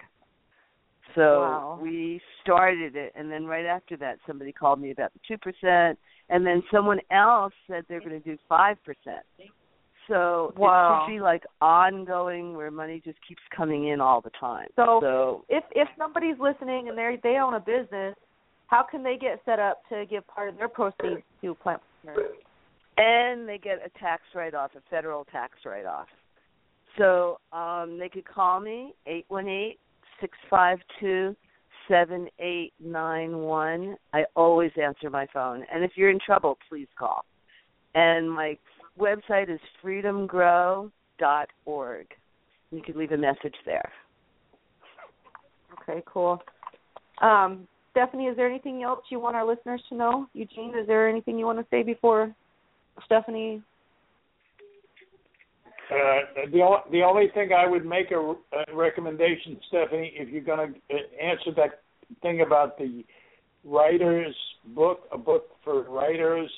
So 1.14 1.40
Wow. 1.40 1.78
we 1.82 2.20
started 2.42 2.94
it, 2.96 3.12
and 3.14 3.30
then 3.30 3.46
right 3.46 3.64
after 3.64 3.96
that, 3.98 4.18
somebody 4.26 4.52
called 4.52 4.80
me 4.80 4.90
about 4.90 5.12
the 5.14 5.20
2%, 5.20 5.96
and 6.28 6.46
then 6.46 6.62
someone 6.70 7.00
else 7.10 7.54
said 7.66 7.84
they're 7.88 8.00
going 8.00 8.10
to 8.10 8.20
do 8.20 8.36
5%. 8.50 8.76
So 10.06 10.52
Wow. 10.56 11.02
it 11.04 11.06
should 11.06 11.12
be 11.14 11.20
like 11.20 11.44
ongoing 11.60 12.56
where 12.56 12.70
money 12.70 13.00
just 13.04 13.18
keeps 13.26 13.42
coming 13.54 13.88
in 13.88 14.00
all 14.00 14.20
the 14.20 14.30
time. 14.30 14.68
So- 14.74 15.00
so 15.00 15.44
If 15.48 15.64
if 15.72 15.88
somebody's 15.98 16.38
listening 16.38 16.88
and 16.88 16.96
they 16.96 17.16
they 17.22 17.36
own 17.38 17.54
a 17.54 17.60
business, 17.60 18.16
how 18.68 18.84
can 18.88 19.02
they 19.02 19.16
get 19.16 19.40
set 19.44 19.58
up 19.58 19.82
to 19.88 20.06
give 20.06 20.26
part 20.26 20.48
of 20.48 20.56
their 20.56 20.68
proceeds 20.68 21.22
to 21.42 21.54
Plant 21.56 21.82
Partners? 22.04 22.30
and 22.98 23.48
they 23.48 23.58
get 23.58 23.78
a 23.84 23.98
tax 23.98 24.22
write 24.34 24.54
off, 24.54 24.72
a 24.76 24.80
federal 24.90 25.24
tax 25.26 25.54
write 25.64 25.86
off. 25.86 26.08
So 26.96 27.38
um 27.52 27.98
they 27.98 28.08
could 28.08 28.26
call 28.26 28.60
me 28.60 28.92
eight 29.06 29.24
one 29.28 29.48
eight 29.48 29.78
six 30.20 30.36
five 30.50 30.78
two 31.00 31.34
seven 31.86 32.28
eight 32.40 32.72
nine 32.80 33.38
one. 33.38 33.96
I 34.12 34.24
always 34.36 34.72
answer 34.80 35.08
my 35.10 35.26
phone. 35.32 35.64
And 35.72 35.84
if 35.84 35.92
you're 35.94 36.10
in 36.10 36.18
trouble, 36.24 36.58
please 36.68 36.88
call. 36.98 37.24
And 37.94 38.30
my 38.30 38.58
website 38.98 39.48
is 39.48 39.60
freedomgrow 39.82 40.90
dot 41.18 41.48
org. 41.64 42.06
You 42.70 42.82
could 42.82 42.96
leave 42.96 43.12
a 43.12 43.16
message 43.16 43.54
there. 43.64 43.90
Okay, 45.80 46.02
cool. 46.06 46.42
Um, 47.22 47.66
Stephanie, 47.98 48.26
is 48.26 48.36
there 48.36 48.48
anything 48.48 48.84
else 48.84 49.00
you 49.10 49.18
want 49.18 49.34
our 49.34 49.44
listeners 49.44 49.82
to 49.88 49.96
know? 49.96 50.28
Eugene, 50.32 50.72
is 50.80 50.86
there 50.86 51.08
anything 51.08 51.36
you 51.36 51.44
want 51.46 51.58
to 51.58 51.66
say 51.68 51.82
before 51.82 52.32
Stephanie? 53.04 53.60
Uh, 55.90 56.46
the 56.52 56.60
only 56.60 56.78
the 56.92 57.02
only 57.02 57.28
thing 57.34 57.50
I 57.52 57.66
would 57.66 57.84
make 57.84 58.12
a, 58.12 58.18
a 58.18 58.74
recommendation, 58.76 59.58
Stephanie, 59.68 60.12
if 60.14 60.28
you're 60.28 60.42
going 60.44 60.74
to 60.74 60.94
answer 61.20 61.50
that 61.56 61.80
thing 62.22 62.42
about 62.42 62.78
the 62.78 63.04
writers 63.64 64.36
book, 64.76 65.00
a 65.10 65.18
book 65.18 65.46
for 65.64 65.82
writers, 65.90 66.50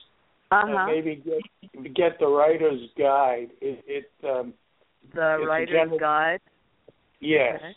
Uh 0.51 0.57
uh, 0.57 0.87
maybe 0.87 1.23
get 1.25 1.95
get 1.95 2.19
the 2.19 2.27
writer's 2.27 2.81
guide. 2.99 3.49
It, 3.63 3.83
it 3.87 4.11
um, 4.29 4.53
the 5.15 5.37
it's 5.37 5.43
a 5.43 5.47
writer's 5.47 5.69
general- 5.71 5.99
guide. 5.99 6.41
yes, 7.21 7.55
Okay. 7.57 7.73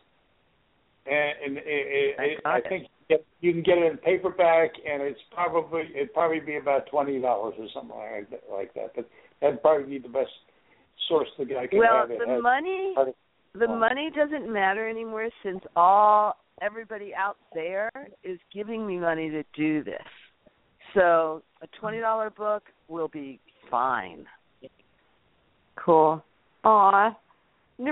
and, 1.15 1.33
and 1.45 1.57
it, 1.59 1.63
it, 1.65 2.41
I 2.45 2.57
I 2.57 2.61
think 2.61 2.87
you 3.09 3.17
you 3.41 3.51
can 3.53 3.63
get 3.63 3.77
it 3.77 3.91
in 3.91 3.97
paperback, 3.97 4.71
and 4.89 5.01
it's 5.01 5.19
probably 5.31 5.83
it'd 5.95 6.13
probably 6.13 6.39
be 6.39 6.57
about 6.57 6.87
twenty 6.87 7.19
dollars 7.19 7.55
or 7.59 7.67
something 7.73 7.97
like 7.97 8.29
that, 8.29 8.43
like 8.51 8.73
that. 8.73 8.91
But 8.95 9.09
that'd 9.41 9.61
probably 9.61 9.99
be 9.99 9.99
the 9.99 10.13
best 10.13 10.31
source 11.07 11.27
the 11.37 11.45
guy 11.45 11.67
can 11.67 11.79
Well, 11.79 12.01
have. 12.01 12.11
It 12.11 12.19
the 12.19 12.41
money 12.41 12.95
the 13.55 13.67
Oh. 13.67 13.75
money 13.75 14.09
doesn't 14.15 14.51
matter 14.51 14.89
anymore 14.89 15.29
since 15.43 15.63
all 15.75 16.37
everybody 16.61 17.13
out 17.13 17.37
there 17.53 17.89
is 18.23 18.39
giving 18.53 18.85
me 18.85 18.97
money 18.97 19.29
to 19.29 19.43
do 19.53 19.83
this. 19.83 20.07
So 20.93 21.41
a 21.61 21.67
twenty 21.79 21.99
dollar 21.99 22.29
book 22.29 22.63
will 22.87 23.07
be 23.07 23.39
fine. 23.69 24.25
Cool. 25.75 26.23
Aw. 26.63 27.15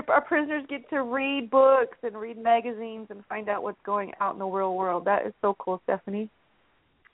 Our 0.08 0.20
prisoners 0.20 0.64
get 0.68 0.88
to 0.90 1.02
read 1.02 1.50
books 1.50 1.96
and 2.02 2.16
read 2.16 2.38
magazines 2.38 3.08
and 3.10 3.24
find 3.28 3.48
out 3.48 3.62
what's 3.62 3.80
going 3.84 4.12
out 4.20 4.34
in 4.34 4.38
the 4.38 4.46
real 4.46 4.74
world. 4.74 5.04
That 5.04 5.26
is 5.26 5.32
so 5.40 5.56
cool, 5.58 5.80
Stephanie. 5.84 6.30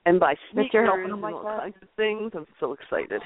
And 0.07 0.21
by 0.21 0.35
sneakers 0.53 0.89
and 0.93 1.21
like 1.21 1.35
all 1.35 1.45
that. 1.45 1.61
kinds 1.61 1.77
of 1.83 1.89
things, 1.97 2.33
I'm 2.35 2.47
so 2.61 2.73
excited. 2.73 3.23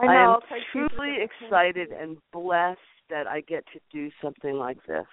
I 0.00 0.06
know. 0.06 0.12
am 0.12 0.28
like 0.50 0.60
she's 0.72 0.88
truly 0.96 1.16
excited 1.22 1.88
and 1.90 2.18
blessed 2.32 2.78
that 3.08 3.26
I 3.26 3.40
get 3.42 3.64
to 3.72 3.80
do 3.92 4.10
something 4.22 4.54
like 4.54 4.78
this. 4.86 5.06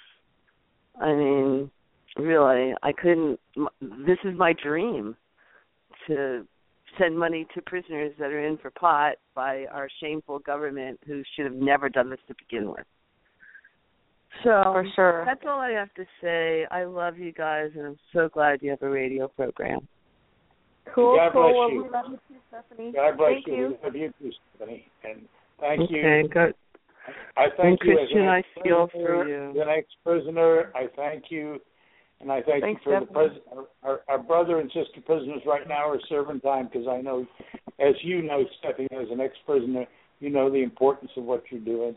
I 1.02 1.14
mean, 1.14 1.72
really, 2.18 2.74
I 2.84 2.92
couldn't. 2.92 3.40
This 3.82 4.18
is 4.24 4.38
my 4.38 4.54
dream 4.54 5.16
to 6.08 6.46
send 7.00 7.18
money 7.18 7.48
to 7.56 7.62
prisoners 7.62 8.14
that 8.20 8.32
are 8.32 8.46
in 8.46 8.58
for 8.58 8.70
pot 8.72 9.16
by 9.34 9.66
our 9.72 9.90
shameful 10.00 10.40
government 10.40 11.00
who 11.08 11.24
should 11.36 11.46
have 11.46 11.56
never 11.56 11.90
done 11.90 12.10
this 12.10 12.20
to 12.28 12.36
begin 12.36 12.70
with. 12.70 12.86
So 14.44 14.50
For 14.64 14.86
sure. 14.96 15.24
that's 15.26 15.42
all 15.48 15.60
I 15.60 15.72
have 15.72 15.94
to 15.94 16.06
say. 16.22 16.66
I 16.72 16.84
love 16.86 17.18
you 17.18 17.32
guys, 17.32 17.72
and 17.76 17.86
I'm 17.86 18.00
so 18.14 18.30
glad 18.30 18.62
you 18.62 18.72
have 18.72 18.82
a 18.82 18.90
radio 18.90 19.28
program. 19.28 19.88
Cool, 20.94 21.16
God 21.18 21.32
cool. 21.34 21.44
bless 21.44 21.56
Well, 21.56 21.72
you. 21.72 21.84
we 21.84 21.90
love 21.90 22.06
you 22.10 22.20
too, 22.28 22.36
Stephanie. 22.50 22.92
God 22.94 23.18
bless 23.18 23.30
Thank 23.34 23.48
you. 23.48 23.54
you. 23.56 23.68
We 23.68 23.86
love 23.86 23.96
you 23.96 24.14
too, 24.20 24.32
Stephanie. 24.56 24.86
And 25.04 25.22
thank 25.60 25.82
okay, 25.82 26.22
you. 26.24 26.30
good. 26.30 26.54
I 27.38 27.46
thank 27.58 27.80
And 27.82 27.90
you 27.90 27.96
Christian, 27.98 28.28
I 28.28 28.38
an 28.38 28.44
feel 28.64 28.90
for 28.92 29.28
you. 29.28 29.54
The 29.58 29.66
next 29.66 29.96
prisoner, 30.04 30.72
I 30.76 30.88
thank 30.96 31.26
you, 31.30 31.60
and 32.22 32.32
I 32.32 32.42
thank 32.42 32.64
Thanks, 32.64 32.82
you 32.86 32.92
for 32.92 33.00
the 33.02 33.06
Stephanie. 33.06 33.42
pres- 33.54 33.66
our, 33.84 34.02
our 34.08 34.20
brother 34.24 34.60
and 34.60 34.70
sister 34.72 35.02
prisoners 35.06 35.42
right 35.46 35.68
now 35.68 35.90
are 35.90 36.00
serving 36.10 36.40
time 36.42 36.70
because 36.72 36.88
I 36.88 37.02
know, 37.02 37.26
as 37.80 37.96
you 38.04 38.22
know, 38.22 38.44
Stephanie, 38.60 38.88
as 38.92 39.08
an 39.12 39.20
ex-prisoner, 39.20 39.86
you 40.20 40.30
know 40.30 40.50
the 40.50 40.64
importance 40.64 41.12
of 41.18 41.24
what 41.26 41.44
you're 41.50 41.60
doing 41.62 41.96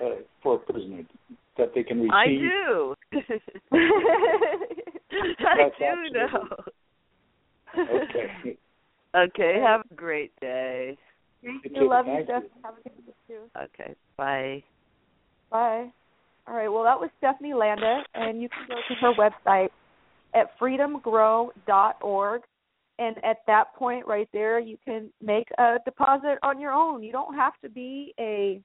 uh, 0.00 0.16
for 0.42 0.54
a 0.56 0.58
prisoner 0.58 1.02
that 1.60 1.74
they 1.74 1.82
can 1.82 1.98
receive. 1.98 2.12
I 2.12 2.26
do. 2.26 2.94
I 5.40 5.70
do 5.78 6.10
know. 6.12 6.56
Okay. 7.78 8.58
Okay, 9.14 9.60
have 9.64 9.82
a 9.90 9.94
great 9.94 10.32
day. 10.40 10.96
Thank 11.42 11.64
You 11.64 11.82
you. 11.82 11.88
Love 11.88 12.06
you, 12.06 12.12
Thank 12.14 12.28
you. 12.28 12.34
Stephanie. 12.34 12.50
Have 12.62 12.74
a 12.74 12.82
good 12.82 13.06
day 13.06 13.12
too. 13.28 13.42
Okay. 13.56 13.94
Bye. 14.16 14.62
Bye. 15.50 15.90
All 16.46 16.54
right. 16.54 16.68
Well, 16.68 16.84
that 16.84 16.98
was 16.98 17.10
Stephanie 17.18 17.54
Landa, 17.54 18.02
and 18.14 18.40
you 18.40 18.48
can 18.48 18.66
go 18.68 18.76
to 18.88 18.94
her 19.00 19.12
website 19.14 19.70
at 20.34 20.58
freedomgrow.org. 20.60 22.42
And 22.98 23.16
at 23.24 23.38
that 23.46 23.74
point, 23.74 24.06
right 24.06 24.28
there, 24.32 24.60
you 24.60 24.76
can 24.84 25.10
make 25.22 25.48
a 25.58 25.76
deposit 25.84 26.38
on 26.42 26.60
your 26.60 26.72
own. 26.72 27.02
You 27.02 27.12
don't 27.12 27.34
have 27.34 27.54
to 27.62 27.68
be 27.70 28.14
a, 28.20 28.60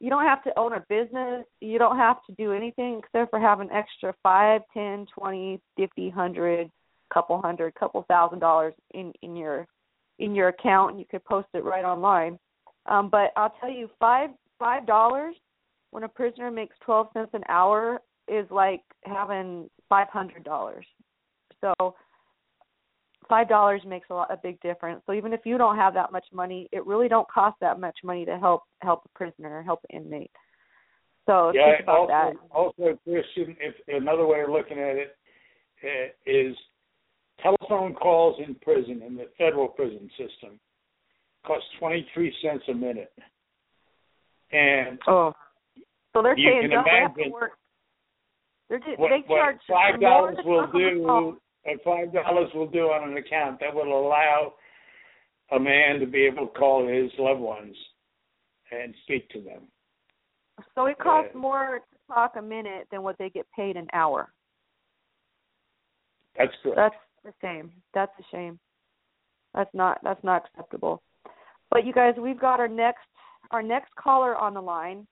you 0.00 0.10
don't 0.10 0.24
have 0.24 0.42
to 0.44 0.58
own 0.58 0.72
a 0.74 0.84
business. 0.88 1.44
You 1.60 1.78
don't 1.78 1.96
have 1.96 2.18
to 2.26 2.34
do 2.36 2.52
anything 2.52 3.00
except 3.02 3.30
for 3.30 3.40
have 3.40 3.60
an 3.60 3.70
extra 3.70 4.14
five, 4.22 4.62
ten, 4.72 5.06
twenty, 5.16 5.60
fifty, 5.76 6.10
hundred, 6.10 6.70
couple 7.12 7.40
hundred, 7.40 7.74
couple 7.74 8.04
thousand 8.08 8.40
dollars 8.40 8.74
in 8.92 9.12
in 9.22 9.36
your 9.36 9.66
in 10.18 10.34
your 10.34 10.48
account, 10.48 10.92
and 10.92 11.00
you 11.00 11.06
could 11.10 11.24
post 11.24 11.48
it 11.54 11.64
right 11.64 11.84
online. 11.84 12.38
Um, 12.86 13.08
but 13.08 13.32
I'll 13.36 13.54
tell 13.60 13.70
you, 13.70 13.88
five 13.98 14.30
five 14.58 14.86
dollars 14.86 15.36
when 15.90 16.02
a 16.02 16.08
prisoner 16.08 16.50
makes 16.50 16.76
twelve 16.84 17.08
cents 17.12 17.30
an 17.32 17.42
hour 17.48 18.00
is 18.28 18.46
like 18.50 18.82
having 19.04 19.70
five 19.88 20.08
hundred 20.08 20.44
dollars. 20.44 20.84
So 21.60 21.94
five 23.28 23.48
dollars 23.48 23.82
makes 23.86 24.08
a 24.10 24.14
lot 24.14 24.32
a 24.32 24.36
big 24.36 24.60
difference. 24.60 25.02
So 25.06 25.12
even 25.12 25.32
if 25.32 25.40
you 25.44 25.58
don't 25.58 25.76
have 25.76 25.94
that 25.94 26.12
much 26.12 26.26
money, 26.32 26.68
it 26.72 26.86
really 26.86 27.08
don't 27.08 27.28
cost 27.28 27.56
that 27.60 27.80
much 27.80 27.96
money 28.04 28.24
to 28.24 28.38
help 28.38 28.62
help 28.80 29.02
a 29.04 29.18
prisoner, 29.18 29.62
help 29.62 29.80
an 29.90 30.02
inmate. 30.02 30.30
So 31.26 31.52
yeah, 31.54 31.76
think 31.76 31.84
about 31.84 32.10
also, 32.10 32.12
that. 32.12 32.32
also, 32.50 32.98
Christian, 33.04 33.56
if 33.60 33.74
another 33.88 34.26
way 34.26 34.40
of 34.42 34.50
looking 34.50 34.78
at 34.78 34.96
it 34.96 35.16
uh, 35.82 36.30
is 36.30 36.54
telephone 37.42 37.94
calls 37.94 38.40
in 38.46 38.54
prison 38.56 39.02
in 39.06 39.16
the 39.16 39.28
federal 39.38 39.68
prison 39.68 40.08
system 40.18 40.60
cost 41.46 41.64
twenty 41.78 42.06
three 42.14 42.32
cents 42.42 42.64
a 42.68 42.74
minute, 42.74 43.12
and 44.52 44.98
Oh, 45.06 45.32
so 46.12 46.22
they're 46.22 46.38
You 46.38 46.48
saying 46.48 46.70
can 46.70 46.70
have 46.72 46.84
to 46.84 46.90
imagine 46.90 47.32
work. 47.32 47.52
They're 48.68 48.80
what, 48.96 49.08
they 49.08 49.22
what 49.26 49.36
charge 49.36 49.56
five 49.68 50.00
dollars 50.00 50.36
will 50.44 50.66
do. 50.72 51.38
What 51.64 51.82
five 51.84 52.12
dollars 52.12 52.50
will 52.54 52.66
do 52.66 52.86
on 52.86 53.10
an 53.10 53.16
account 53.16 53.60
that 53.60 53.74
will 53.74 53.98
allow 53.98 54.54
a 55.52 55.58
man 55.58 56.00
to 56.00 56.06
be 56.06 56.22
able 56.22 56.46
to 56.46 56.52
call 56.58 56.86
his 56.86 57.10
loved 57.18 57.40
ones 57.40 57.76
and 58.70 58.94
speak 59.04 59.28
to 59.30 59.40
them. 59.40 59.62
So 60.74 60.86
it 60.86 60.98
costs 60.98 61.32
Yeah. 61.34 61.40
more 61.40 61.80
to 61.80 61.98
talk 62.12 62.36
a 62.36 62.42
minute 62.42 62.88
than 62.90 63.02
what 63.02 63.18
they 63.18 63.30
get 63.30 63.50
paid 63.52 63.76
an 63.76 63.88
hour. 63.92 64.32
That's 66.36 66.54
correct. 66.62 66.76
That's 66.76 66.96
the 67.24 67.34
same. 67.40 67.72
That's 67.92 68.12
a 68.18 68.22
shame. 68.24 68.58
That's 69.54 69.72
not 69.74 70.02
that's 70.02 70.22
not 70.24 70.46
acceptable. 70.46 71.02
But 71.70 71.84
you 71.84 71.92
guys, 71.92 72.14
we've 72.18 72.38
got 72.38 72.60
our 72.60 72.68
next 72.68 73.06
our 73.50 73.62
next 73.62 73.94
caller 73.96 74.36
on 74.36 74.54
the 74.54 74.62
line. 74.62 75.06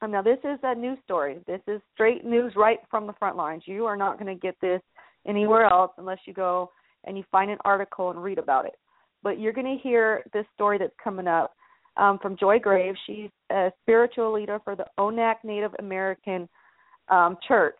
Um, 0.00 0.10
now 0.10 0.22
this 0.22 0.38
is 0.44 0.58
a 0.62 0.74
news 0.74 0.98
story. 1.04 1.38
This 1.46 1.60
is 1.66 1.80
straight 1.92 2.24
news 2.24 2.54
right 2.56 2.80
from 2.90 3.06
the 3.06 3.12
front 3.14 3.36
lines. 3.36 3.66
You 3.66 3.86
are 3.86 3.96
not 3.96 4.18
going 4.18 4.34
to 4.34 4.40
get 4.40 4.58
this 4.60 4.82
anywhere 5.26 5.64
else 5.64 5.92
unless 5.98 6.18
you 6.26 6.32
go 6.32 6.70
and 7.04 7.16
you 7.16 7.24
find 7.30 7.50
an 7.50 7.58
article 7.64 8.10
and 8.10 8.22
read 8.22 8.38
about 8.38 8.66
it. 8.66 8.76
But 9.22 9.40
you're 9.40 9.52
going 9.52 9.76
to 9.76 9.82
hear 9.82 10.22
this 10.32 10.46
story 10.54 10.78
that's 10.78 10.92
coming 11.02 11.26
up 11.26 11.54
um, 11.96 12.18
from 12.20 12.36
Joy 12.36 12.58
Graves. 12.58 12.98
She's 13.06 13.30
a 13.50 13.70
spiritual 13.82 14.32
leader 14.32 14.60
for 14.64 14.76
the 14.76 14.86
ONAC 14.98 15.36
Native 15.44 15.72
American 15.78 16.48
um, 17.08 17.36
Church 17.46 17.78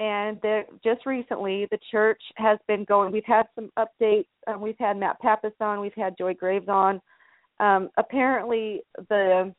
and 0.00 0.40
just 0.82 1.04
recently 1.04 1.68
the 1.70 1.78
church 1.90 2.20
has 2.36 2.58
been 2.66 2.84
going 2.84 3.12
we've 3.12 3.22
had 3.26 3.44
some 3.54 3.70
updates 3.78 4.26
um, 4.48 4.60
we've 4.60 4.78
had 4.78 4.96
matt 4.96 5.20
pappas 5.20 5.52
on 5.60 5.80
we've 5.80 5.92
had 5.94 6.16
joy 6.18 6.34
graves 6.34 6.68
on 6.68 7.00
um, 7.60 7.90
apparently 7.98 8.80
the 9.10 9.54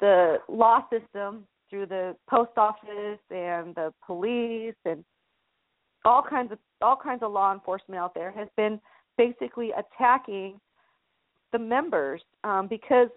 the 0.00 0.36
law 0.48 0.80
system 0.90 1.46
through 1.70 1.86
the 1.86 2.14
post 2.28 2.50
office 2.56 3.20
and 3.30 3.74
the 3.76 3.92
police 4.04 4.74
and 4.84 5.04
all 6.04 6.22
kinds 6.22 6.52
of 6.52 6.58
all 6.80 6.96
kinds 6.96 7.22
of 7.22 7.32
law 7.32 7.52
enforcement 7.52 8.00
out 8.00 8.14
there 8.14 8.30
has 8.30 8.48
been 8.56 8.80
basically 9.16 9.72
attacking 9.72 10.60
the 11.52 11.58
members 11.58 12.20
um, 12.44 12.68
because 12.68 13.08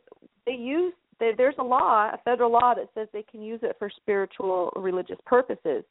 they 0.46 0.54
use 0.54 0.94
there, 1.20 1.36
there's 1.36 1.56
a 1.60 1.64
law, 1.64 2.10
a 2.12 2.20
federal 2.26 2.52
law 2.52 2.74
that 2.74 2.90
says 2.96 3.08
they 3.14 3.24
can 3.24 3.42
use 3.42 3.60
it 3.64 3.76
for 3.78 3.90
spiritual 3.90 4.74
religious 4.76 5.20
purposes, 5.26 5.84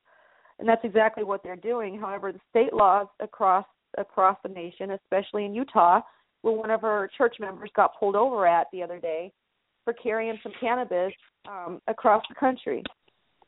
and 0.58 0.68
that's 0.68 0.84
exactly 0.84 1.22
what 1.22 1.42
they're 1.42 1.56
doing. 1.56 1.98
However, 1.98 2.32
the 2.32 2.40
state 2.50 2.74
laws 2.74 3.06
across 3.20 3.64
across 3.98 4.36
the 4.42 4.48
nation, 4.48 4.92
especially 4.92 5.44
in 5.44 5.54
Utah, 5.54 6.00
where 6.42 6.54
one 6.54 6.70
of 6.70 6.84
our 6.84 7.08
church 7.16 7.36
members 7.40 7.70
got 7.74 7.98
pulled 7.98 8.16
over 8.16 8.46
at 8.46 8.66
the 8.72 8.82
other 8.82 8.98
day 8.98 9.32
for 9.84 9.92
carrying 9.94 10.38
some 10.42 10.52
cannabis 10.60 11.12
um, 11.48 11.80
across 11.88 12.22
the 12.28 12.34
country. 12.34 12.82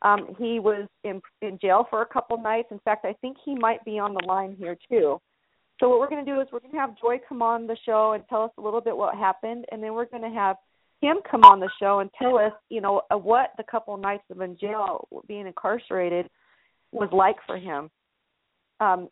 Um, 0.03 0.35
he 0.37 0.59
was 0.59 0.87
in 1.03 1.21
in 1.41 1.57
jail 1.61 1.87
for 1.89 2.01
a 2.01 2.05
couple 2.05 2.37
nights. 2.37 2.67
In 2.71 2.79
fact, 2.79 3.05
I 3.05 3.13
think 3.21 3.37
he 3.43 3.55
might 3.55 3.83
be 3.85 3.99
on 3.99 4.13
the 4.13 4.25
line 4.25 4.55
here 4.57 4.77
too. 4.89 5.19
So 5.79 5.89
what 5.89 5.99
we're 5.99 6.09
going 6.09 6.23
to 6.25 6.31
do 6.31 6.39
is 6.39 6.47
we're 6.51 6.59
going 6.59 6.73
to 6.73 6.79
have 6.79 6.99
Joy 6.99 7.19
come 7.27 7.41
on 7.41 7.67
the 7.67 7.77
show 7.85 8.13
and 8.13 8.23
tell 8.29 8.43
us 8.43 8.51
a 8.57 8.61
little 8.61 8.81
bit 8.81 8.95
what 8.95 9.15
happened, 9.15 9.65
and 9.71 9.81
then 9.81 9.93
we're 9.93 10.05
going 10.05 10.23
to 10.23 10.29
have 10.29 10.57
him 11.01 11.17
come 11.29 11.43
on 11.43 11.59
the 11.59 11.69
show 11.79 11.99
and 11.99 12.09
tell 12.17 12.37
us, 12.37 12.53
you 12.69 12.79
know, 12.79 13.01
uh, 13.11 13.17
what 13.17 13.51
the 13.57 13.63
couple 13.63 13.95
nights 13.97 14.23
of 14.29 14.39
in 14.39 14.57
jail 14.57 15.07
being 15.27 15.47
incarcerated 15.47 16.29
was 16.91 17.09
like 17.11 17.35
for 17.45 17.57
him. 17.57 17.89
Um, 18.79 19.09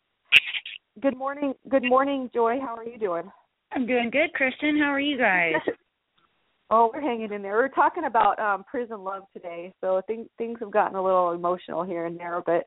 good 1.01 1.18
morning, 1.18 1.53
good 1.69 1.84
morning, 1.84 2.30
Joy. 2.34 2.59
How 2.61 2.76
are 2.76 2.85
you 2.85 2.97
doing? 2.97 3.30
I'm 3.73 3.85
doing 3.85 4.09
good, 4.09 4.30
Kristin. 4.39 4.80
How 4.80 4.91
are 4.91 4.99
you 4.99 5.18
guys? 5.18 5.55
oh, 6.72 6.89
we're 6.93 7.02
hanging 7.02 7.31
in 7.31 7.41
there. 7.41 7.53
We're 7.53 7.68
talking 7.68 8.06
about 8.06 8.39
um 8.39 8.64
prison 8.64 9.03
love 9.03 9.23
today, 9.34 9.73
so 9.81 10.02
things 10.07 10.27
things 10.38 10.57
have 10.61 10.72
gotten 10.72 10.95
a 10.95 11.03
little 11.03 11.31
emotional 11.31 11.84
here 11.84 12.06
and 12.06 12.19
there, 12.19 12.41
but 12.45 12.65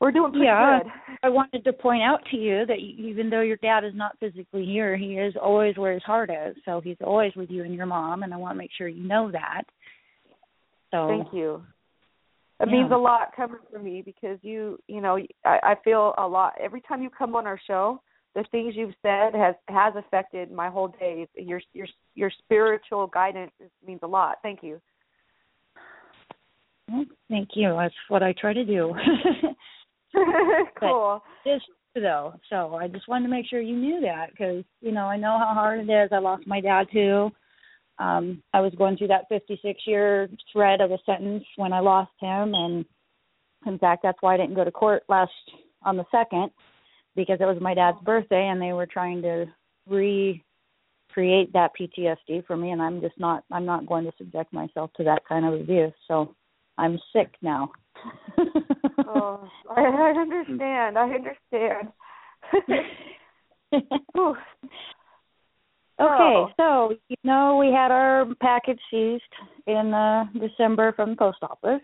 we're 0.00 0.12
doing 0.12 0.30
pretty 0.30 0.46
Yeah. 0.46 0.80
good. 0.82 0.92
I 1.22 1.28
wanted 1.28 1.64
to 1.64 1.72
point 1.72 2.02
out 2.02 2.24
to 2.30 2.36
you 2.36 2.64
that 2.66 2.78
even 2.78 3.30
though 3.30 3.40
your 3.40 3.56
dad 3.56 3.84
is 3.84 3.94
not 3.94 4.16
physically 4.20 4.64
here, 4.64 4.96
he 4.96 5.18
is 5.18 5.34
always 5.36 5.76
where 5.76 5.92
his 5.92 6.04
heart 6.04 6.30
is. 6.30 6.56
So 6.64 6.80
he's 6.80 6.96
always 7.04 7.34
with 7.34 7.50
you 7.50 7.64
and 7.64 7.74
your 7.74 7.86
mom, 7.86 8.22
and 8.22 8.32
I 8.32 8.36
want 8.36 8.54
to 8.54 8.58
make 8.58 8.70
sure 8.76 8.86
you 8.88 9.06
know 9.06 9.30
that. 9.32 9.62
So 10.92 11.08
Thank 11.08 11.32
you. 11.32 11.62
It 12.60 12.68
Yeah. 12.68 12.72
means 12.72 12.92
a 12.92 12.96
lot 12.96 13.34
coming 13.36 13.60
from 13.70 13.84
me 13.84 14.02
because 14.02 14.38
you, 14.42 14.78
you 14.88 15.00
know, 15.00 15.18
I, 15.44 15.58
I 15.62 15.74
feel 15.84 16.14
a 16.18 16.26
lot 16.26 16.54
every 16.60 16.80
time 16.80 17.02
you 17.02 17.10
come 17.10 17.34
on 17.36 17.46
our 17.46 17.60
show. 17.66 18.00
The 18.34 18.44
things 18.50 18.74
you've 18.76 18.94
said 19.02 19.34
has 19.34 19.54
has 19.68 19.94
affected 19.96 20.52
my 20.52 20.68
whole 20.68 20.88
day. 20.88 21.26
Your 21.34 21.60
your 21.72 21.86
your 22.14 22.30
spiritual 22.44 23.06
guidance 23.08 23.52
means 23.86 24.00
a 24.02 24.06
lot. 24.06 24.36
Thank 24.42 24.62
you. 24.62 24.80
well, 26.88 27.04
thank 27.28 27.50
you. 27.54 27.74
That's 27.78 27.94
what 28.08 28.22
I 28.22 28.34
try 28.38 28.52
to 28.52 28.64
do. 28.64 28.94
cool. 30.80 31.22
Just 31.44 31.64
though, 31.94 32.34
so 32.48 32.74
I 32.74 32.86
just 32.86 33.08
wanted 33.08 33.24
to 33.24 33.30
make 33.30 33.46
sure 33.46 33.60
you 33.60 33.76
knew 33.76 34.00
that 34.02 34.30
because 34.30 34.64
you 34.80 34.92
know 34.92 35.06
I 35.06 35.16
know 35.16 35.36
how 35.38 35.52
hard 35.54 35.80
it 35.80 35.90
is. 35.92 36.10
I 36.12 36.18
lost 36.18 36.46
my 36.46 36.60
dad 36.60 36.86
too. 36.92 37.30
Um, 37.98 38.42
I 38.54 38.60
was 38.60 38.72
going 38.78 38.96
through 38.96 39.08
that 39.08 39.28
56 39.28 39.80
year 39.86 40.28
thread 40.52 40.80
of 40.80 40.92
a 40.92 40.98
sentence 41.04 41.44
when 41.56 41.72
I 41.72 41.80
lost 41.80 42.12
him, 42.20 42.54
and 42.54 42.84
in 43.66 43.78
fact, 43.78 44.02
that's 44.02 44.18
why 44.20 44.34
I 44.34 44.36
didn't 44.36 44.54
go 44.54 44.64
to 44.64 44.70
court 44.70 45.02
last 45.08 45.32
on 45.82 45.96
the 45.96 46.04
second 46.10 46.50
because 47.18 47.38
it 47.40 47.44
was 47.46 47.58
my 47.60 47.74
dad's 47.74 48.00
birthday, 48.04 48.46
and 48.46 48.62
they 48.62 48.72
were 48.72 48.86
trying 48.86 49.20
to 49.22 49.46
recreate 49.88 50.40
that 51.52 51.72
PTSD 51.78 52.46
for 52.46 52.56
me, 52.56 52.70
and 52.70 52.80
I'm 52.80 53.00
just 53.00 53.18
not. 53.18 53.42
I'm 53.50 53.66
not 53.66 53.86
going 53.86 54.04
to 54.04 54.12
subject 54.16 54.52
myself 54.52 54.92
to 54.96 55.04
that 55.04 55.22
kind 55.28 55.44
of 55.44 55.60
abuse. 55.60 55.92
So 56.06 56.34
I'm 56.78 56.96
sick 57.12 57.34
now. 57.42 57.72
oh, 59.06 59.50
I, 59.68 59.80
I 59.82 60.14
understand. 60.18 60.96
I 60.96 61.10
understand. 61.10 61.88
Okay, 66.00 66.52
so 66.56 66.94
you 67.08 67.16
know 67.24 67.56
we 67.56 67.72
had 67.72 67.90
our 67.90 68.24
package 68.40 68.78
seized 68.88 69.24
in 69.66 69.92
uh, 69.92 70.26
December 70.38 70.92
from 70.92 71.10
the 71.10 71.16
post 71.16 71.38
office. 71.42 71.82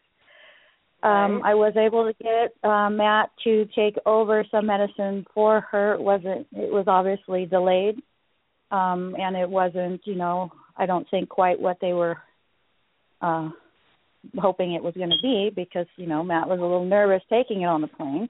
Um. 1.04 1.42
I 1.44 1.54
was 1.54 1.74
able 1.76 2.04
to 2.04 2.14
get 2.22 2.68
uh, 2.68 2.88
Matt 2.90 3.30
to 3.44 3.66
take 3.76 3.96
over 4.06 4.44
some 4.50 4.66
medicine 4.66 5.26
for 5.34 5.60
her. 5.70 5.94
It 5.94 6.00
wasn't. 6.00 6.46
It 6.52 6.72
was 6.72 6.84
obviously 6.86 7.46
delayed, 7.46 7.96
um, 8.70 9.14
and 9.18 9.36
it 9.36 9.48
wasn't. 9.48 10.00
You 10.06 10.14
know, 10.14 10.50
I 10.76 10.86
don't 10.86 11.06
think 11.10 11.28
quite 11.28 11.60
what 11.60 11.76
they 11.80 11.92
were 11.92 12.16
uh, 13.20 13.50
hoping 14.38 14.72
it 14.72 14.82
was 14.82 14.94
going 14.94 15.10
to 15.10 15.22
be 15.22 15.50
because 15.54 15.86
you 15.96 16.06
know 16.06 16.22
Matt 16.22 16.48
was 16.48 16.58
a 16.58 16.62
little 16.62 16.86
nervous 16.86 17.22
taking 17.28 17.62
it 17.62 17.66
on 17.66 17.82
the 17.82 17.88
plane. 17.88 18.28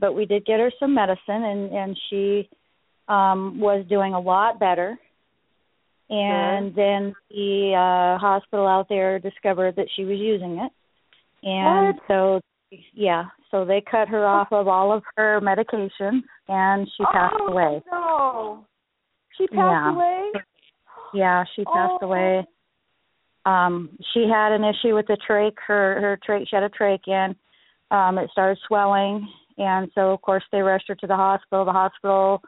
But 0.00 0.14
we 0.14 0.26
did 0.26 0.44
get 0.44 0.58
her 0.58 0.72
some 0.80 0.94
medicine, 0.94 1.20
and 1.28 1.72
and 1.72 1.98
she 2.10 2.48
um 3.08 3.60
was 3.60 3.84
doing 3.88 4.14
a 4.14 4.20
lot 4.20 4.58
better 4.58 4.98
and 6.12 6.74
then 6.74 7.14
the 7.30 7.72
uh 7.74 8.18
hospital 8.18 8.66
out 8.66 8.88
there 8.88 9.18
discovered 9.18 9.76
that 9.76 9.88
she 9.96 10.04
was 10.04 10.18
using 10.18 10.58
it 10.58 10.70
and 11.42 11.98
so 12.08 12.40
yeah 12.94 13.24
so 13.50 13.64
they 13.64 13.82
cut 13.90 14.08
her 14.08 14.26
off 14.26 14.48
of 14.50 14.68
all 14.68 14.92
of 14.92 15.02
her 15.16 15.40
medication 15.40 16.22
and 16.48 16.88
she 16.96 17.04
passed 17.12 17.34
oh, 17.40 17.48
away 17.48 17.82
No. 17.90 18.66
She 19.36 19.46
passed 19.46 19.58
Yeah. 19.58 19.94
away? 19.94 20.32
Yeah, 21.14 21.44
she 21.54 21.64
passed 21.64 22.02
Oh. 22.02 22.06
away. 22.06 22.46
Um, 23.44 23.90
she 24.12 24.28
had 24.28 24.52
an 24.52 24.64
issue 24.64 24.94
with 24.94 25.06
the 25.06 25.16
trach. 25.16 25.58
Her 25.58 26.00
her 26.00 26.16
trach. 26.18 26.48
She 26.48 26.56
had 26.56 26.62
a 26.62 26.68
trach 26.68 27.06
in. 27.08 27.34
Um, 27.90 28.18
it 28.18 28.30
started 28.30 28.58
swelling, 28.66 29.28
and 29.58 29.90
so 29.94 30.12
of 30.12 30.22
course 30.22 30.44
they 30.52 30.62
rushed 30.62 30.88
her 30.88 30.94
to 30.94 31.06
the 31.06 31.16
hospital. 31.16 31.64
The 31.64 31.72
hospital 31.72 32.42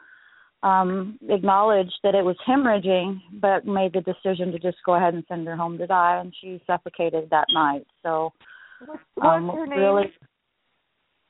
um, 0.63 1.19
acknowledged 1.29 1.99
that 2.03 2.15
it 2.15 2.23
was 2.23 2.37
hemorrhaging, 2.47 3.21
but 3.33 3.67
made 3.67 3.93
the 3.93 4.01
decision 4.01 4.51
to 4.51 4.59
just 4.59 4.77
go 4.85 4.95
ahead 4.95 5.13
and 5.13 5.23
send 5.27 5.45
her 5.47 5.55
home 5.55 5.77
to 5.77 5.85
die, 5.85 6.19
and 6.19 6.33
she 6.39 6.61
suffocated 6.65 7.29
that 7.29 7.47
night. 7.51 7.85
So 8.01 8.31
What's, 8.79 9.01
um, 9.21 9.49
her 9.49 9.67
name? 9.67 9.79
really, 9.79 10.13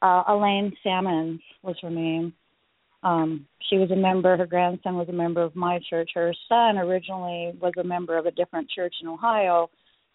uh, 0.02 0.24
Elaine 0.28 0.74
Salmons 0.84 1.42
was 1.64 1.76
her 1.82 1.90
name. 1.90 2.34
Um, 3.04 3.46
she 3.70 3.78
was 3.78 3.92
a 3.92 3.96
member. 3.96 4.36
Her 4.36 4.48
grandson 4.48 4.96
was 4.96 5.10
a 5.10 5.14
member 5.14 5.42
of 5.42 5.56
my 5.56 5.80
church. 5.90 6.12
Her 6.16 6.34
son 6.50 6.78
originally 6.78 7.54
was 7.62 7.74
a 7.80 7.84
member 7.84 8.18
of 8.18 8.26
a 8.26 8.32
different 8.32 8.70
church 8.70 8.96
in 9.02 9.08
Ohio, 9.08 9.70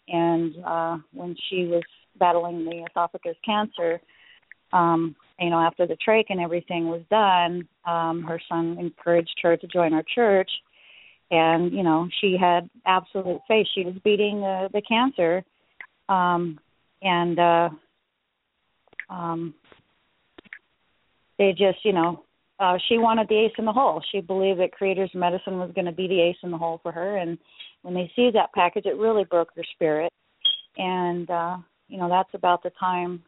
and 0.07 0.55
uh, 0.65 0.97
when 1.13 1.35
she 1.49 1.65
was 1.65 1.83
battling 2.19 2.65
the 2.65 2.85
esophagus 2.89 3.37
cancer, 3.45 4.01
um, 4.73 5.15
you 5.39 5.49
know, 5.49 5.59
after 5.59 5.87
the 5.87 5.97
trach 6.05 6.25
and 6.29 6.39
everything 6.39 6.87
was 6.87 7.01
done, 7.09 7.67
um, 7.85 8.23
her 8.23 8.39
son 8.47 8.77
encouraged 8.79 9.39
her 9.41 9.57
to 9.57 9.67
join 9.67 9.93
our 9.93 10.03
church, 10.13 10.51
and 11.31 11.71
you 11.71 11.83
know, 11.83 12.07
she 12.19 12.37
had 12.39 12.69
absolute 12.85 13.41
faith. 13.47 13.67
She 13.73 13.85
was 13.85 13.95
beating 14.03 14.41
the 14.41 14.69
the 14.73 14.81
cancer, 14.81 15.43
um, 16.09 16.59
and 17.01 17.39
uh, 17.39 17.69
um, 19.09 19.53
they 21.37 21.51
just, 21.51 21.83
you 21.83 21.93
know, 21.93 22.23
uh, 22.59 22.77
she 22.87 22.97
wanted 22.97 23.27
the 23.27 23.37
ace 23.45 23.53
in 23.57 23.65
the 23.65 23.71
hole. 23.71 24.01
She 24.11 24.21
believed 24.21 24.59
that 24.59 24.71
Creator's 24.71 25.09
Medicine 25.15 25.57
was 25.57 25.71
going 25.73 25.85
to 25.85 25.91
be 25.91 26.07
the 26.07 26.21
ace 26.21 26.37
in 26.43 26.51
the 26.51 26.57
hole 26.57 26.79
for 26.83 26.91
her, 26.91 27.17
and 27.17 27.37
when 27.81 27.93
they 27.93 28.11
seized 28.15 28.35
that 28.35 28.53
package, 28.53 28.85
it 28.85 28.97
really 28.97 29.23
broke 29.23 29.49
her 29.55 29.63
spirit. 29.73 30.11
And 30.77 31.29
uh, 31.29 31.57
you 31.87 31.97
know, 31.97 32.07
that's 32.09 32.33
about 32.33 32.63
the 32.63 32.71
time 32.79 33.23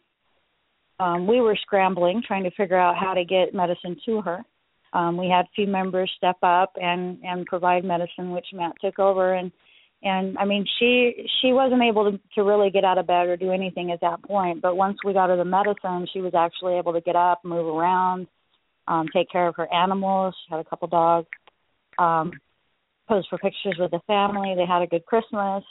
um, 1.00 1.28
we 1.28 1.41
were 1.41 1.58
scrambling, 1.62 2.22
trying 2.26 2.44
to 2.44 2.52
figure 2.52 2.78
out 2.78 2.95
how 2.95 3.14
to 3.14 3.26
get 3.26 3.54
medicine 3.54 3.98
to 4.06 4.22
her. 4.22 4.44
Um, 4.94 5.18
we 5.18 5.28
had 5.28 5.45
a 5.45 5.56
few 5.56 5.68
members 5.68 6.12
step 6.16 6.38
up 6.44 6.74
and 6.80 7.18
and 7.24 7.45
provide 7.45 7.84
medicine, 7.84 8.32
which 8.32 8.45
Matt 8.54 8.74
took 8.80 9.00
over 9.00 9.34
and 9.34 9.52
and 10.03 10.38
I 10.38 10.45
mean 10.45 10.65
she 10.80 11.27
she 11.41 11.53
wasn't 11.53 11.81
able 11.81 12.11
to 12.11 12.19
to 12.35 12.43
really 12.43 12.69
get 12.69 12.84
out 12.84 12.97
of 12.97 13.07
bed 13.07 13.27
or 13.27 13.38
do 13.38 13.51
anything 13.51 13.91
at 13.91 14.01
that 14.01 14.21
point. 14.23 14.61
But 14.61 14.75
once 14.75 14.97
we 15.03 15.13
got 15.13 15.30
her 15.30 15.38
the 15.38 15.45
medicine, 15.45 16.07
she 16.13 16.21
was 16.21 16.34
actually 16.34 16.77
able 16.77 16.93
to 16.93 17.01
get 17.01 17.15
up, 17.15 17.43
move 17.43 17.65
around, 17.65 18.27
um, 18.88 19.07
take 19.13 19.30
care 19.31 19.47
of 19.47 19.55
her 19.55 19.73
animals. 19.73 20.35
She 20.45 20.53
had 20.53 20.59
a 20.59 20.69
couple 20.69 20.88
dogs. 20.88 21.27
Um, 21.97 22.34
posed 23.07 23.27
for 23.30 23.38
pictures 23.38 23.75
with 23.80 23.91
the 23.91 23.99
family. 24.07 24.53
They 24.55 24.65
had 24.65 24.81
a 24.81 24.88
good 24.88 25.05
Christmas. 25.05 25.63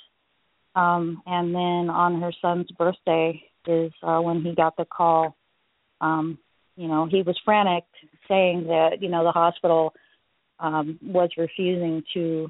Um, 0.74 1.22
and 1.26 1.54
then 1.54 1.90
on 1.90 2.20
her 2.20 2.32
son's 2.40 2.70
birthday 2.72 3.42
is 3.66 3.92
uh, 4.02 4.20
when 4.20 4.42
he 4.42 4.54
got 4.54 4.76
the 4.76 4.84
call. 4.84 5.36
Um, 6.00 6.38
you 6.76 6.88
know, 6.88 7.06
he 7.06 7.22
was 7.22 7.38
frantic, 7.44 7.84
saying 8.28 8.64
that 8.68 9.02
you 9.02 9.09
know 9.09 9.24
the 9.24 9.30
hospital 9.30 9.92
um, 10.59 10.98
was 11.02 11.30
refusing 11.36 12.02
to 12.14 12.48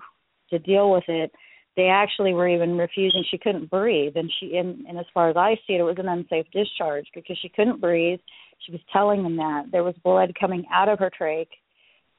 to 0.51 0.59
deal 0.59 0.91
with 0.91 1.05
it. 1.09 1.33
They 1.77 1.89
actually 1.89 2.35
were 2.35 2.49
even 2.49 2.77
refusing. 2.77 3.25
She 3.31 3.39
couldn't 3.39 3.71
breathe, 3.71 4.17
and 4.17 4.31
she 4.39 4.57
and, 4.57 4.87
and 4.87 4.99
as 4.99 5.07
far 5.15 5.31
as 5.31 5.37
I 5.37 5.55
see 5.67 5.75
it, 5.75 5.81
it 5.81 5.85
was 5.85 5.97
an 5.99 6.09
unsafe 6.09 6.47
discharge 6.53 7.07
because 7.15 7.39
she 7.41 7.49
couldn't 7.49 7.81
breathe. 7.81 8.21
She 8.67 8.73
was 8.73 8.81
telling 8.93 9.23
them 9.23 9.37
that 9.37 9.67
there 9.73 9.83
was 9.83 9.95
blood 10.05 10.35
coming 10.39 10.65
out 10.73 10.89
of 10.89 10.99
her 10.99 11.11
trach. 11.11 11.49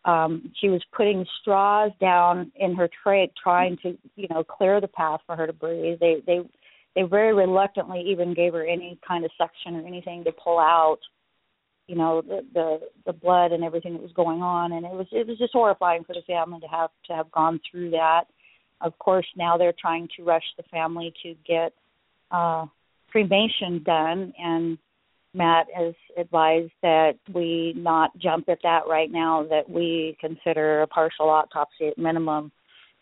Um, 0.05 0.51
she 0.59 0.69
was 0.69 0.81
putting 0.91 1.25
straws 1.39 1.91
down 2.01 2.51
in 2.55 2.75
her 2.75 2.89
trach, 3.05 3.29
trying 3.41 3.77
to 3.83 3.97
you 4.15 4.27
know 4.29 4.43
clear 4.43 4.81
the 4.81 4.87
path 4.87 5.21
for 5.27 5.35
her 5.35 5.45
to 5.45 5.53
breathe. 5.53 5.99
They 5.99 6.23
they 6.25 6.41
they 6.95 7.03
very 7.03 7.33
reluctantly 7.33 8.01
even 8.07 8.33
gave 8.33 8.53
her 8.53 8.65
any 8.65 8.99
kind 9.07 9.23
of 9.23 9.31
suction 9.37 9.75
or 9.75 9.87
anything 9.87 10.23
to 10.23 10.31
pull 10.31 10.59
out 10.59 10.99
you 11.87 11.95
know 11.95 12.21
the 12.21 12.41
the 12.53 12.79
the 13.05 13.13
blood 13.13 13.51
and 13.51 13.63
everything 13.63 13.93
that 13.93 14.01
was 14.01 14.11
going 14.13 14.41
on 14.41 14.71
and 14.71 14.85
it 14.85 14.91
was 14.91 15.07
it 15.11 15.27
was 15.27 15.37
just 15.37 15.53
horrifying 15.53 16.03
for 16.03 16.13
the 16.13 16.21
family 16.25 16.59
to 16.59 16.67
have 16.67 16.89
to 17.05 17.13
have 17.13 17.31
gone 17.31 17.59
through 17.69 17.91
that 17.91 18.23
of 18.83 18.97
course 18.99 19.25
now 19.35 19.57
they're 19.57 19.73
trying 19.79 20.07
to 20.15 20.23
rush 20.23 20.43
the 20.57 20.63
family 20.63 21.13
to 21.23 21.35
get 21.47 21.73
uh 22.31 22.65
cremation 23.09 23.81
done. 23.83 24.33
And 24.37 24.77
Matt 25.35 25.67
has 25.75 25.93
advised 26.17 26.71
that 26.81 27.13
we 27.33 27.73
not 27.75 28.17
jump 28.17 28.49
at 28.49 28.59
that 28.63 28.81
right 28.87 29.11
now 29.11 29.45
that 29.49 29.69
we 29.69 30.17
consider 30.19 30.81
a 30.81 30.87
partial 30.87 31.29
autopsy 31.29 31.87
at 31.87 31.97
minimum 31.97 32.51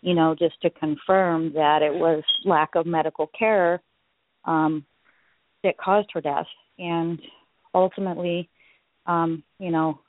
you 0.02 0.14
know 0.14 0.36
just 0.38 0.62
to 0.62 0.70
confirm 0.70 1.53
that 1.53 1.82
it 1.82 1.94
was 1.94 2.24
lack 2.45 2.76
of 2.76 2.86
medical 2.86 3.28
care 3.38 3.82
um 4.45 4.86
that 5.64 5.78
caused 5.78 6.10
her 6.14 6.22
death. 6.22 6.48
And 6.78 7.20
ultimately 7.74 8.49
um 9.06 9.44
you 9.60 9.72
know 9.72 9.99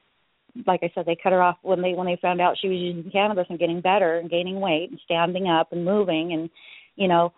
like 0.66 0.80
i 0.82 0.90
said 0.94 1.06
they 1.06 1.16
cut 1.20 1.32
her 1.32 1.42
off 1.42 1.56
when 1.62 1.80
they 1.82 1.94
when 1.94 2.06
they 2.06 2.18
found 2.20 2.40
out 2.40 2.56
she 2.60 2.68
was 2.68 2.78
using 2.78 3.10
cannabis 3.10 3.46
and 3.48 3.58
getting 3.58 3.80
better 3.80 4.18
and 4.18 4.30
gaining 4.30 4.60
weight 4.60 4.90
and 4.90 5.00
standing 5.04 5.48
up 5.48 5.72
and 5.72 5.84
moving 5.84 6.32
and 6.32 6.50
you 6.96 7.08
know 7.08 7.32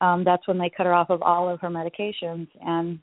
um 0.00 0.24
that's 0.24 0.46
when 0.46 0.58
they 0.58 0.70
cut 0.74 0.86
her 0.86 0.94
off 0.94 1.10
of 1.10 1.22
all 1.22 1.48
of 1.48 1.60
her 1.60 1.68
medications 1.68 2.48
and 2.60 3.00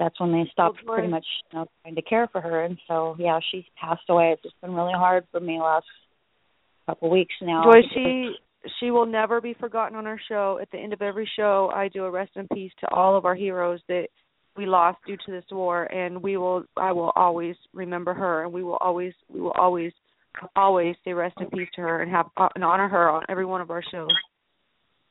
that's 0.00 0.18
when 0.18 0.32
they 0.32 0.48
stopped 0.50 0.84
pretty 0.84 1.06
much 1.06 1.26
you 1.52 1.58
know 1.58 1.66
trying 1.82 1.94
to 1.94 2.02
care 2.02 2.26
for 2.32 2.40
her. 2.40 2.64
And 2.64 2.78
so 2.88 3.14
yeah 3.18 3.38
she's 3.52 3.64
passed 3.80 4.02
away. 4.08 4.32
It's 4.32 4.42
just 4.42 4.60
been 4.60 4.74
really 4.74 4.94
hard 4.94 5.26
for 5.30 5.38
me 5.38 5.58
the 5.58 5.64
last 5.64 5.86
couple 6.86 7.08
of 7.08 7.12
weeks 7.12 7.34
now. 7.40 7.62
Joy, 7.64 7.82
she 7.94 8.32
she 8.80 8.90
will 8.90 9.06
never 9.06 9.40
be 9.40 9.54
forgotten 9.54 9.96
on 9.96 10.06
our 10.06 10.20
show. 10.28 10.58
At 10.60 10.70
the 10.70 10.78
end 10.78 10.92
of 10.92 11.02
every 11.02 11.30
show, 11.36 11.70
I 11.74 11.88
do 11.88 12.04
a 12.04 12.10
rest 12.10 12.32
in 12.34 12.48
peace 12.48 12.72
to 12.80 12.88
all 12.90 13.16
of 13.16 13.24
our 13.26 13.34
heroes 13.34 13.80
that 13.88 14.08
we 14.60 14.66
lost 14.66 14.98
due 15.06 15.16
to 15.24 15.30
this 15.32 15.44
war, 15.50 15.84
and 15.84 16.22
we 16.22 16.36
will 16.36 16.64
I 16.76 16.92
will 16.92 17.12
always 17.16 17.56
remember 17.72 18.12
her, 18.12 18.44
and 18.44 18.52
we 18.52 18.62
will 18.62 18.76
always 18.76 19.14
we 19.32 19.40
will 19.40 19.52
always 19.52 19.92
always 20.54 20.94
say 21.04 21.12
rest 21.12 21.36
in 21.40 21.48
peace 21.50 21.68
to 21.76 21.80
her 21.80 22.02
and 22.02 22.10
have 22.10 22.26
uh, 22.36 22.48
and 22.54 22.62
honor 22.62 22.88
her 22.88 23.08
on 23.10 23.22
every 23.28 23.46
one 23.46 23.60
of 23.62 23.70
our 23.70 23.82
shows. 23.90 24.10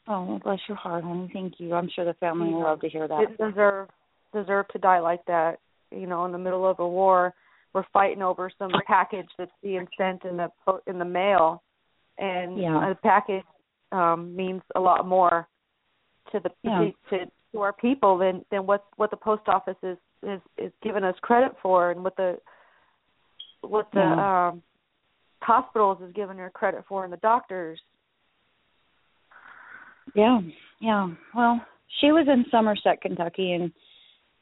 oh 0.07 0.39
bless 0.43 0.59
your 0.67 0.77
heart 0.77 1.03
honey 1.03 1.29
thank 1.33 1.53
you 1.59 1.73
i'm 1.73 1.89
sure 1.93 2.05
the 2.05 2.13
family 2.15 2.49
will 2.53 2.63
love 2.63 2.79
to 2.79 2.89
hear 2.89 3.07
that 3.07 3.19
Didn't 3.27 3.49
deserve 3.49 3.89
deserve 4.33 4.67
to 4.69 4.77
die 4.79 4.99
like 4.99 5.25
that. 5.25 5.57
You 5.91 6.05
know, 6.05 6.25
in 6.25 6.31
the 6.31 6.37
middle 6.37 6.69
of 6.69 6.77
a 6.79 6.87
war, 6.87 7.33
we're 7.73 7.83
fighting 7.91 8.21
over 8.21 8.51
some 8.59 8.71
package 8.85 9.27
that's 9.39 9.51
being 9.63 9.87
sent 9.97 10.23
in 10.23 10.37
the 10.37 10.49
po- 10.63 10.81
in 10.85 10.99
the 10.99 11.05
mail, 11.19 11.63
and 12.19 12.57
Yeah. 12.57 12.91
a 12.91 12.95
package 12.95 13.43
um 13.91 14.35
means 14.35 14.61
a 14.75 14.79
lot 14.79 15.07
more 15.07 15.47
to 16.31 16.39
the 16.39 16.51
Yeah. 16.63 16.91
to 17.09 17.31
to 17.51 17.61
our 17.61 17.73
people 17.73 18.17
than 18.17 18.45
than 18.51 18.65
what 18.65 18.85
what 18.97 19.11
the 19.11 19.17
post 19.17 19.43
office 19.47 19.77
is 19.83 19.97
is 20.23 20.41
is 20.57 20.71
giving 20.83 21.03
us 21.03 21.15
credit 21.21 21.51
for, 21.61 21.91
and 21.91 22.03
what 22.03 22.15
the 22.15 22.37
what 23.61 23.87
the 23.93 23.99
Yeah. 23.99 24.49
um 24.49 24.63
hospitals 25.41 26.01
is 26.01 26.13
giving 26.13 26.37
her 26.37 26.49
credit 26.49 26.83
for, 26.87 27.03
and 27.03 27.13
the 27.13 27.17
doctors. 27.17 27.79
Yeah, 30.13 30.41
yeah. 30.79 31.09
Well, 31.35 31.65
she 32.01 32.11
was 32.11 32.27
in 32.27 32.45
Somerset, 32.51 33.01
Kentucky, 33.01 33.53
and 33.53 33.71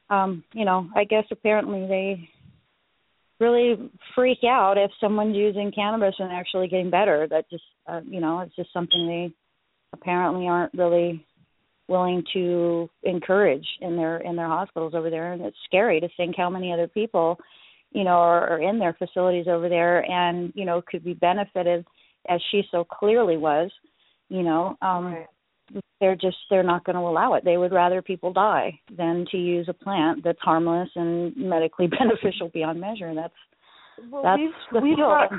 um, 0.10 0.44
you 0.54 0.66
know, 0.66 0.90
I 0.96 1.04
guess 1.04 1.26
apparently 1.32 1.88
they 1.88 2.30
really 3.40 3.92
freak 4.16 4.40
out 4.44 4.78
if 4.78 4.90
someone's 5.00 5.36
using 5.36 5.72
cannabis 5.72 6.16
and 6.18 6.32
actually 6.32 6.68
getting 6.68 6.90
better. 6.90 7.28
That 7.30 7.50
just, 7.50 7.64
uh, 7.86 8.02
you 8.10 8.20
know, 8.20 8.40
it's 8.40 8.56
just 8.56 8.74
something 8.74 9.08
they 9.08 9.34
apparently 9.94 10.48
aren't 10.48 10.74
really 10.74 11.26
willing 11.88 12.24
to 12.34 12.90
encourage 13.04 13.66
in 13.82 13.96
their 13.96 14.18
in 14.18 14.36
their 14.36 14.48
hospitals 14.48 14.94
over 14.94 15.10
there, 15.10 15.34
and 15.34 15.42
it's 15.42 15.58
scary 15.66 16.00
to 16.00 16.10
think 16.18 16.36
how 16.36 16.50
many 16.50 16.72
other 16.72 16.88
people, 16.88 17.38
you 17.92 18.04
know, 18.04 18.18
are, 18.18 18.50
are 18.50 18.62
in 18.62 18.80
their 18.80 18.94
facilities 18.94 19.48
over 19.48 19.70
there 19.70 20.10
and 20.10 20.52
you 20.56 20.66
know 20.66 20.82
could 20.90 21.04
be 21.04 21.14
benefited 21.14 21.86
as 22.30 22.42
she 22.52 22.64
so 22.72 22.84
clearly 22.84 23.38
was. 23.38 23.72
You 24.30 24.44
know, 24.44 24.78
um, 24.82 25.26
they're 26.00 26.16
just 26.16 26.38
they're 26.50 26.64
not 26.64 26.84
going 26.84 26.96
to 26.96 27.02
allow 27.02 27.34
it. 27.34 27.46
They 27.46 27.58
would 27.58 27.72
rather 27.72 28.02
people 28.02 28.34
die 28.34 28.80
than 28.96 29.26
to 29.32 29.38
use 29.38 29.68
a 29.70 29.74
plant 29.74 30.24
that's 30.24 30.40
harmless 30.42 30.90
and 30.96 31.36
medically 31.36 31.88
beneficial 32.00 32.50
beyond 32.50 32.80
measure. 32.80 33.14
That's 33.14 33.34
Well, 34.12 34.24
that's 34.24 34.40
we've 34.40 34.52
the 34.74 34.80
we've 34.82 34.98
got 34.98 35.32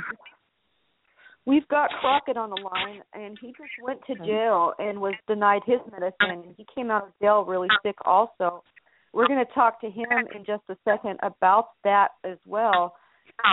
we've 1.49 1.66
got 1.69 1.89
Crockett 2.01 2.37
on 2.37 2.51
the 2.51 2.61
line, 2.61 3.01
and 3.15 3.39
he 3.41 3.49
just 3.49 3.70
went 3.83 4.01
to 4.07 4.15
jail 4.27 4.75
and 4.79 5.01
was 5.01 5.15
denied 5.27 5.62
his 5.65 5.79
medicine, 5.91 6.45
and 6.45 6.55
he 6.57 6.66
came 6.75 6.91
out 6.91 7.05
of 7.05 7.12
jail 7.20 7.45
really 7.45 7.69
sick. 7.83 7.97
Also, 8.05 8.62
we're 9.15 9.27
going 9.27 9.45
to 9.45 9.53
talk 9.55 9.81
to 9.81 9.89
him 9.89 10.07
in 10.35 10.45
just 10.45 10.62
a 10.69 10.77
second 10.85 11.19
about 11.23 11.70
that 11.85 12.09
as 12.23 12.37
well. 12.47 12.95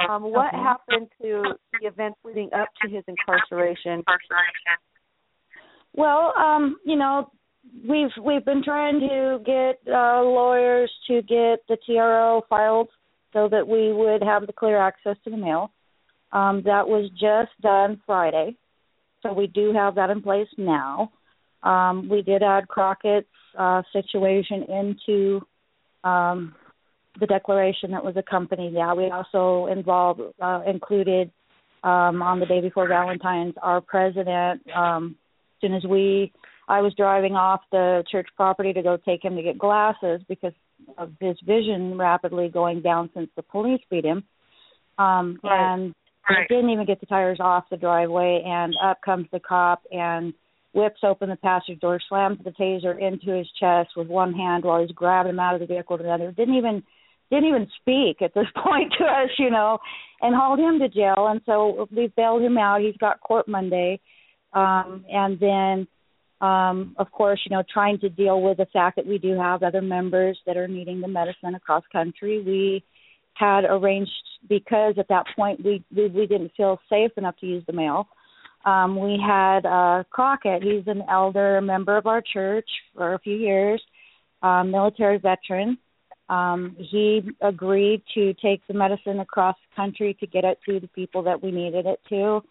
Um, 0.10 0.24
what 0.24 0.54
Okay. 0.54 0.58
happened 0.58 1.08
to 1.22 1.56
the 1.80 1.88
events 1.88 2.20
leading 2.26 2.52
up 2.54 2.68
to 2.82 2.90
his 2.90 3.04
incarceration? 3.08 4.04
Well, 5.94 6.34
um, 6.38 6.78
you 6.86 6.98
know, 6.98 7.32
we've 7.88 8.12
we've 8.22 8.44
been 8.44 8.64
trying 8.64 9.00
to 9.00 9.40
get 9.46 9.80
uh, 9.88 10.22
lawyers 10.22 10.92
to 11.08 11.22
get 11.22 11.66
the 11.70 11.78
TRO 11.86 12.44
filed 12.50 12.90
so 13.32 13.48
that 13.50 13.66
we 13.68 13.94
would 13.94 14.24
have 14.24 14.48
the 14.48 14.54
clear 14.54 14.78
access 14.78 15.16
to 15.24 15.30
the 15.30 15.38
mail. 15.38 15.72
Um, 16.36 16.64
that 16.66 16.86
was 16.86 17.10
just 17.12 17.60
done 17.62 18.02
Friday, 18.06 18.58
so 19.24 19.32
we 19.32 19.48
do 19.48 19.72
have 19.72 19.96
that 19.96 20.10
in 20.10 20.22
place 20.22 20.50
now. 20.58 21.14
Um, 21.64 22.10
we 22.10 22.22
did 22.22 22.44
add 22.44 22.68
Crockett's 22.68 23.28
uh, 23.58 23.84
situation 23.94 24.64
into 24.64 25.42
um, 26.04 26.54
the 27.22 27.26
declaration 27.26 27.92
that 27.92 28.04
was 28.04 28.18
accompanied 28.18 28.76
that. 28.76 28.98
We 28.98 29.06
also 29.06 29.72
involved 29.72 30.22
uh, 30.42 30.62
included 30.68 31.32
um, 31.86 32.22
on 32.22 32.42
the 32.42 32.46
day 32.46 32.60
before 32.60 32.90
Valentine's 32.90 33.54
our 33.62 33.80
president. 33.80 34.62
Um, 34.76 35.16
as 35.56 35.62
soon 35.62 35.74
as 35.74 35.86
we, 35.86 36.34
I 36.68 36.82
was 36.82 36.94
driving 36.98 37.36
off 37.36 37.62
the 37.72 38.04
church 38.12 38.28
property 38.36 38.74
to 38.74 38.82
go 38.82 38.98
take 38.98 39.24
him 39.24 39.38
to 39.38 39.42
get 39.42 39.58
glasses 39.58 40.20
because 40.28 40.54
of 40.98 41.14
his 41.22 41.38
vision 41.46 41.98
rapidly 41.98 42.50
going 42.50 42.82
down 42.82 43.10
since 43.14 43.30
the 43.38 43.42
police 43.42 43.82
beat 43.90 44.04
him. 44.04 44.26
Um, 44.98 45.40
right. 45.42 45.74
And 45.74 45.96
right. 46.30 46.48
didn't 46.48 46.70
even 46.70 46.86
get 46.86 47.00
the 47.00 47.06
tires 47.06 47.40
off 47.40 47.66
the 47.70 47.78
driveway, 47.78 48.44
and 48.46 48.74
up 48.84 49.02
comes 49.04 49.28
the 49.32 49.40
cop 49.40 49.84
and 49.92 50.34
whips 50.74 51.00
open 51.04 51.30
the 51.30 51.36
passenger 51.38 51.80
door, 51.80 52.00
slams 52.08 52.38
the 52.44 52.52
taser 52.52 53.00
into 53.00 53.36
his 53.36 53.48
chest 53.60 53.92
with 53.96 54.08
one 54.08 54.34
hand 54.34 54.64
while 54.64 54.82
he's 54.82 54.92
grabbing 54.92 55.32
him 55.32 55.40
out 55.40 55.56
of 55.56 55.62
the 55.62 55.68
vehicle 55.68 55.98
with 55.98 56.06
another. 56.06 56.32
Didn't 56.32 56.56
even 56.56 56.84
didn't 57.32 57.48
even 57.48 57.68
speak 57.82 58.22
at 58.22 58.34
this 58.34 58.48
point 58.64 58.94
to 59.00 59.06
us, 59.06 59.30
you 59.40 59.50
know, 59.50 59.80
and 60.22 60.36
hauled 60.36 60.60
him 60.60 60.80
to 60.80 60.90
jail. 60.90 61.28
And 61.30 61.42
so 61.46 61.88
we 61.96 62.12
bailed 62.16 62.44
him 62.44 62.58
out. 62.58 62.82
He's 62.82 62.98
got 62.98 63.22
court 63.22 63.48
Monday, 63.48 64.00
um, 64.54 65.06
and 65.10 65.40
then 65.40 65.88
um, 66.42 66.96
of 67.00 67.12
course, 67.12 67.40
you 67.46 67.56
know, 67.56 67.64
trying 67.72 68.00
to 68.00 68.10
deal 68.10 68.42
with 68.42 68.58
the 68.58 68.68
fact 68.74 68.98
that 68.98 69.08
we 69.08 69.18
do 69.18 69.38
have 69.40 69.64
other 69.64 69.82
members 69.82 70.38
that 70.46 70.58
are 70.58 70.68
needing 70.68 71.00
the 71.00 71.08
medicine 71.08 71.56
across 71.56 71.84
country. 71.92 72.42
We 72.42 72.84
had 73.36 73.66
arranged 73.66 74.12
because 74.48 74.96
at 74.98 75.08
that 75.10 75.26
point 75.36 75.64
we 75.64 75.84
we, 75.96 76.08
we 76.08 76.26
didn't 76.26 76.52
feel 76.58 76.80
safe 76.90 77.12
enough 77.18 77.36
to 77.38 77.46
use 77.46 77.64
the 77.68 77.74
mail. 77.74 78.08
Um, 78.66 79.00
we 79.00 79.20
had 79.24 79.66
uh, 79.66 80.04
Crockett. 80.10 80.64
He's 80.64 80.88
an 80.88 81.04
elder 81.10 81.62
member 81.62 81.98
of 81.98 82.08
our 82.08 82.22
church 82.22 82.68
for 82.96 83.14
a 83.14 83.20
few 83.20 83.36
years, 83.36 83.82
um, 84.42 84.72
military 84.72 85.20
veteran. 85.20 85.78
Um, 86.30 86.76
he 86.80 87.22
agreed 87.42 88.02
to 88.16 88.34
take 88.36 88.66
the 88.68 88.74
medicine 88.74 89.20
across 89.20 89.56
the 89.70 89.76
country 89.76 90.18
to 90.20 90.26
get 90.26 90.44
it 90.44 90.58
to 90.68 90.80
the 90.80 90.88
people 90.88 91.22
that 91.24 91.44
we 91.44 91.52
needed 91.52 91.86
it 91.86 92.00
to 92.10 92.42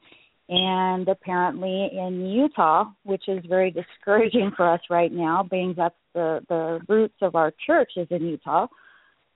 and 0.48 1.08
apparently 1.08 1.90
in 1.92 2.26
Utah, 2.26 2.84
which 3.04 3.28
is 3.28 3.44
very 3.48 3.70
discouraging 3.70 4.52
for 4.56 4.68
us 4.68 4.80
right 4.90 5.12
now, 5.12 5.42
being 5.42 5.74
that's 5.76 5.94
the 6.12 6.40
the 6.48 6.80
roots 6.88 7.16
of 7.22 7.34
our 7.34 7.52
church 7.66 7.92
is 7.96 8.06
in 8.10 8.26
Utah. 8.26 8.66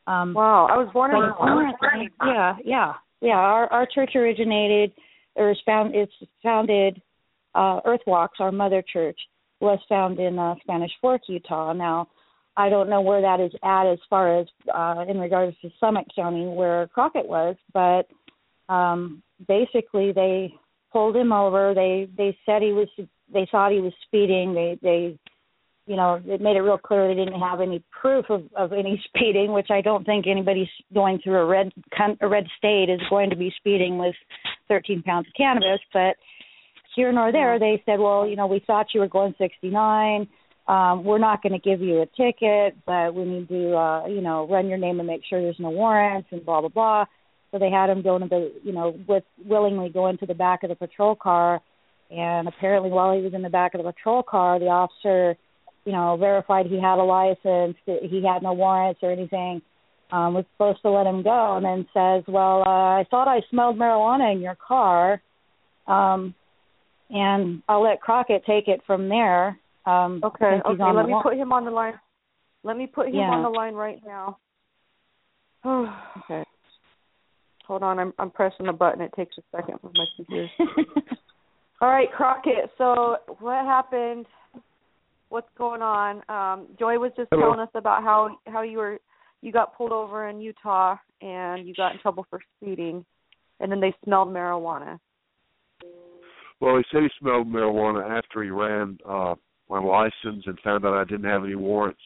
Um, 0.09 0.33
wow, 0.33 0.67
I 0.71 0.77
was 0.79 0.89
born 0.95 1.11
in 1.11 2.09
yeah, 2.27 2.57
yeah, 2.65 2.95
yeah. 3.21 3.37
Our 3.37 3.71
our 3.71 3.87
church 3.95 4.13
originated 4.15 4.93
or 5.37 5.51
is 5.51 5.59
found 5.67 5.95
it's 5.95 6.13
founded. 6.43 7.03
Uh, 7.55 7.81
Earthwalks, 7.83 8.41
our 8.41 8.53
mother 8.53 8.83
church, 8.91 9.19
was 9.61 9.79
found 9.89 10.19
in 10.19 10.39
uh, 10.39 10.55
Spanish 10.63 10.93
Fork, 11.01 11.23
Utah. 11.29 11.73
Now, 11.73 12.09
I 12.57 12.69
don't 12.69 12.89
know 12.89 13.01
where 13.01 13.21
that 13.21 13.41
is 13.41 13.53
at 13.63 13.87
as 13.91 13.99
far 14.09 14.41
as 14.41 14.47
uh, 14.75 15.05
in 15.09 15.19
regards 15.19 15.57
to 15.61 15.71
Summit 15.79 16.07
County, 16.15 16.47
where 16.47 16.87
Crockett 16.89 17.27
was, 17.29 17.57
but 17.75 18.09
um, 18.73 19.23
basically 19.47 20.13
they 20.13 20.55
pulled 20.91 21.17
him 21.17 21.33
over. 21.33 21.75
They 21.75 22.09
they 22.17 22.37
said 22.47 22.63
he 22.63 22.73
was 22.73 22.89
they 23.33 23.47
thought 23.51 23.73
he 23.73 23.81
was 23.81 23.93
speeding. 24.07 24.55
They 24.55 24.79
they 24.81 25.19
you 25.89 25.97
know 25.97 26.21
it 26.25 26.41
made 26.41 26.57
it 26.57 26.61
real 26.61 26.79
clear 26.79 27.09
they 27.09 27.15
didn't 27.15 27.41
have 27.41 27.61
any 27.61 27.83
proof 27.91 28.27
of 28.29 28.43
of 28.55 28.73
any 28.73 29.03
speeding, 29.09 29.53
which 29.53 29.71
I 29.71 29.81
don't 29.81 30.05
think 30.05 30.27
anybody 30.27 30.71
going 30.95 31.19
through 31.19 31.39
a 31.39 31.47
red 31.47 31.73
a 32.21 32.29
red 32.29 32.47
state 32.59 32.91
is 32.91 33.01
going 33.11 33.31
to 33.31 33.37
be 33.37 33.53
speeding 33.57 33.99
with 33.99 34.15
13 34.69 35.03
pounds 35.03 35.27
of 35.27 35.33
cannabis. 35.35 35.81
But 35.93 36.17
here 36.95 37.11
nor 37.11 37.33
there, 37.33 37.59
they 37.59 37.83
said, 37.87 37.99
well, 37.99 38.27
you 38.27 38.37
know, 38.37 38.47
we 38.47 38.63
thought 38.67 38.89
you 38.93 39.01
were 39.01 39.09
going 39.09 39.35
69. 39.39 40.29
Um, 40.67 41.05
we're 41.05 41.19
not 41.19 41.43
going 41.43 41.55
to 41.55 41.59
give 41.59 41.81
you 41.81 42.03
a 42.03 42.07
ticket, 42.07 42.77
but 42.85 43.15
we 43.15 43.25
need 43.25 43.49
to, 43.49 43.75
uh, 43.75 44.07
you 44.07 44.21
know, 44.21 44.47
run 44.47 44.69
your 44.69 44.77
name 44.77 45.01
and 45.01 45.07
make 45.07 45.23
sure 45.29 45.41
there's 45.41 45.57
no 45.59 45.71
warrants 45.71 46.29
and 46.31 46.45
blah 46.45 46.61
blah 46.61 46.69
blah. 46.69 47.05
So 47.51 47.59
they 47.59 47.71
had 47.71 47.89
him 47.89 48.03
go 48.03 48.17
into 48.17 48.29
the, 48.29 48.53
you 48.63 48.73
know, 48.73 48.95
with 49.09 49.25
willingly 49.43 49.89
go 49.89 50.09
into 50.09 50.27
the 50.27 50.35
back 50.35 50.65
of 50.65 50.69
the 50.69 50.77
patrol 50.77 51.17
car, 51.17 51.63
and 52.11 52.47
apparently 52.47 52.91
while 52.91 53.17
he 53.17 53.23
was 53.23 53.33
in 53.33 53.41
the 53.41 53.49
back 53.49 53.73
of 53.73 53.83
the 53.83 53.91
patrol 53.91 54.23
car, 54.23 54.59
the 54.59 54.67
officer, 54.67 55.39
you 55.89 55.95
know, 55.95 56.19
verified 56.19 56.67
he 56.67 56.79
had 56.79 56.99
a 56.99 57.03
license, 57.03 57.75
he 57.87 58.23
had 58.23 58.43
no 58.43 58.53
warrants 58.53 59.01
or 59.03 59.11
anything. 59.11 59.63
Um, 60.13 60.35
was 60.35 60.45
supposed 60.53 60.83
to 60.83 60.91
let 60.91 61.07
him 61.07 61.23
go, 61.23 61.57
and 61.57 61.65
then 61.65 61.87
says, 61.95 62.25
"Well, 62.29 62.63
uh, 62.67 63.01
I 63.01 63.07
thought 63.11 63.27
I 63.27 63.41
smelled 63.49 63.79
marijuana 63.79 64.33
in 64.33 64.41
your 64.41 64.55
car." 64.57 65.23
Um, 65.87 66.35
and 67.09 67.63
I'll 67.71 67.83
let 67.83 68.03
Crockett 68.03 68.45
take 68.45 68.69
it 68.69 68.83
from 68.87 69.09
there. 69.09 69.59
Um, 69.87 70.21
okay, 70.23 70.61
okay. 70.67 70.93
Let 70.95 71.07
me 71.07 71.15
line. 71.15 71.23
put 71.23 71.37
him 71.37 71.53
on 71.55 71.65
the 71.65 71.71
line. 71.71 71.95
Let 72.65 72.77
me 72.77 72.87
put 72.87 73.09
him 73.09 73.15
yeah. 73.15 73.31
on 73.31 73.43
the 73.43 73.49
line 73.49 73.75
right 73.75 74.01
now. 74.07 74.39
okay. 75.65 76.45
Hold 77.67 77.83
on, 77.83 77.99
I'm 77.99 78.13
I'm 78.19 78.31
pressing 78.31 78.67
the 78.67 78.73
button. 78.75 79.01
It 79.01 79.13
takes 79.17 79.37
a 79.39 79.43
second 79.57 79.79
for 79.81 79.91
my 79.95 80.05
computer. 80.17 80.49
All 81.81 81.89
right, 81.89 82.13
Crockett. 82.13 82.73
So 82.77 83.17
what 83.41 83.65
happened? 83.65 84.27
What's 85.29 85.49
going 85.59 85.83
on? 85.83 86.17
Um, 86.29 86.69
Joy 86.79 86.99
was 86.99 87.13
just 87.17 87.29
Hello. 87.31 87.43
telling 87.43 87.61
us 87.61 87.69
about 87.75 88.03
how 88.03 88.39
how 88.47 88.63
you 88.63 88.79
were 88.79 88.99
you 89.43 89.53
got 89.53 89.77
pulled 89.77 89.93
over 89.93 90.29
in 90.29 90.41
Utah 90.41 90.97
and 91.21 91.67
you 91.69 91.75
got 91.75 91.93
in 91.93 92.01
trouble 92.01 92.27
for 92.31 92.41
speeding, 92.57 93.05
and 93.61 93.71
then 93.71 93.81
they 93.81 93.95
smelled 94.05 94.29
marijuana. 94.29 94.99
Well, 96.61 96.77
he 96.77 96.85
said 96.91 97.03
he 97.03 97.09
smelled 97.21 97.47
marijuana 97.47 98.19
after 98.19 98.43
he 98.43 98.51
ran 98.51 98.99
uh 99.07 99.35
my 99.69 99.81
license 99.81 100.45
and 100.47 100.59
found 100.65 100.87
out 100.87 100.95
I 100.95 101.05
didn't 101.05 101.31
have 101.31 101.45
any 101.45 101.55
warrants 101.55 102.01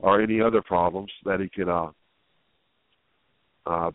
or 0.00 0.20
any 0.20 0.40
other 0.40 0.60
problems 0.60 1.12
that 1.24 1.38
he 1.40 1.48
could 1.48 1.70
uh 1.70 1.90
uh 3.66 3.90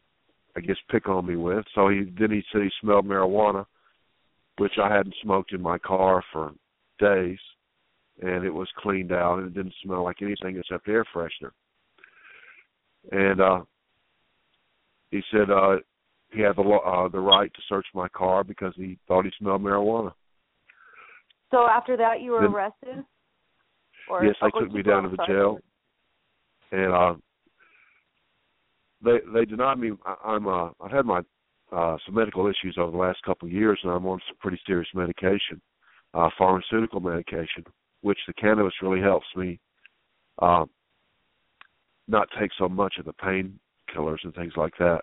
I 0.55 0.59
guess 0.61 0.77
pick 0.89 1.09
on 1.09 1.25
me 1.25 1.35
with. 1.35 1.65
So 1.75 1.89
he 1.89 2.11
then 2.17 2.31
he 2.31 2.41
said 2.51 2.61
he 2.61 2.69
smelled 2.79 3.05
marijuana, 3.05 3.65
which 4.57 4.73
I 4.81 4.95
hadn't 4.95 5.15
smoked 5.21 5.51
in 5.51 5.61
my 5.61 5.77
car 5.77 6.23
for 6.31 6.53
days, 6.99 7.39
and 8.21 8.45
it 8.45 8.53
was 8.53 8.67
cleaned 8.77 9.11
out 9.11 9.39
and 9.39 9.47
it 9.47 9.53
didn't 9.53 9.73
smell 9.83 10.03
like 10.03 10.21
anything 10.21 10.57
except 10.57 10.87
air 10.87 11.05
freshener. 11.15 11.51
And 13.11 13.41
uh 13.41 13.61
he 15.11 15.21
said 15.31 15.49
uh 15.49 15.77
he 16.31 16.41
had 16.41 16.55
the 16.55 16.61
uh 16.61 17.09
the 17.09 17.19
right 17.19 17.51
to 17.53 17.61
search 17.67 17.85
my 17.93 18.07
car 18.09 18.43
because 18.43 18.73
he 18.75 18.97
thought 19.07 19.25
he 19.25 19.31
smelled 19.39 19.61
marijuana. 19.61 20.13
So 21.51 21.67
after 21.67 21.95
that, 21.97 22.21
you 22.21 22.31
were 22.31 22.41
then, 22.41 22.51
arrested. 22.51 23.05
Or, 24.09 24.25
yes, 24.25 24.35
they 24.41 24.59
took 24.59 24.71
me 24.71 24.81
down 24.81 25.03
to 25.03 25.09
the 25.09 25.23
jail, 25.27 25.59
and 26.71 26.93
uh 26.93 27.13
they 29.03 29.19
they 29.33 29.45
denied 29.45 29.79
me. 29.79 29.91
I, 30.05 30.15
I'm 30.25 30.47
uh 30.47 30.69
I've 30.81 30.91
had 30.91 31.05
my 31.05 31.21
uh 31.71 31.97
some 32.05 32.15
medical 32.15 32.47
issues 32.47 32.77
over 32.77 32.91
the 32.91 32.97
last 32.97 33.21
couple 33.23 33.47
of 33.47 33.53
years, 33.53 33.79
and 33.83 33.91
I'm 33.91 34.05
on 34.05 34.19
some 34.27 34.37
pretty 34.39 34.59
serious 34.65 34.89
medication, 34.93 35.61
uh 36.13 36.29
pharmaceutical 36.37 36.99
medication, 36.99 37.63
which 38.03 38.19
the 38.27 38.33
cannabis 38.33 38.73
really 38.81 39.01
helps 39.01 39.25
me 39.35 39.59
uh 40.39 40.65
not 42.07 42.27
take 42.39 42.51
so 42.57 42.67
much 42.69 42.95
of 42.99 43.05
the 43.05 43.13
pain 43.13 43.57
killers 43.91 44.21
and 44.23 44.35
things 44.35 44.53
like 44.55 44.73
that. 44.77 45.01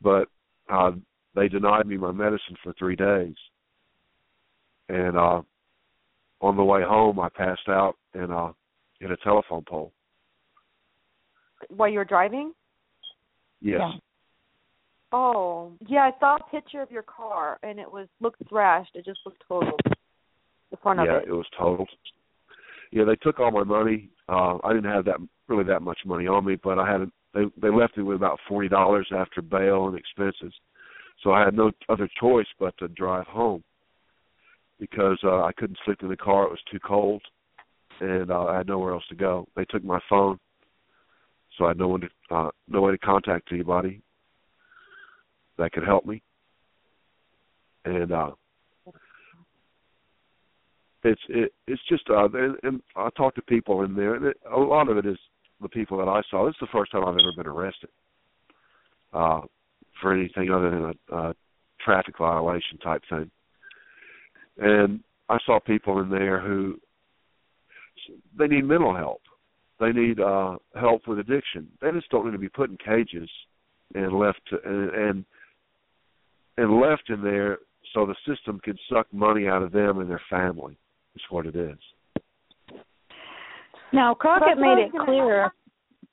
But 0.00 0.26
uh 0.72 0.92
they 1.34 1.48
denied 1.48 1.86
me 1.86 1.96
my 1.96 2.12
medicine 2.12 2.56
for 2.64 2.72
three 2.72 2.96
days. 2.96 3.36
And 4.88 5.16
uh 5.16 5.42
on 6.40 6.56
the 6.56 6.64
way 6.64 6.82
home 6.82 7.20
I 7.20 7.28
passed 7.28 7.68
out 7.68 7.94
and 8.14 8.32
uh 8.32 8.52
in 9.00 9.12
a 9.12 9.16
telephone 9.18 9.64
pole. 9.68 9.92
While 11.68 11.90
you 11.90 11.98
were 11.98 12.04
driving? 12.04 12.52
Yes. 13.60 13.80
Yeah. 13.80 13.92
Oh, 15.12 15.72
yeah. 15.86 16.10
I 16.10 16.18
saw 16.18 16.36
a 16.36 16.50
picture 16.50 16.82
of 16.82 16.90
your 16.90 17.02
car, 17.02 17.58
and 17.62 17.78
it 17.78 17.90
was 17.90 18.08
looked 18.20 18.42
thrashed. 18.48 18.94
It 18.94 19.04
just 19.04 19.20
looked 19.26 19.42
totaled. 19.46 19.80
The 20.72 20.76
yeah, 20.84 21.02
of 21.02 21.22
it. 21.22 21.28
it 21.28 21.32
was 21.32 21.46
totaled. 21.56 21.88
Yeah, 22.90 23.04
they 23.04 23.16
took 23.16 23.38
all 23.38 23.52
my 23.52 23.62
money. 23.62 24.10
Uh, 24.28 24.58
I 24.64 24.72
didn't 24.72 24.90
have 24.90 25.04
that 25.04 25.18
really 25.48 25.64
that 25.64 25.82
much 25.82 25.98
money 26.04 26.26
on 26.26 26.44
me, 26.44 26.56
but 26.56 26.78
I 26.78 26.90
had 26.90 27.10
they 27.32 27.42
they 27.60 27.70
left 27.70 27.96
me 27.96 28.02
with 28.02 28.16
about 28.16 28.40
forty 28.48 28.68
dollars 28.68 29.08
after 29.14 29.40
bail 29.40 29.86
and 29.86 29.96
expenses. 29.96 30.52
So 31.22 31.32
I 31.32 31.44
had 31.44 31.54
no 31.54 31.70
other 31.88 32.08
choice 32.18 32.46
but 32.58 32.76
to 32.78 32.88
drive 32.88 33.26
home 33.26 33.62
because 34.80 35.18
uh, 35.22 35.42
I 35.42 35.52
couldn't 35.56 35.78
sleep 35.84 35.98
in 36.02 36.08
the 36.08 36.16
car. 36.16 36.46
It 36.46 36.50
was 36.50 36.58
too 36.70 36.80
cold, 36.80 37.22
and 38.00 38.30
uh, 38.30 38.46
I 38.46 38.56
had 38.58 38.66
nowhere 38.66 38.94
else 38.94 39.04
to 39.10 39.14
go. 39.14 39.46
They 39.54 39.64
took 39.66 39.84
my 39.84 40.00
phone 40.08 40.38
so 41.56 41.66
I 41.66 41.68
had 41.68 41.78
no 41.78 41.88
one 41.88 42.00
to 42.00 42.08
uh, 42.30 42.50
no 42.68 42.80
way 42.80 42.92
to 42.92 42.98
contact 42.98 43.48
anybody 43.52 44.00
that 45.58 45.72
could 45.72 45.84
help 45.84 46.06
me. 46.06 46.22
And 47.84 48.12
uh 48.12 48.30
it's 51.04 51.20
it 51.28 51.52
it's 51.66 51.82
just 51.88 52.08
uh 52.10 52.28
and, 52.32 52.56
and 52.62 52.82
I 52.96 53.08
talked 53.16 53.36
to 53.36 53.42
people 53.42 53.82
in 53.82 53.94
there 53.94 54.14
and 54.14 54.26
it, 54.26 54.36
a 54.54 54.58
lot 54.58 54.88
of 54.88 54.96
it 54.96 55.06
is 55.06 55.18
the 55.60 55.68
people 55.68 55.98
that 55.98 56.08
I 56.08 56.22
saw. 56.30 56.46
This 56.46 56.54
is 56.54 56.60
the 56.60 56.66
first 56.72 56.92
time 56.92 57.02
I've 57.04 57.14
ever 57.14 57.32
been 57.36 57.46
arrested 57.46 57.90
uh 59.12 59.40
for 60.00 60.12
anything 60.12 60.50
other 60.50 60.70
than 60.70 60.94
a, 61.10 61.16
a 61.16 61.34
traffic 61.84 62.16
violation 62.18 62.78
type 62.82 63.02
thing. 63.10 63.30
and 64.58 65.00
I 65.28 65.38
saw 65.46 65.58
people 65.60 66.00
in 66.00 66.10
there 66.10 66.40
who 66.40 66.78
they 68.38 68.46
need 68.46 68.64
mental 68.64 68.94
help. 68.94 69.22
They 69.80 69.92
need 69.92 70.20
uh 70.20 70.56
help 70.78 71.06
with 71.06 71.18
addiction. 71.18 71.68
They 71.80 71.90
just 71.92 72.10
don't 72.10 72.26
need 72.26 72.32
to 72.32 72.38
be 72.38 72.48
put 72.48 72.70
in 72.70 72.76
cages 72.76 73.30
and 73.94 74.12
left 74.18 74.40
to, 74.50 74.58
and 74.64 75.24
and 76.56 76.80
left 76.80 77.08
in 77.08 77.22
there 77.22 77.58
so 77.92 78.06
the 78.06 78.14
system 78.26 78.60
can 78.62 78.78
suck 78.90 79.06
money 79.12 79.46
out 79.48 79.62
of 79.62 79.72
them 79.72 79.98
and 79.98 80.08
their 80.08 80.22
family. 80.30 80.76
Is 81.14 81.22
what 81.30 81.46
it 81.46 81.56
is. 81.56 81.78
Now 83.92 84.14
Crockett 84.14 84.58
made 84.58 84.78
it 84.78 84.92
clear. 85.04 85.52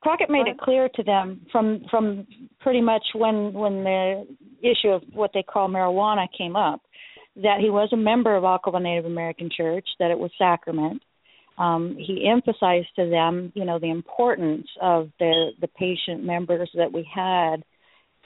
Crockett 0.01 0.29
made 0.29 0.47
it 0.47 0.57
clear 0.57 0.89
to 0.95 1.03
them 1.03 1.45
from 1.51 1.81
from 1.89 2.27
pretty 2.59 2.81
much 2.81 3.03
when 3.15 3.53
when 3.53 3.83
the 3.83 4.27
issue 4.61 4.89
of 4.89 5.03
what 5.13 5.31
they 5.33 5.43
call 5.43 5.69
marijuana 5.69 6.27
came 6.37 6.55
up 6.55 6.81
that 7.35 7.59
he 7.59 7.69
was 7.69 7.89
a 7.93 7.97
member 7.97 8.35
of 8.35 8.43
Oklevueha 8.43 8.81
Native 8.81 9.05
American 9.05 9.49
Church, 9.55 9.87
that 9.99 10.11
it 10.11 10.19
was 10.19 10.31
sacrament. 10.37 11.01
Um, 11.57 11.95
he 11.97 12.29
emphasized 12.29 12.87
to 12.95 13.09
them, 13.09 13.51
you 13.55 13.65
know, 13.65 13.79
the 13.79 13.91
importance 13.91 14.67
of 14.81 15.09
the 15.19 15.51
the 15.59 15.67
patient 15.67 16.23
members 16.23 16.69
that 16.75 16.91
we 16.91 17.07
had 17.13 17.63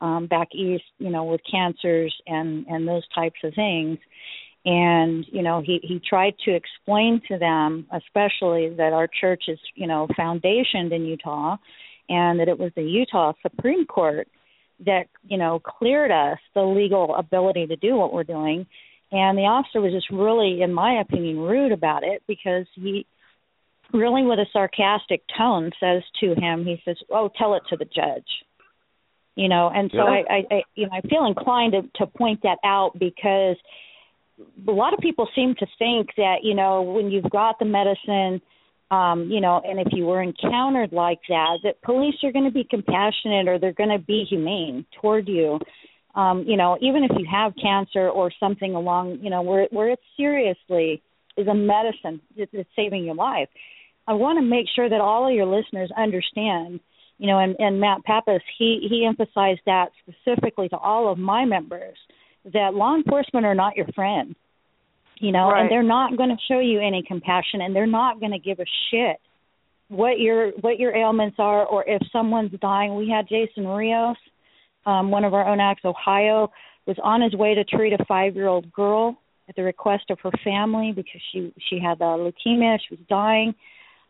um, 0.01 0.27
back 0.27 0.49
east, 0.53 0.83
you 0.99 1.09
know, 1.09 1.23
with 1.23 1.41
cancers 1.49 2.13
and 2.27 2.65
and 2.67 2.87
those 2.87 3.03
types 3.13 3.39
of 3.43 3.53
things. 3.55 3.97
And 4.65 5.25
you 5.29 5.41
know, 5.41 5.61
he 5.61 5.79
he 5.83 5.99
tried 5.99 6.35
to 6.45 6.55
explain 6.55 7.21
to 7.27 7.37
them, 7.37 7.85
especially 7.91 8.69
that 8.77 8.93
our 8.93 9.07
church 9.07 9.43
is, 9.49 9.59
you 9.75 9.87
know, 9.87 10.07
foundationed 10.17 10.93
in 10.93 11.05
Utah, 11.05 11.57
and 12.07 12.39
that 12.39 12.47
it 12.47 12.57
was 12.57 12.71
the 12.75 12.83
Utah 12.83 13.33
Supreme 13.41 13.85
Court 13.85 14.27
that 14.85 15.07
you 15.27 15.37
know 15.37 15.59
cleared 15.59 16.11
us 16.11 16.39
the 16.53 16.61
legal 16.61 17.13
ability 17.15 17.67
to 17.67 17.75
do 17.75 17.95
what 17.95 18.13
we're 18.13 18.23
doing. 18.23 18.65
And 19.11 19.37
the 19.37 19.43
officer 19.43 19.81
was 19.81 19.91
just 19.91 20.09
really, 20.09 20.61
in 20.61 20.73
my 20.73 21.01
opinion, 21.01 21.39
rude 21.39 21.71
about 21.71 22.03
it 22.03 22.23
because 22.25 22.65
he 22.73 23.05
really 23.91 24.23
with 24.23 24.39
a 24.39 24.45
sarcastic 24.53 25.23
tone 25.37 25.71
says 25.77 26.03
to 26.21 26.35
him, 26.39 26.65
he 26.65 26.81
says, 26.85 26.97
"Oh, 27.11 27.29
tell 27.37 27.55
it 27.55 27.63
to 27.69 27.75
the 27.75 27.85
judge." 27.85 28.23
you 29.35 29.49
know 29.49 29.71
and 29.73 29.89
so 29.91 29.97
yeah. 29.97 30.21
I, 30.29 30.33
I 30.35 30.55
i 30.55 30.61
you 30.75 30.85
know 30.85 30.91
i 30.93 31.01
feel 31.07 31.25
inclined 31.25 31.73
to 31.73 31.81
to 31.95 32.05
point 32.05 32.41
that 32.43 32.59
out 32.63 32.91
because 32.99 33.55
a 34.67 34.71
lot 34.71 34.93
of 34.93 34.99
people 34.99 35.27
seem 35.35 35.55
to 35.59 35.65
think 35.77 36.09
that 36.17 36.37
you 36.43 36.53
know 36.53 36.81
when 36.81 37.11
you've 37.11 37.29
got 37.29 37.59
the 37.59 37.65
medicine 37.65 38.41
um 38.91 39.29
you 39.29 39.41
know 39.41 39.61
and 39.65 39.79
if 39.79 39.87
you 39.91 40.05
were 40.05 40.21
encountered 40.21 40.91
like 40.91 41.19
that 41.29 41.57
that 41.63 41.81
police 41.81 42.15
are 42.23 42.31
going 42.31 42.45
to 42.45 42.51
be 42.51 42.65
compassionate 42.69 43.47
or 43.47 43.59
they're 43.59 43.73
going 43.73 43.89
to 43.89 43.99
be 43.99 44.25
humane 44.27 44.85
toward 45.01 45.27
you. 45.27 45.59
Um 46.15 46.45
you 46.47 46.57
know 46.57 46.77
even 46.81 47.03
if 47.03 47.11
you 47.17 47.25
have 47.31 47.53
cancer 47.61 48.09
or 48.09 48.31
something 48.39 48.75
along 48.75 49.19
you 49.21 49.29
know 49.29 49.41
where 49.41 49.67
where 49.71 49.89
it 49.89 49.99
seriously 50.17 51.01
is 51.37 51.47
a 51.47 51.53
medicine 51.53 52.21
that's 52.37 52.69
saving 52.75 53.05
your 53.05 53.15
life. 53.15 53.49
I 54.05 54.13
want 54.13 54.37
to 54.37 54.43
make 54.43 54.65
sure 54.75 54.89
that 54.89 54.99
all 54.99 55.27
of 55.27 55.33
your 55.33 55.45
listeners 55.45 55.89
understand 55.97 56.79
you 57.19 57.27
know, 57.27 57.39
and, 57.39 57.55
and 57.59 57.79
Matt 57.79 58.03
Pappas, 58.03 58.41
he, 58.57 58.85
he 58.89 59.05
emphasized 59.05 59.61
that 59.65 59.91
specifically 60.01 60.67
to 60.69 60.77
all 60.77 61.11
of 61.11 61.17
my 61.17 61.45
members 61.45 61.95
that 62.51 62.73
law 62.73 62.95
enforcement 62.95 63.45
are 63.45 63.55
not 63.55 63.75
your 63.75 63.87
friend, 63.95 64.35
you 65.19 65.31
know, 65.31 65.49
right. 65.49 65.61
and 65.61 65.71
they're 65.71 65.83
not 65.83 66.17
going 66.17 66.29
to 66.29 66.37
show 66.47 66.59
you 66.59 66.79
any 66.79 67.03
compassion 67.07 67.61
and 67.61 67.75
they're 67.75 67.85
not 67.85 68.19
going 68.19 68.31
to 68.31 68.39
give 68.39 68.59
a 68.59 68.65
shit 68.91 69.17
what 69.89 70.19
your 70.19 70.51
what 70.61 70.79
your 70.79 70.95
ailments 70.95 71.35
are 71.39 71.65
or 71.65 71.83
if 71.87 72.01
someone's 72.11 72.51
dying. 72.61 72.95
We 72.95 73.09
had 73.09 73.27
Jason 73.27 73.67
Rios, 73.67 74.17
um, 74.85 75.11
one 75.11 75.23
of 75.23 75.33
our 75.33 75.47
own 75.47 75.59
acts, 75.59 75.85
Ohio, 75.85 76.51
was 76.85 76.97
on 77.03 77.21
his 77.21 77.33
way 77.33 77.55
to 77.55 77.63
treat 77.63 77.93
a 77.93 78.03
five 78.05 78.35
year 78.35 78.47
old 78.47 78.71
girl 78.71 79.17
at 79.47 79.55
the 79.55 79.63
request 79.63 80.05
of 80.09 80.19
her 80.21 80.31
family 80.43 80.91
because 80.95 81.21
she 81.31 81.53
she 81.69 81.79
had 81.79 82.01
uh, 82.01 82.17
leukemia, 82.17 82.77
she 82.87 82.95
was 82.95 82.99
dying 83.09 83.53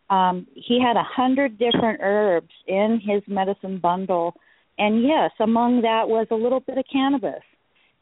um, 0.09 0.47
he 0.53 0.79
had 0.81 0.97
a 0.97 1.03
hundred 1.03 1.57
different 1.57 1.99
herbs 2.01 2.51
in 2.67 3.01
his 3.03 3.21
medicine 3.27 3.79
bundle, 3.79 4.35
and 4.77 5.03
yes, 5.03 5.31
among 5.39 5.81
that 5.81 6.07
was 6.07 6.27
a 6.29 6.35
little 6.35 6.59
bit 6.59 6.77
of 6.77 6.85
cannabis. 6.91 7.41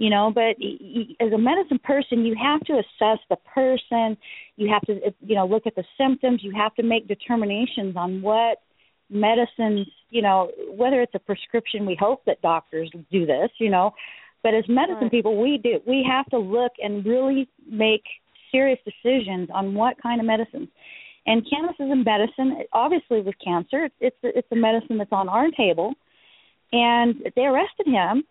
You 0.01 0.09
know, 0.09 0.31
but 0.33 0.55
as 1.23 1.31
a 1.31 1.37
medicine 1.37 1.79
person, 1.83 2.25
you 2.25 2.35
have 2.41 2.61
to 2.61 2.73
assess 2.73 3.19
the 3.29 3.37
person. 3.53 4.17
You 4.55 4.67
have 4.73 4.81
to, 4.87 5.13
you 5.21 5.35
know, 5.35 5.45
look 5.45 5.67
at 5.67 5.75
the 5.75 5.83
symptoms. 5.95 6.39
You 6.43 6.51
have 6.55 6.73
to 6.75 6.83
make 6.83 7.07
determinations 7.07 7.95
on 7.95 8.19
what 8.23 8.57
medicines, 9.11 9.85
you 10.09 10.23
know, 10.23 10.49
whether 10.71 11.03
it's 11.03 11.13
a 11.13 11.19
prescription. 11.19 11.85
We 11.85 11.95
hope 11.99 12.25
that 12.25 12.41
doctors 12.41 12.89
do 13.11 13.27
this, 13.27 13.51
you 13.59 13.69
know, 13.69 13.91
but 14.41 14.55
as 14.55 14.63
medicine 14.67 15.03
right. 15.03 15.11
people, 15.11 15.39
we 15.39 15.59
do. 15.59 15.79
We 15.85 16.03
have 16.09 16.25
to 16.31 16.39
look 16.39 16.71
and 16.81 17.05
really 17.05 17.47
make 17.69 18.05
serious 18.51 18.79
decisions 18.83 19.49
on 19.53 19.75
what 19.75 20.01
kind 20.01 20.19
of 20.19 20.25
medicines. 20.25 20.69
And 21.27 21.47
cannabis 21.47 21.75
is 21.79 21.91
a 21.91 21.95
medicine, 21.95 22.63
obviously 22.73 23.21
with 23.21 23.35
cancer. 23.43 23.85
It's 23.85 23.95
it's 23.99 24.23
a, 24.23 24.37
it's 24.39 24.51
a 24.51 24.55
medicine 24.55 24.97
that's 24.97 25.11
on 25.11 25.29
our 25.29 25.51
table. 25.51 25.93
And 26.71 27.15
they 27.35 27.43
arrested 27.43 27.85
him, 27.85 28.23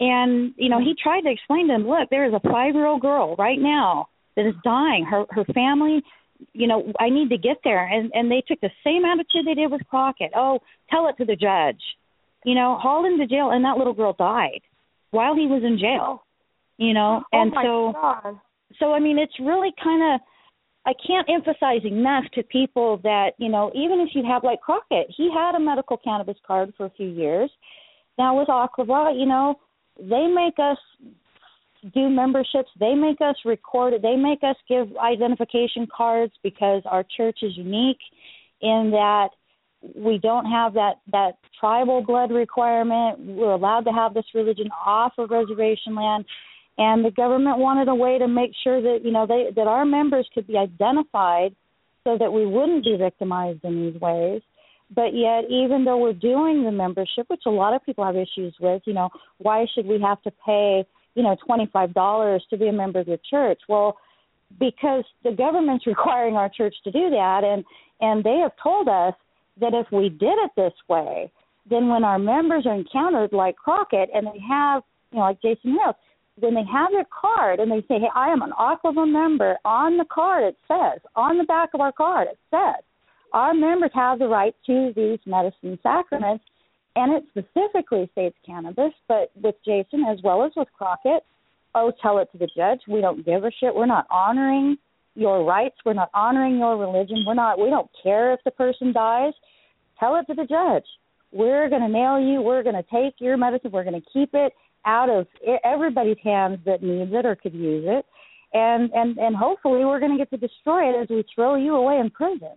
and 0.00 0.54
you 0.56 0.68
know 0.68 0.78
he 0.78 0.90
mm-hmm. 0.90 1.08
tried 1.08 1.20
to 1.22 1.30
explain 1.30 1.68
to 1.68 1.74
them, 1.74 1.86
look, 1.86 2.10
there 2.10 2.26
is 2.26 2.34
a 2.34 2.48
five 2.48 2.74
year 2.74 2.86
old 2.86 3.00
girl 3.02 3.36
right 3.36 3.58
now 3.58 4.08
that 4.36 4.46
is 4.46 4.54
dying. 4.64 5.04
Her 5.04 5.24
her 5.30 5.44
family, 5.54 6.02
you 6.52 6.66
know, 6.66 6.92
I 6.98 7.10
need 7.10 7.30
to 7.30 7.38
get 7.38 7.58
there. 7.64 7.86
And 7.86 8.10
and 8.14 8.30
they 8.30 8.42
took 8.46 8.60
the 8.60 8.70
same 8.84 9.04
attitude 9.04 9.46
they 9.46 9.54
did 9.54 9.70
with 9.70 9.86
Crockett. 9.88 10.32
Oh, 10.34 10.60
tell 10.90 11.08
it 11.08 11.16
to 11.18 11.24
the 11.24 11.36
judge. 11.36 11.80
You 12.44 12.54
know, 12.54 12.76
hauled 12.80 13.06
him 13.06 13.18
to 13.18 13.26
jail, 13.26 13.50
and 13.50 13.64
that 13.64 13.78
little 13.78 13.94
girl 13.94 14.14
died 14.18 14.60
while 15.10 15.34
he 15.34 15.46
was 15.46 15.62
in 15.64 15.78
jail. 15.78 16.24
You 16.76 16.92
know, 16.92 17.22
oh 17.32 17.40
and 17.40 17.52
so 17.62 17.92
God. 17.92 18.40
so 18.78 18.92
I 18.92 19.00
mean, 19.00 19.18
it's 19.18 19.38
really 19.40 19.72
kind 19.82 20.14
of 20.14 20.20
I 20.86 20.92
can't 21.06 21.28
emphasize 21.30 21.84
enough 21.84 22.24
to 22.34 22.42
people 22.42 22.98
that, 23.04 23.30
you 23.38 23.48
know, 23.48 23.70
even 23.74 24.00
if 24.00 24.10
you 24.14 24.22
have 24.24 24.44
like 24.44 24.60
Crockett, 24.60 25.06
he 25.16 25.30
had 25.32 25.54
a 25.54 25.60
medical 25.60 25.96
cannabis 25.96 26.36
card 26.46 26.74
for 26.76 26.86
a 26.86 26.90
few 26.90 27.08
years. 27.08 27.50
Now 28.18 28.38
with 28.38 28.48
Oklevueha, 28.48 29.18
you 29.18 29.24
know, 29.24 29.58
they 29.98 30.26
make 30.26 30.58
us 30.58 30.78
do 31.94 32.08
memberships, 32.08 32.70
they 32.80 32.94
make 32.94 33.20
us 33.20 33.36
record 33.44 33.92
it, 33.92 34.02
they 34.02 34.16
make 34.16 34.42
us 34.42 34.56
give 34.68 34.96
identification 34.96 35.86
cards 35.94 36.32
because 36.42 36.82
our 36.86 37.04
church 37.16 37.38
is 37.42 37.56
unique 37.56 37.98
in 38.62 38.90
that 38.92 39.28
we 39.94 40.18
don't 40.18 40.46
have 40.46 40.72
that 40.74 40.94
that 41.12 41.32
tribal 41.60 42.02
blood 42.02 42.32
requirement. 42.32 43.18
We're 43.20 43.52
allowed 43.52 43.84
to 43.84 43.90
have 43.90 44.14
this 44.14 44.24
religion 44.34 44.70
off 44.84 45.12
of 45.18 45.30
reservation 45.30 45.94
land. 45.94 46.24
And 46.78 47.04
the 47.04 47.10
government 47.10 47.58
wanted 47.58 47.88
a 47.88 47.94
way 47.94 48.18
to 48.18 48.26
make 48.26 48.52
sure 48.64 48.80
that 48.80 49.04
you 49.04 49.12
know 49.12 49.26
they 49.26 49.50
that 49.54 49.66
our 49.66 49.84
members 49.84 50.26
could 50.34 50.46
be 50.46 50.56
identified 50.56 51.54
so 52.04 52.16
that 52.18 52.32
we 52.32 52.46
wouldn't 52.46 52.84
be 52.84 52.96
victimized 52.96 53.64
in 53.64 53.92
these 53.92 54.00
ways 54.00 54.40
but 54.94 55.14
yet 55.14 55.44
even 55.48 55.84
though 55.84 55.96
we're 55.96 56.12
doing 56.12 56.64
the 56.64 56.70
membership 56.70 57.26
which 57.28 57.42
a 57.46 57.50
lot 57.50 57.74
of 57.74 57.84
people 57.84 58.04
have 58.04 58.16
issues 58.16 58.54
with 58.60 58.82
you 58.84 58.92
know 58.92 59.08
why 59.38 59.66
should 59.74 59.86
we 59.86 60.00
have 60.00 60.20
to 60.22 60.30
pay 60.44 60.84
you 61.14 61.22
know 61.22 61.36
twenty 61.46 61.68
five 61.72 61.94
dollars 61.94 62.44
to 62.50 62.56
be 62.56 62.68
a 62.68 62.72
member 62.72 63.00
of 63.00 63.08
your 63.08 63.18
church? 63.28 63.60
Well 63.68 63.96
because 64.60 65.04
the 65.22 65.32
government's 65.32 65.86
requiring 65.94 66.36
our 66.36 66.48
church 66.48 66.74
to 66.84 66.90
do 66.90 67.10
that 67.10 67.42
and 67.44 67.64
and 68.00 68.24
they 68.24 68.38
have 68.42 68.52
told 68.62 68.88
us 68.88 69.14
that 69.60 69.72
if 69.72 69.86
we 69.92 70.08
did 70.08 70.36
it 70.44 70.50
this 70.56 70.74
way 70.88 71.30
then 71.68 71.88
when 71.88 72.04
our 72.04 72.18
members 72.18 72.66
are 72.66 72.74
encountered 72.74 73.32
like 73.32 73.56
crockett 73.56 74.10
and 74.14 74.26
they 74.26 74.40
have 74.48 74.82
you 75.12 75.18
know 75.18 75.24
like 75.24 75.40
jason 75.40 75.74
Mills, 75.74 75.96
when 76.36 76.54
they 76.54 76.64
have 76.70 76.90
their 76.90 77.06
card 77.10 77.60
and 77.60 77.70
they 77.70 77.80
say, 77.82 78.00
"Hey, 78.00 78.10
I 78.14 78.30
am 78.30 78.42
an 78.42 78.52
Oklevueha 78.58 79.10
member," 79.10 79.56
on 79.64 79.96
the 79.96 80.04
card 80.04 80.44
it 80.44 80.56
says, 80.66 81.00
on 81.14 81.38
the 81.38 81.44
back 81.44 81.74
of 81.74 81.80
our 81.80 81.92
card 81.92 82.28
it 82.28 82.38
says, 82.50 82.82
our 83.34 83.52
members 83.52 83.90
have 83.94 84.20
the 84.20 84.28
right 84.28 84.54
to 84.66 84.92
these 84.94 85.18
medicine 85.26 85.78
sacraments, 85.82 86.44
and 86.96 87.12
it 87.12 87.24
specifically 87.30 88.08
states 88.12 88.36
cannabis. 88.46 88.92
But 89.08 89.32
with 89.34 89.56
Jason 89.64 90.04
as 90.08 90.18
well 90.22 90.44
as 90.44 90.52
with 90.56 90.68
Crockett, 90.76 91.24
oh, 91.74 91.92
tell 92.00 92.18
it 92.18 92.30
to 92.32 92.38
the 92.38 92.48
judge. 92.56 92.80
We 92.88 93.00
don't 93.00 93.26
give 93.26 93.44
a 93.44 93.50
shit. 93.50 93.74
We're 93.74 93.86
not 93.86 94.06
honoring 94.08 94.78
your 95.16 95.44
rights. 95.44 95.76
We're 95.84 95.94
not 95.94 96.10
honoring 96.14 96.58
your 96.58 96.76
religion. 96.78 97.24
We're 97.26 97.34
not. 97.34 97.58
We 97.58 97.70
don't 97.70 97.90
care 98.02 98.32
if 98.32 98.40
the 98.44 98.52
person 98.52 98.92
dies. 98.92 99.32
Tell 99.98 100.16
it 100.16 100.26
to 100.26 100.34
the 100.34 100.46
judge. 100.46 100.86
We're 101.32 101.68
going 101.68 101.82
to 101.82 101.88
nail 101.88 102.20
you. 102.20 102.40
We're 102.40 102.62
going 102.62 102.76
to 102.76 102.84
take 102.84 103.14
your 103.18 103.36
medicine. 103.36 103.72
We're 103.72 103.84
going 103.84 104.00
to 104.00 104.08
keep 104.12 104.30
it 104.32 104.52
out 104.86 105.10
of 105.10 105.26
everybody's 105.64 106.18
hands 106.22 106.58
that 106.66 106.82
needs 106.82 107.10
it 107.12 107.26
or 107.26 107.34
could 107.34 107.54
use 107.54 107.84
it 107.86 108.04
and 108.52 108.90
and 108.92 109.18
and 109.18 109.34
hopefully 109.34 109.84
we're 109.84 109.98
going 109.98 110.12
to 110.12 110.18
get 110.18 110.30
to 110.30 110.36
destroy 110.36 110.90
it 110.90 111.02
as 111.02 111.08
we 111.08 111.24
throw 111.34 111.56
you 111.56 111.74
away 111.74 111.98
in 111.98 112.10
prison 112.10 112.52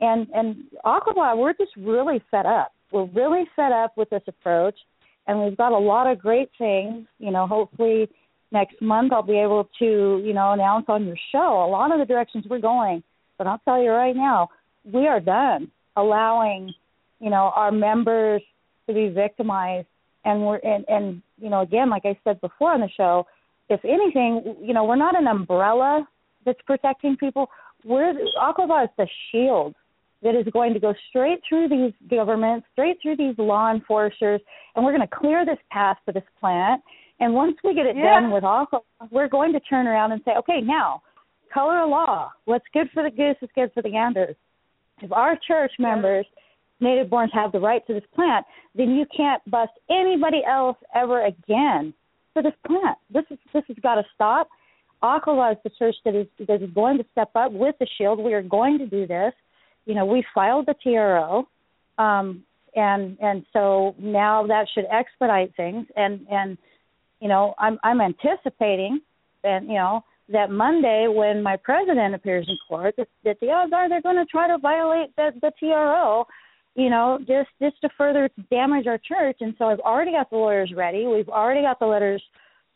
and 0.00 0.26
and 0.34 0.64
Oklevueha 0.84 1.36
we're 1.36 1.52
just 1.52 1.72
really 1.76 2.22
set 2.30 2.46
up. 2.46 2.72
We're 2.92 3.06
really 3.06 3.44
set 3.56 3.72
up 3.72 3.96
with 3.96 4.10
this 4.10 4.22
approach 4.26 4.76
and 5.26 5.42
we've 5.42 5.56
got 5.56 5.72
a 5.72 5.78
lot 5.78 6.10
of 6.10 6.18
great 6.18 6.50
things. 6.58 7.06
You 7.18 7.30
know 7.30 7.46
hopefully 7.46 8.08
next 8.52 8.80
month 8.80 9.12
I'll 9.12 9.22
be 9.22 9.38
able 9.38 9.68
to 9.78 10.22
you 10.24 10.32
know 10.32 10.52
announce 10.52 10.86
on 10.88 11.06
your 11.06 11.18
show 11.32 11.64
a 11.64 11.70
lot 11.70 11.92
of 11.92 11.98
the 11.98 12.06
directions 12.06 12.44
we're 12.48 12.58
going. 12.58 13.02
But 13.38 13.46
I'll 13.46 13.60
tell 13.64 13.82
you 13.82 13.90
right 13.90 14.16
now 14.16 14.48
we 14.84 15.06
are 15.06 15.20
done 15.20 15.70
allowing 15.96 16.72
you 17.20 17.30
know 17.30 17.52
our 17.54 17.72
members 17.72 18.42
to 18.86 18.94
be 18.94 19.08
victimized. 19.08 19.86
And 20.24 20.42
we're 20.42 20.58
and 20.58 20.84
and 20.88 21.22
you 21.38 21.48
know 21.48 21.60
again 21.60 21.88
like 21.88 22.04
i 22.04 22.14
said 22.24 22.40
before 22.42 22.72
on 22.72 22.80
the 22.80 22.90
show 22.94 23.26
if 23.70 23.84
anything, 23.84 24.56
you 24.60 24.74
know, 24.74 24.84
we're 24.84 24.96
not 24.96 25.18
an 25.18 25.28
umbrella 25.28 26.06
that's 26.44 26.60
protecting 26.66 27.16
people. 27.16 27.48
We're 27.84 28.12
Akava 28.36 28.84
is 28.84 28.90
the 28.98 29.06
shield 29.30 29.74
that 30.22 30.34
is 30.34 30.46
going 30.52 30.74
to 30.74 30.80
go 30.80 30.94
straight 31.08 31.40
through 31.48 31.68
these 31.68 31.92
governments, 32.08 32.66
straight 32.72 32.98
through 33.02 33.16
these 33.16 33.34
law 33.38 33.72
enforcers, 33.72 34.40
and 34.74 34.84
we're 34.84 34.94
going 34.94 35.06
to 35.06 35.16
clear 35.16 35.46
this 35.46 35.58
path 35.70 35.96
for 36.04 36.12
this 36.12 36.24
plant. 36.38 36.82
And 37.20 37.34
once 37.34 37.56
we 37.64 37.74
get 37.74 37.86
it 37.86 37.96
yeah. 37.96 38.20
done 38.20 38.30
with 38.30 38.44
Akava, 38.44 38.80
we're 39.10 39.28
going 39.28 39.52
to 39.52 39.60
turn 39.60 39.86
around 39.86 40.12
and 40.12 40.20
say, 40.24 40.32
okay, 40.38 40.60
now 40.62 41.02
color 41.52 41.82
of 41.82 41.90
law. 41.90 42.30
What's 42.44 42.64
good 42.72 42.88
for 42.94 43.02
the 43.02 43.10
goose 43.10 43.36
is 43.42 43.48
good 43.54 43.70
for 43.74 43.82
the 43.82 43.90
gander. 43.90 44.34
If 45.02 45.12
our 45.12 45.38
church 45.46 45.72
members, 45.78 46.26
native 46.80 47.08
borns, 47.08 47.32
have 47.32 47.52
the 47.52 47.60
right 47.60 47.84
to 47.86 47.94
this 47.94 48.04
plant, 48.14 48.46
then 48.74 48.90
you 48.90 49.06
can't 49.14 49.42
bust 49.50 49.72
anybody 49.90 50.42
else 50.48 50.76
ever 50.94 51.26
again 51.26 51.92
for 52.32 52.42
this 52.42 52.52
plant. 52.66 52.98
This 53.12 53.24
is 53.30 53.38
this 53.52 53.64
has 53.68 53.76
got 53.82 53.96
to 53.96 54.04
stop. 54.14 54.48
Akava 55.02 55.52
is 55.52 55.58
the 55.64 55.70
church 55.78 55.96
that 56.04 56.14
is 56.14 56.26
that 56.46 56.62
is 56.62 56.70
going 56.74 56.98
to 56.98 57.04
step 57.12 57.30
up 57.34 57.52
with 57.52 57.74
the 57.80 57.86
shield. 57.98 58.20
We 58.20 58.34
are 58.34 58.42
going 58.42 58.78
to 58.78 58.86
do 58.86 59.06
this. 59.06 59.32
You 59.90 59.96
know, 59.96 60.06
we 60.06 60.24
filed 60.32 60.66
the 60.66 60.74
TRO, 60.80 61.48
um, 61.98 62.44
and 62.76 63.18
and 63.20 63.44
so 63.52 63.96
now 63.98 64.46
that 64.46 64.68
should 64.72 64.84
expedite 64.88 65.52
things. 65.56 65.84
And 65.96 66.28
and 66.30 66.56
you 67.18 67.26
know, 67.26 67.54
I'm 67.58 67.76
I'm 67.82 68.00
anticipating, 68.00 69.00
and 69.42 69.66
you 69.66 69.74
know, 69.74 70.04
that 70.28 70.48
Monday 70.48 71.06
when 71.08 71.42
my 71.42 71.56
president 71.56 72.14
appears 72.14 72.46
in 72.48 72.56
court, 72.68 72.94
that, 72.98 73.08
that 73.24 73.40
the 73.40 73.50
odds 73.50 73.72
are 73.74 73.88
they're 73.88 74.00
going 74.00 74.14
to 74.14 74.26
try 74.26 74.46
to 74.46 74.58
violate 74.58 75.08
the, 75.16 75.30
the 75.42 75.50
TRO, 75.58 76.24
you 76.76 76.88
know, 76.88 77.18
just 77.26 77.48
just 77.60 77.80
to 77.80 77.88
further 77.98 78.30
damage 78.48 78.86
our 78.86 78.98
church. 78.98 79.38
And 79.40 79.56
so 79.58 79.64
I've 79.64 79.80
already 79.80 80.12
got 80.12 80.30
the 80.30 80.36
lawyers 80.36 80.72
ready. 80.76 81.08
We've 81.08 81.28
already 81.28 81.62
got 81.62 81.80
the 81.80 81.86
letters, 81.86 82.22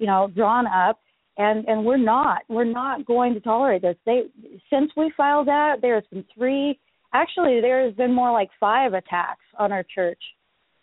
you 0.01 0.09
know, 0.09 0.33
drawn 0.35 0.67
up, 0.67 0.99
and 1.39 1.65
and 1.69 1.85
we're 1.85 1.97
not 1.97 2.43
we're 2.49 2.65
not 2.65 3.07
going 3.07 3.35
to 3.35 3.41
tolerate 3.41 3.83
this. 3.83 3.95
They 4.05 4.23
since 4.69 4.91
we 4.97 5.13
filed 5.17 5.47
that, 5.47 5.77
there's 5.81 6.03
been 6.11 6.25
three. 6.37 6.77
Actually, 7.15 7.61
there 7.61 7.85
has 7.85 7.95
been 7.95 8.13
more 8.13 8.33
like 8.33 8.51
five 8.61 8.93
attacks 8.93 9.45
on 9.59 9.73
our 9.73 9.85
church. 9.95 10.21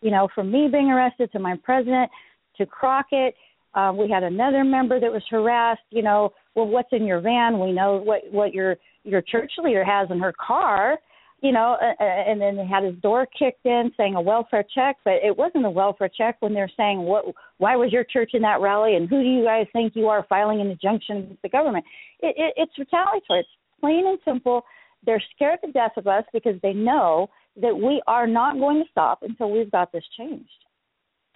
You 0.02 0.10
know, 0.10 0.28
from 0.34 0.52
me 0.52 0.68
being 0.72 0.90
arrested 0.90 1.32
to 1.34 1.40
my 1.40 1.56
president 1.64 2.10
to 2.58 2.66
Crockett. 2.66 3.36
Uh, 3.74 3.94
we 3.98 4.10
had 4.10 4.24
another 4.24 4.64
member 4.64 5.00
that 5.00 5.12
was 5.12 5.24
harassed. 5.30 5.82
You 5.92 6.02
know, 6.02 6.34
well, 6.56 6.68
what's 6.68 6.90
in 6.92 7.06
your 7.06 7.22
van? 7.22 7.60
We 7.60 7.72
know 7.72 7.98
what 7.98 8.22
what 8.32 8.54
your 8.54 8.78
your 9.04 9.22
church 9.22 9.52
leader 9.64 9.84
has 9.84 10.10
in 10.12 10.20
her 10.20 10.34
car, 10.46 10.98
you 11.42 11.52
know, 11.52 11.76
uh, 11.82 12.04
and 12.04 12.40
then 12.40 12.56
they 12.56 12.66
had 12.66 12.84
his 12.84 12.96
door 13.02 13.26
kicked 13.38 13.66
in 13.66 13.92
saying 13.98 14.16
a 14.16 14.22
welfare 14.22 14.64
check, 14.76 14.98
but 15.04 15.16
it 15.24 15.36
wasn't 15.36 15.66
a 15.66 15.70
welfare 15.70 16.10
check 16.16 16.38
when 16.40 16.54
they're 16.54 16.72
saying 16.78 17.00
what 17.00 17.26
why 17.58 17.76
was 17.76 17.92
your 17.92 18.04
church 18.04 18.32
in 18.34 18.42
that 18.44 18.62
rally 18.62 18.96
and 18.96 19.10
who 19.10 19.24
do 19.24 19.30
you 19.30 19.44
guys 19.44 19.66
think 19.74 19.94
you 19.96 20.08
are 20.08 20.26
filing 20.30 20.62
an 20.62 20.68
injunction 20.68 21.18
against 21.18 21.42
the 21.42 21.50
government? 21.50 21.84
It, 22.20 22.36
it, 22.38 22.54
it's 22.58 22.78
retaliatory. 22.78 23.40
It's 23.40 23.50
plain 23.80 24.06
and 24.06 24.20
simple. 24.24 24.64
They're 25.06 25.24
scared 25.36 25.60
to 25.66 25.72
death 25.72 25.94
of 25.98 26.08
us 26.08 26.24
because 26.34 26.56
they 26.62 26.74
know 26.74 27.30
that 27.62 27.76
we 27.76 28.02
are 28.08 28.28
not 28.28 28.58
going 28.58 28.84
to 28.84 28.90
stop 28.92 29.24
until 29.24 29.52
we've 29.52 29.72
got 29.72 29.92
this 29.92 30.04
changed. 30.18 30.50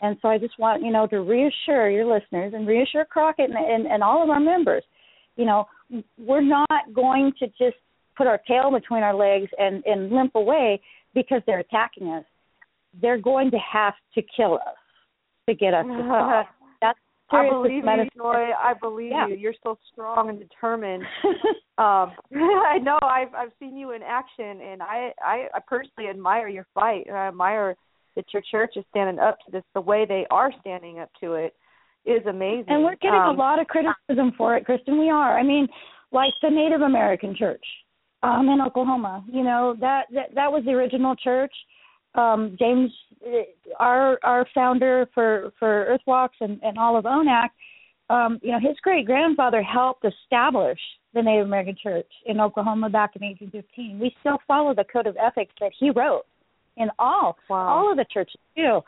And 0.01 0.17
so 0.21 0.27
I 0.27 0.37
just 0.37 0.59
want 0.59 0.83
you 0.83 0.91
know 0.91 1.07
to 1.07 1.21
reassure 1.21 1.89
your 1.89 2.05
listeners 2.05 2.53
and 2.53 2.67
reassure 2.67 3.05
Crockett 3.05 3.49
and, 3.49 3.57
and, 3.57 3.87
and 3.87 4.03
all 4.03 4.23
of 4.23 4.29
our 4.29 4.39
members 4.39 4.83
you 5.35 5.45
know, 5.45 5.65
we're 6.17 6.41
not 6.41 6.69
going 6.93 7.31
to 7.39 7.47
just 7.47 7.77
put 8.17 8.27
our 8.27 8.39
tail 8.47 8.71
between 8.71 9.03
our 9.03 9.13
legs 9.13 9.51
and, 9.57 9.83
and 9.85 10.09
limp 10.09 10.35
away 10.35 10.81
because 11.13 11.41
they're 11.45 11.59
attacking 11.59 12.07
us. 12.07 12.23
They're 13.01 13.19
going 13.19 13.51
to 13.51 13.57
have 13.57 13.93
to 14.15 14.21
kill 14.35 14.55
us 14.55 14.75
to 15.47 15.55
get 15.55 15.73
us 15.73 15.85
to 15.85 16.03
stop. 16.05 16.47
I 17.31 17.49
believe 17.49 17.83
you, 17.83 18.09
Joy. 18.15 18.49
I 18.57 18.73
believe 18.79 19.11
yeah. 19.11 19.27
you. 19.27 19.35
You're 19.35 19.53
so 19.63 19.77
strong 19.91 20.29
and 20.29 20.39
determined. 20.39 21.03
um, 21.77 22.13
I 22.33 22.77
know. 22.81 22.99
I've 23.01 23.33
I've 23.33 23.51
seen 23.59 23.75
you 23.75 23.91
in 23.91 24.01
action, 24.03 24.61
and 24.61 24.81
I 24.81 25.11
I, 25.21 25.47
I 25.53 25.59
personally 25.67 26.09
admire 26.09 26.47
your 26.47 26.67
fight. 26.73 27.05
and 27.07 27.17
I 27.17 27.27
admire 27.27 27.75
that 28.15 28.25
your 28.31 28.43
church 28.49 28.73
is 28.75 28.85
standing 28.91 29.19
up 29.19 29.37
to 29.45 29.51
this 29.51 29.63
the 29.73 29.81
way 29.81 30.05
they 30.07 30.25
are 30.29 30.51
standing 30.61 30.99
up 30.99 31.09
to 31.21 31.33
it 31.33 31.53
is 32.05 32.25
amazing. 32.27 32.65
And 32.67 32.83
we're 32.83 32.95
getting 32.97 33.19
um, 33.19 33.35
a 33.35 33.39
lot 33.39 33.59
of 33.59 33.67
criticism 33.67 34.33
for 34.37 34.55
it, 34.55 34.65
Kristin. 34.65 34.99
We 34.99 35.09
are. 35.09 35.37
I 35.37 35.43
mean, 35.43 35.67
like 36.11 36.33
the 36.41 36.49
Native 36.49 36.81
American 36.81 37.35
church 37.35 37.63
um, 38.23 38.49
in 38.49 38.61
Oklahoma. 38.61 39.23
You 39.31 39.43
know 39.43 39.75
that 39.79 40.05
that, 40.13 40.35
that 40.35 40.51
was 40.51 40.63
the 40.65 40.71
original 40.71 41.15
church. 41.15 41.53
Um, 42.15 42.55
James, 42.57 42.91
our 43.79 44.19
our 44.23 44.47
founder 44.53 45.07
for 45.13 45.51
for 45.59 45.97
Earthwalks 45.97 46.39
and, 46.39 46.59
and 46.63 46.77
all 46.77 46.97
of 46.97 47.05
ONAC, 47.05 47.49
um, 48.09 48.39
you 48.41 48.51
know, 48.51 48.59
his 48.59 48.77
great 48.81 49.05
grandfather 49.05 49.61
helped 49.61 50.05
establish 50.05 50.79
the 51.13 51.21
Native 51.21 51.45
American 51.45 51.75
Church 51.81 52.07
in 52.25 52.39
Oklahoma 52.39 52.89
back 52.89 53.15
in 53.15 53.25
1815. 53.25 53.99
We 53.99 54.15
still 54.19 54.37
follow 54.47 54.73
the 54.73 54.83
code 54.83 55.07
of 55.07 55.17
ethics 55.17 55.53
that 55.59 55.71
he 55.77 55.89
wrote 55.89 56.23
in 56.77 56.89
all 56.99 57.37
wow. 57.49 57.67
all 57.67 57.91
of 57.91 57.97
the 57.97 58.05
churches 58.11 58.39
too. 58.55 58.81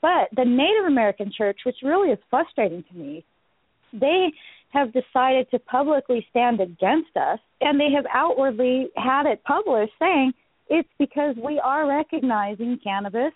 But 0.00 0.28
the 0.36 0.44
Native 0.44 0.86
American 0.86 1.32
church, 1.36 1.60
which 1.64 1.76
really 1.82 2.10
is 2.10 2.18
frustrating 2.28 2.84
to 2.90 2.96
me, 2.96 3.24
they 3.92 4.32
have 4.70 4.92
decided 4.92 5.50
to 5.50 5.58
publicly 5.60 6.26
stand 6.30 6.60
against 6.60 7.16
us, 7.16 7.38
and 7.60 7.78
they 7.78 7.90
have 7.94 8.04
outwardly 8.12 8.88
had 8.96 9.26
it 9.26 9.42
published 9.44 9.92
saying 9.98 10.32
it's 10.68 10.88
because 10.98 11.36
we 11.42 11.60
are 11.62 11.86
recognizing 11.86 12.78
cannabis 12.82 13.32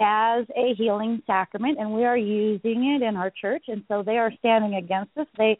as 0.00 0.46
a 0.56 0.74
healing 0.76 1.22
sacrament 1.26 1.78
and 1.78 1.92
we 1.92 2.04
are 2.04 2.16
using 2.16 2.98
it 2.98 3.06
in 3.06 3.16
our 3.16 3.30
church 3.30 3.64
and 3.68 3.84
so 3.88 4.02
they 4.02 4.18
are 4.18 4.32
standing 4.38 4.74
against 4.76 5.16
us. 5.16 5.26
They 5.36 5.58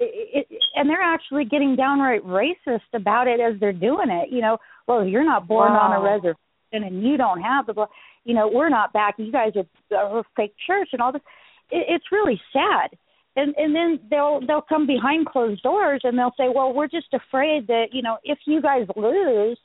it, 0.00 0.46
it, 0.50 0.58
and 0.76 0.88
they're 0.88 1.02
actually 1.02 1.44
getting 1.44 1.74
downright 1.74 2.24
racist 2.24 2.80
about 2.94 3.26
it 3.26 3.40
as 3.40 3.58
they're 3.60 3.72
doing 3.72 4.10
it 4.10 4.30
you 4.30 4.40
know. 4.40 4.58
Well 4.86 5.06
you're 5.06 5.24
not 5.24 5.46
born 5.46 5.72
wow. 5.72 5.80
on 5.80 6.00
a 6.00 6.04
reservation 6.04 6.38
and 6.72 7.02
you 7.02 7.16
don't 7.16 7.40
have 7.40 7.66
the 7.66 7.86
you 8.24 8.34
know 8.34 8.50
we're 8.52 8.68
not 8.68 8.92
back. 8.92 9.14
You 9.18 9.32
guys 9.32 9.52
are 9.96 10.18
a 10.18 10.24
fake 10.36 10.54
church 10.66 10.88
and 10.92 11.00
all 11.00 11.12
this. 11.12 11.22
It, 11.70 11.86
it's 11.88 12.12
really 12.12 12.40
sad. 12.52 12.90
And 13.36 13.54
and 13.56 13.74
then 13.74 14.00
they'll 14.10 14.40
they'll 14.46 14.66
come 14.68 14.86
behind 14.86 15.26
closed 15.26 15.62
doors 15.62 16.00
and 16.02 16.18
they'll 16.18 16.34
say 16.36 16.48
well 16.52 16.72
we're 16.74 16.88
just 16.88 17.14
afraid 17.14 17.68
that 17.68 17.86
you 17.92 18.02
know 18.02 18.18
if 18.24 18.38
you 18.46 18.60
guys 18.60 18.86
lose 18.96 19.58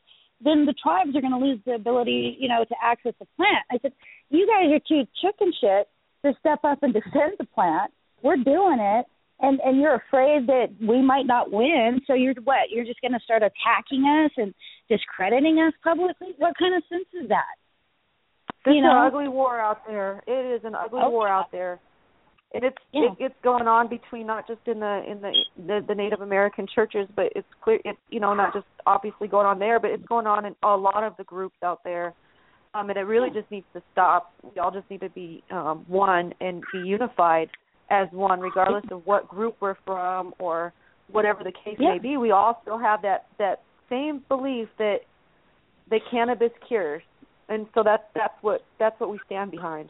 then 0.43 0.65
the 0.65 0.73
tribes 0.73 1.15
are 1.15 1.21
going 1.21 1.33
to 1.33 1.45
lose 1.45 1.59
the 1.65 1.73
ability 1.73 2.37
you 2.39 2.47
know 2.47 2.63
to 2.63 2.75
access 2.81 3.13
the 3.19 3.27
plant. 3.37 3.65
I 3.71 3.77
said 3.81 3.93
you 4.29 4.47
guys 4.47 4.71
are 4.73 4.83
too 4.87 5.07
chicken 5.21 5.53
shit 5.59 5.87
to 6.25 6.33
step 6.39 6.59
up 6.63 6.83
and 6.83 6.93
defend 6.99 7.35
the 7.37 7.45
plant. 7.45 7.91
We're 8.21 8.37
doing 8.37 8.79
it 8.79 9.05
and 9.39 9.59
and 9.59 9.79
you're 9.79 9.95
afraid 9.95 10.47
that 10.47 10.67
we 10.81 11.01
might 11.01 11.25
not 11.25 11.51
win. 11.51 12.01
So 12.07 12.13
you're 12.13 12.33
what? 12.43 12.69
You're 12.71 12.85
just 12.85 13.01
going 13.01 13.13
to 13.13 13.19
start 13.23 13.43
attacking 13.43 14.03
us 14.05 14.31
and 14.37 14.53
discrediting 14.89 15.59
us 15.59 15.73
publicly? 15.83 16.29
What 16.37 16.57
kind 16.57 16.75
of 16.75 16.83
sense 16.89 17.07
is 17.21 17.29
that? 17.29 17.55
There's 18.63 18.75
you 18.75 18.81
know? 18.81 19.01
an 19.01 19.07
ugly 19.07 19.27
war 19.27 19.59
out 19.59 19.85
there. 19.87 20.23
It 20.25 20.55
is 20.55 20.61
an 20.63 20.75
ugly 20.75 21.01
okay. 21.01 21.09
war 21.09 21.27
out 21.27 21.51
there, 21.51 21.79
and 22.53 22.63
it's 22.63 22.77
yeah. 22.91 23.05
it, 23.05 23.11
it's 23.19 23.35
going 23.43 23.67
on 23.67 23.87
between 23.87 24.27
not 24.27 24.47
just 24.47 24.61
in 24.65 24.79
the 24.79 25.03
in 25.09 25.21
the, 25.21 25.31
the 25.57 25.85
the 25.87 25.95
Native 25.95 26.21
American 26.21 26.67
churches, 26.73 27.07
but 27.15 27.27
it's 27.35 27.47
clear 27.61 27.79
it's 27.83 27.97
you 28.09 28.19
know 28.19 28.33
not 28.33 28.53
just 28.53 28.65
obviously 28.85 29.27
going 29.27 29.45
on 29.45 29.59
there, 29.59 29.79
but 29.79 29.91
it's 29.91 30.05
going 30.05 30.27
on 30.27 30.45
in 30.45 30.55
a 30.63 30.75
lot 30.75 31.03
of 31.03 31.15
the 31.17 31.23
groups 31.23 31.55
out 31.63 31.83
there. 31.83 32.13
Um, 32.75 32.89
and 32.89 32.97
it 32.97 33.01
really 33.01 33.29
just 33.29 33.49
needs 33.51 33.67
to 33.73 33.83
stop. 33.91 34.33
We 34.41 34.59
all 34.59 34.71
just 34.71 34.89
need 34.89 35.01
to 35.01 35.09
be 35.09 35.43
um, 35.51 35.85
one 35.87 36.33
and 36.41 36.63
be 36.73 36.79
unified 36.79 37.49
as 37.91 38.07
one, 38.11 38.39
regardless 38.39 38.85
of 38.89 39.05
what 39.05 39.27
group 39.27 39.57
we're 39.59 39.75
from 39.85 40.33
or 40.39 40.73
whatever 41.11 41.43
the 41.43 41.51
case 41.51 41.77
yeah. 41.77 41.93
may 41.93 41.99
be. 41.99 42.17
We 42.17 42.31
all 42.31 42.59
still 42.63 42.79
have 42.79 43.03
that 43.03 43.27
that 43.37 43.61
same 43.89 44.23
belief 44.27 44.69
that 44.79 44.99
that 45.91 45.99
cannabis 46.09 46.51
cures 46.67 47.03
and 47.49 47.67
so 47.73 47.83
that's 47.83 48.03
that's 48.15 48.33
what 48.41 48.63
that's 48.79 48.99
what 48.99 49.09
we 49.09 49.19
stand 49.25 49.51
behind. 49.51 49.89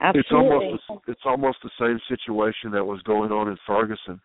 Absolutely. 0.00 0.20
It's 0.20 0.82
almost 0.88 1.08
it's 1.08 1.20
almost 1.24 1.58
the 1.62 1.70
same 1.80 1.98
situation 2.08 2.70
that 2.72 2.84
was 2.84 3.00
going 3.02 3.32
on 3.32 3.48
in 3.48 3.56
Ferguson, 3.66 4.20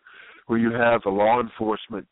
where 0.46 0.58
you 0.58 0.72
have 0.72 1.02
the 1.02 1.10
law 1.10 1.40
enforcement 1.40 2.06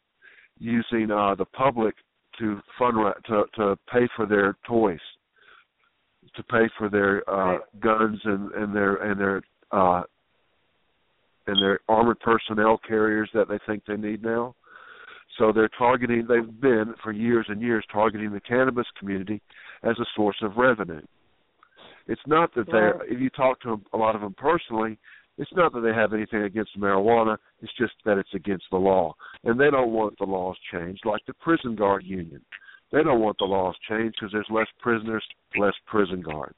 using 0.59 1.10
uh, 1.10 1.34
the 1.34 1.44
public 1.44 1.94
to 2.39 2.60
fund 2.78 2.97
to 3.26 3.44
to 3.56 3.76
pay 3.93 4.09
for 4.16 4.26
their 4.26 4.56
toys, 4.66 5.01
to 6.34 6.43
pay 6.44 6.68
for 6.78 6.89
their 6.89 7.28
uh, 7.30 7.52
right. 7.52 7.60
guns 7.80 8.18
and 8.24 8.52
and 8.52 8.74
their 8.74 8.97
and 8.97 9.20
their 9.20 9.43
uh, 9.70 10.02
and 11.47 11.60
their 11.60 11.80
armored 11.89 12.20
personnel 12.20 12.78
carriers 12.86 13.30
that 13.34 13.48
they 13.48 13.59
think 13.66 13.84
they 13.86 13.97
need 13.97 14.22
now. 14.22 14.55
So 15.39 15.51
they're 15.52 15.70
targeting, 15.78 16.26
they've 16.28 16.60
been 16.60 16.94
for 17.02 17.10
years 17.10 17.47
and 17.48 17.62
years 17.62 17.84
targeting 17.90 18.32
the 18.32 18.40
cannabis 18.40 18.86
community 18.98 19.40
as 19.82 19.98
a 19.98 20.05
source 20.14 20.36
of 20.43 20.56
revenue. 20.56 21.01
It's 22.09 22.20
not 22.27 22.55
that 22.55 22.66
they're, 22.70 23.03
if 23.05 23.20
you 23.20 23.31
talk 23.31 23.61
to 23.62 23.81
a 23.93 23.97
lot 23.97 24.15
of 24.15 24.20
them 24.20 24.35
personally, 24.35 24.99
it's 25.39 25.53
not 25.55 25.73
that 25.73 25.81
they 25.81 25.95
have 25.95 26.12
anything 26.12 26.43
against 26.43 26.79
marijuana, 26.79 27.37
it's 27.62 27.73
just 27.79 27.95
that 28.05 28.19
it's 28.19 28.35
against 28.35 28.65
the 28.70 28.77
law. 28.77 29.15
And 29.45 29.59
they 29.59 29.70
don't 29.70 29.93
want 29.93 30.19
the 30.19 30.24
laws 30.24 30.57
changed, 30.73 31.03
like 31.05 31.23
the 31.27 31.35
prison 31.35 31.74
guard 31.74 32.05
union. 32.05 32.43
They 32.93 33.03
don't 33.03 33.20
want 33.20 33.39
the 33.39 33.47
laws 33.47 33.74
changed 33.89 34.16
because 34.20 34.33
there's 34.33 34.47
less 34.51 34.66
prisoners, 34.81 35.24
less 35.57 35.74
prison 35.87 36.20
guards. 36.20 36.55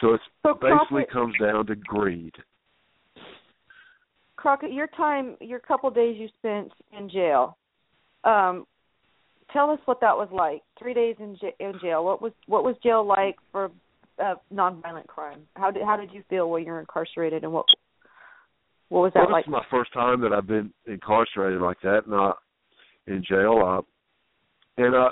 So 0.00 0.14
it 0.14 0.20
so 0.42 0.54
basically 0.54 1.04
Crawford, 1.08 1.10
comes 1.10 1.34
down 1.40 1.66
to 1.66 1.74
greed. 1.74 2.34
Crockett, 4.36 4.72
your 4.72 4.86
time, 4.88 5.36
your 5.40 5.58
couple 5.58 5.90
days 5.90 6.16
you 6.18 6.28
spent 6.38 6.70
in 6.96 7.08
jail. 7.08 7.56
Um, 8.24 8.66
tell 9.52 9.70
us 9.70 9.80
what 9.86 10.00
that 10.02 10.16
was 10.16 10.28
like. 10.30 10.62
Three 10.78 10.94
days 10.94 11.16
in, 11.18 11.36
j- 11.40 11.54
in 11.58 11.72
jail. 11.80 12.04
What 12.04 12.20
was 12.20 12.32
what 12.46 12.62
was 12.62 12.76
jail 12.82 13.04
like 13.04 13.36
for 13.50 13.70
uh, 14.22 14.34
nonviolent 14.52 15.06
crime? 15.06 15.40
How 15.56 15.70
did 15.70 15.82
how 15.84 15.96
did 15.96 16.12
you 16.12 16.22
feel 16.28 16.50
while 16.50 16.58
you 16.58 16.72
were 16.72 16.80
incarcerated, 16.80 17.44
and 17.44 17.52
what 17.52 17.66
what 18.88 19.00
was 19.00 19.12
that 19.14 19.24
well, 19.24 19.32
like? 19.32 19.44
This 19.44 19.50
is 19.50 19.52
my 19.52 19.66
first 19.70 19.92
time 19.92 20.20
that 20.22 20.32
I've 20.32 20.46
been 20.46 20.72
incarcerated 20.86 21.60
like 21.60 21.80
that, 21.82 22.02
not 22.06 22.38
in 23.06 23.22
jail. 23.28 23.62
Uh, 23.64 24.82
and 24.82 24.94
uh, 24.94 25.10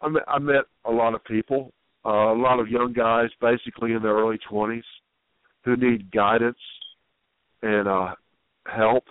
I 0.00 0.08
met, 0.08 0.22
I 0.28 0.38
met 0.38 0.64
a 0.84 0.90
lot 0.90 1.14
of 1.14 1.24
people, 1.24 1.72
uh, 2.04 2.32
a 2.32 2.38
lot 2.38 2.60
of 2.60 2.68
young 2.68 2.92
guys, 2.92 3.28
basically 3.40 3.92
in 3.92 4.02
their 4.02 4.14
early 4.14 4.38
twenties, 4.48 4.84
who 5.64 5.76
need 5.76 6.10
guidance 6.12 6.58
and 7.62 7.88
uh, 7.88 8.14
help 8.66 9.04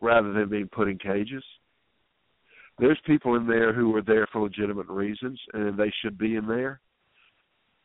rather 0.00 0.32
than 0.32 0.48
being 0.48 0.68
put 0.68 0.88
in 0.88 0.98
cages. 0.98 1.44
There's 2.78 2.98
people 3.04 3.34
in 3.34 3.46
there 3.46 3.74
who 3.74 3.94
are 3.96 4.02
there 4.02 4.26
for 4.32 4.40
legitimate 4.40 4.88
reasons, 4.88 5.38
and 5.52 5.78
they 5.78 5.92
should 6.00 6.16
be 6.16 6.36
in 6.36 6.46
there. 6.46 6.80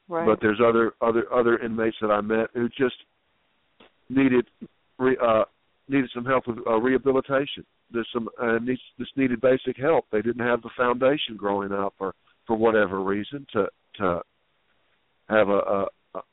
Right. 0.07 0.26
But 0.26 0.40
there's 0.41 0.60
other 0.64 0.94
other 1.02 1.32
other 1.34 1.57
inmates 1.57 1.98
that 2.02 2.11
I 2.11 2.22
met 2.22 2.49
who 2.53 2.69
just 2.69 2.95
needed 4.10 4.45
re, 4.99 5.18
uh, 5.22 5.45
needed 5.88 6.10
some 6.14 6.26
help 6.26 6.48
with 6.48 6.57
uh, 6.68 6.76
rehabilitation. 6.76 7.65
There's 7.91 8.07
some 8.14 8.30
uh, 8.41 8.60
needs, 8.61 8.82
just 8.99 9.15
needed 9.18 9.41
basic 9.41 9.77
help. 9.77 10.06
They 10.11 10.22
didn't 10.22 10.45
have 10.45 10.61
the 10.61 10.69
foundation 10.77 11.38
growing 11.38 11.72
up, 11.72 11.94
or 11.99 12.14
for 12.45 12.56
whatever 12.56 13.02
reason, 13.02 13.48
to 13.53 13.68
to 13.98 14.22
have 15.30 15.49
a 15.49 15.52
a, 15.52 15.86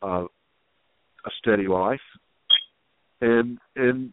a, 0.03 0.25
a 0.25 1.31
steady 1.41 1.67
life. 1.67 2.01
And 3.21 3.59
and 3.77 4.13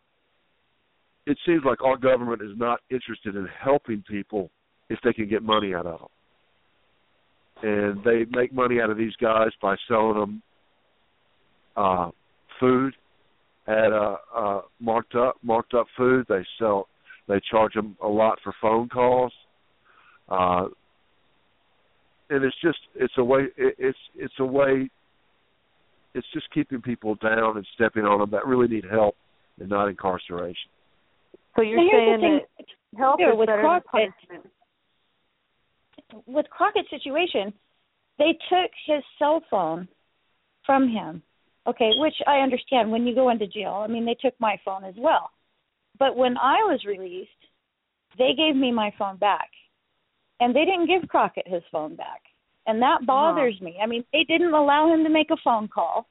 it 1.25 1.37
seems 1.45 1.63
like 1.65 1.81
our 1.83 1.97
government 1.97 2.41
is 2.41 2.57
not 2.57 2.79
interested 2.89 3.35
in 3.35 3.47
helping 3.61 4.03
people 4.09 4.51
if 4.89 4.99
they 5.03 5.13
can 5.13 5.27
get 5.27 5.43
money 5.43 5.73
out 5.73 5.85
of 5.85 5.99
them. 5.99 6.09
And 7.61 8.03
they 8.03 8.25
make 8.29 8.53
money 8.53 8.79
out 8.81 8.89
of 8.89 8.97
these 8.97 9.15
guys 9.21 9.49
by 9.61 9.75
selling 9.87 10.19
them 10.19 10.41
uh 11.75 12.09
food 12.59 12.93
at 13.67 13.91
uh, 13.93 14.15
uh 14.35 14.61
marked 14.79 15.15
up 15.15 15.37
marked 15.43 15.73
up 15.73 15.87
food. 15.97 16.25
They 16.29 16.45
sell 16.57 16.87
they 17.27 17.39
charge 17.51 17.73
them 17.73 17.95
a 18.03 18.07
lot 18.07 18.39
for 18.43 18.53
phone 18.61 18.89
calls. 18.89 19.33
Uh 20.29 20.65
and 22.29 22.43
it's 22.43 22.55
just 22.61 22.79
it's 22.95 23.13
a 23.17 23.23
way 23.23 23.41
it, 23.57 23.75
it's 23.77 23.97
it's 24.15 24.33
a 24.39 24.45
way 24.45 24.89
it's 26.13 26.27
just 26.33 26.51
keeping 26.53 26.81
people 26.81 27.15
down 27.15 27.57
and 27.57 27.65
stepping 27.75 28.03
on 28.03 28.19
them 28.19 28.31
that 28.31 28.45
really 28.47 28.67
need 28.67 28.85
help 28.89 29.15
and 29.59 29.69
not 29.69 29.87
incarceration. 29.87 30.69
So 31.55 31.61
you're 31.61 31.77
Now, 31.77 31.89
here's 31.91 32.21
the 32.21 32.27
saying 32.27 32.39
that 32.57 32.99
help 32.99 33.19
too, 33.19 33.25
is 33.25 33.37
with 33.37 33.47
better 33.47 33.61
than 33.61 33.81
punishment. 33.91 34.53
With 36.25 36.49
Crockett's 36.49 36.89
situation, 36.89 37.53
they 38.17 38.37
took 38.49 38.71
his 38.85 39.03
cell 39.17 39.41
phone 39.49 39.87
from 40.65 40.89
him. 40.89 41.23
Okay, 41.67 41.91
which 41.97 42.15
I 42.25 42.37
understand 42.37 42.91
when 42.91 43.05
you 43.05 43.13
go 43.13 43.29
into 43.29 43.45
jail. 43.47 43.83
I 43.83 43.87
mean, 43.87 44.05
they 44.05 44.15
took 44.15 44.33
my 44.39 44.57
phone 44.65 44.83
as 44.83 44.95
well. 44.97 45.29
But 45.99 46.15
when 46.15 46.37
I 46.37 46.57
was 46.63 46.83
released, 46.85 47.29
they 48.17 48.31
gave 48.35 48.55
me 48.55 48.71
my 48.71 48.91
phone 48.97 49.17
back. 49.17 49.49
And 50.39 50.55
they 50.55 50.65
didn't 50.65 50.87
give 50.87 51.09
Crockett 51.09 51.47
his 51.47 51.63
phone 51.71 51.95
back. 51.95 52.21
And 52.65 52.81
that 52.81 53.05
bothers 53.05 53.59
me. 53.61 53.77
I 53.81 53.87
mean, 53.87 54.03
they 54.13 54.23
didn't 54.23 54.53
allow 54.53 54.93
him 54.93 55.03
to 55.03 55.09
make 55.09 55.31
a 55.31 55.37
phone 55.43 55.67
call. 55.67 56.07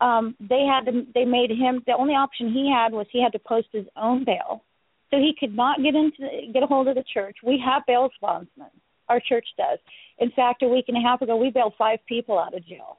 Um, 0.00 0.36
they 0.40 0.64
had 0.64 0.90
to 0.90 1.06
they 1.14 1.24
made 1.24 1.50
him 1.50 1.82
the 1.86 1.94
only 1.98 2.14
option 2.14 2.52
he 2.52 2.72
had 2.72 2.92
was 2.92 3.06
he 3.10 3.22
had 3.22 3.32
to 3.32 3.38
post 3.38 3.68
his 3.72 3.86
own 3.96 4.24
bail. 4.24 4.64
So 5.10 5.18
he 5.18 5.34
could 5.38 5.54
not 5.54 5.82
get 5.82 5.94
into 5.94 6.52
get 6.52 6.62
a 6.62 6.66
hold 6.66 6.88
of 6.88 6.94
the 6.94 7.04
church. 7.12 7.36
We 7.44 7.62
have 7.64 7.82
bail 7.86 8.08
bondsmen. 8.20 8.70
Our 9.08 9.20
church 9.20 9.46
does. 9.56 9.78
In 10.18 10.30
fact, 10.30 10.62
a 10.62 10.68
week 10.68 10.86
and 10.88 10.96
a 10.96 11.00
half 11.00 11.22
ago, 11.22 11.36
we 11.36 11.50
bailed 11.50 11.74
five 11.76 11.98
people 12.06 12.38
out 12.38 12.54
of 12.54 12.66
jail 12.66 12.98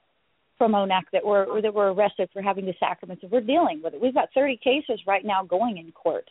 from 0.57 0.73
ONAC 0.73 1.03
that 1.11 1.25
were 1.25 1.61
that 1.61 1.73
were 1.73 1.93
arrested 1.93 2.29
for 2.31 2.41
having 2.41 2.65
the 2.65 2.73
sacraments. 2.79 3.23
And 3.23 3.31
we're 3.31 3.41
dealing 3.41 3.81
with 3.83 3.93
it. 3.93 4.01
We've 4.01 4.13
got 4.13 4.29
30 4.35 4.59
cases 4.63 5.01
right 5.07 5.25
now 5.25 5.43
going 5.43 5.77
in 5.77 5.91
court. 5.91 6.29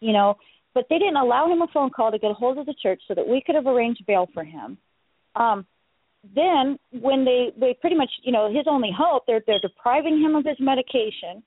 You 0.00 0.12
know, 0.12 0.36
but 0.74 0.86
they 0.90 0.98
didn't 0.98 1.16
allow 1.16 1.50
him 1.50 1.62
a 1.62 1.68
phone 1.72 1.90
call 1.90 2.10
to 2.10 2.18
get 2.18 2.30
a 2.30 2.34
hold 2.34 2.58
of 2.58 2.66
the 2.66 2.74
church 2.82 3.00
so 3.08 3.14
that 3.14 3.26
we 3.26 3.42
could 3.44 3.54
have 3.54 3.66
arranged 3.66 4.04
bail 4.06 4.28
for 4.34 4.44
him. 4.44 4.76
Um, 5.36 5.66
then 6.34 6.78
when 7.00 7.24
they 7.24 7.52
they 7.58 7.76
pretty 7.80 7.96
much 7.96 8.10
you 8.22 8.32
know 8.32 8.52
his 8.52 8.64
only 8.66 8.90
hope 8.96 9.24
they're 9.26 9.42
they're 9.46 9.60
depriving 9.60 10.20
him 10.20 10.34
of 10.34 10.44
his 10.44 10.56
medication. 10.58 11.42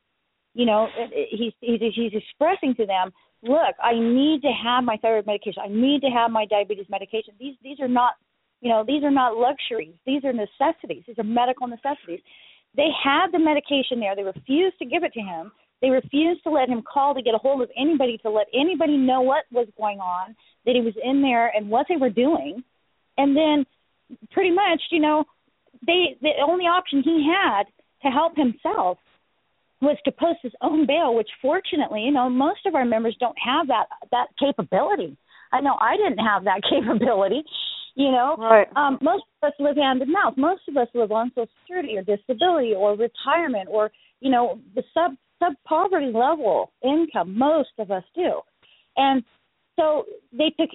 You 0.54 0.66
know, 0.66 0.88
he's 1.30 1.54
he's 1.60 1.80
he's 1.94 2.14
expressing 2.14 2.74
to 2.76 2.86
them 2.86 3.12
look, 3.44 3.76
I 3.82 3.94
need 3.94 4.42
to 4.42 4.52
have 4.52 4.84
my 4.84 4.98
thyroid 4.98 5.26
medication. 5.26 5.64
I 5.64 5.70
need 5.70 6.02
to 6.02 6.10
have 6.10 6.32
my 6.32 6.46
diabetes 6.46 6.88
medication. 6.90 7.34
These 7.40 7.56
these 7.64 7.80
are 7.80 7.88
not, 7.88 8.14
you 8.62 8.70
know, 8.70 8.84
these 8.86 9.04
are 9.04 9.12
not 9.12 9.36
luxuries. 9.36 9.96
These 10.06 10.24
are 10.26 10.34
necessities. 10.34 11.04
These 11.08 11.20
are 11.20 11.24
medical 11.24 11.68
necessities. 11.68 12.22
They 12.76 12.90
had 13.04 13.32
the 13.32 13.40
medication 13.40 14.00
there. 14.00 14.16
They 14.16 14.24
refused 14.24 14.78
to 14.80 14.86
give 14.86 15.04
it 15.04 15.14
to 15.14 15.22
him. 15.22 15.52
They 15.82 15.90
refused 15.90 16.44
to 16.44 16.50
let 16.50 16.70
him 16.70 16.82
call 16.82 17.14
to 17.14 17.22
get 17.22 17.36
a 17.36 17.38
hold 17.38 17.62
of 17.62 17.70
anybody 17.78 18.18
to 18.24 18.30
let 18.30 18.48
anybody 18.54 18.98
know 18.98 19.22
what 19.22 19.46
was 19.52 19.68
going 19.78 20.00
on, 20.00 20.36
that 20.66 20.76
he 20.76 20.82
was 20.82 20.96
in 21.04 21.22
there 21.22 21.50
and 21.56 21.70
what 21.70 21.86
they 21.88 21.98
were 21.98 22.10
doing. 22.10 22.64
And 23.18 23.36
then 23.36 23.66
pretty 24.32 24.52
much, 24.52 24.82
you 24.92 25.00
know, 25.00 25.26
they 25.86 26.18
the 26.22 26.32
only 26.46 26.66
option 26.66 27.04
he 27.04 27.28
had 27.32 27.64
to 28.04 28.10
help 28.10 28.36
himself 28.36 28.98
was 29.82 29.98
to 30.06 30.12
post 30.12 30.40
his 30.42 30.54
own 30.62 30.88
bail, 30.88 31.14
which 31.16 31.30
fortunately, 31.42 32.02
you 32.02 32.12
know, 32.12 32.30
most 32.30 32.66
of 32.66 32.76
our 32.76 32.86
members 32.86 33.16
don't 33.20 33.38
have 33.44 33.68
that 33.68 33.86
that 34.12 34.28
capability. 34.40 35.18
I 35.52 35.62
know 35.62 35.76
I 35.80 35.96
didn't 35.98 36.24
have 36.24 36.44
that 36.46 36.62
capability. 36.70 37.44
You 37.96 38.12
know, 38.12 38.36
Right. 38.38 38.68
um, 38.76 39.00
most 39.02 39.24
of 39.42 39.48
us 39.48 39.54
live 39.60 39.76
hand 39.76 40.02
to 40.02 40.06
mouth. 40.06 40.36
Most 40.38 40.62
of 40.68 40.78
us 40.78 40.88
live 40.94 41.12
on 41.12 41.32
Social 41.32 41.50
Security 41.64 41.98
or 41.98 42.04
disability 42.04 42.74
or 42.76 42.96
retirement 42.96 43.70
or 43.72 43.92
you 44.20 44.32
know 44.32 44.60
the 44.76 44.84
sub 44.94 45.12
sub 45.40 45.54
poverty 45.68 46.12
level 46.14 46.72
income. 46.84 47.38
Most 47.38 47.72
of 47.80 47.92
us 47.92 48.04
do, 48.16 48.42
and 48.98 49.24
so 49.76 50.06
they 50.32 50.50
took 50.60 50.70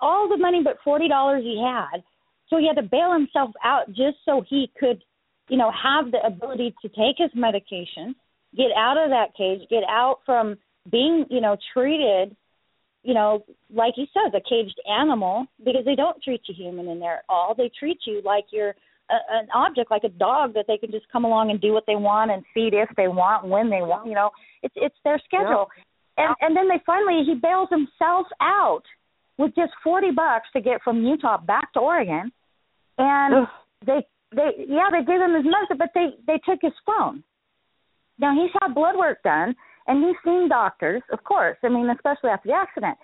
all 0.00 0.28
the 0.28 0.36
money 0.36 0.62
but 0.62 0.78
forty 0.84 1.08
dollars 1.08 1.42
he 1.42 1.62
had. 1.64 2.02
So 2.48 2.56
he 2.58 2.66
had 2.66 2.80
to 2.80 2.88
bail 2.88 3.12
himself 3.12 3.50
out 3.62 3.88
just 3.88 4.16
so 4.24 4.42
he 4.48 4.70
could, 4.78 5.02
you 5.48 5.58
know, 5.58 5.70
have 5.70 6.10
the 6.10 6.24
ability 6.26 6.74
to 6.80 6.88
take 6.88 7.16
his 7.18 7.30
medication, 7.34 8.14
get 8.56 8.70
out 8.76 8.96
of 8.96 9.10
that 9.10 9.36
cage, 9.36 9.68
get 9.68 9.84
out 9.88 10.18
from 10.24 10.56
being, 10.90 11.26
you 11.30 11.40
know, 11.40 11.56
treated, 11.74 12.34
you 13.02 13.14
know, 13.14 13.44
like 13.72 13.94
he 13.94 14.06
says, 14.12 14.32
a 14.34 14.48
caged 14.48 14.80
animal 14.90 15.46
because 15.58 15.84
they 15.84 15.94
don't 15.94 16.22
treat 16.22 16.42
you 16.48 16.54
human 16.54 16.88
in 16.88 17.00
there 17.00 17.18
at 17.18 17.24
all. 17.28 17.54
They 17.56 17.70
treat 17.78 17.98
you 18.06 18.22
like 18.24 18.46
you're 18.50 18.74
a, 19.10 19.16
an 19.30 19.48
object, 19.54 19.90
like 19.90 20.04
a 20.04 20.08
dog 20.08 20.54
that 20.54 20.66
they 20.66 20.78
can 20.78 20.90
just 20.90 21.06
come 21.10 21.24
along 21.24 21.50
and 21.50 21.60
do 21.60 21.72
what 21.72 21.84
they 21.86 21.96
want 21.96 22.30
and 22.30 22.42
feed 22.54 22.74
if 22.74 22.88
they 22.96 23.08
want, 23.08 23.46
when 23.46 23.70
they 23.70 23.82
want. 23.82 24.06
You 24.06 24.14
know, 24.14 24.30
it's 24.62 24.74
it's 24.76 24.96
their 25.04 25.20
schedule. 25.24 25.68
And 26.16 26.34
and 26.40 26.56
then 26.56 26.68
they 26.68 26.82
finally 26.84 27.22
he 27.24 27.34
bails 27.34 27.68
himself 27.70 28.26
out 28.40 28.82
with 29.36 29.54
just 29.54 29.72
forty 29.84 30.10
bucks 30.10 30.48
to 30.54 30.60
get 30.60 30.82
from 30.82 31.04
Utah 31.04 31.38
back 31.38 31.72
to 31.74 31.80
Oregon, 31.80 32.32
and 32.98 33.46
they 33.86 34.06
they 34.34 34.66
yeah 34.68 34.88
they 34.90 35.04
gave 35.04 35.20
him 35.20 35.34
his 35.34 35.44
medicine, 35.44 35.78
but 35.78 35.90
they 35.94 36.08
they 36.26 36.40
took 36.44 36.58
his 36.60 36.72
phone. 36.84 37.22
Now 38.18 38.34
he's 38.34 38.50
had 38.60 38.74
blood 38.74 38.96
work 38.96 39.22
done, 39.22 39.54
and 39.86 40.04
he's 40.04 40.16
seen 40.24 40.48
doctors, 40.48 41.02
of 41.12 41.22
course. 41.24 41.56
I 41.62 41.68
mean, 41.68 41.88
especially 41.90 42.30
after 42.30 42.48
the 42.48 42.54
accident, 42.54 42.96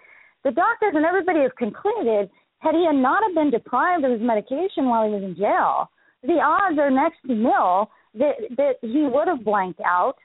the 0.44 0.50
doctors 0.50 0.92
and 0.94 1.04
everybody 1.04 1.40
have 1.40 1.56
concluded 1.56 2.30
had 2.58 2.74
he 2.74 2.84
had 2.86 2.96
not 2.96 3.22
have 3.26 3.34
been 3.34 3.50
deprived 3.50 4.04
of 4.04 4.12
his 4.12 4.20
medication 4.20 4.86
while 4.86 5.06
he 5.06 5.12
was 5.12 5.22
in 5.22 5.36
jail, 5.36 5.90
the 6.22 6.40
odds 6.40 6.78
are 6.78 6.90
next 6.90 7.18
to 7.26 7.34
nil 7.34 7.90
that 8.14 8.34
that 8.56 8.74
he 8.80 9.02
would 9.02 9.28
have 9.28 9.44
blanked 9.44 9.80
out, 9.84 10.16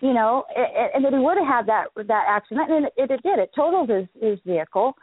you 0.00 0.12
know, 0.12 0.44
and, 0.54 0.90
and 0.94 1.04
that 1.04 1.12
he 1.12 1.18
would 1.18 1.36
have 1.38 1.46
had 1.46 1.66
that 1.66 1.86
that 2.06 2.24
accident, 2.28 2.70
and 2.70 2.86
it, 2.86 3.10
it 3.10 3.22
did. 3.22 3.38
It 3.38 3.50
totaled 3.54 3.88
his 3.88 4.06
his 4.20 4.38
vehicle, 4.44 4.94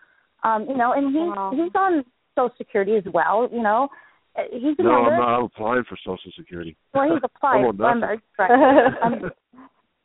um, 0.43 0.65
you 0.68 0.77
know, 0.77 0.93
and 0.93 1.07
he's 1.07 1.35
Wow. 1.35 1.51
he's 1.53 1.72
on 1.76 2.03
Social 2.35 2.55
Security 2.57 2.95
as 2.95 3.03
well, 3.14 3.47
you 3.51 3.61
know. 3.61 3.88
Uh, 4.35 4.41
He's 4.51 4.76
a 4.80 4.84
No, 4.84 5.03
member. 5.03 5.15
I'm 5.15 5.19
not. 5.19 5.38
I'm 5.39 5.43
applying 5.45 5.84
for 5.88 5.97
Social 6.03 6.31
Security. 6.38 6.76
Well, 6.93 7.10
he's 7.14 7.19
applied. 7.23 7.60
I'm 7.60 7.65
on 7.65 7.77
nothing. 7.77 8.03
I'm- 8.03 8.22
right. 8.39 8.93
Um, 9.03 9.31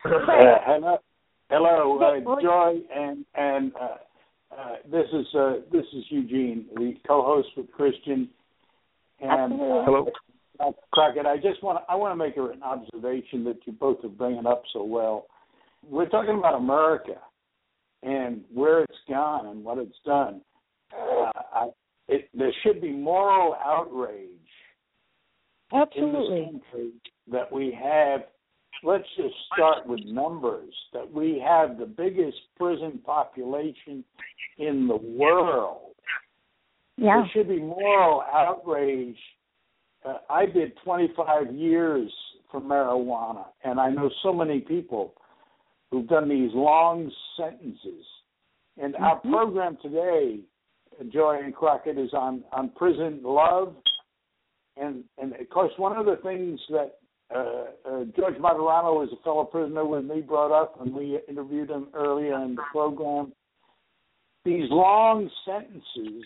Uh, 0.04 0.58
hello, 1.50 1.98
hello, 1.98 1.98
uh, 2.36 2.40
Joy, 2.40 2.80
and 2.94 3.24
and 3.34 3.72
uh, 3.74 4.54
uh, 4.56 4.76
this 4.88 5.06
is 5.12 5.26
uh, 5.34 5.54
this 5.72 5.84
is 5.92 6.04
Eugene, 6.08 6.66
the 6.76 6.92
co-host 7.06 7.48
with 7.56 7.70
Christian, 7.72 8.28
and 9.20 9.52
Absolutely. 9.52 9.68
uh, 9.68 9.84
Hello. 10.58 10.74
Crockett. 10.92 11.26
I 11.26 11.36
just 11.36 11.62
want 11.64 11.82
I 11.88 11.96
want 11.96 12.12
to 12.12 12.16
make 12.16 12.36
an 12.36 12.62
observation 12.62 13.42
that 13.44 13.56
you 13.64 13.72
both 13.72 14.04
are 14.04 14.08
bringing 14.08 14.46
up 14.46 14.62
so 14.72 14.84
well. 14.84 15.26
We're 15.88 16.08
talking 16.08 16.38
about 16.38 16.54
America 16.54 17.14
and 18.04 18.42
where 18.54 18.82
it's 18.84 18.98
gone 19.08 19.46
and 19.46 19.64
what 19.64 19.78
it's 19.78 19.98
done. 20.06 20.42
Uh, 20.92 21.30
I, 21.52 21.68
it, 22.08 22.28
there 22.34 22.52
should 22.62 22.80
be 22.80 22.90
moral 22.90 23.54
outrage 23.64 24.28
in 25.96 26.12
this 26.12 26.28
country 26.72 26.92
that 27.30 27.52
we 27.52 27.76
have 27.80 28.22
let's 28.82 29.04
just 29.16 29.34
start 29.52 29.86
with 29.86 30.00
numbers 30.04 30.72
that 30.92 31.10
we 31.12 31.42
have 31.44 31.78
the 31.78 31.86
biggest 31.86 32.36
prison 32.56 33.00
population 33.04 34.04
in 34.58 34.86
the 34.86 34.96
world. 34.96 35.94
Yeah. 36.96 37.22
There 37.22 37.30
should 37.34 37.48
be 37.48 37.60
moral 37.60 38.22
outrage. 38.32 39.16
Uh, 40.04 40.18
I 40.30 40.46
did 40.46 40.72
25 40.84 41.54
years 41.54 42.10
for 42.50 42.60
marijuana, 42.60 43.46
and 43.64 43.80
I 43.80 43.90
know 43.90 44.10
so 44.22 44.32
many 44.32 44.60
people 44.60 45.14
who've 45.90 46.06
done 46.06 46.28
these 46.28 46.50
long 46.54 47.10
sentences. 47.36 48.04
And 48.80 48.94
mm-hmm. 48.94 49.04
our 49.04 49.16
program 49.20 49.76
today, 49.82 50.40
Joy 51.04 51.38
and 51.42 51.54
Crockett, 51.54 51.98
is 51.98 52.12
on 52.12 52.44
on 52.52 52.70
prison 52.70 53.20
love, 53.22 53.74
and 54.76 55.04
and 55.20 55.34
of 55.34 55.48
course 55.50 55.72
one 55.76 55.96
of 55.96 56.06
the 56.06 56.16
things 56.22 56.60
that 56.70 56.98
uh, 57.34 57.64
uh, 57.88 58.04
George 58.16 58.36
Martorano 58.36 59.04
is 59.04 59.10
a 59.12 59.22
fellow 59.22 59.44
prisoner 59.44 59.84
with 59.84 60.04
me, 60.04 60.20
brought 60.20 60.50
up 60.50 60.80
when 60.80 60.94
we 60.94 61.18
interviewed 61.28 61.70
him 61.70 61.88
earlier 61.94 62.42
in 62.42 62.54
the 62.54 62.62
program. 62.72 63.32
These 64.44 64.70
long 64.70 65.28
sentences, 65.44 66.24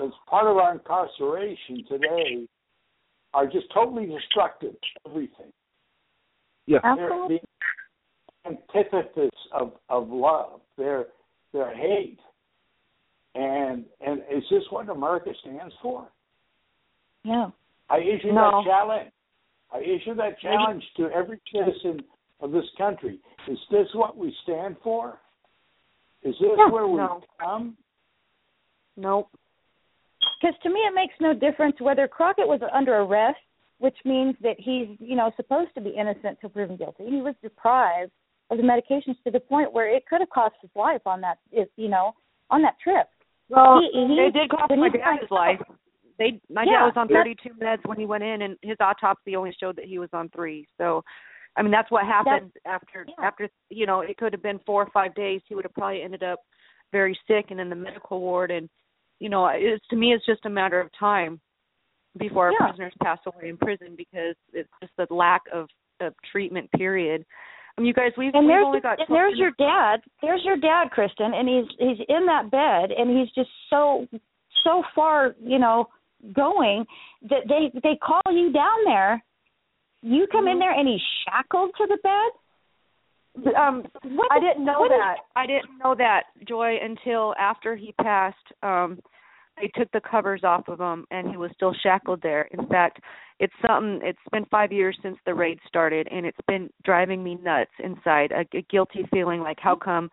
as 0.00 0.10
part 0.28 0.46
of 0.46 0.58
our 0.58 0.74
incarceration 0.74 1.84
today, 1.88 2.46
are 3.32 3.46
just 3.46 3.66
totally 3.72 4.06
destructive 4.06 4.72
to 4.72 5.10
everything. 5.10 5.52
Yeah. 6.66 6.78
Absolutely. 6.84 7.40
They're 8.44 8.52
the 8.52 8.82
antithesis 8.82 9.30
of, 9.52 9.72
of 9.88 10.08
love. 10.10 10.60
They're 10.76 11.06
they're 11.52 11.74
hate. 11.74 12.18
And 13.34 13.84
and 14.06 14.20
is 14.30 14.42
this 14.50 14.62
what 14.70 14.88
America 14.88 15.30
stands 15.40 15.74
for? 15.82 16.08
Yeah. 17.24 17.48
I 17.88 17.98
issue 17.98 18.32
no. 18.32 18.62
that 18.64 18.70
challenge. 18.70 19.10
I 19.72 19.78
issue 19.78 20.14
that 20.16 20.38
challenge 20.40 20.82
to 20.98 21.08
every 21.10 21.40
citizen 21.52 22.04
of 22.40 22.52
this 22.52 22.64
country. 22.76 23.20
Is 23.48 23.58
this 23.70 23.86
what 23.94 24.16
we 24.16 24.34
stand 24.42 24.76
for? 24.82 25.18
Is 26.22 26.34
this 26.40 26.50
Yeah, 26.56 26.70
where 26.70 26.86
we 26.86 26.98
no. 26.98 27.22
come? 27.40 27.76
Nope. 28.96 29.28
Because 30.40 30.58
to 30.62 30.68
me, 30.68 30.80
it 30.80 30.94
makes 30.94 31.14
no 31.20 31.32
difference 31.32 31.76
whether 31.80 32.06
Crockett 32.08 32.46
was 32.46 32.60
under 32.72 32.96
arrest, 32.96 33.38
which 33.78 33.96
means 34.04 34.34
that 34.42 34.56
he's, 34.58 34.88
you 35.00 35.16
know, 35.16 35.32
supposed 35.36 35.74
to 35.74 35.80
be 35.80 35.90
innocent 35.90 36.38
till 36.40 36.50
proven 36.50 36.76
guilty. 36.76 37.04
He 37.08 37.22
was 37.22 37.34
deprived 37.42 38.10
of 38.50 38.58
the 38.58 38.62
medications 38.62 39.16
to 39.24 39.30
the 39.30 39.40
point 39.40 39.72
where 39.72 39.88
it 39.88 40.04
could 40.06 40.20
have 40.20 40.30
cost 40.30 40.54
his 40.60 40.70
life 40.74 41.00
on 41.06 41.20
that, 41.22 41.38
you 41.76 41.88
know, 41.88 42.12
on 42.50 42.62
that 42.62 42.78
trip. 42.82 43.08
Well, 43.48 43.80
He- 43.80 44.06
he- 44.06 44.20
it 44.20 44.32
did 44.32 44.50
cost 44.50 44.70
my 44.70 44.88
he 44.88 44.98
dad 44.98 45.20
his 45.20 45.30
life. 45.30 45.60
They, 46.18 46.40
my 46.48 46.64
Yeah, 46.64 46.80
dad 46.80 46.84
was 46.86 46.96
on 46.96 47.08
yeah. 47.08 47.22
32 47.22 47.54
meds 47.54 47.84
when 47.86 47.98
he 47.98 48.06
went 48.06 48.22
in, 48.22 48.42
and 48.42 48.56
his 48.62 48.76
autopsy 48.80 49.34
only 49.36 49.52
showed 49.52 49.76
that 49.76 49.86
he 49.86 49.98
was 49.98 50.10
on 50.12 50.28
three. 50.30 50.66
So, 50.78 51.02
I 51.56 51.62
mean, 51.62 51.72
that's 51.72 51.90
what 51.90 52.04
happened 52.06 52.52
after 52.64 53.04
yeah. 53.08 53.24
after 53.26 53.48
you 53.70 53.86
know 53.86 54.00
it 54.00 54.16
could 54.16 54.32
have 54.32 54.42
been 54.42 54.58
four 54.60 54.82
or 54.82 54.90
five 54.90 55.14
days. 55.14 55.42
He 55.48 55.54
would 55.54 55.64
have 55.64 55.74
probably 55.74 56.02
ended 56.02 56.22
up 56.22 56.40
very 56.92 57.18
sick 57.26 57.46
and 57.50 57.60
in 57.60 57.68
the 57.68 57.76
medical 57.76 58.20
ward, 58.20 58.50
and 58.50 58.68
you 59.18 59.28
know, 59.28 59.46
it's 59.46 59.86
to 59.88 59.96
me, 59.96 60.12
it's 60.12 60.26
just 60.26 60.46
a 60.46 60.50
matter 60.50 60.80
of 60.80 60.88
time 60.98 61.40
before 62.18 62.46
our 62.52 62.68
prisoners 62.68 62.92
pass 63.02 63.18
away 63.26 63.48
in 63.48 63.56
prison 63.56 63.94
because 63.96 64.34
it's 64.52 64.68
just 64.80 64.92
the 64.98 65.06
lack 65.14 65.42
of, 65.52 65.68
of 66.00 66.12
treatment. 66.30 66.70
Period. 66.72 67.24
Mean, 67.78 67.86
you 67.86 67.94
guys, 67.94 68.12
we've, 68.18 68.34
and 68.34 68.46
we've 68.46 68.56
only 68.56 68.80
got 68.80 68.98
and 68.98 69.08
there's 69.08 69.38
your 69.38 69.52
dad. 69.58 70.00
There's 70.20 70.42
your 70.44 70.56
dad, 70.56 70.88
Kristin, 70.96 71.34
and 71.34 71.48
he's 71.48 71.64
he's 71.78 72.04
in 72.08 72.26
that 72.26 72.50
bed, 72.50 72.90
and 72.96 73.16
he's 73.18 73.30
just 73.34 73.50
so 73.70 74.06
so 74.64 74.82
far, 74.94 75.34
you 75.42 75.58
know, 75.58 75.88
going 76.34 76.84
that 77.30 77.48
they 77.48 77.70
they 77.82 77.96
call 77.96 78.22
you 78.30 78.52
down 78.52 78.84
there. 78.84 79.24
You 80.02 80.26
come 80.30 80.48
in 80.48 80.56
Mhm. 80.56 80.60
there, 80.60 80.72
and 80.72 80.88
he's 80.88 81.00
shackled 81.24 81.70
to 81.76 81.86
the 81.86 81.98
bed. 82.02 83.54
Um, 83.56 83.84
What 84.02 84.30
I 84.30 84.38
didn't 84.40 84.64
know 84.64 84.80
what 84.80 84.92
is- 84.92 84.98
that. 84.98 85.18
I 85.36 85.46
didn't 85.46 85.78
know 85.78 85.94
that, 85.94 86.24
Joy, 86.46 86.78
until 86.82 87.34
after 87.38 87.74
he 87.76 87.92
passed. 87.92 88.52
Um, 88.62 89.00
they 89.62 89.68
took 89.78 89.90
the 89.92 90.00
covers 90.00 90.42
off 90.44 90.66
of 90.68 90.80
him, 90.80 91.06
and 91.12 91.30
he 91.30 91.36
was 91.36 91.50
still 91.54 91.72
shackled 91.82 92.20
there. 92.20 92.48
In 92.50 92.66
fact, 92.66 92.98
it's 93.38 93.52
something. 93.64 94.00
It's 94.02 94.18
been 94.32 94.44
five 94.50 94.72
years 94.72 94.98
since 95.02 95.16
the 95.24 95.34
raid 95.34 95.58
started, 95.66 96.08
and 96.10 96.26
it's 96.26 96.36
been 96.48 96.68
driving 96.84 97.22
me 97.22 97.38
nuts 97.42 97.70
inside. 97.82 98.32
A, 98.32 98.40
a 98.56 98.62
guilty 98.68 99.06
feeling, 99.12 99.40
like 99.40 99.58
how 99.60 99.76
come 99.76 100.10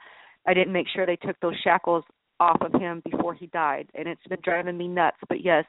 I 0.47 0.53
didn't 0.53 0.71
make 0.71 0.88
sure 0.93 1.05
they 1.05 1.15
took 1.17 1.38
those 1.41 1.55
shackles 1.63 2.03
off 2.39 2.61
of 2.61 2.80
him 2.80 3.01
before 3.09 3.34
he 3.34 3.47
died, 3.47 3.89
and 3.95 4.07
it's 4.07 4.26
been 4.30 4.39
driving 4.43 4.77
me 4.77 4.88
nuts. 4.88 5.17
But 5.27 5.43
yes, 5.43 5.65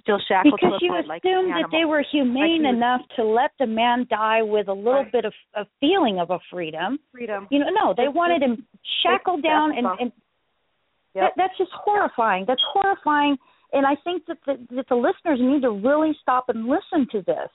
still 0.00 0.18
shackled 0.28 0.58
because 0.60 0.78
to 0.80 0.84
you 0.84 0.92
bed 0.92 1.06
like 1.06 1.24
an 1.24 1.30
assumed 1.30 1.52
that 1.52 1.68
they 1.70 1.84
were 1.84 2.04
humane 2.10 2.34
Like 2.42 2.50
he 2.50 2.66
was- 2.66 2.74
enough 2.74 3.00
to 3.16 3.24
let 3.24 3.52
the 3.60 3.66
man 3.66 4.06
die 4.10 4.42
with 4.42 4.66
a 4.68 4.72
little 4.72 5.02
Right. 5.04 5.12
bit 5.12 5.24
of 5.24 5.32
a 5.54 5.64
feeling 5.80 6.18
of 6.18 6.30
a 6.30 6.38
freedom. 6.50 6.98
freedom. 7.12 7.46
You 7.50 7.60
know, 7.60 7.70
no, 7.70 7.94
they 7.96 8.08
wanted 8.08 8.42
him 8.42 8.66
shackled 9.02 9.42
down, 9.42 9.76
and, 9.76 9.86
and 10.00 10.12
Yep. 11.14 11.24
that, 11.24 11.32
that's 11.36 11.58
just 11.58 11.70
horrifying. 11.72 12.44
That's 12.46 12.62
horrifying, 12.72 13.36
and 13.72 13.86
I 13.86 13.96
think 14.04 14.26
that 14.26 14.38
the, 14.46 14.58
that 14.76 14.88
the 14.88 14.94
listeners 14.94 15.38
need 15.40 15.62
to 15.62 15.70
really 15.70 16.12
stop 16.22 16.48
and 16.48 16.66
listen 16.66 17.06
to 17.12 17.22
this. 17.22 17.50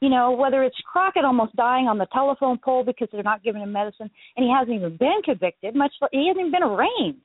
You 0.00 0.08
know, 0.08 0.32
whether 0.32 0.64
it's 0.64 0.76
Crockett 0.90 1.24
almost 1.24 1.54
dying 1.54 1.86
on 1.86 1.96
the 1.96 2.08
telephone 2.12 2.58
pole 2.58 2.82
because 2.84 3.08
they're 3.12 3.22
not 3.22 3.44
giving 3.44 3.62
him 3.62 3.72
medicine, 3.72 4.10
and 4.36 4.44
he 4.44 4.52
hasn't 4.52 4.76
even 4.76 4.96
been 4.96 5.22
convicted, 5.24 5.76
much 5.76 5.92
he 6.10 6.26
hasn't 6.26 6.40
even 6.40 6.50
been 6.50 6.62
arraigned, 6.62 7.20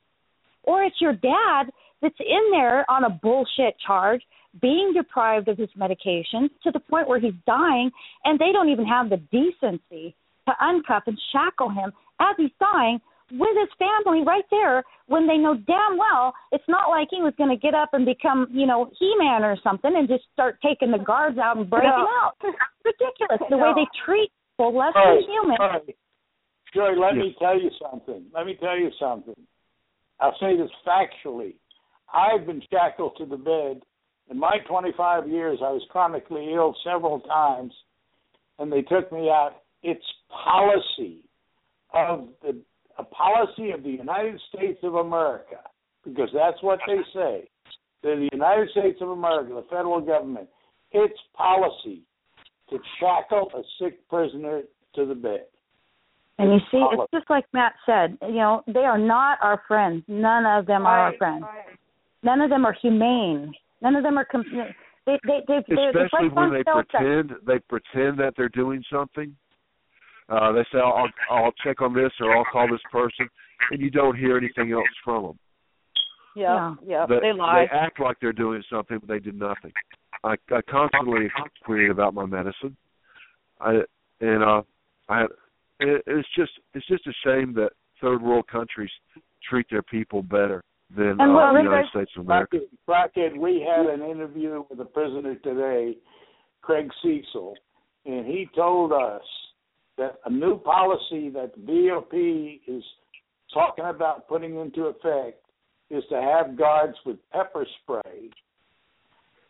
or 0.64 0.84
it's 0.84 1.02
your 1.02 1.14
dad 1.14 1.72
that's 2.02 2.20
in 2.20 2.52
there 2.52 2.90
on 2.90 3.04
a 3.04 3.10
bullshit 3.10 3.76
charge, 3.86 4.22
being 4.62 4.94
deprived 4.96 5.48
of 5.48 5.58
his 5.58 5.70
medication 5.76 6.50
to 6.64 6.72
the 6.72 6.80
point 6.80 7.08
where 7.08 7.20
he's 7.20 7.34
dying, 7.46 7.92
and 8.24 8.40
they 8.40 8.52
don't 8.52 8.70
even 8.70 8.86
have 8.86 9.10
the 9.10 9.18
decency 9.32 10.16
to 10.48 10.54
uncuff 10.62 11.02
and 11.08 11.20
shackle 11.32 11.70
him 11.70 11.92
as 12.20 12.36
he's 12.38 12.52
dying 12.60 13.00
with 13.32 13.58
his 13.60 13.70
family 13.78 14.24
right 14.26 14.46
there 14.52 14.84
when 15.08 15.28
they 15.28 15.38
know 15.38 15.56
damn 15.68 15.98
well 15.98 16.34
it's 16.52 16.64
not 16.68 16.90
like 16.90 17.08
he 17.12 17.22
was 17.22 17.34
going 17.38 17.50
to 17.50 17.58
get 17.58 17.74
up 17.74 17.90
and 17.94 18.06
become, 18.06 18.48
you 18.52 18.66
know, 18.66 18.90
He-Man 19.00 19.44
or 19.44 19.58
something 19.64 19.92
and 19.96 20.08
just 20.08 20.24
start 20.34 20.60
taking 20.62 20.92
the 20.92 20.98
guards 20.98 21.38
out 21.38 21.58
and 21.58 21.70
breaking 21.70 21.90
No. 21.90 22.08
out. 22.24 22.34
It's 22.44 22.58
ridiculous 22.86 23.42
the 23.50 23.58
way 23.58 23.72
they 23.76 23.88
treat 24.06 24.32
people 24.58 24.78
less 24.78 24.94
All 24.96 25.06
than 25.06 25.16
right, 25.16 25.26
human. 25.26 25.58
all 25.60 25.68
right. 25.70 25.96
Joy, 26.74 26.92
let 27.00 27.16
Yes. 27.16 27.24
me 27.26 27.36
tell 27.40 27.60
you 27.60 27.72
something. 27.82 28.26
Let 28.34 28.46
me 28.46 28.56
tell 28.56 28.78
you 28.78 28.92
something. 29.00 29.36
I'll 30.20 30.38
say 30.40 30.56
this 30.58 30.72
factually. 30.86 31.56
I've 32.14 32.46
been 32.46 32.62
shackled 32.72 33.18
to 33.18 33.26
the 33.26 33.38
bed. 33.38 33.84
In 34.30 34.38
my 34.40 34.58
25 34.68 35.28
years, 35.28 35.60
I 35.62 35.72
was 35.72 35.84
chronically 35.90 36.54
ill 36.54 36.76
several 36.84 37.20
times, 37.22 37.74
and 38.60 38.72
they 38.72 38.82
took 38.82 39.12
me 39.12 39.30
out. 39.30 39.64
It's 39.84 40.04
policy 40.30 41.24
of 41.94 42.30
the 42.42 42.60
a 42.98 43.04
policy 43.04 43.72
of 43.72 43.84
the 43.84 43.90
United 43.90 44.40
States 44.54 44.80
of 44.84 44.96
America, 44.96 45.58
because 46.04 46.30
that's 46.34 46.62
what 46.62 46.80
they 46.88 46.98
say. 47.14 47.50
They're 48.04 48.18
the 48.18 48.30
United 48.32 48.70
States 48.72 49.00
of 49.02 49.10
America, 49.10 49.54
the 49.54 49.66
federal 49.70 50.02
government. 50.02 50.48
It's 50.92 51.18
policy 51.36 52.02
to 52.70 52.78
shackle 53.00 53.52
a 53.56 53.62
sick 53.80 54.08
prisoner 54.10 54.62
to 54.96 55.06
the 55.06 55.16
bed. 55.16 55.46
And 56.40 56.54
you 56.54 56.60
see, 56.72 56.78
it's 56.78 57.12
just 57.12 57.30
like 57.30 57.46
Matt 57.54 57.74
said. 57.86 58.18
You 58.22 58.36
know, 58.36 58.64
they 58.68 58.82
are 58.82 58.98
not 58.98 59.40
our 59.42 59.62
friends. 59.68 60.04
None 60.08 60.46
of 60.46 60.68
them 60.68 60.86
are 60.86 61.00
our 61.00 61.18
friends. 61.18 61.42
right. 61.42 61.78
None 62.24 62.42
of 62.42 62.50
them 62.50 62.66
are 62.66 62.76
humane. 62.80 63.54
None 63.82 63.96
of 63.96 64.04
them 64.04 64.18
are. 64.18 64.26
Com- 64.26 64.44
they 65.06 65.18
they 65.26 65.40
they 65.48 65.64
they're, 65.68 65.94
they're 65.94 66.06
especially 66.06 66.28
like 66.28 66.36
when 66.36 66.54
they 66.54 66.64
cell 66.64 66.84
site. 66.92 67.02
pretend 67.02 67.32
they 67.48 67.60
pretend 67.68 68.20
that 68.20 68.34
they're 68.38 68.50
doing 68.50 68.84
something. 68.92 69.36
Uh, 70.30 70.52
they 70.52 70.64
say, 70.72 70.80
"I'll 70.80 71.10
I'll 71.30 71.54
check 71.64 71.82
on 71.82 71.94
this" 71.94 72.12
or 72.20 72.36
"I'll 72.36 72.46
call 72.52 72.68
this 72.70 72.82
person," 72.92 73.30
and 73.72 73.82
you 73.82 73.90
don't 73.90 74.18
hear 74.18 74.38
anything 74.38 74.74
else 74.74 74.84
from 75.04 75.24
them. 75.24 75.40
Yeah, 76.36 76.76
yeah. 76.86 77.06
They, 77.08 77.20
they 77.22 77.34
lie. 77.34 77.66
they 77.66 77.78
act 77.78 78.00
like 78.00 78.18
they're 78.20 78.34
doing 78.34 78.62
something, 78.70 79.00
but 79.00 79.08
they 79.08 79.20
did 79.20 79.40
nothing. 79.40 79.72
I, 80.24 80.36
I 80.52 80.62
constantly 80.70 81.30
tweet 81.66 81.90
about 81.90 82.14
my 82.14 82.26
medicine. 82.26 82.76
I 83.60 83.80
and 84.20 84.44
uh, 84.44 84.62
I 85.10 85.24
it, 85.80 86.04
it's 86.06 86.28
just 86.36 86.52
it's 86.74 86.88
just 86.88 87.08
a 87.08 87.14
shame 87.26 87.54
that 87.56 87.72
third 88.02 88.22
world 88.22 88.48
countries 88.48 88.92
treat 89.50 89.68
their 89.70 89.84
people 89.84 90.22
better 90.22 90.64
than 90.96 91.20
And 91.20 91.22
uh, 91.22 91.34
what 91.34 91.54
the 91.54 91.64
United 91.64 91.90
States 91.90 92.12
of 92.18 92.26
America. 92.26 92.58
Crockett, 92.86 93.34
Crockett, 93.34 93.38
we 93.42 93.66
had 93.68 93.86
an 93.86 94.02
interview 94.10 94.64
with 94.70 94.80
a 94.80 94.86
prisoner 94.86 95.36
today, 95.36 95.98
Craig 96.62 96.90
Cesal, 97.02 97.56
and 98.06 98.26
he 98.26 98.48
told 98.56 98.92
us 98.92 99.22
that 99.98 100.20
a 100.26 100.30
new 100.30 100.60
policy 100.60 101.30
that 101.30 101.52
the 101.56 101.90
BOP 101.90 102.14
is 102.68 102.84
talking 103.54 103.86
about 103.86 104.28
putting 104.28 104.58
into 104.58 104.86
effect 104.86 105.44
is 105.90 106.04
to 106.10 106.22
have 106.22 106.58
guards 106.58 106.96
with 107.06 107.18
pepper 107.32 107.66
spray 107.82 108.30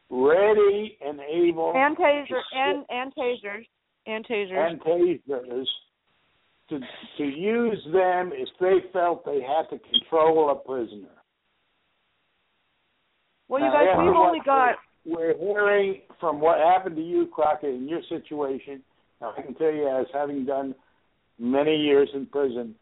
ready 0.09 0.97
and 1.05 1.19
able 1.19 1.73
and 1.75 1.97
taser 1.97 2.39
and 2.53 2.85
and 2.89 3.13
tasers 3.15 3.65
and 4.05 4.25
tasers. 4.25 4.71
and 4.71 4.81
tasers 4.81 5.65
to 6.69 6.79
to 7.17 7.23
use 7.23 7.79
them 7.91 8.31
if 8.33 8.47
they 8.59 8.87
felt 8.93 9.25
they 9.25 9.41
had 9.41 9.63
to 9.69 9.79
control 9.89 10.49
a 10.51 10.55
prisoner. 10.55 11.09
well, 13.49 13.61
you 13.61 13.67
Now, 13.67 13.73
guys, 13.73 14.05
we've 14.05 14.15
only 14.15 14.39
got 14.45 14.75
We're 15.05 15.37
hearing 15.37 16.01
from 16.19 16.39
what 16.39 16.57
happened 16.59 16.95
to 16.95 17.01
you, 17.01 17.27
Crockett, 17.27 17.73
in 17.73 17.87
your 17.87 18.01
situation. 18.09 18.81
Now, 19.21 19.33
I 19.37 19.41
can 19.41 19.55
tell 19.55 19.71
you, 19.71 19.87
as 19.87 20.05
having 20.13 20.45
done 20.45 20.75
many 21.39 21.75
years 21.75 22.09
in 22.13 22.25
prison, 22.27 22.75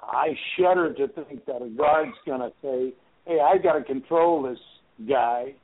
I 0.00 0.28
shudder 0.56 0.94
to 0.94 1.08
think 1.08 1.44
that 1.46 1.62
a 1.62 1.68
guard's 1.68 2.16
going 2.24 2.40
to 2.40 2.52
say, 2.62 2.92
"Hey, 3.26 3.40
I 3.40 3.58
got 3.58 3.74
to 3.74 3.82
control 3.82 4.42
this 4.42 4.58
guy," 5.08 5.54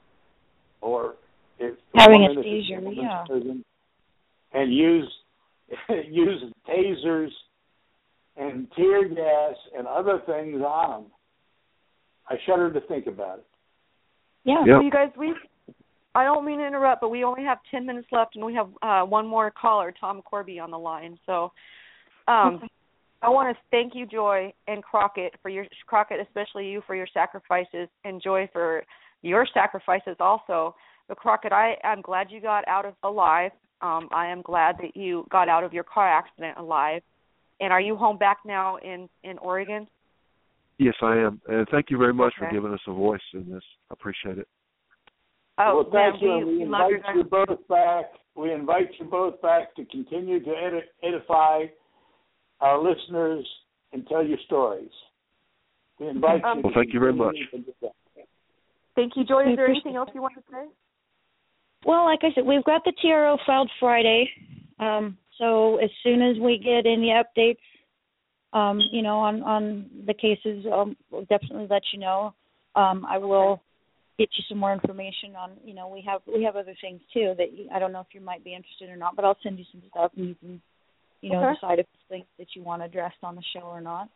or 0.80 1.14
if 1.58 1.76
having 1.94 2.22
a 2.24 2.40
a 2.40 2.42
seizure, 2.42 2.80
yeah, 2.92 3.24
prison, 3.26 3.64
and 4.52 4.74
use 4.74 5.10
use 5.88 6.42
tasers 6.68 7.30
and 8.36 8.66
tear 8.76 9.08
gas 9.08 9.54
and 9.76 9.86
other 9.86 10.20
things 10.26 10.60
on 10.60 11.02
them. 11.02 11.10
I 12.28 12.36
shudder 12.46 12.72
to 12.72 12.80
think 12.80 13.06
about 13.06 13.38
it. 13.38 13.46
Yeah, 14.44 14.64
Yep. 14.66 14.78
so 14.78 14.80
you 14.82 14.90
guys, 14.90 15.10
we 15.16 15.34
I 16.14 16.24
don't 16.24 16.44
mean 16.44 16.58
to 16.58 16.66
interrupt, 16.66 17.00
but 17.00 17.10
we 17.10 17.24
only 17.24 17.42
have 17.42 17.58
10 17.70 17.86
minutes 17.86 18.08
left 18.12 18.36
and 18.36 18.44
we 18.44 18.54
have 18.54 18.68
uh 18.82 19.02
one 19.02 19.26
more 19.26 19.50
caller, 19.50 19.92
Tom 19.98 20.22
Korby 20.30 20.62
on 20.62 20.70
the 20.70 20.78
line. 20.78 21.18
So 21.26 21.52
um 22.28 22.62
I 23.22 23.30
want 23.30 23.56
to 23.56 23.62
thank 23.70 23.94
you 23.94 24.06
Joy 24.06 24.52
and 24.68 24.82
Crockett 24.82 25.34
for 25.42 25.48
your 25.48 25.66
Crockett 25.86 26.20
especially 26.20 26.68
you 26.68 26.82
for 26.86 26.94
your 26.94 27.08
sacrifices 27.12 27.88
and 28.04 28.22
Joy 28.22 28.48
for 28.52 28.84
your 29.22 29.46
sacrifices 29.52 30.16
also. 30.20 30.74
But 31.08 31.18
Crockett, 31.18 31.52
I 31.52 31.76
am 31.82 32.00
glad 32.00 32.28
you 32.30 32.40
got 32.40 32.66
out 32.68 32.84
of 32.84 32.94
alive. 33.02 33.52
Um 33.80 34.08
I 34.12 34.26
am 34.26 34.42
glad 34.42 34.76
that 34.82 34.96
you 34.96 35.26
got 35.30 35.48
out 35.48 35.64
of 35.64 35.72
your 35.72 35.84
car 35.84 36.08
accident 36.08 36.58
alive. 36.58 37.02
And 37.60 37.72
are 37.72 37.80
you 37.80 37.96
home 37.96 38.18
back 38.18 38.38
now 38.44 38.76
in 38.76 39.08
in 39.24 39.38
Oregon? 39.38 39.88
Yes, 40.78 40.94
I 41.02 41.16
am. 41.18 41.40
And 41.48 41.66
thank 41.70 41.86
you 41.90 41.98
very 41.98 42.12
much 42.12 42.34
for 42.36 42.50
giving 42.50 42.72
us 42.72 42.80
a 42.88 42.92
voice 42.92 43.20
in 43.32 43.48
this. 43.48 43.62
I 43.90 43.94
appreciate 43.94 44.38
it. 44.38 44.48
Oh, 45.58 45.76
well, 45.76 45.88
thank 45.92 46.20
you. 46.22 46.38
we, 46.38 46.44
We, 46.44 46.58
we 46.58 46.64
love 46.66 46.90
your 46.90 46.98
invite 46.98 47.16
you 47.16 47.24
both 47.24 47.68
back. 47.68 48.06
We 48.34 48.52
invite 48.52 48.88
you 48.98 49.06
both 49.06 49.40
back 49.40 49.74
to 49.76 49.84
continue 49.86 50.42
to 50.42 50.50
edi- 50.50 50.88
edify 51.02 51.64
our 52.60 52.82
listeners 52.82 53.46
and 53.92 54.06
tell 54.08 54.24
your 54.24 54.38
stories. 54.46 54.90
We 56.00 56.08
invite 56.08 56.42
Um, 56.44 56.58
you. 56.58 56.62
Well, 56.64 56.72
thank 56.74 56.92
you 56.92 56.98
very 57.00 57.12
much. 57.12 57.36
continue 57.50 57.66
to 57.66 57.70
do 57.70 57.74
that. 57.82 57.92
Thank 58.96 59.12
you, 59.16 59.24
Joy. 59.24 59.50
Is 59.50 59.56
there 59.56 59.68
anything 59.68 59.96
else 59.96 60.10
you 60.14 60.22
want 60.22 60.34
to 60.34 60.42
say? 60.50 60.66
Well, 61.84 62.04
like 62.04 62.20
I 62.22 62.32
said, 62.34 62.44
we've 62.46 62.64
got 62.64 62.82
the 62.84 62.92
TRO 63.02 63.36
filed 63.46 63.70
Friday. 63.78 64.28
Um, 64.78 65.18
so 65.38 65.76
as 65.76 65.90
soon 66.02 66.22
as 66.22 66.36
we 66.38 66.58
get 66.58 66.86
any 66.90 67.12
updates, 67.12 67.58
um, 68.52 68.80
you 68.92 69.02
know, 69.02 69.18
on 69.18 69.42
on 69.42 69.90
the 70.06 70.14
cases, 70.14 70.64
um, 70.72 70.96
we'll 71.10 71.22
definitely 71.26 71.66
let 71.68 71.82
you 71.92 71.98
know. 71.98 72.34
Um, 72.76 73.04
I 73.08 73.18
will 73.18 73.60
get 74.18 74.28
you 74.36 74.44
some 74.48 74.58
more 74.58 74.72
information 74.72 75.34
on. 75.36 75.52
You 75.64 75.74
know, 75.74 75.88
we 75.88 76.02
have 76.06 76.20
we 76.32 76.44
have 76.44 76.56
other 76.56 76.74
things 76.80 77.00
too 77.12 77.34
that 77.38 77.52
you, 77.52 77.68
I 77.74 77.78
don't 77.78 77.92
know 77.92 78.00
if 78.00 78.12
you 78.12 78.20
might 78.20 78.44
be 78.44 78.54
interested 78.54 78.88
or 78.88 78.96
not, 78.96 79.16
but 79.16 79.24
I'll 79.24 79.36
send 79.42 79.58
you 79.58 79.64
some 79.72 79.82
stuff 79.90 80.12
and 80.16 80.28
you 80.28 80.34
can, 80.36 80.62
you 81.20 81.30
know, 81.30 81.44
Okay. 81.44 81.54
decide 81.54 81.78
if 81.80 81.86
it's 81.92 82.02
things 82.08 82.26
that 82.38 82.48
you 82.54 82.62
want 82.62 82.82
addressed 82.82 83.22
on 83.22 83.34
the 83.34 83.42
show 83.54 83.66
or 83.66 83.80
not. 83.80 84.08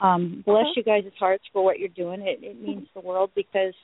Um, 0.00 0.42
bless 0.44 0.66
Okay. 0.66 0.72
you 0.76 0.82
guys' 0.82 1.12
hearts 1.18 1.44
for 1.52 1.64
what 1.64 1.78
you're 1.78 1.88
doing. 1.88 2.20
It 2.22 2.40
it 2.42 2.60
means 2.60 2.86
the 2.94 3.00
world 3.00 3.30
because, 3.34 3.74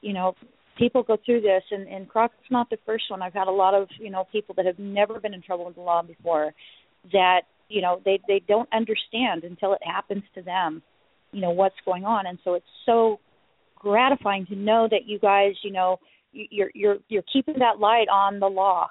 you 0.00 0.12
know, 0.12 0.34
people 0.76 1.02
go 1.02 1.16
through 1.24 1.40
this 1.40 1.62
and 1.70 1.88
and 1.88 2.08
Crockett's 2.08 2.50
not 2.50 2.68
the 2.70 2.78
first 2.84 3.04
one. 3.10 3.22
I've 3.22 3.32
had 3.34 3.48
a 3.48 3.52
lot 3.52 3.74
of, 3.74 3.88
you 3.98 4.10
know, 4.10 4.24
people 4.32 4.54
that 4.56 4.66
have 4.66 4.78
never 4.78 5.20
been 5.20 5.34
in 5.34 5.42
trouble 5.42 5.64
with 5.66 5.76
the 5.76 5.80
law 5.80 6.02
before 6.02 6.52
that, 7.12 7.42
you 7.68 7.80
know, 7.80 8.00
they 8.04 8.20
they 8.26 8.42
don't 8.46 8.68
understand 8.72 9.44
until 9.44 9.72
it 9.72 9.80
happens 9.84 10.24
to 10.34 10.42
them, 10.42 10.82
you 11.32 11.40
know, 11.40 11.50
what's 11.50 11.76
going 11.84 12.04
on. 12.04 12.26
And 12.26 12.38
so 12.44 12.54
it's 12.54 12.66
so 12.84 13.20
gratifying 13.90 14.46
to 14.46 14.56
know 14.56 14.88
that 14.90 15.04
you 15.06 15.18
guys, 15.18 15.52
you 15.62 15.70
know, 15.78 15.90
you- 16.32 16.48
you're 16.50 16.70
you're 16.74 16.98
you're 17.08 17.28
keeping 17.32 17.58
that 17.58 17.78
light 17.78 18.08
on 18.08 18.40
the 18.40 18.48
law, 18.62 18.88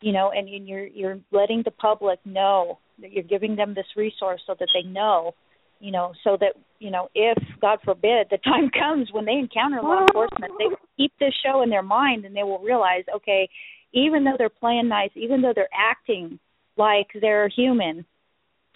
you 0.00 0.12
know, 0.12 0.30
and 0.36 0.48
and 0.48 0.68
you're 0.68 0.86
you're 0.86 1.18
letting 1.32 1.62
the 1.64 1.70
public 1.86 2.18
know 2.24 2.78
that 3.00 3.10
you're 3.12 3.30
giving 3.34 3.56
them 3.56 3.74
this 3.74 3.90
resource 3.96 4.42
so 4.46 4.54
that 4.60 4.68
they 4.74 4.82
know, 4.98 5.34
you 5.80 5.90
know, 5.90 6.12
so 6.22 6.36
that 6.42 6.52
you 6.78 6.90
know 6.90 7.08
if 7.14 7.38
God 7.60 7.78
forbid 7.84 8.28
the 8.30 8.38
time 8.50 8.70
comes 8.70 9.10
when 9.12 9.24
they 9.24 9.38
encounter 9.44 9.80
law 9.82 10.02
enforcement, 10.06 10.52
they 10.58 10.68
will 10.68 10.88
keep 10.96 11.12
this 11.18 11.34
show 11.44 11.62
in 11.62 11.70
their 11.70 11.82
mind 11.98 12.24
and 12.24 12.36
they 12.36 12.44
will 12.44 12.60
realize, 12.60 13.04
okay, 13.16 13.48
even 13.92 14.24
though 14.24 14.36
they're 14.38 14.60
playing 14.62 14.88
nice, 14.88 15.10
even 15.14 15.40
though 15.40 15.52
they're 15.54 15.68
acting 15.92 16.38
like 16.76 17.08
they're 17.20 17.48
human, 17.48 18.04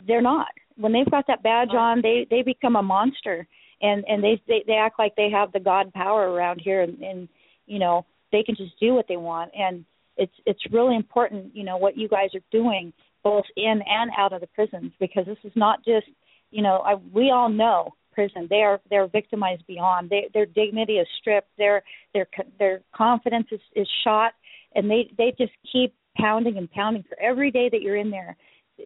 they're 0.07 0.23
not. 0.23 0.49
When 0.77 0.93
they've 0.93 1.11
got 1.11 1.27
that 1.27 1.43
badge 1.43 1.75
on, 1.75 2.03
they 2.03 2.27
they 2.31 2.43
become 2.43 2.77
a 2.77 2.83
monster, 2.83 3.47
and 3.81 4.05
and 4.09 4.23
they 4.23 4.41
they, 4.47 4.65
they 4.67 4.75
act 4.75 4.99
like 4.99 5.15
they 5.17 5.31
have 5.31 5.53
the 5.53 5.61
god 5.61 5.93
power 5.93 6.31
around 6.31 6.61
here, 6.61 6.83
and, 6.83 7.01
and 7.03 7.29
you 7.67 7.79
know 7.79 8.07
they 8.33 8.43
can 8.43 8.57
just 8.57 8.79
do 8.81 8.95
what 8.95 9.07
they 9.09 9.17
want. 9.17 9.53
And 9.59 9.85
it's 10.17 10.33
it's 10.47 10.61
really 10.73 10.97
important, 10.97 11.55
you 11.55 11.65
know, 11.65 11.77
what 11.77 11.97
you 11.97 12.09
guys 12.09 12.31
are 12.35 12.41
doing 12.51 12.93
both 13.23 13.45
in 13.57 13.81
and 13.87 14.11
out 14.17 14.33
of 14.33 14.41
the 14.41 14.47
prisons 14.49 14.93
because 15.01 15.27
this 15.27 15.39
is 15.45 15.53
not 15.57 15.85
just, 15.85 16.07
you 16.51 16.63
know, 16.63 16.79
I, 16.85 16.95
we 17.13 17.31
all 17.31 17.49
know 17.49 17.95
prison 18.13 18.47
they 18.51 18.63
are 18.63 18.81
they're 18.91 19.07
victimized 19.07 19.67
beyond. 19.67 20.11
They, 20.11 20.29
their 20.35 20.47
dignity 20.47 20.95
is 20.95 21.07
stripped. 21.21 21.51
Their 21.57 21.83
their 22.13 22.27
their 22.59 22.81
confidence 22.95 23.47
is 23.53 23.61
is 23.75 23.89
shot, 24.05 24.33
and 24.75 24.91
they 24.91 25.11
they 25.17 25.33
just 25.39 25.53
keep 25.71 25.95
pounding 26.17 26.59
and 26.59 26.71
pounding 26.71 27.05
for 27.09 27.19
every 27.21 27.53
day 27.53 27.69
that 27.71 27.81
you're 27.81 27.97
in 27.97 28.11
there 28.11 28.37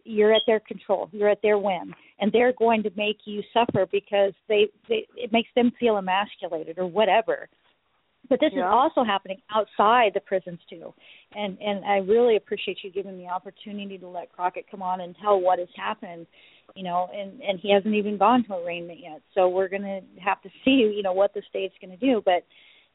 you're 0.03 0.33
at 0.33 0.41
their 0.47 0.59
control 0.59 1.09
you're 1.11 1.29
at 1.29 1.41
their 1.41 1.57
whim 1.57 1.93
and 2.19 2.31
they're 2.31 2.53
going 2.53 2.83
to 2.83 2.91
make 2.95 3.17
you 3.25 3.41
suffer 3.53 3.85
because 3.91 4.33
they, 4.47 4.67
they 4.87 5.05
it 5.15 5.31
makes 5.31 5.49
them 5.55 5.71
feel 5.79 5.97
emasculated 5.97 6.77
or 6.77 6.87
whatever. 6.87 7.49
But 8.29 8.39
this 8.39 8.51
Yeah. 8.53 8.59
is 8.61 8.71
also 8.71 9.03
happening 9.03 9.41
outside 9.53 10.13
the 10.13 10.21
prisons 10.21 10.59
too. 10.69 10.93
And 11.35 11.57
and 11.59 11.83
i 11.85 11.97
really 11.97 12.37
appreciate 12.37 12.77
you 12.83 12.91
giving 12.91 13.17
me 13.17 13.23
the 13.23 13.29
opportunity 13.29 13.97
to 13.97 14.07
let 14.07 14.31
crockett 14.31 14.69
come 14.69 14.81
on 14.81 15.01
and 15.01 15.15
tell 15.21 15.39
what 15.39 15.59
has 15.59 15.67
happened 15.75 16.25
you 16.75 16.83
know 16.83 17.09
and 17.13 17.41
and 17.41 17.59
he 17.59 17.71
hasn't 17.71 17.93
even 17.93 18.17
gone 18.17 18.43
to 18.45 18.55
arraignment 18.55 18.99
yet. 19.01 19.21
So 19.33 19.49
we're 19.49 19.67
going 19.69 19.81
to 19.83 20.01
have 20.21 20.41
to 20.43 20.49
see 20.63 20.93
you 20.95 21.03
know 21.03 21.13
what 21.13 21.33
the 21.33 21.41
state's 21.49 21.75
going 21.81 21.97
to 21.97 21.97
do. 21.97 22.21
But 22.23 22.45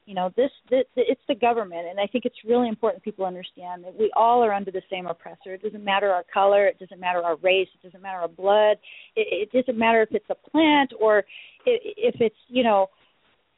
you 0.08 0.14
know 0.14 0.32
this, 0.36 0.50
this 0.70 0.84
it's 0.96 1.20
the 1.28 1.34
government 1.34 1.86
and 1.88 2.00
i 2.00 2.06
think 2.06 2.24
it's 2.24 2.38
really 2.46 2.66
important 2.66 3.04
people 3.04 3.26
understand 3.26 3.84
that 3.84 3.94
we 3.96 4.10
all 4.16 4.42
are 4.42 4.54
under 4.54 4.70
the 4.70 4.80
same 4.90 5.06
oppressor 5.06 5.52
it 5.52 5.62
doesn't 5.62 5.84
matter 5.84 6.08
our 6.10 6.24
color 6.32 6.66
it 6.66 6.78
doesn't 6.78 6.98
matter 6.98 7.22
our 7.22 7.36
race 7.36 7.68
it 7.74 7.86
doesn't 7.86 8.00
matter 8.02 8.18
our 8.18 8.28
blood 8.28 8.78
it, 9.16 9.50
it 9.50 9.52
doesn't 9.52 9.78
matter 9.78 10.00
if 10.00 10.08
it's 10.12 10.30
a 10.30 10.50
plant 10.50 10.90
or 10.98 11.24
if 11.66 12.14
it's 12.20 12.36
you 12.48 12.62
know 12.64 12.86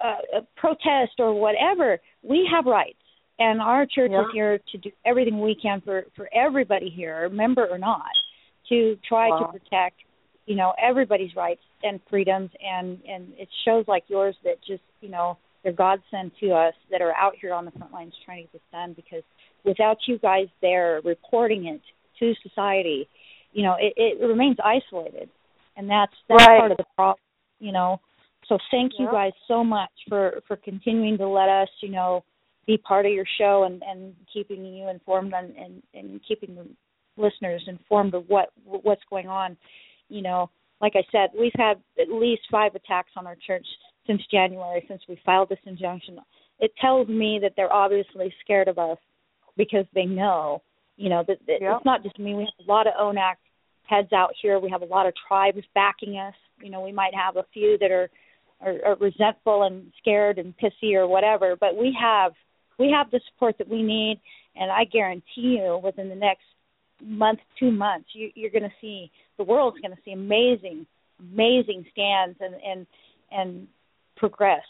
a, 0.01 0.39
a 0.39 0.47
protest 0.57 1.13
or 1.21 1.39
whatever 1.41 1.99
we 2.23 2.49
have 2.53 2.67
rights 2.67 2.99
and 3.39 3.63
our 3.63 3.87
church 3.87 4.11
Yeah. 4.13 4.23
is 4.23 4.27
here 4.35 4.59
to 4.73 4.79
do 4.79 4.91
everything 5.07 5.41
we 5.41 5.55
can 5.55 5.81
for 5.83 6.03
for 6.17 6.29
everybody 6.35 6.91
here 6.91 7.29
member 7.29 7.65
or 7.67 7.79
not 7.79 8.11
to 8.69 8.99
try 9.09 9.29
Wow. 9.29 9.39
to 9.53 9.59
protect 9.59 9.99
you 10.47 10.57
know 10.57 10.73
everybody's 10.83 11.37
rights 11.37 11.63
and 11.85 12.01
freedoms 12.11 12.51
and 12.61 12.99
and 13.09 13.29
it 13.39 13.49
shows 13.65 13.85
like 13.87 14.03
yours 14.09 14.35
that 14.43 14.57
just 14.67 14.83
you 15.01 15.11
know 15.11 15.39
they're 15.63 15.73
God 15.73 16.01
sent 16.11 16.33
to 16.41 16.53
us 16.53 16.75
that 16.91 17.03
are 17.03 17.15
out 17.15 17.35
here 17.41 17.53
on 17.53 17.65
the 17.65 17.71
front 17.73 17.93
lines 17.93 18.15
trying 18.25 18.39
to 18.39 18.43
get 18.45 18.53
this 18.53 18.63
done 18.73 18.95
because 18.95 19.23
without 19.65 19.99
you 20.07 20.19
guys 20.19 20.47
there 20.63 21.01
reporting 21.05 21.67
it 21.67 21.81
to 22.19 22.35
society, 22.49 23.09
you 23.53 23.63
know, 23.63 23.77
it, 23.79 23.93
it 23.97 24.27
remains 24.27 24.57
isolated. 24.65 25.29
And 25.77 25.89
that's 25.89 26.13
that's 26.29 26.47
Right. 26.47 26.59
part 26.59 26.73
of 26.73 26.77
the 26.79 26.85
problem, 26.97 27.21
you 27.59 27.73
know. 27.73 28.01
So 28.49 28.59
thank 28.71 28.93
you 28.99 29.07
guys 29.07 29.33
so 29.47 29.63
much 29.63 29.91
for 30.09 30.41
for 30.49 30.57
continuing 30.57 31.17
to 31.19 31.29
let 31.29 31.49
us, 31.49 31.69
you 31.81 31.91
know, 31.91 32.25
be 32.67 32.77
part 32.77 33.07
of 33.07 33.13
your 33.13 33.27
show 33.39 33.65
and 33.65 33.83
and 33.83 34.15
keeping 34.33 34.65
you 34.65 34.89
informed 34.89 35.33
and 35.35 35.55
and, 35.57 35.83
and 35.95 36.21
keeping 36.27 36.55
the 36.55 36.67
listeners 37.17 37.63
informed 37.67 38.15
of 38.15 38.25
what 38.29 38.51
what's 38.65 39.03
going 39.09 39.29
on. 39.29 39.57
You 40.09 40.23
know, 40.23 40.51
like 40.81 40.95
I 40.97 41.05
said, 41.13 41.31
we've 41.39 41.53
had 41.57 41.81
at 42.01 42.11
least 42.11 42.43
five 42.51 42.75
attacks 42.75 43.13
on 43.17 43.27
our 43.27 43.37
church 43.47 43.67
since 44.11 44.23
January, 44.31 44.85
since 44.89 45.01
we 45.09 45.21
filed 45.25 45.49
this 45.49 45.59
injunction. 45.65 46.19
It 46.59 46.73
tells 46.81 47.09
me 47.09 47.39
that 47.43 47.53
they're 47.57 47.73
obviously 47.73 48.35
scared 48.43 48.67
of 48.67 48.79
us 48.79 48.99
because 49.57 49.87
they 49.95 50.05
know, 50.05 50.63
you 50.97 51.09
know, 51.09 51.23
that, 51.29 51.39
that 51.47 51.59
Yep. 51.61 51.77
it's 51.77 51.85
not 51.85 52.03
just 52.03 52.19
me. 52.19 52.35
We 52.35 52.43
have 52.43 52.67
a 52.67 52.71
lot 52.71 52.87
of 52.89 52.95
ONAC 52.95 53.37
heads 53.85 54.13
out 54.13 54.33
here. 54.43 54.59
We 54.59 54.71
have 54.71 54.83
a 54.83 54.87
lot 54.87 55.07
of 55.07 55.15
tribes 55.29 55.63
backing 55.75 56.19
us. 56.19 56.35
You 56.61 56.71
know, 56.71 56.81
we 56.81 56.93
might 56.93 57.15
have 57.15 57.37
a 57.37 57.45
few 57.53 57.79
that 57.79 57.93
are, 57.93 58.11
are, 58.61 58.77
are 58.85 58.97
resentful 58.97 59.63
and 59.63 59.93
scared 60.01 60.39
and 60.39 60.55
pissy 60.59 60.95
or 60.95 61.07
whatever, 61.07 61.57
but 61.59 61.77
we 61.77 61.97
have 62.01 62.33
we 62.79 62.91
have 62.91 63.11
the 63.11 63.21
support 63.31 63.59
that 63.59 63.69
we 63.69 63.83
need, 63.83 64.19
and 64.57 64.73
I 64.73 64.85
guarantee 64.85 65.59
you, 65.59 65.79
within 65.85 66.09
the 66.09 66.15
next 66.15 66.45
month, 67.05 67.41
two 67.59 67.71
months, 67.71 68.09
you, 68.15 68.31
you're 68.35 68.51
going 68.51 68.63
to 68.63 68.73
see 68.81 69.11
the 69.37 69.45
world's 69.45 69.79
going 69.81 69.95
to 69.95 70.03
see 70.03 70.13
amazing, 70.13 70.87
amazing 71.19 71.85
stands 71.93 72.39
and 72.41 72.55
and 72.55 72.87
and 73.31 73.69
progress 74.21 74.63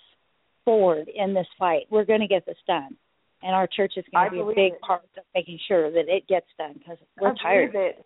forward 0.64 1.10
in 1.14 1.35
this 1.35 1.47
fight. 1.59 1.82
We're 1.90 2.06
going 2.06 2.20
to 2.20 2.28
get 2.28 2.47
this 2.47 2.56
done, 2.66 2.97
and 3.43 3.55
our 3.55 3.66
church 3.66 3.94
is 3.97 4.05
going 4.12 4.27
I 4.27 4.28
to 4.28 4.35
be 4.35 4.40
a 4.40 4.47
big 4.47 4.72
it. 4.74 4.81
part 4.81 5.02
of 5.18 5.24
making 5.35 5.59
sure 5.68 5.90
that 5.90 6.09
it 6.09 6.27
gets 6.28 6.47
done 6.56 6.74
because 6.78 6.97
we're 7.20 7.32
I 7.32 7.43
tired. 7.43 7.72
believe 7.72 7.86
it. 7.90 8.05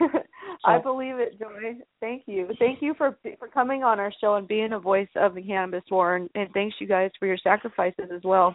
I 0.64 0.78
believe 0.78 1.16
it, 1.16 1.38
Joy. 1.40 1.74
Thank 1.98 2.22
you. 2.26 2.48
Thank 2.60 2.82
you 2.82 2.94
for 2.96 3.16
for 3.38 3.48
coming 3.48 3.82
on 3.82 3.98
our 3.98 4.12
show 4.20 4.36
and 4.36 4.46
being 4.46 4.72
a 4.72 4.78
voice 4.78 5.08
of 5.16 5.34
the 5.34 5.42
cannabis 5.42 5.82
war, 5.90 6.14
and, 6.14 6.30
and 6.36 6.48
thanks 6.52 6.76
you 6.78 6.86
guys 6.86 7.10
for 7.18 7.26
your 7.26 7.38
sacrifices 7.42 8.10
as 8.14 8.22
well. 8.22 8.54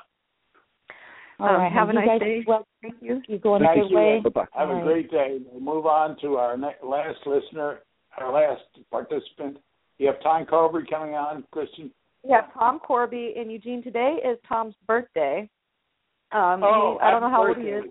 All 1.40 1.48
um, 1.50 1.56
right. 1.56 1.72
Have 1.72 1.90
a 1.90 1.94
nice 1.94 2.08
guys, 2.08 2.20
day. 2.20 2.44
Well, 2.48 2.66
Thank 2.82 2.96
you. 3.02 3.22
you're 3.28 3.40
going 3.40 3.64
Thank 3.64 3.78
a 3.78 3.82
good 3.82 3.90
you. 3.90 3.98
way. 3.98 4.22
Bye-bye. 4.24 4.46
Have 4.54 4.70
All 4.70 4.76
a 4.76 4.78
right. 4.78 4.86
great 4.86 5.12
day. 5.12 5.40
We'll 5.52 5.76
move 5.76 5.86
on 5.86 6.16
to 6.22 6.36
our 6.36 6.56
ne- 6.56 6.76
last 6.84 7.20
listener, 7.26 7.80
our 8.18 8.32
last 8.32 8.62
participant. 8.92 9.58
You 9.98 10.08
have 10.08 10.22
Tom 10.22 10.46
Korby 10.46 10.90
coming 10.90 11.16
on, 11.16 11.44
Christian. 11.52 11.92
We 12.24 12.32
have 12.32 12.54
Tom 12.54 12.80
Korby 12.80 13.36
in 13.40 13.50
Eugene. 13.50 13.84
Today 13.84 14.18
is 14.24 14.38
Tom's 14.48 14.76
birthday. 14.88 15.50
Um, 16.32 16.64
oh, 16.64 16.98
he, 17.00 17.06
I 17.06 17.12
don't 17.12 17.22
know 17.22 17.30
happy 17.30 17.42
how 17.42 17.48
old 17.48 17.58
he 17.58 17.64
is. 17.66 17.84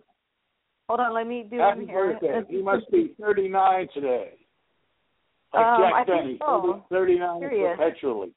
Hold 0.88 1.00
on, 1.00 1.14
let 1.14 1.26
me 1.26 1.46
do 1.48 1.58
Happy 1.58 1.82
him 1.82 1.88
here. 1.88 2.18
birthday. 2.20 2.42
He 2.48 2.62
must 2.62 2.90
be 2.90 3.14
39 3.20 3.88
today. 3.94 4.30
Like 5.54 5.64
Um, 5.66 5.80
Jack 5.82 5.92
I 5.94 6.04
think 6.04 6.18
Benny, 6.22 6.38
so. 6.40 6.84
39 6.90 7.40
Here 7.40 7.50
he 7.50 7.56
is. 7.58 7.76
perpetually. 7.76 8.32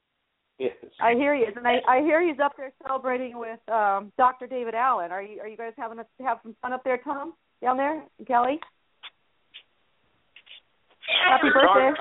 Yes. 0.60 0.72
I 1.02 1.14
hear 1.16 1.36
he 1.36 1.42
is, 1.42 1.54
and 1.58 1.68
I, 1.68 1.82
I 1.88 2.00
hear 2.02 2.26
he's 2.26 2.40
up 2.40 2.54
there 2.56 2.72
celebrating 2.86 3.38
with 3.38 3.60
um, 3.70 4.12
Dr. 4.18 4.48
David 4.48 4.74
Allen. 4.74 5.12
Are 5.12 5.22
you 5.22 5.42
Are 5.42 5.48
you 5.50 5.58
guys 5.58 5.74
having 5.78 6.00
a, 6.00 6.06
have 6.24 6.38
some 6.44 6.56
fun 6.62 6.72
up 6.72 6.84
there, 6.84 6.98
Tom? 7.04 7.34
Down 7.62 7.76
there, 7.78 8.04
Kelly? 8.26 8.60
Happy 11.28 11.48
birthday! 11.54 11.92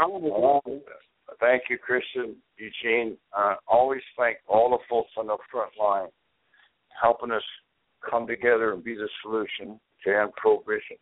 Thank 1.40 1.64
you, 1.70 1.78
Christian, 1.78 2.36
Eugene. 2.56 3.16
Uh, 3.36 3.54
always 3.66 4.02
thank 4.16 4.38
all 4.46 4.70
the 4.70 4.78
folks 4.88 5.10
on 5.16 5.26
the 5.26 5.36
front 5.50 5.72
line 5.80 6.08
helping 7.00 7.30
us 7.30 7.42
come 8.08 8.26
together 8.26 8.72
and 8.72 8.84
be 8.84 8.94
the 8.94 9.08
solution 9.22 9.80
to 10.04 10.16
end 10.16 10.32
prohibition, 10.36 10.96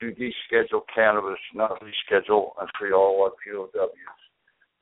to 0.00 0.12
deschedule 0.12 0.82
cannabis, 0.94 1.38
not 1.54 1.80
reschedule 1.80 2.50
and 2.60 2.68
free 2.78 2.92
all 2.92 3.22
our 3.22 3.30
POWs. 3.30 3.90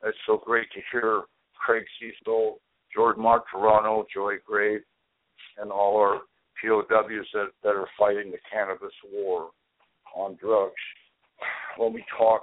It's 0.03 0.17
so 0.27 0.41
great 0.43 0.67
to 0.73 0.81
hear 0.91 1.21
Craig 1.55 1.83
Cesal, 1.99 2.59
George 2.93 3.17
Martorano, 3.17 4.03
Joy 4.13 4.35
Grave, 4.45 4.81
and 5.57 5.71
all 5.71 5.97
our 5.97 6.21
POWs 6.61 7.27
that, 7.33 7.47
that 7.63 7.69
are 7.69 7.87
fighting 7.97 8.31
the 8.31 8.37
cannabis 8.51 8.93
war 9.11 9.49
on 10.15 10.37
drugs. 10.39 10.73
When 11.77 11.93
we 11.93 12.03
talk 12.17 12.41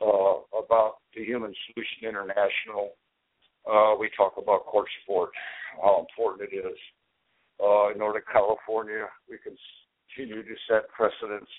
uh, 0.00 0.42
about 0.56 0.96
the 1.14 1.24
Human 1.24 1.54
Solution 1.66 2.08
International, 2.08 2.92
uh, 3.70 3.94
we 3.98 4.10
talk 4.16 4.34
about 4.38 4.66
court 4.66 4.88
sport, 5.02 5.30
how 5.82 6.06
important 6.08 6.48
it 6.52 6.56
is. 6.56 6.78
Uh, 7.62 7.90
in 7.90 7.98
Northern 7.98 8.22
California, 8.32 9.06
we 9.28 9.36
continue 9.38 10.42
to 10.42 10.54
set 10.68 10.88
precedents. 10.90 11.50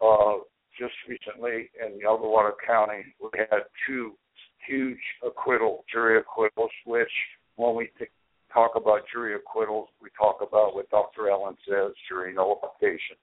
Uh, 0.00 0.44
just 0.78 0.94
recently 1.08 1.70
in 1.80 2.00
El 2.04 2.18
Dorado 2.18 2.56
County, 2.66 3.14
we 3.20 3.30
had 3.38 3.62
two 3.86 4.12
huge 4.66 4.98
acquittal, 5.24 5.84
jury 5.90 6.18
acquittals, 6.18 6.70
which 6.84 7.10
when 7.56 7.74
we 7.76 7.90
talk 8.52 8.72
about 8.76 9.02
jury 9.12 9.34
acquittals, 9.34 9.88
we 10.02 10.08
talk 10.18 10.38
about 10.40 10.74
what 10.74 10.90
Dr. 10.90 11.30
Allen 11.30 11.56
says, 11.68 11.92
jury 12.08 12.34
nullification. 12.34 13.16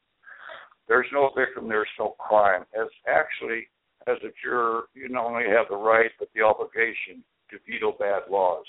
There's 0.88 1.08
no 1.14 1.32
victim, 1.36 1.68
there's 1.70 1.88
no 2.00 2.16
crime. 2.20 2.64
As 2.80 2.88
actually, 3.08 3.68
as 4.08 4.18
a 4.24 4.30
juror, 4.44 4.84
you 4.94 5.10
not 5.10 5.26
only 5.26 5.46
have 5.46 5.68
the 5.70 5.76
right 5.76 6.12
but 6.20 6.30
the 6.36 6.42
obligation 6.42 7.24
to 7.50 7.58
veto 7.68 7.92
bad 8.00 8.24
laws. 8.30 8.66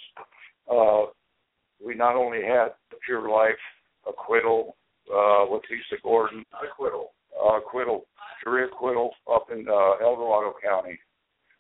Uh, 0.71 1.11
we 1.85 1.95
not 1.95 2.17
only 2.17 2.43
had 2.43 2.75
the 2.91 2.97
pure 3.05 3.29
life 3.29 3.63
acquittal 4.09 4.77
uh, 5.13 5.45
with 5.49 5.63
Lisa 5.71 6.01
Gordon, 6.03 6.45
acquittal, 6.63 7.13
uh, 7.35 7.59
acquittal, 7.59 8.07
jury 8.43 8.65
acquittal 8.65 9.11
up 9.33 9.47
in 9.51 9.67
uh, 9.69 10.05
El 10.05 10.17
Dorado 10.17 10.55
County, 10.63 10.99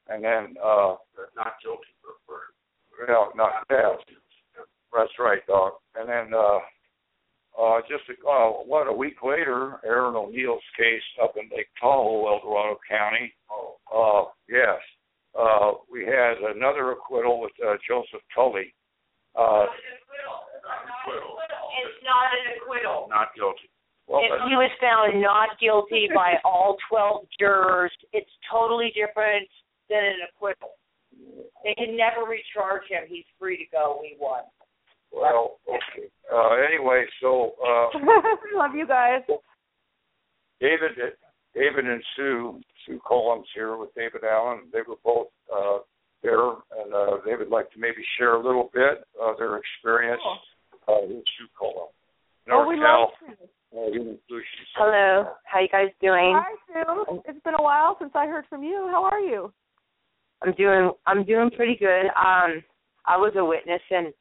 and 0.08 0.22
then 0.22 0.54
uh, 0.62 0.96
not 1.36 1.54
guilty 1.62 1.86
for 2.00 3.06
no, 3.08 3.28
not 3.34 3.66
yeah, 3.70 3.96
that's 4.94 5.10
right, 5.18 5.44
dog. 5.46 5.72
And 5.96 6.08
then 6.08 6.34
uh, 6.34 6.58
uh, 7.60 7.80
just 7.88 8.04
a, 8.08 8.28
uh, 8.28 8.48
what 8.64 8.86
a 8.88 8.92
week 8.92 9.22
later, 9.22 9.78
Aaron 9.84 10.16
O'Neill's 10.16 10.62
case 10.76 11.02
up 11.22 11.34
in 11.36 11.48
Lake 11.54 11.68
Tahoe, 11.80 12.26
El 12.26 12.40
Dorado 12.40 12.78
County. 12.88 13.32
Uh, 13.94 14.24
yes, 14.48 14.78
uh, 15.38 15.72
we 15.90 16.04
had 16.04 16.34
another 16.56 16.92
acquittal 16.92 17.40
with 17.40 17.52
uh, 17.66 17.74
Joseph 17.86 18.22
Tully. 18.34 18.72
Uh, 19.38 19.66
It's 21.06 22.04
not 22.04 22.32
an 22.32 22.56
acquittal. 22.60 23.06
not 23.10 23.28
guilty. 23.34 23.68
Well, 24.06 24.20
If 24.24 24.48
he 24.48 24.56
was 24.56 24.70
found 24.80 25.20
not 25.20 25.58
guilty 25.60 26.08
by 26.14 26.34
all 26.44 26.76
12 26.88 27.26
jurors, 27.38 27.92
it's 28.12 28.30
totally 28.50 28.92
different 28.94 29.48
than 29.88 30.04
an 30.04 30.16
acquittal. 30.28 30.70
They 31.64 31.74
can 31.74 31.96
never 31.96 32.24
recharge 32.28 32.88
him. 32.88 33.04
He's 33.08 33.24
free 33.38 33.56
to 33.58 33.64
go. 33.70 33.98
We 34.00 34.16
won. 34.18 34.42
Well, 35.12 35.58
okay. 35.68 36.08
Uh, 36.32 36.54
anyway, 36.68 37.04
so 37.20 37.52
uh, 37.64 37.98
Love 38.56 38.74
you 38.74 38.86
guys. 38.86 39.20
David, 40.60 40.92
David 41.54 41.86
and 41.86 42.02
Sue, 42.16 42.60
Sue 42.86 43.00
Collins 43.06 43.46
here 43.54 43.76
with 43.76 43.94
David 43.94 44.22
Allen. 44.24 44.60
They 44.72 44.80
were 44.86 44.96
both 45.04 45.28
uh, 45.54 45.78
there, 46.22 46.48
and 46.50 46.94
uh, 46.94 47.16
they 47.26 47.34
would 47.34 47.48
like 47.48 47.70
to 47.72 47.78
maybe 47.80 48.02
share 48.18 48.34
a 48.34 48.42
little 48.44 48.70
bit 48.72 49.04
of 49.20 49.36
their 49.38 49.56
experience. 49.58 50.22
Uh, 50.88 50.94
with 51.02 51.24
Sue 51.38 51.46
Collins, 51.58 51.92
Oh, 52.50 52.66
we 52.66 52.74
NorCal 52.74 52.80
love 52.80 53.08
you. 53.28 53.78
uh, 53.78 53.90
Human 53.92 54.18
Solutions. 54.26 54.68
Hello. 54.76 55.28
How 55.44 55.60
you 55.60 55.68
guys 55.68 55.88
doing? 56.00 56.34
Hi, 56.36 56.54
Sue. 56.66 57.22
It's 57.26 57.42
been 57.44 57.54
a 57.54 57.62
while 57.62 57.96
since 58.00 58.10
I 58.16 58.26
heard 58.26 58.44
from 58.50 58.64
you. 58.64 58.88
How 58.90 59.04
are 59.04 59.20
you? 59.20 59.52
I'm 60.42 60.52
doing 60.54 60.90
I'm 61.06 61.24
doing 61.24 61.50
pretty 61.54 61.76
good. 61.76 62.06
Um 62.18 62.64
I 63.06 63.16
was 63.16 63.32
a 63.36 63.44
witness 63.44 63.80
in 63.92 64.12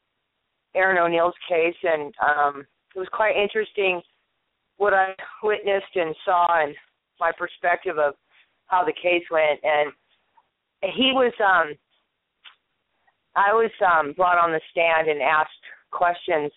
Aaron 0.76 0.98
O'Neill's 0.98 1.34
case 1.48 1.76
and 1.84 2.14
um 2.22 2.66
it 2.96 3.00
was 3.00 3.08
quite 3.12 3.36
interesting 3.36 4.02
what 4.78 4.94
I 4.94 5.14
witnessed 5.44 5.96
and 5.96 6.16
saw 6.26 6.64
and 6.64 6.76
my 7.20 7.32
perspective 7.38 7.98
of 7.98 8.16
how 8.68 8.84
the 8.84 8.94
case 8.94 9.24
went 9.30 9.60
and 9.64 9.92
he 10.82 11.12
was 11.14 11.34
um 11.40 11.76
I 13.36 13.54
was 13.54 13.72
um 13.86 14.14
brought 14.14 14.38
on 14.38 14.52
the 14.52 14.62
stand 14.72 15.10
and 15.10 15.22
asked 15.22 15.52
questions 15.92 16.52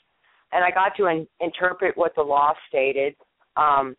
and 0.53 0.65
I 0.65 0.70
got 0.70 0.97
to 0.97 1.07
in, 1.07 1.27
interpret 1.41 1.97
what 1.97 2.15
the 2.15 2.23
law 2.23 2.53
stated. 2.69 3.15
Um 3.57 3.97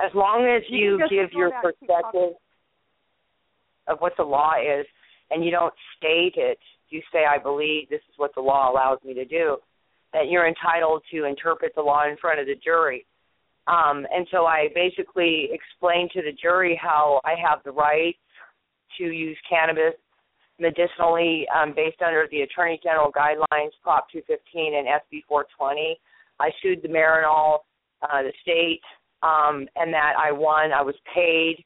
as 0.00 0.12
long 0.14 0.46
as 0.46 0.62
You 0.68 0.98
you, 1.00 1.08
give 1.08 1.32
your 1.32 1.50
perspective 1.60 2.34
of 3.88 3.98
what 3.98 4.12
the 4.16 4.22
law 4.22 4.52
is 4.54 4.86
and 5.30 5.44
you 5.44 5.50
don't 5.50 5.74
state 5.96 6.34
it, 6.36 6.58
you 6.90 7.02
say, 7.12 7.24
I 7.24 7.38
believe 7.38 7.88
this 7.88 8.00
is 8.08 8.14
what 8.16 8.34
the 8.34 8.40
law 8.40 8.70
allows 8.70 8.98
me 9.04 9.14
to 9.14 9.24
do, 9.24 9.58
that 10.12 10.28
you're 10.28 10.48
entitled 10.48 11.02
to 11.12 11.24
interpret 11.24 11.72
the 11.74 11.82
law 11.82 12.08
in 12.08 12.16
front 12.16 12.40
of 12.40 12.46
the 12.46 12.54
jury. 12.54 13.06
Um, 13.66 14.06
and 14.10 14.26
so 14.30 14.46
I 14.46 14.68
basically 14.74 15.50
explained 15.52 16.10
to 16.14 16.22
the 16.22 16.32
jury 16.32 16.78
how 16.80 17.20
I 17.24 17.34
have 17.44 17.60
the 17.64 17.72
right 17.72 18.16
to 18.98 19.04
use 19.04 19.36
cannabis 19.48 19.94
medicinally 20.58 21.46
um, 21.54 21.72
based 21.74 22.00
under 22.04 22.26
the 22.30 22.40
Attorney 22.40 22.80
General 22.82 23.12
guidelines, 23.12 23.70
Prop 23.82 24.10
215 24.10 24.74
and 24.74 24.86
SB 24.88 25.22
420. 25.28 26.00
I 26.40 26.50
sued 26.62 26.82
the 26.82 26.88
Marinol, 26.88 27.58
uh, 28.02 28.22
the 28.22 28.32
state, 28.42 28.80
um, 29.22 29.66
and 29.76 29.92
that 29.92 30.14
I 30.18 30.32
won. 30.32 30.72
I 30.72 30.82
was 30.82 30.94
paid 31.14 31.64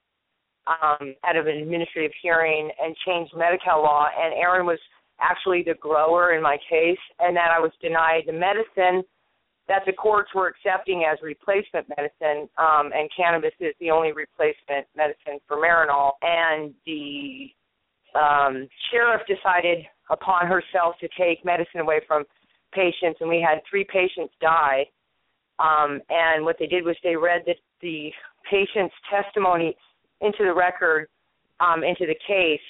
um, 0.67 1.15
out 1.25 1.37
of 1.37 1.47
an 1.47 1.57
administrative 1.57 2.13
hearing 2.23 2.71
and 2.83 2.97
changed 3.07 3.33
Medi-Cal 3.37 3.83
law, 3.83 4.07
and 4.17 4.35
Aaron 4.35 4.67
was 4.67 4.79
actually 5.23 5.63
the 5.63 5.75
grower 5.75 6.35
in 6.35 6.43
my 6.43 6.59
case, 6.69 6.99
and 7.21 7.37
that 7.37 7.51
I 7.57 7.61
was 7.61 7.73
denied 7.81 8.25
the 8.27 8.33
medicine 8.33 9.03
that 9.69 9.83
the 9.87 9.93
courts 9.93 10.31
were 10.35 10.49
accepting 10.49 11.05
as 11.11 11.19
replacement 11.23 11.87
medicine, 11.89 12.49
um, 12.59 12.91
and 12.95 13.09
cannabis 13.17 13.53
is 13.61 13.75
the 13.81 13.91
only 13.91 14.13
replacement 14.13 14.87
medicine 14.97 15.39
for 15.47 15.57
Marinol. 15.57 16.13
And 16.21 16.75
the 16.85 17.49
um, 18.19 18.69
sheriff 18.91 19.23
decided 19.27 19.85
upon 20.11 20.47
herself 20.47 20.97
to 21.01 21.09
take 21.17 21.45
medicine 21.45 21.81
away 21.81 22.01
from 22.07 22.25
patients, 22.73 23.19
and 23.21 23.29
we 23.29 23.41
had 23.41 23.61
three 23.69 23.85
patients 23.85 24.35
die. 24.41 24.85
Um, 25.59 26.01
and 26.11 26.45
what 26.45 26.57
they 26.59 26.67
did 26.67 26.85
was 26.85 26.97
they 27.05 27.17
read 27.17 27.43
the, 27.47 27.55
the 27.81 28.11
patient's 28.51 28.95
testimony 29.09 29.77
into 30.21 30.45
the 30.45 30.53
record, 30.53 31.07
um, 31.61 31.85
into 31.85 32.07
the 32.07 32.17
case, 32.27 32.61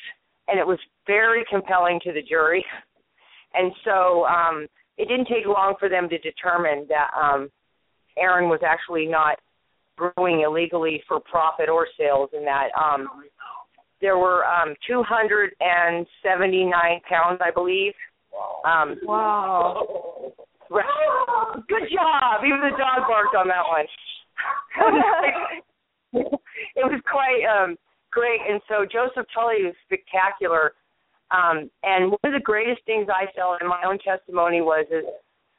and 0.49 0.59
it 0.59 0.67
was 0.67 0.79
very 1.07 1.45
compelling 1.51 2.01
to 2.05 2.13
the 2.13 2.23
jury. 2.23 2.65
And 3.55 3.73
so 3.85 4.25
um, 4.27 4.67
it 4.99 5.09
didn't 5.09 5.27
take 5.27 5.47
long 5.47 5.75
for 5.79 5.89
them 5.89 6.09
to 6.09 6.19
determine 6.19 6.87
that 6.89 7.11
um, 7.21 7.51
Aaron 8.19 8.49
was 8.49 8.61
actually 8.67 9.07
not 9.07 9.39
brewing 9.97 10.41
illegally 10.41 11.01
for 11.07 11.21
profit 11.21 11.69
or 11.69 11.87
sales, 11.99 12.31
and 12.33 12.45
that 12.47 12.71
um, 12.79 13.07
there 14.01 14.17
were 14.19 14.45
um, 14.45 14.75
279 14.87 17.01
pounds, 17.09 17.41
I 17.45 17.51
believe. 17.51 17.93
Um, 18.65 18.97
wow. 19.03 19.87
Good 21.69 21.91
job. 21.93 22.45
Even 22.47 22.61
the 22.61 22.71
dog 22.71 23.07
barked 23.07 23.35
on 23.37 23.49
that 23.49 23.65
one. 23.69 23.85
it 26.13 26.85
was 26.85 27.01
quite 27.11 27.41
um 27.49 27.77
great 28.13 28.41
and 28.49 28.61
so 28.69 28.85
Joseph 28.85 29.27
Tully 29.35 29.65
was 29.65 29.75
spectacular. 29.85 30.73
Um 31.31 31.71
and 31.83 32.13
one 32.13 32.25
of 32.25 32.33
the 32.33 32.45
greatest 32.45 32.85
things 32.87 33.09
I 33.09 33.27
felt 33.35 33.61
in 33.61 33.69
my 33.69 33.83
own 33.85 33.99
testimony 33.99 34.61
was 34.61 34.87
is 34.91 35.05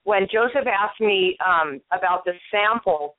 when 0.03 0.27
Joseph 0.31 0.67
asked 0.67 0.99
me 0.99 1.37
um, 1.45 1.79
about 1.91 2.25
the 2.25 2.33
sample 2.51 3.15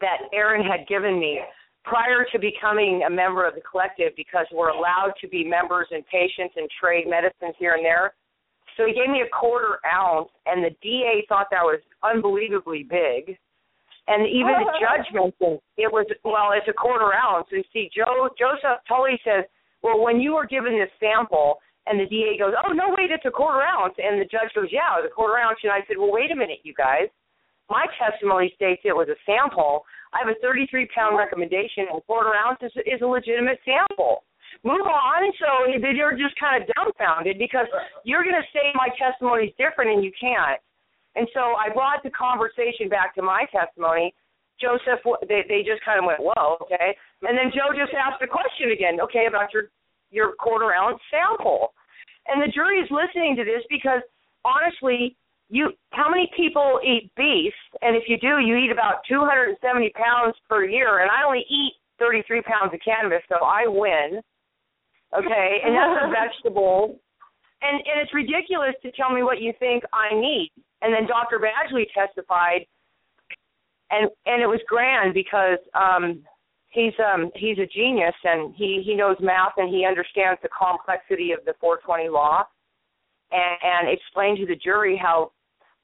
that 0.00 0.28
Aaron 0.32 0.64
had 0.64 0.86
given 0.86 1.18
me 1.18 1.40
prior 1.84 2.26
to 2.30 2.38
becoming 2.38 3.02
a 3.06 3.10
member 3.10 3.46
of 3.46 3.54
the 3.54 3.60
collective 3.62 4.12
because 4.16 4.46
we're 4.52 4.68
allowed 4.68 5.12
to 5.20 5.28
be 5.28 5.44
members 5.44 5.86
and 5.90 6.04
patients 6.06 6.54
and 6.56 6.68
trade 6.80 7.06
medicines 7.08 7.54
here 7.58 7.74
and 7.74 7.84
there. 7.84 8.14
So 8.76 8.86
he 8.86 8.92
gave 8.92 9.10
me 9.10 9.22
a 9.22 9.28
quarter 9.28 9.78
ounce, 9.92 10.28
and 10.46 10.62
the 10.64 10.70
DA 10.82 11.24
thought 11.28 11.48
that 11.50 11.62
was 11.62 11.80
unbelievably 12.02 12.84
big. 12.84 13.36
And 14.10 14.26
even 14.26 14.58
the 14.58 14.74
judge 14.82 15.06
mentioned 15.14 15.62
it 15.78 15.86
was 15.86 16.04
well, 16.26 16.50
it's 16.50 16.66
a 16.66 16.74
quarter 16.74 17.14
ounce. 17.14 17.46
And 17.54 17.64
see, 17.72 17.88
Joe 17.94 18.28
Joseph 18.34 18.82
Tully 18.90 19.14
says, 19.22 19.46
well, 19.82 20.02
when 20.02 20.20
you 20.20 20.34
were 20.34 20.46
given 20.46 20.74
this 20.74 20.90
sample, 20.98 21.62
and 21.86 21.98
the 21.98 22.06
DA 22.06 22.36
goes, 22.36 22.52
oh 22.66 22.72
no, 22.74 22.92
wait, 22.98 23.10
it's 23.10 23.24
a 23.24 23.30
quarter 23.30 23.62
ounce, 23.62 23.94
and 23.96 24.20
the 24.20 24.28
judge 24.28 24.52
goes, 24.54 24.68
yeah, 24.70 24.98
it's 24.98 25.08
a 25.08 25.14
quarter 25.14 25.38
ounce. 25.38 25.58
And 25.62 25.72
I 25.72 25.80
said, 25.86 25.96
well, 25.96 26.12
wait 26.12 26.30
a 26.30 26.36
minute, 26.36 26.60
you 26.62 26.74
guys. 26.74 27.08
My 27.70 27.86
testimony 27.96 28.52
states 28.58 28.82
it 28.84 28.94
was 28.94 29.08
a 29.08 29.18
sample. 29.24 29.86
I 30.12 30.26
have 30.26 30.28
a 30.28 30.38
33 30.42 30.90
pound 30.90 31.16
recommendation, 31.16 31.86
and 31.86 32.02
a 32.02 32.02
quarter 32.02 32.34
ounce 32.34 32.58
is, 32.62 32.74
is 32.82 33.00
a 33.00 33.06
legitimate 33.06 33.62
sample. 33.62 34.26
Move 34.66 34.90
on. 34.90 35.22
So 35.38 35.70
you're 35.70 36.18
just 36.18 36.34
kind 36.34 36.60
of 36.60 36.68
dumbfounded 36.74 37.38
because 37.38 37.70
uh. 37.70 37.86
you're 38.02 38.26
going 38.26 38.34
to 38.34 38.48
say 38.52 38.74
my 38.74 38.90
testimony 38.98 39.48
is 39.48 39.54
different, 39.54 39.94
and 39.94 40.02
you 40.02 40.10
can't. 40.18 40.58
And 41.16 41.26
so 41.34 41.58
I 41.58 41.72
brought 41.72 42.02
the 42.02 42.10
conversation 42.10 42.88
back 42.88 43.14
to 43.16 43.22
my 43.22 43.46
testimony. 43.50 44.14
Joseph, 44.60 45.00
they 45.26 45.42
they 45.48 45.64
just 45.64 45.82
kind 45.84 45.98
of 45.98 46.04
went, 46.04 46.20
whoa, 46.20 46.58
okay. 46.62 46.94
And 47.22 47.36
then 47.36 47.50
Joe 47.50 47.72
just 47.72 47.96
asked 47.96 48.20
the 48.20 48.28
question 48.28 48.70
again, 48.70 49.00
okay, 49.00 49.26
about 49.26 49.52
your 49.52 49.72
your 50.10 50.34
quarter 50.38 50.72
ounce 50.72 51.00
sample. 51.10 51.72
And 52.28 52.42
the 52.42 52.52
jury 52.52 52.78
is 52.78 52.88
listening 52.90 53.34
to 53.36 53.44
this 53.44 53.64
because 53.70 54.04
honestly, 54.44 55.16
you 55.48 55.72
how 55.90 56.08
many 56.08 56.30
people 56.36 56.78
eat 56.84 57.10
beef? 57.16 57.54
And 57.82 57.96
if 57.96 58.04
you 58.06 58.18
do, 58.18 58.38
you 58.38 58.56
eat 58.56 58.70
about 58.70 59.02
270 59.08 59.58
pounds 59.96 60.36
per 60.48 60.64
year. 60.64 61.00
And 61.00 61.10
I 61.10 61.26
only 61.26 61.44
eat 61.50 61.74
33 61.98 62.42
pounds 62.42 62.72
of 62.72 62.80
cannabis, 62.84 63.24
so 63.28 63.44
I 63.44 63.66
win. 63.66 64.20
Okay, 65.16 65.58
and 65.64 65.74
that's 65.74 66.06
a 66.06 66.10
vegetable. 66.14 67.00
And 67.62 67.76
and 67.76 68.00
it's 68.00 68.14
ridiculous 68.14 68.74
to 68.82 68.92
tell 68.92 69.10
me 69.10 69.22
what 69.22 69.40
you 69.40 69.52
think 69.58 69.82
I 69.92 70.14
need. 70.14 70.52
And 70.82 70.94
then 70.94 71.06
Dr. 71.06 71.38
Badgley 71.38 71.86
testified, 71.94 72.66
and 73.90 74.08
and 74.26 74.42
it 74.42 74.46
was 74.46 74.60
grand 74.66 75.14
because 75.14 75.58
um, 75.74 76.22
he's 76.68 76.94
um, 77.04 77.30
he's 77.34 77.58
a 77.58 77.66
genius 77.66 78.14
and 78.24 78.54
he 78.54 78.82
he 78.84 78.94
knows 78.94 79.16
math 79.20 79.52
and 79.56 79.68
he 79.68 79.84
understands 79.84 80.40
the 80.42 80.48
complexity 80.48 81.32
of 81.32 81.40
the 81.44 81.54
420 81.60 82.08
law, 82.08 82.44
and, 83.30 83.58
and 83.62 83.88
explained 83.88 84.38
to 84.38 84.46
the 84.46 84.56
jury 84.56 84.96
how 84.96 85.32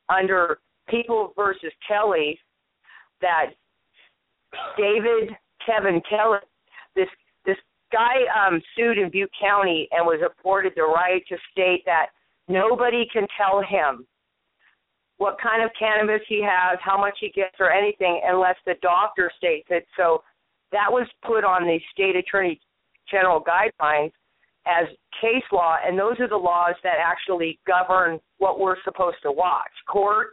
under 0.08 0.58
People 0.88 1.32
versus 1.36 1.72
Kelly 1.86 2.38
that 3.20 3.46
David 4.78 5.30
Kevin 5.66 6.00
Kelly, 6.08 6.38
this 6.94 7.08
this 7.44 7.56
guy 7.92 8.22
um, 8.34 8.62
sued 8.76 8.98
in 8.98 9.10
Butte 9.10 9.30
County 9.40 9.88
and 9.90 10.06
was 10.06 10.20
afforded 10.24 10.72
the 10.76 10.82
right 10.82 11.22
to 11.28 11.36
state 11.50 11.82
that 11.86 12.06
nobody 12.48 13.06
can 13.12 13.26
tell 13.36 13.60
him 13.60 14.06
what 15.18 15.36
kind 15.42 15.62
of 15.62 15.70
cannabis 15.78 16.20
he 16.28 16.42
has, 16.42 16.78
how 16.82 16.98
much 16.98 17.16
he 17.20 17.30
gets, 17.30 17.56
or 17.58 17.70
anything 17.70 18.20
unless 18.26 18.56
the 18.66 18.74
doctor 18.82 19.30
states 19.36 19.66
it. 19.70 19.86
So 19.96 20.22
that 20.72 20.90
was 20.90 21.06
put 21.24 21.44
on 21.44 21.64
the 21.64 21.78
state 21.92 22.16
attorney 22.16 22.60
general 23.10 23.42
guidelines 23.42 24.12
as 24.66 24.86
case 25.20 25.44
law, 25.52 25.76
and 25.84 25.98
those 25.98 26.18
are 26.18 26.28
the 26.28 26.36
laws 26.36 26.74
that 26.82 26.96
actually 27.00 27.58
govern 27.66 28.18
what 28.38 28.58
we're 28.58 28.82
supposed 28.84 29.18
to 29.22 29.30
watch. 29.30 29.70
Court, 29.88 30.28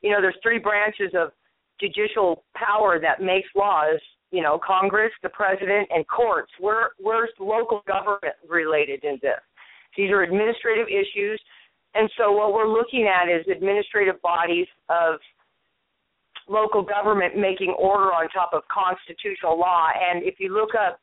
you 0.00 0.10
know, 0.10 0.20
there's 0.20 0.38
three 0.42 0.58
branches 0.58 1.12
of 1.14 1.30
judicial 1.78 2.44
power 2.56 2.98
that 2.98 3.20
makes 3.20 3.48
laws. 3.54 4.00
You 4.30 4.42
know, 4.42 4.58
Congress, 4.64 5.12
the 5.22 5.28
president, 5.30 5.88
and 5.90 6.06
courts. 6.08 6.50
We're 6.60 6.88
we're 7.00 7.28
local 7.38 7.82
government 7.86 8.34
related 8.48 9.04
in 9.04 9.18
this. 9.22 9.40
These 9.96 10.10
are 10.10 10.22
administrative 10.22 10.86
issues 10.88 11.40
and 11.94 12.10
so 12.16 12.32
what 12.32 12.52
we're 12.52 12.68
looking 12.68 13.08
at 13.08 13.28
is 13.28 13.46
administrative 13.50 14.20
bodies 14.22 14.66
of 14.88 15.20
local 16.48 16.82
government 16.82 17.36
making 17.36 17.74
order 17.78 18.12
on 18.12 18.28
top 18.30 18.50
of 18.52 18.62
constitutional 18.72 19.58
law. 19.58 19.88
And 19.92 20.22
if 20.22 20.36
you 20.38 20.52
look 20.52 20.70
up 20.74 21.00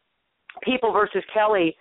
People 0.64 0.94
versus 0.94 1.24
Kelly, 1.34 1.76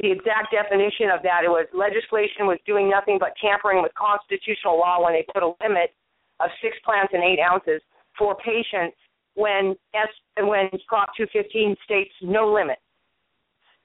the 0.00 0.10
exact 0.10 0.50
definition 0.50 1.10
of 1.12 1.22
that 1.22 1.44
it 1.44 1.48
was 1.48 1.66
legislation 1.74 2.46
was 2.48 2.58
doing 2.66 2.88
nothing 2.88 3.18
but 3.20 3.34
tampering 3.40 3.82
with 3.82 3.92
constitutional 3.94 4.78
law 4.78 5.04
when 5.04 5.12
they 5.12 5.24
put 5.32 5.42
a 5.42 5.52
limit 5.62 5.94
of 6.40 6.50
six 6.62 6.76
plants 6.84 7.12
and 7.12 7.22
eight 7.22 7.38
ounces 7.38 7.80
for 8.18 8.34
patients 8.36 8.96
when 9.34 9.76
S 9.94 10.08
and 10.36 10.48
when 10.48 10.70
Prop 10.88 11.10
215 11.16 11.76
states 11.84 12.10
no 12.22 12.50
limit. 12.50 12.78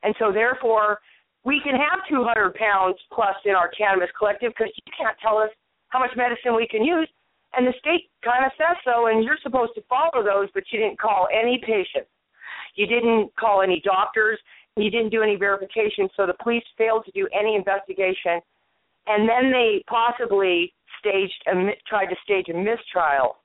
And 0.04 0.16
so 0.18 0.32
therefore 0.32 1.00
we 1.46 1.62
can 1.64 1.76
have 1.76 2.00
200 2.10 2.54
pounds 2.56 2.98
plus 3.14 3.36
in 3.46 3.56
our 3.56 3.70
cannabis 3.70 4.10
collective 4.18 4.52
because 4.58 4.74
you 4.76 4.92
can't 4.98 5.18
tell 5.22 5.38
us 5.38 5.50
how 5.90 6.00
much 6.00 6.12
medicine 6.16 6.56
we 6.56 6.68
can 6.68 6.84
use. 6.84 7.10
And 7.56 7.66
the 7.66 7.74
state 7.80 8.12
kind 8.24 8.46
of 8.46 8.52
says 8.58 8.78
so, 8.86 9.08
and 9.08 9.24
you're 9.24 9.40
supposed 9.42 9.74
to 9.76 9.82
follow 9.90 10.24
those, 10.24 10.50
but 10.54 10.64
you 10.72 10.80
didn't 10.80 11.00
call 11.00 11.28
any 11.34 11.60
patients. 11.66 12.12
You 12.76 12.86
didn't 12.86 13.36
call 13.40 13.62
any 13.62 13.82
doctors. 13.84 14.38
You 14.78 14.92
didn't 14.92 15.10
do 15.10 15.24
any 15.24 15.36
verification, 15.36 16.08
so 16.16 16.28
the 16.28 16.36
police 16.44 16.64
failed 16.78 17.06
to 17.06 17.12
do 17.12 17.28
any 17.38 17.56
investigation. 17.56 18.40
And 19.08 19.28
then 19.28 19.52
they 19.52 19.84
possibly 19.88 20.74
staged 21.00 21.42
a, 21.48 21.72
tried 21.88 22.08
to 22.08 22.16
stage 22.24 22.48
a 22.50 22.54
mistrial 22.54 23.38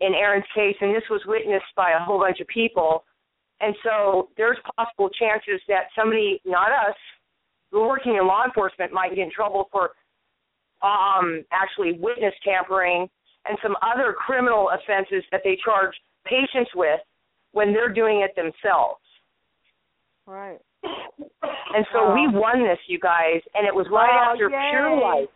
in 0.00 0.14
Aaron's 0.14 0.44
case, 0.54 0.76
and 0.80 0.94
this 0.94 1.04
was 1.10 1.20
witnessed 1.26 1.72
by 1.76 1.92
a 1.92 1.98
whole 1.98 2.18
bunch 2.18 2.40
of 2.40 2.48
people 2.48 3.04
and 3.60 3.74
so 3.84 4.28
there's 4.36 4.58
possible 4.76 5.10
chances 5.10 5.60
that 5.68 5.84
somebody, 5.96 6.40
not 6.44 6.70
us, 6.70 6.96
who 7.70 7.80
are 7.80 7.88
working 7.88 8.16
in 8.16 8.26
law 8.26 8.44
enforcement 8.44 8.92
might 8.92 9.10
get 9.10 9.18
in 9.18 9.30
trouble 9.30 9.68
for 9.70 9.90
um, 10.82 11.44
actually 11.52 11.92
witness 11.92 12.34
tampering 12.44 13.08
and 13.46 13.58
some 13.62 13.76
other 13.82 14.14
criminal 14.14 14.70
offenses 14.70 15.24
that 15.30 15.42
they 15.44 15.58
charge 15.64 15.94
patients 16.24 16.70
with 16.74 17.00
when 17.52 17.72
they're 17.72 17.92
doing 17.92 18.20
it 18.20 18.34
themselves. 18.34 19.00
Right. 20.26 20.58
And 20.82 21.86
so 21.92 22.12
we 22.14 22.26
won 22.26 22.62
this, 22.62 22.78
you 22.86 22.98
guys, 22.98 23.40
and 23.54 23.66
it 23.66 23.74
was 23.74 23.86
right 23.90 24.30
after 24.30 24.48
yay. 24.48 24.70
Pure 24.70 25.00
Life. 25.00 25.28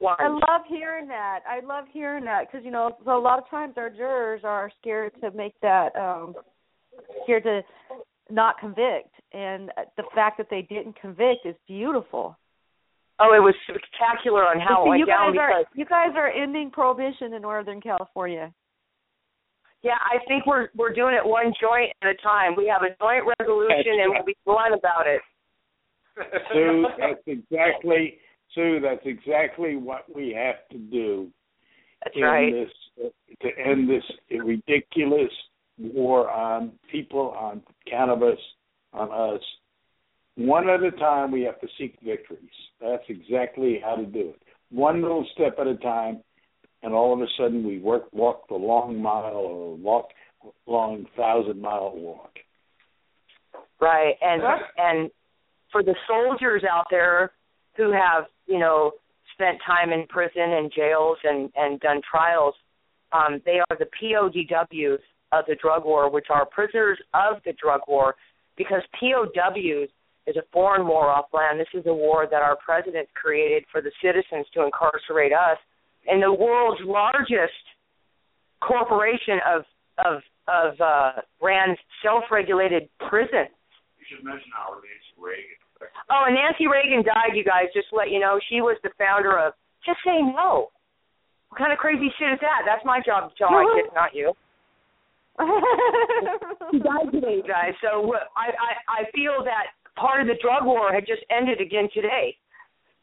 Won. 0.00 0.16
I 0.18 0.28
love 0.28 0.62
hearing 0.68 1.06
that. 1.08 1.40
I 1.48 1.64
love 1.64 1.84
hearing 1.92 2.24
that 2.24 2.46
because 2.50 2.64
you 2.64 2.72
know, 2.72 2.96
so 3.04 3.16
a 3.16 3.20
lot 3.20 3.38
of 3.38 3.48
times 3.48 3.74
our 3.76 3.90
jurors 3.90 4.40
are 4.42 4.70
scared 4.80 5.12
to 5.20 5.30
make 5.30 5.54
that 5.62 5.94
um 5.96 6.34
scared 7.24 7.44
to 7.44 7.62
not 8.30 8.58
convict, 8.58 9.14
and 9.32 9.70
the 9.96 10.04
fact 10.14 10.38
that 10.38 10.48
they 10.50 10.62
didn't 10.62 11.00
convict 11.00 11.44
is 11.44 11.54
beautiful. 11.66 12.36
Oh, 13.20 13.34
it 13.34 13.40
was 13.40 13.54
spectacular 13.68 14.42
on 14.42 14.58
how 14.58 14.82
see, 14.82 14.86
it 14.86 14.88
went 14.88 15.00
you 15.00 15.06
down 15.06 15.34
guys 15.34 15.38
are 15.38 15.48
because 15.60 15.72
you 15.76 15.84
guys 15.84 16.10
are 16.16 16.30
ending 16.30 16.70
prohibition 16.70 17.34
in 17.34 17.42
Northern 17.42 17.80
California. 17.80 18.52
yeah, 19.82 19.98
I 20.00 20.18
think 20.26 20.46
we're 20.46 20.68
we're 20.74 20.92
doing 20.92 21.14
it 21.14 21.24
one 21.24 21.52
joint 21.60 21.92
at 22.02 22.08
a 22.08 22.14
time. 22.22 22.54
We 22.56 22.66
have 22.72 22.82
a 22.82 22.96
joint 22.98 23.24
resolution, 23.38 24.00
and 24.02 24.12
we'll 24.14 24.24
be 24.24 24.36
blunt 24.44 24.74
about 24.74 25.06
it. 25.06 25.20
Sue, 26.52 26.86
that's 26.98 27.22
exactly 27.26 28.18
Sue. 28.54 28.80
That's 28.82 29.04
exactly 29.04 29.76
what 29.76 30.04
we 30.12 30.34
have 30.36 30.68
to 30.72 30.78
do. 30.78 31.28
That's 32.02 32.16
in 32.16 32.22
right. 32.22 32.52
This, 32.52 33.12
to 33.42 33.48
end 33.58 33.88
this 33.88 34.04
ridiculous 34.30 35.30
war 35.78 36.30
on 36.30 36.72
people, 36.90 37.34
on 37.38 37.62
cannabis, 37.88 38.38
on 38.92 39.10
us. 39.10 39.42
One 40.36 40.68
at 40.68 40.82
a 40.82 40.90
time, 40.92 41.30
we 41.30 41.42
have 41.42 41.60
to 41.60 41.68
seek 41.78 41.96
victories. 42.04 42.40
That's 42.80 43.02
exactly 43.08 43.80
how 43.84 43.96
to 43.96 44.06
do 44.06 44.30
it. 44.30 44.42
One 44.70 45.02
little 45.02 45.26
step 45.34 45.56
at 45.60 45.66
a 45.66 45.76
time, 45.76 46.22
and 46.82 46.94
all 46.94 47.12
of 47.12 47.20
a 47.20 47.26
sudden 47.38 47.66
we 47.66 47.78
work, 47.78 48.04
walk 48.12 48.48
the 48.48 48.54
long 48.54 49.00
mile 49.00 49.34
or 49.34 49.76
walk 49.76 50.08
long 50.66 51.06
thousand 51.16 51.60
mile 51.60 51.92
walk. 51.94 52.32
Right, 53.80 54.14
and 54.20 54.42
and 54.78 55.10
for 55.70 55.82
the 55.82 55.94
soldiers 56.08 56.62
out 56.70 56.86
there 56.90 57.32
who 57.76 57.92
have 57.92 58.24
you 58.46 58.58
know 58.58 58.92
spent 59.34 59.58
time 59.66 59.92
in 59.92 60.06
prison 60.08 60.52
and 60.52 60.72
jails 60.74 61.18
and 61.24 61.50
and 61.56 61.80
done 61.80 62.00
trials, 62.08 62.54
um, 63.12 63.40
they 63.44 63.58
are 63.58 63.78
the 63.78 63.88
PODWs 64.00 64.98
of 65.32 65.44
the 65.48 65.56
drug 65.56 65.84
war, 65.84 66.10
which 66.10 66.26
are 66.30 66.46
prisoners 66.46 66.98
of 67.14 67.42
the 67.44 67.52
drug 67.60 67.80
war, 67.88 68.14
because 68.56 68.82
POWs 69.00 69.88
is 70.26 70.36
a 70.36 70.42
foreign 70.52 70.86
war 70.86 71.10
off 71.10 71.26
land. 71.32 71.58
This 71.58 71.72
is 71.74 71.86
a 71.86 71.94
war 71.94 72.26
that 72.30 72.42
our 72.42 72.56
president 72.64 73.08
created 73.14 73.64
for 73.72 73.80
the 73.80 73.90
citizens 74.02 74.46
to 74.54 74.64
incarcerate 74.64 75.32
us. 75.32 75.58
And 76.06 76.22
the 76.22 76.32
world's 76.32 76.80
largest 76.84 77.64
corporation 78.60 79.38
of 79.46 79.62
of 79.98 80.22
of 80.48 80.80
uh, 80.80 81.22
ran 81.40 81.76
self-regulated 82.02 82.88
prisons. 83.08 83.54
You 83.98 84.04
should 84.10 84.24
mention 84.24 84.50
our 84.58 84.76
Nancy 84.76 85.14
Reagan. 85.18 85.58
Oh, 86.10 86.26
and 86.26 86.34
Nancy 86.34 86.66
Reagan 86.70 87.02
died. 87.02 87.34
You 87.34 87.42
guys, 87.42 87.70
just 87.74 87.90
to 87.90 87.96
let 87.96 88.10
you 88.10 88.18
know, 88.18 88.38
she 88.50 88.62
was 88.62 88.78
the 88.82 88.90
founder 88.98 89.38
of 89.38 89.54
Just 89.86 89.98
Say 90.06 90.22
No. 90.22 90.70
What 91.50 91.58
kind 91.58 91.72
of 91.72 91.78
crazy 91.78 92.08
shit 92.18 92.32
is 92.32 92.40
that? 92.40 92.62
That's 92.64 92.84
my 92.86 93.02
job 93.04 93.30
to 93.30 93.34
tell 93.36 93.50
my 93.50 93.66
kids, 93.76 93.90
not 93.94 94.14
you. 94.14 94.32
He 96.70 96.78
died 96.78 97.08
today, 97.12 97.40
guys. 97.40 97.72
So 97.80 98.12
I, 98.36 98.52
I 98.52 98.70
I 98.88 99.00
feel 99.16 99.40
that 99.44 99.72
part 99.96 100.20
of 100.20 100.26
the 100.28 100.36
drug 100.40 100.64
war 100.64 100.92
had 100.92 101.06
just 101.06 101.24
ended 101.32 101.60
again 101.60 101.88
today. 101.94 102.36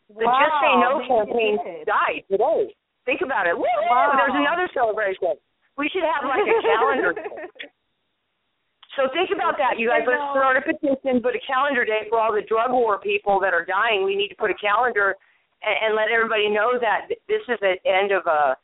The 0.10 0.26
Wow, 0.26 0.42
Just 0.42 0.56
Say 0.62 0.74
No 0.78 0.92
campaign 1.06 1.58
died 1.86 2.26
today. 2.30 2.74
Think 3.06 3.22
about 3.26 3.48
it. 3.48 3.58
Woo! 3.58 3.66
Wow. 3.90 4.14
There's 4.14 4.38
another 4.38 4.70
celebration. 4.74 5.38
We 5.78 5.90
should 5.90 6.06
have 6.06 6.26
like 6.28 6.46
a 6.46 6.62
calendar. 6.62 7.14
So 8.98 9.08
think 9.16 9.30
about 9.32 9.56
that, 9.56 9.80
you 9.80 9.88
guys. 9.88 10.04
Let's 10.04 10.20
start 10.36 10.60
a 10.60 10.64
petition, 10.66 11.24
put 11.24 11.32
a 11.32 11.40
calendar 11.48 11.86
day 11.86 12.10
for 12.10 12.20
all 12.20 12.34
the 12.36 12.42
drug 12.42 12.72
war 12.72 13.00
people 13.00 13.40
that 13.40 13.54
are 13.54 13.64
dying. 13.64 14.04
We 14.04 14.18
need 14.18 14.28
to 14.28 14.36
put 14.36 14.52
a 14.52 14.58
calendar 14.60 15.16
and, 15.64 15.76
and 15.86 15.96
let 15.96 16.12
everybody 16.12 16.50
know 16.50 16.76
that 16.76 17.08
this 17.30 17.40
is 17.48 17.56
the 17.62 17.80
end 17.88 18.12
of 18.12 18.28
a 18.28 18.58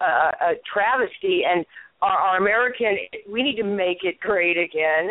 a, 0.00 0.04
a 0.04 0.52
travesty, 0.72 1.42
and 1.48 1.64
our, 2.02 2.16
our 2.18 2.36
American. 2.38 2.96
We 3.30 3.42
need 3.42 3.56
to 3.56 3.64
make 3.64 3.98
it 4.04 4.20
great 4.20 4.56
again. 4.56 5.10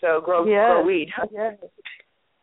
So 0.00 0.20
grow 0.24 0.46
Yes. 0.46 0.70
grow 0.72 0.84
weed. 0.84 1.08
Yes. 1.32 1.54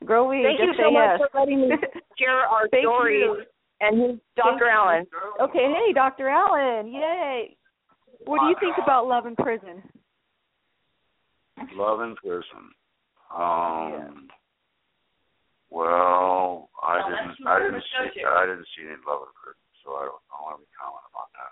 Grow 0.06 0.28
weed. 0.30 0.44
Thank 0.44 0.60
you 0.60 0.74
so 0.78 0.92
much 0.92 1.20
yes. 1.20 1.30
for 1.32 1.40
letting 1.40 1.62
me 1.62 1.70
share 2.20 2.32
our 2.46 2.68
Thank 2.70 2.84
story. 2.86 3.20
you. 3.20 3.42
And 3.82 3.98
here's 4.00 4.20
Dr. 4.36 4.70
Allen. 4.70 5.06
Okay, 5.42 5.74
hey, 5.74 5.94
Dr. 5.94 6.30
Allen. 6.30 6.92
Yay. 6.94 7.56
What 8.26 8.40
do 8.42 8.46
you 8.48 8.56
think 8.60 8.76
about 8.82 9.08
love 9.08 9.26
in 9.26 9.36
prison? 9.36 9.82
Love 11.76 12.02
in 12.02 12.16
prison. 12.16 12.74
Um. 13.36 14.28
Well, 15.70 16.70
I 16.82 16.98
Well, 16.98 17.10
didn't. 17.10 17.48
I 17.48 17.60
didn't 17.60 17.84
see. 18.16 18.24
I 18.24 18.46
didn't 18.46 18.68
see 18.78 18.86
any 18.88 18.96
love 19.04 19.28
in 19.28 19.34
prison, 19.36 19.68
so 19.84 19.94
I 20.00 20.06
don't. 20.08 20.22
I 20.32 20.38
don't 20.40 20.52
have 20.56 20.62
any 20.64 20.72
comment 20.78 21.06
about 21.12 21.30
that. 21.36 21.52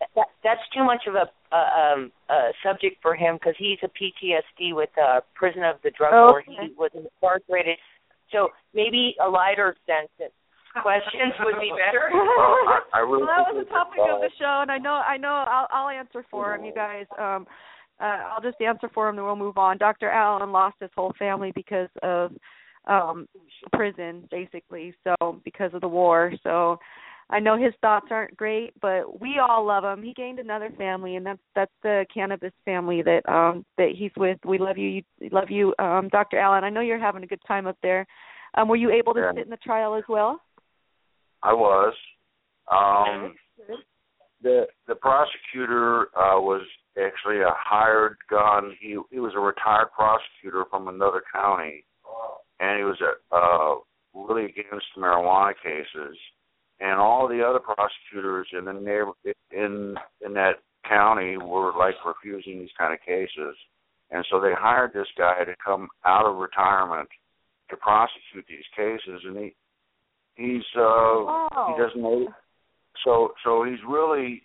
I 0.00 0.04
guess. 0.04 0.10
That, 0.14 0.26
that's 0.44 0.60
too 0.74 0.84
much 0.84 1.02
of 1.06 1.14
a, 1.14 1.26
a, 1.54 1.94
um, 1.94 2.12
a 2.30 2.50
subject 2.64 2.96
for 3.02 3.14
him 3.14 3.36
because 3.36 3.54
he's 3.58 3.78
a 3.82 3.88
PTSD 3.88 4.74
with 4.74 4.90
uh, 5.02 5.20
prison 5.34 5.64
of 5.64 5.76
the 5.82 5.90
drug 5.90 6.12
war. 6.12 6.40
Okay. 6.40 6.52
He 6.68 6.74
was 6.76 6.90
incarcerated. 6.94 7.78
So 8.32 8.48
maybe 8.74 9.14
a 9.24 9.28
lighter 9.28 9.76
sentence. 9.86 10.34
Questions 10.82 11.32
would 11.40 11.60
be 11.60 11.72
better. 11.86 12.08
Well, 12.12 12.22
I, 12.22 12.80
I 12.94 12.98
really 13.00 13.24
well, 13.24 13.32
that 13.36 13.54
was 13.54 13.64
the 13.64 13.70
topic 13.70 13.98
of 14.00 14.18
uh, 14.18 14.20
the 14.20 14.30
show, 14.38 14.60
and 14.62 14.70
I 14.70 14.78
know, 14.78 14.92
I 14.92 15.16
know, 15.16 15.44
I'll, 15.48 15.68
I'll 15.70 15.88
answer 15.88 16.24
for 16.30 16.54
him, 16.54 16.64
you 16.64 16.74
guys. 16.74 17.06
Um, 17.18 17.46
uh, 17.98 18.28
I'll 18.28 18.42
just 18.42 18.60
answer 18.60 18.90
for 18.92 19.08
him, 19.08 19.16
then 19.16 19.24
we'll 19.24 19.36
move 19.36 19.56
on. 19.56 19.78
Dr. 19.78 20.10
Allen 20.10 20.52
lost 20.52 20.76
his 20.80 20.90
whole 20.94 21.14
family 21.18 21.52
because 21.54 21.88
of 22.02 22.32
um 22.86 23.26
prison, 23.72 24.28
basically. 24.30 24.94
So 25.02 25.40
because 25.44 25.72
of 25.74 25.80
the 25.80 25.88
war. 25.88 26.32
So 26.44 26.78
I 27.28 27.40
know 27.40 27.58
his 27.58 27.72
thoughts 27.80 28.06
aren't 28.10 28.36
great, 28.36 28.72
but 28.80 29.20
we 29.20 29.40
all 29.40 29.66
love 29.66 29.82
him. 29.82 30.04
He 30.04 30.12
gained 30.12 30.38
another 30.38 30.70
family, 30.78 31.16
and 31.16 31.26
that's 31.26 31.40
that's 31.56 31.72
the 31.82 32.06
cannabis 32.12 32.52
family 32.64 33.02
that 33.02 33.28
um 33.28 33.64
that 33.78 33.90
he's 33.96 34.12
with. 34.16 34.38
We 34.44 34.58
love 34.58 34.78
you, 34.78 34.88
you 35.18 35.28
love 35.32 35.50
you, 35.50 35.74
um, 35.78 36.08
Dr. 36.10 36.38
Allen. 36.38 36.62
I 36.62 36.70
know 36.70 36.82
you're 36.82 36.98
having 37.00 37.24
a 37.24 37.26
good 37.26 37.42
time 37.46 37.66
up 37.66 37.76
there. 37.82 38.06
Um, 38.54 38.68
were 38.68 38.76
you 38.76 38.90
able 38.90 39.12
to 39.14 39.20
Yeah. 39.20 39.32
sit 39.34 39.44
in 39.44 39.50
the 39.50 39.56
trial 39.56 39.96
as 39.96 40.04
well? 40.08 40.40
I 41.42 41.52
was. 41.52 41.94
Um, 42.68 43.34
the 44.42 44.66
the 44.86 44.94
prosecutor 44.94 46.08
uh, 46.16 46.40
was 46.40 46.62
actually 46.96 47.40
a 47.40 47.54
hired 47.56 48.16
gun. 48.30 48.76
He 48.80 48.96
he 49.10 49.18
was 49.18 49.32
a 49.34 49.40
retired 49.40 49.88
prosecutor 49.92 50.64
from 50.70 50.86
another 50.86 51.22
county, 51.32 51.84
and 52.60 52.78
he 52.78 52.84
was 52.84 53.00
a, 53.00 53.34
uh, 53.34 53.74
really 54.14 54.44
against 54.44 54.86
marijuana 54.96 55.54
cases. 55.60 56.16
And 56.80 57.00
all 57.00 57.26
the 57.26 57.42
other 57.42 57.60
prosecutors 57.60 58.48
in 58.52 58.66
the 58.66 58.72
neighbor 58.72 59.12
in 59.50 59.96
in 60.24 60.34
that 60.34 60.56
county 60.88 61.36
were 61.36 61.72
like 61.76 61.94
refusing 62.04 62.60
these 62.60 62.76
kind 62.78 62.92
of 62.92 63.00
cases, 63.00 63.56
and 64.10 64.24
so 64.30 64.40
they 64.40 64.52
hired 64.52 64.92
this 64.92 65.08
guy 65.16 65.44
to 65.44 65.54
come 65.64 65.88
out 66.04 66.26
of 66.26 66.36
retirement 66.36 67.08
to 67.70 67.76
prosecute 67.76 68.44
these 68.48 68.66
cases, 68.76 69.22
and 69.24 69.36
he 69.36 69.54
he's 70.34 70.64
uh 70.78 71.48
he 71.68 71.82
doesn't 71.82 72.02
know. 72.02 72.28
So 73.04 73.32
so 73.42 73.64
he's 73.64 73.80
really 73.88 74.42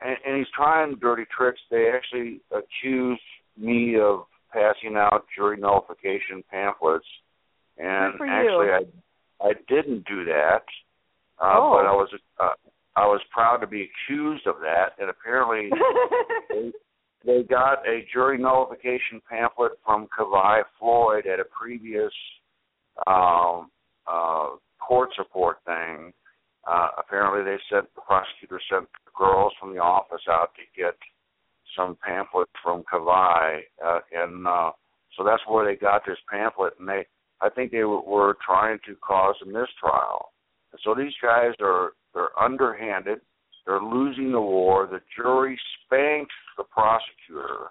and, 0.00 0.16
and 0.24 0.38
he's 0.38 0.46
trying 0.54 0.96
dirty 1.00 1.24
tricks. 1.36 1.60
They 1.70 1.90
actually 1.94 2.40
accused 2.52 3.20
me 3.56 3.96
of 4.00 4.24
passing 4.52 4.96
out 4.96 5.24
jury 5.36 5.56
nullification 5.56 6.44
pamphlets. 6.50 7.04
And 7.76 8.14
for 8.16 8.26
you. 8.26 8.32
actually 8.32 8.68
i 8.70 9.48
i 9.48 9.52
didn't 9.68 10.06
do 10.06 10.24
that 10.26 10.62
uh 11.40 11.54
Oh. 11.56 11.76
but 11.76 11.86
i 11.86 11.92
was 11.92 12.08
uh, 12.40 12.54
i 12.96 13.06
was 13.06 13.20
proud 13.32 13.58
to 13.58 13.66
be 13.66 13.88
accused 13.88 14.46
of 14.46 14.56
that 14.60 14.90
and 14.98 15.10
apparently 15.10 15.70
they, 16.50 16.72
they 17.26 17.42
got 17.42 17.86
a 17.88 18.04
jury 18.12 18.38
nullification 18.38 19.20
pamphlet 19.28 19.72
from 19.84 20.06
Kavai 20.16 20.62
Floyd 20.78 21.26
at 21.26 21.40
a 21.40 21.44
previous 21.44 22.12
um, 23.06 23.70
uh, 24.06 24.50
court 24.78 25.08
support 25.16 25.56
thing. 25.64 26.12
Uh, 26.70 26.88
apparently, 26.98 27.42
they 27.42 27.58
sent 27.74 27.86
the 27.94 28.00
prosecutor 28.02 28.60
sent 28.70 28.86
girls 29.16 29.52
from 29.58 29.72
the 29.74 29.80
office 29.80 30.20
out 30.30 30.50
to 30.56 30.80
get 30.80 30.94
some 31.76 31.96
pamphlet 32.06 32.48
from 32.62 32.82
Kavai, 32.92 33.60
uh, 33.84 34.00
and 34.12 34.46
uh, 34.46 34.70
so 35.16 35.24
that's 35.24 35.42
where 35.48 35.64
they 35.64 35.78
got 35.78 36.02
this 36.06 36.18
pamphlet. 36.30 36.74
And 36.78 36.88
they, 36.88 37.06
I 37.40 37.48
think, 37.48 37.72
they 37.72 37.84
were, 37.84 38.00
were 38.02 38.36
trying 38.44 38.78
to 38.86 38.94
cause 38.96 39.34
a 39.42 39.46
mistrial. 39.46 40.32
And 40.74 40.80
so 40.82 40.92
these 40.92 41.14
guys 41.22 41.52
are 41.60 41.92
they're 42.14 42.36
underhanded. 42.36 43.20
They're 43.64 43.80
losing 43.80 44.32
the 44.32 44.40
war. 44.40 44.88
The 44.90 45.00
jury 45.16 45.56
spanked 45.84 46.32
the 46.58 46.64
prosecutor, 46.64 47.70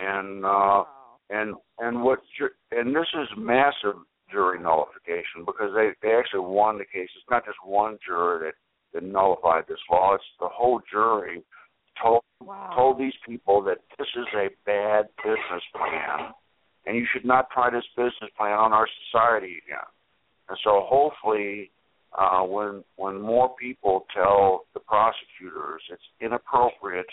and 0.00 0.42
uh, 0.42 0.84
and 1.28 1.56
and 1.78 2.02
what 2.02 2.20
and 2.70 2.96
this 2.96 3.06
is 3.20 3.28
massive 3.36 4.00
jury 4.32 4.58
nullification 4.58 5.44
because 5.44 5.72
they 5.74 5.90
they 6.00 6.14
actually 6.14 6.40
won 6.40 6.78
the 6.78 6.86
case. 6.86 7.10
It's 7.14 7.30
not 7.30 7.44
just 7.44 7.58
one 7.62 7.98
juror 8.04 8.40
that 8.44 8.54
that 8.94 9.06
nullified 9.06 9.64
this 9.68 9.76
law. 9.90 10.14
It's 10.14 10.24
the 10.40 10.48
whole 10.48 10.80
jury 10.90 11.44
told 12.02 12.22
told 12.74 12.98
these 12.98 13.12
people 13.28 13.62
that 13.64 13.80
this 13.98 14.08
is 14.16 14.26
a 14.34 14.48
bad 14.64 15.08
business 15.22 15.62
plan, 15.74 16.32
and 16.86 16.96
you 16.96 17.06
should 17.12 17.26
not 17.26 17.50
try 17.50 17.68
this 17.68 17.84
business 17.94 18.30
plan 18.38 18.52
on 18.52 18.72
our 18.72 18.88
society 19.04 19.60
again. 19.66 19.84
And 20.48 20.56
so 20.64 20.86
hopefully, 20.88 21.70
uh, 22.18 22.42
when 22.42 22.82
when 22.96 23.20
more 23.20 23.54
people 23.60 24.06
tell 24.14 24.66
the 24.74 24.80
prosecutors 24.80 25.82
it's 25.90 26.02
inappropriate 26.20 27.06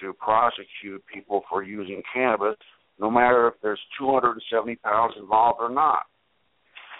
to 0.00 0.12
prosecute 0.14 1.02
people 1.12 1.42
for 1.48 1.62
using 1.62 2.02
cannabis, 2.14 2.56
no 2.98 3.10
matter 3.10 3.48
if 3.48 3.54
there's 3.62 3.80
270 3.98 4.76
pounds 4.76 5.14
involved 5.18 5.58
or 5.60 5.68
not. 5.68 6.02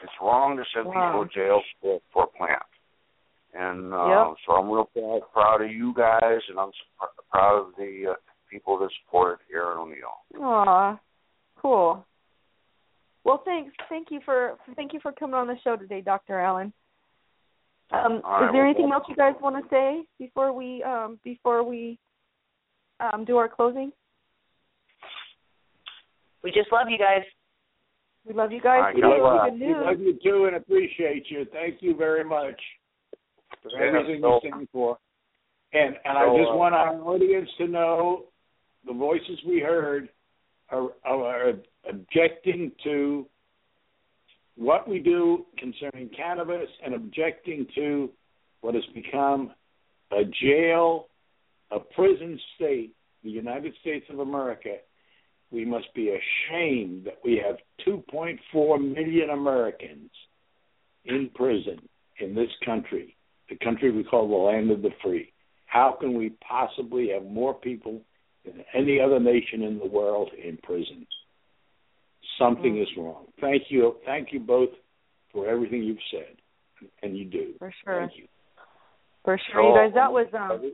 It's 0.03 0.13
wrong 0.21 0.57
to 0.57 0.65
send 0.75 0.87
Wow. 0.87 1.13
people 1.13 1.27
to 1.27 1.35
jail 1.35 1.61
for, 1.81 2.01
for 2.13 2.25
a 2.25 2.27
plant. 2.27 2.63
And 3.55 3.93
uh, 3.93 4.07
Yep. 4.29 4.37
so 4.47 4.53
I'm 4.55 4.71
real 4.71 4.85
proud, 4.87 5.21
proud 5.33 5.63
of 5.63 5.71
you 5.71 5.93
guys, 5.95 6.41
and 6.49 6.59
I'm 6.59 6.71
proud 7.31 7.57
of 7.67 7.67
the 7.77 8.13
uh, 8.13 8.15
people 8.51 8.79
that 8.79 8.91
supported 9.05 9.39
Aaron 9.53 9.79
O'Neill. 9.79 10.43
Aw, 10.45 10.99
cool. 11.61 12.05
Well, 13.25 13.43
thanks. 13.45 13.75
Thank 13.89 14.11
you 14.11 14.21
for 14.25 14.57
thank 14.77 14.93
you 14.93 15.01
for 15.01 15.13
coming 15.13 15.35
on 15.35 15.47
the 15.47 15.57
show 15.63 15.77
today, 15.77 16.01
Dr. 16.01 16.41
Allen. 16.41 16.73
Um, 17.93 18.21
All 18.25 18.41
right, 18.43 18.47
is 18.47 18.53
there 18.53 18.63
well, 18.63 18.65
anything 18.71 18.89
well- 18.91 19.01
else 19.01 19.07
you 19.09 19.17
guys 19.17 19.35
want 19.41 19.57
to 19.63 19.69
say 19.69 20.03
before 20.19 20.53
we 20.53 20.83
um, 20.83 21.19
before 21.25 21.65
we 21.65 21.99
um, 23.01 23.25
do 23.25 23.37
our 23.37 23.49
closing? 23.49 23.93
We 26.43 26.51
just 26.53 26.73
love 26.73 26.87
you 26.89 26.99
guys. 26.99 27.23
We 28.27 28.35
love 28.35 28.53
you 28.53 28.61
guys. 28.61 28.79
All 28.79 28.83
right, 28.83 28.95
We 28.95 29.01
God 29.03 29.51
gave 29.51 29.61
you 29.61 29.75
good 29.75 29.81
We 29.81 29.87
love 29.87 30.01
you 30.01 30.19
too 30.23 30.45
and 30.47 30.57
appreciate 30.57 31.27
you. 31.31 31.47
Thank 31.53 31.77
you 31.83 31.97
very 31.97 32.25
much 32.25 32.61
for 33.63 33.71
Yeah, 33.73 33.89
everything 33.99 34.21
so- 34.23 34.41
you 34.43 34.51
stand 34.51 34.69
for. 34.73 34.99
And 35.73 35.97
and 36.05 36.19
I 36.19 36.27
just 36.37 36.51
uh, 36.51 36.57
want 36.57 36.75
our 36.75 36.95
audience 37.01 37.49
to 37.59 37.69
know 37.69 38.25
the 38.87 38.93
voices 38.93 39.39
we 39.47 39.61
heard 39.61 40.09
are, 40.71 40.89
are 41.05 41.53
objecting 41.89 42.73
to 42.85 43.27
what 44.61 44.87
we 44.87 44.99
do 44.99 45.47
concerning 45.57 46.11
cannabis 46.15 46.69
and 46.85 46.95
objecting 46.95 47.67
to 47.75 48.11
what 48.61 48.75
has 48.75 48.85
become 48.95 49.53
a 50.13 50.23
jail, 50.43 51.07
a 51.71 51.81
prison 51.81 52.39
state, 52.57 52.95
the 53.25 53.31
United 53.31 53.73
States 53.81 54.05
of 54.11 54.19
America. 54.19 54.77
We 55.51 55.65
must 55.65 55.87
be 55.95 56.11
ashamed 56.11 57.07
that 57.07 57.19
we 57.25 57.43
have 57.45 57.57
2.4 57.89 58.95
million 58.95 59.31
Americans 59.31 60.11
in 61.07 61.31
prison 61.35 61.79
in 62.21 62.35
this 62.35 62.51
country, 62.63 63.17
the 63.49 63.57
country 63.57 63.91
we 63.91 64.05
call 64.05 64.29
the 64.29 64.35
land 64.35 64.71
of 64.71 64.83
the 64.83 64.91
free. 65.03 65.33
How 65.65 65.97
can 65.99 66.13
we 66.13 66.33
possibly 66.47 67.09
have 67.15 67.25
more 67.25 67.55
people 67.55 68.03
than 68.45 68.63
any 68.75 69.01
other 69.01 69.21
nation 69.21 69.63
in 69.63 69.79
the 69.79 69.87
world 69.87 70.31
in 70.35 70.59
prison? 70.59 71.07
Something 72.41 72.81
is 72.81 72.89
wrong. 72.97 73.27
Thank 73.41 73.65
you. 73.69 73.97
Thank 74.07 74.33
you 74.33 74.41
both 74.41 74.71
for 75.33 75.47
everything 75.47 75.83
you've 75.83 75.99
said, 76.11 76.37
and 77.03 77.17
you 77.17 77.25
do. 77.25 77.53
For 77.59 77.73
sure. 77.85 78.01
Thank 78.01 78.19
you. 78.19 78.27
For 79.25 79.39
sure, 79.53 79.63
you 79.63 79.89
guys. 79.89 79.95
That 79.95 80.11
was 80.11 80.27
um, 80.33 80.73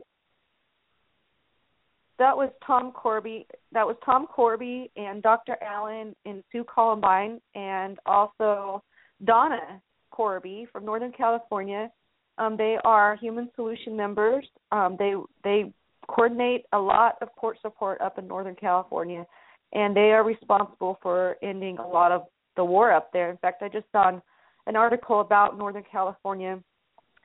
that 2.19 2.35
was 2.35 2.49
Tom 2.65 2.91
Korby. 2.93 3.45
That 3.73 3.85
was 3.85 3.95
Tom 4.05 4.27
Korby 4.35 4.89
and 4.95 5.21
Dr. 5.21 5.57
Allen 5.61 6.15
and 6.25 6.43
Sue 6.51 6.63
Columbine, 6.73 7.41
and 7.53 7.99
also 8.05 8.81
Donna 9.25 9.81
Korby 10.13 10.69
from 10.71 10.85
Northern 10.85 11.11
California. 11.11 11.91
Um, 12.37 12.55
they 12.55 12.77
are 12.83 13.15
Human 13.17 13.49
Solution 13.55 13.95
members. 13.95 14.47
Um, 14.71 14.95
they 14.97 15.13
they 15.43 15.73
coordinate 16.07 16.65
a 16.73 16.79
lot 16.79 17.15
of 17.21 17.29
court 17.35 17.57
support 17.61 17.99
up 18.01 18.17
in 18.17 18.27
Northern 18.27 18.55
California, 18.55 19.25
and 19.73 19.95
they 19.95 20.11
are 20.11 20.23
responsible 20.23 20.97
for 21.01 21.37
ending 21.43 21.77
a 21.77 21.87
lot 21.87 22.11
of 22.11 22.23
the 22.55 22.63
war 22.63 22.91
up 22.91 23.11
there. 23.13 23.29
In 23.29 23.37
fact, 23.37 23.61
I 23.61 23.69
just 23.69 23.85
saw 23.91 24.09
an, 24.09 24.75
article 24.75 25.21
about 25.21 25.57
Northern 25.57 25.83
California 25.89 26.61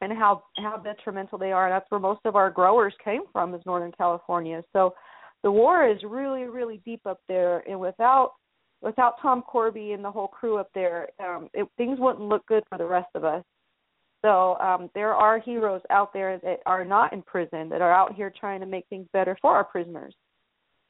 and 0.01 0.12
how 0.12 0.44
how 0.59 0.77
detrimental 0.77 1.39
they 1.39 1.52
are. 1.52 1.66
And 1.66 1.73
that's 1.73 1.90
where 1.90 2.01
most 2.01 2.20
of 2.24 2.36
our 2.36 2.51
growers 2.51 2.94
came 3.05 3.23
from 3.32 3.55
is 3.55 3.62
Northern 3.66 3.93
California. 3.93 4.62
So 4.73 4.94
the 5.43 5.51
war 5.51 5.89
is 5.89 5.98
really 6.05 6.44
really 6.44 6.81
deep 6.85 7.01
up 7.06 7.19
there, 7.28 7.69
and 7.69 7.81
without 7.81 8.32
without 8.81 9.14
Tom 9.20 9.43
Korby 9.52 9.94
and 9.94 10.05
the 10.05 10.10
whole 10.10 10.28
crew 10.28 10.59
up 10.59 10.69
there, 10.74 11.09
um, 11.20 11.48
it, 11.55 11.66
things 11.77 11.98
wouldn't 12.01 12.24
look 12.24 12.47
good 12.47 12.64
for 12.69 12.78
the 12.78 12.86
rest 12.86 13.10
of 13.14 13.24
us. 13.24 13.44
So 14.24 14.56
um, 14.59 14.89
there 14.94 15.14
are 15.14 15.40
heroes 15.40 15.82
out 15.90 16.12
there 16.12 16.39
that 16.39 16.60
are 16.64 16.85
not 16.85 17.12
in 17.12 17.23
prison 17.23 17.69
that 17.70 17.81
are 17.81 17.93
out 17.93 18.14
here 18.14 18.32
trying 18.39 18.60
to 18.60 18.66
make 18.66 18.86
things 18.89 19.06
better 19.12 19.36
for 19.43 19.55
our 19.55 19.64
prisoners. 19.64 20.14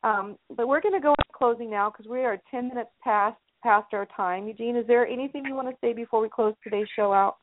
Um, 0.04 0.36
but 0.56 0.66
we're 0.66 0.80
going 0.80 0.94
to 0.94 1.00
go 1.00 1.10
into 1.10 1.32
closing 1.32 1.70
now 1.70 1.90
because 1.90 2.10
we 2.10 2.24
are 2.24 2.38
10 2.50 2.68
minutes 2.68 2.90
past 3.02 3.36
past 3.62 3.92
our 3.92 4.06
time. 4.16 4.48
Eugene, 4.48 4.76
is 4.76 4.86
there 4.86 5.06
anything 5.06 5.44
you 5.46 5.54
want 5.54 5.68
to 5.68 5.76
say 5.80 5.92
before 5.92 6.20
we 6.20 6.28
close 6.28 6.54
today's 6.64 6.88
show 6.96 7.12
out? 7.12 7.36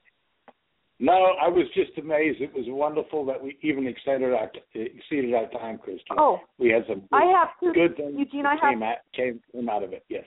No, 0.99 1.13
I 1.41 1.47
was 1.47 1.65
just 1.73 1.97
amazed. 1.97 2.41
It 2.41 2.53
was 2.53 2.65
wonderful 2.67 3.25
that 3.27 3.41
we 3.41 3.57
even 3.61 3.87
exceeded 3.87 4.33
our 4.33 4.51
exceeded 4.73 5.33
our 5.33 5.47
time, 5.49 5.77
Kristin. 5.77 6.17
Oh, 6.17 6.39
we 6.57 6.69
had 6.69 6.83
some 6.89 6.99
good, 6.99 7.07
I 7.13 7.25
have 7.39 7.47
two, 7.61 7.73
good 7.73 7.95
things 7.95 8.15
Eugene, 8.17 8.45
I 8.45 8.55
came, 8.59 8.81
have, 8.81 8.89
out, 8.89 8.97
came 9.15 9.39
came 9.53 9.69
out 9.69 9.83
of 9.83 9.93
it. 9.93 10.03
Yes. 10.09 10.25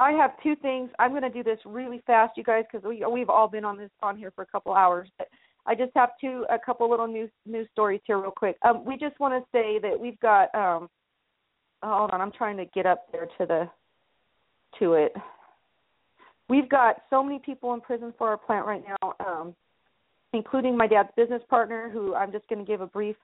I 0.00 0.10
have 0.12 0.32
two 0.42 0.56
things. 0.56 0.90
I'm 0.98 1.10
going 1.10 1.22
to 1.22 1.30
do 1.30 1.44
this 1.44 1.60
really 1.64 2.02
fast, 2.04 2.36
you 2.36 2.42
guys, 2.42 2.64
because 2.70 2.84
we 2.84 3.04
we've 3.08 3.30
all 3.30 3.46
been 3.46 3.64
on 3.64 3.78
this 3.78 3.90
on 4.02 4.18
here 4.18 4.32
for 4.34 4.42
a 4.42 4.46
couple 4.46 4.74
hours. 4.74 5.08
But 5.18 5.28
I 5.66 5.76
just 5.76 5.92
have 5.94 6.10
two 6.20 6.44
a 6.50 6.58
couple 6.58 6.90
little 6.90 7.06
news 7.06 7.30
news 7.46 7.68
stories 7.70 8.00
here, 8.04 8.20
real 8.20 8.32
quick. 8.32 8.56
Um, 8.62 8.84
we 8.84 8.96
just 8.96 9.20
want 9.20 9.34
to 9.34 9.48
say 9.56 9.78
that 9.78 9.98
we've 9.98 10.18
got. 10.18 10.52
Um, 10.52 10.88
hold 11.82 12.10
on, 12.10 12.20
I'm 12.20 12.32
trying 12.32 12.56
to 12.56 12.64
get 12.66 12.86
up 12.86 13.06
there 13.12 13.26
to 13.38 13.46
the 13.46 13.70
to 14.78 14.94
it. 14.94 15.14
We've 16.48 16.68
got 16.68 17.02
so 17.10 17.22
many 17.22 17.38
people 17.38 17.72
in 17.74 17.80
prison 17.80 18.12
for 18.18 18.28
our 18.28 18.36
plant 18.36 18.66
right 18.66 18.82
now, 18.86 19.14
um, 19.20 19.54
including 20.32 20.76
my 20.76 20.86
dad's 20.86 21.10
business 21.16 21.42
partner, 21.48 21.90
who 21.90 22.14
I'm 22.14 22.32
just 22.32 22.48
going 22.48 22.58
to 22.58 22.70
give 22.70 22.80
a 22.80 22.86
brief 22.86 23.16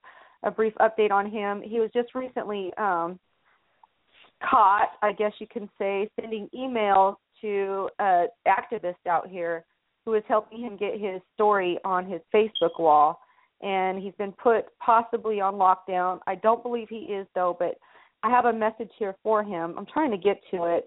a 0.44 0.50
brief 0.50 0.74
update 0.80 1.10
on 1.10 1.30
him. 1.30 1.60
He 1.62 1.80
was 1.80 1.90
just 1.92 2.14
recently 2.14 2.72
um, 2.78 3.18
caught, 4.48 4.90
I 5.02 5.12
guess 5.12 5.32
you 5.40 5.46
can 5.46 5.68
say, 5.78 6.08
sending 6.20 6.48
emails 6.54 7.16
to 7.40 7.88
an 7.98 8.28
activist 8.46 9.06
out 9.08 9.28
here 9.28 9.64
who 10.04 10.14
is 10.14 10.22
helping 10.28 10.60
him 10.60 10.76
get 10.76 11.00
his 11.00 11.20
story 11.34 11.78
on 11.84 12.08
his 12.08 12.20
Facebook 12.32 12.78
wall. 12.78 13.20
And 13.60 14.00
he's 14.00 14.14
been 14.16 14.32
put 14.32 14.66
possibly 14.78 15.40
on 15.40 15.54
lockdown. 15.54 16.20
I 16.28 16.36
don't 16.36 16.62
believe 16.62 16.88
he 16.88 16.96
is, 17.12 17.26
though, 17.34 17.56
but 17.58 17.78
I 18.22 18.30
have 18.30 18.46
a 18.46 18.52
message 18.52 18.90
here 18.98 19.14
for 19.22 19.42
him. 19.42 19.74
I'm 19.76 19.86
trying 19.86 20.10
to 20.10 20.16
get 20.16 20.40
to 20.50 20.64
it. 20.64 20.86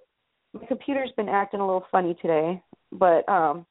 My 0.53 0.66
computer's 0.66 1.12
been 1.16 1.30
acting 1.30 1.60
a 1.60 1.66
little 1.66 1.86
funny 1.91 2.16
today, 2.22 2.62
but 2.91 3.28
um 3.30 3.66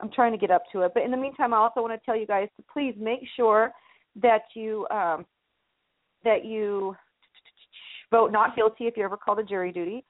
I'm 0.00 0.10
trying 0.10 0.32
to 0.32 0.38
get 0.38 0.50
up 0.50 0.64
to 0.72 0.80
it. 0.82 0.92
But 0.94 1.04
in 1.04 1.12
the 1.12 1.16
meantime, 1.16 1.54
I 1.54 1.58
also 1.58 1.80
want 1.80 1.92
to 1.92 2.04
tell 2.04 2.16
you 2.16 2.26
guys 2.26 2.48
to 2.56 2.64
please 2.72 2.94
make 2.98 3.20
sure 3.36 3.72
that 4.20 4.42
you 4.54 4.86
um 4.90 5.24
that 6.24 6.44
you 6.44 6.96
vote 8.10 8.32
not 8.32 8.56
guilty 8.56 8.84
if 8.84 8.96
you're 8.96 9.06
ever 9.06 9.16
called 9.16 9.38
to 9.38 9.44
jury 9.44 9.72
duty. 9.72 10.04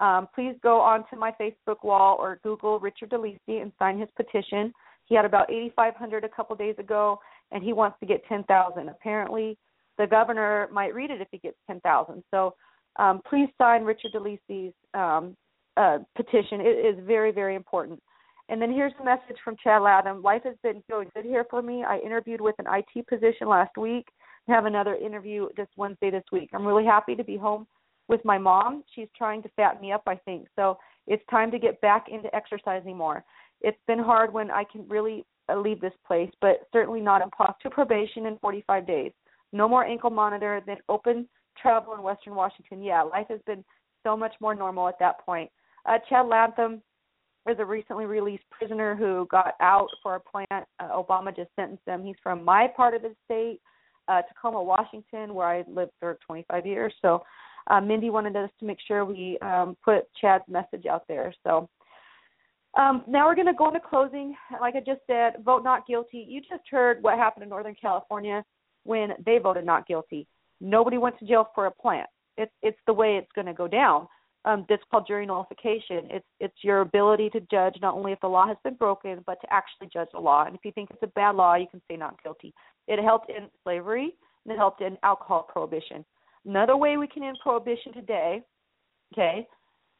Um, 0.00 0.28
please 0.34 0.54
go 0.62 0.80
onto 0.80 1.16
my 1.16 1.32
Facebook 1.40 1.84
wall 1.84 2.16
or 2.18 2.40
Google 2.42 2.80
Richard 2.80 3.10
DeLisi 3.10 3.62
and 3.62 3.70
sign 3.78 3.98
his 3.98 4.08
petition. 4.16 4.72
He 5.06 5.14
had 5.14 5.24
about 5.24 5.50
8,500 5.50 6.24
a 6.24 6.28
couple 6.28 6.56
days 6.56 6.74
ago, 6.78 7.20
and 7.52 7.62
he 7.62 7.72
wants 7.72 7.98
to 8.00 8.06
get 8.06 8.26
10,000. 8.26 8.88
Apparently, 8.88 9.56
the 9.98 10.06
governor 10.06 10.68
might 10.72 10.94
read 10.94 11.10
it 11.10 11.20
if 11.20 11.28
he 11.30 11.38
gets 11.38 11.56
10,000. 11.66 12.22
So 12.30 12.54
um, 12.96 13.20
please 13.28 13.48
sign 13.58 13.84
Richard 13.84 14.12
DeLisi's 14.12 14.74
um, 14.94 15.36
uh, 15.76 15.98
petition. 16.16 16.60
It 16.60 16.98
is 16.98 17.04
very, 17.06 17.32
very 17.32 17.54
important. 17.54 18.00
And 18.48 18.60
then 18.60 18.72
here's 18.72 18.92
a 19.00 19.04
message 19.04 19.36
from 19.42 19.56
Chad 19.62 19.82
Latham. 19.82 20.22
Life 20.22 20.42
has 20.44 20.56
been 20.62 20.82
going 20.90 21.08
good 21.14 21.24
here 21.24 21.46
for 21.48 21.62
me. 21.62 21.82
I 21.82 21.98
interviewed 21.98 22.40
with 22.40 22.54
an 22.58 22.66
IT 22.68 23.06
position 23.06 23.48
last 23.48 23.76
week 23.78 24.06
have 24.48 24.66
another 24.66 24.94
interview 24.94 25.48
this 25.56 25.68
Wednesday 25.76 26.10
this 26.10 26.24
week. 26.32 26.50
I'm 26.52 26.66
really 26.66 26.84
happy 26.84 27.14
to 27.14 27.24
be 27.24 27.36
home 27.36 27.66
with 28.08 28.20
my 28.24 28.38
mom. 28.38 28.84
She's 28.94 29.08
trying 29.16 29.42
to 29.42 29.48
fatten 29.56 29.80
me 29.80 29.92
up, 29.92 30.02
I 30.06 30.16
think. 30.16 30.46
So 30.56 30.78
it's 31.06 31.22
time 31.30 31.50
to 31.50 31.58
get 31.58 31.80
back 31.80 32.06
into 32.10 32.34
exercising 32.34 32.96
more. 32.96 33.24
It's 33.62 33.78
been 33.86 33.98
hard 33.98 34.32
when 34.32 34.50
I 34.50 34.64
can 34.70 34.86
really 34.88 35.24
uh, 35.48 35.58
leave 35.58 35.80
this 35.80 35.94
place, 36.06 36.30
but 36.40 36.68
certainly 36.72 37.00
not 37.00 37.22
impossible. 37.22 37.70
Probation 37.70 38.26
in 38.26 38.38
45 38.38 38.86
days. 38.86 39.12
No 39.54 39.68
more 39.68 39.84
ankle 39.84 40.10
monitor. 40.10 40.60
Then 40.66 40.78
open 40.88 41.28
travel 41.60 41.94
in 41.94 42.02
Western 42.02 42.34
Washington. 42.34 42.82
Yeah, 42.82 43.02
life 43.02 43.26
has 43.30 43.40
been 43.46 43.64
so 44.02 44.16
much 44.16 44.34
more 44.40 44.54
normal 44.54 44.88
at 44.88 44.98
that 44.98 45.24
point. 45.24 45.50
Uh, 45.86 45.98
Chad 46.08 46.26
Latham 46.26 46.82
is 47.48 47.56
a 47.58 47.64
recently 47.64 48.04
released 48.04 48.44
prisoner 48.50 48.94
who 48.96 49.26
got 49.30 49.54
out 49.60 49.88
for 50.02 50.16
a 50.16 50.20
plant. 50.20 50.66
Uh, 50.80 50.88
Obama 50.90 51.34
just 51.34 51.50
sentenced 51.56 51.86
him. 51.86 52.04
He's 52.04 52.16
from 52.22 52.44
my 52.44 52.66
part 52.66 52.94
of 52.94 53.02
the 53.02 53.14
state 53.24 53.60
uh, 54.08 54.22
Tacoma, 54.22 54.62
Washington, 54.62 55.34
where 55.34 55.46
I 55.46 55.64
lived 55.68 55.92
for 56.00 56.18
25 56.26 56.66
years. 56.66 56.92
So 57.00 57.22
uh, 57.68 57.80
Mindi 57.80 58.10
wanted 58.10 58.36
us 58.36 58.50
to 58.60 58.66
make 58.66 58.78
sure 58.86 59.04
we 59.04 59.38
um, 59.40 59.76
put 59.84 60.04
Chad's 60.20 60.44
message 60.48 60.86
out 60.86 61.04
there. 61.08 61.32
So 61.42 61.68
um, 62.78 63.04
now 63.06 63.26
we're 63.26 63.34
going 63.34 63.46
to 63.46 63.54
go 63.54 63.68
into 63.68 63.80
closing. 63.80 64.34
Like 64.60 64.74
I 64.74 64.80
just 64.80 65.00
said, 65.06 65.44
vote 65.44 65.64
not 65.64 65.86
guilty. 65.86 66.26
You 66.28 66.40
just 66.40 66.64
heard 66.70 67.02
what 67.02 67.16
happened 67.16 67.44
in 67.44 67.48
Northern 67.48 67.76
California 67.80 68.44
when 68.84 69.10
they 69.24 69.38
voted 69.38 69.66
not 69.66 69.86
guilty. 69.86 70.26
Nobody 70.60 70.98
went 70.98 71.18
to 71.18 71.26
jail 71.26 71.50
for 71.54 71.66
a 71.66 71.70
plant. 71.70 72.08
It's 72.36 72.52
it's 72.62 72.78
the 72.86 72.92
way 72.92 73.16
it's 73.16 73.32
going 73.34 73.46
to 73.46 73.54
go 73.54 73.68
down. 73.68 74.08
Um, 74.46 74.66
that's 74.68 74.82
called 74.90 75.06
jury 75.06 75.24
nullification. 75.26 76.08
It's 76.10 76.26
it's 76.40 76.56
your 76.62 76.80
ability 76.80 77.30
to 77.30 77.40
judge 77.50 77.76
not 77.80 77.94
only 77.94 78.12
if 78.12 78.20
the 78.20 78.28
law 78.28 78.46
has 78.46 78.56
been 78.62 78.74
broken, 78.74 79.22
but 79.26 79.40
to 79.40 79.52
actually 79.52 79.88
judge 79.92 80.08
the 80.12 80.20
law. 80.20 80.44
And 80.44 80.54
if 80.54 80.64
you 80.64 80.72
think 80.72 80.90
it's 80.90 81.02
a 81.02 81.08
bad 81.08 81.34
law, 81.34 81.54
you 81.54 81.66
can 81.70 81.80
say 81.90 81.96
not 81.96 82.22
guilty. 82.22 82.52
It 82.86 83.02
helped 83.02 83.30
in 83.30 83.48
slavery 83.62 84.14
and 84.44 84.54
it 84.54 84.58
helped 84.58 84.82
in 84.82 84.98
alcohol 85.02 85.48
prohibition. 85.50 86.04
Another 86.46 86.76
way 86.76 86.98
we 86.98 87.06
can 87.06 87.22
end 87.22 87.38
prohibition 87.42 87.92
today, 87.94 88.42
okay, 89.14 89.46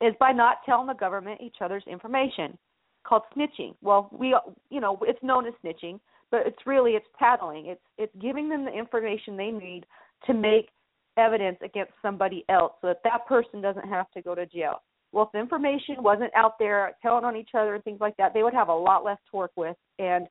is 0.02 0.14
by 0.20 0.32
not 0.32 0.58
telling 0.66 0.86
the 0.86 0.94
government 0.94 1.40
each 1.40 1.56
other's 1.62 1.84
information, 1.86 2.58
called 3.04 3.22
snitching. 3.36 3.74
Well, 3.80 4.08
we 4.12 4.36
you 4.70 4.80
know 4.80 4.98
it's 5.02 5.22
known 5.22 5.46
as 5.46 5.54
snitching, 5.64 6.00
but 6.34 6.48
it's 6.48 6.66
really 6.66 6.92
it's 6.92 7.06
tattling. 7.16 7.66
It's 7.66 7.80
it's 7.96 8.12
giving 8.20 8.48
them 8.48 8.64
the 8.64 8.72
information 8.72 9.36
they 9.36 9.52
need 9.52 9.86
to 10.26 10.34
make 10.34 10.70
evidence 11.16 11.58
against 11.62 11.92
somebody 12.02 12.44
else 12.48 12.72
so 12.80 12.88
that 12.88 13.02
that 13.04 13.24
person 13.28 13.60
doesn't 13.60 13.88
have 13.88 14.10
to 14.10 14.20
go 14.22 14.34
to 14.34 14.44
jail. 14.44 14.82
Well, 15.12 15.26
if 15.26 15.32
the 15.32 15.38
information 15.38 16.02
wasn't 16.02 16.32
out 16.34 16.58
there 16.58 16.96
telling 17.02 17.24
on 17.24 17.36
each 17.36 17.50
other 17.56 17.76
and 17.76 17.84
things 17.84 18.00
like 18.00 18.16
that, 18.16 18.34
they 18.34 18.42
would 18.42 18.52
have 18.52 18.66
a 18.66 18.74
lot 18.74 19.04
less 19.04 19.18
to 19.30 19.36
work 19.36 19.52
with, 19.54 19.76
and 20.00 20.26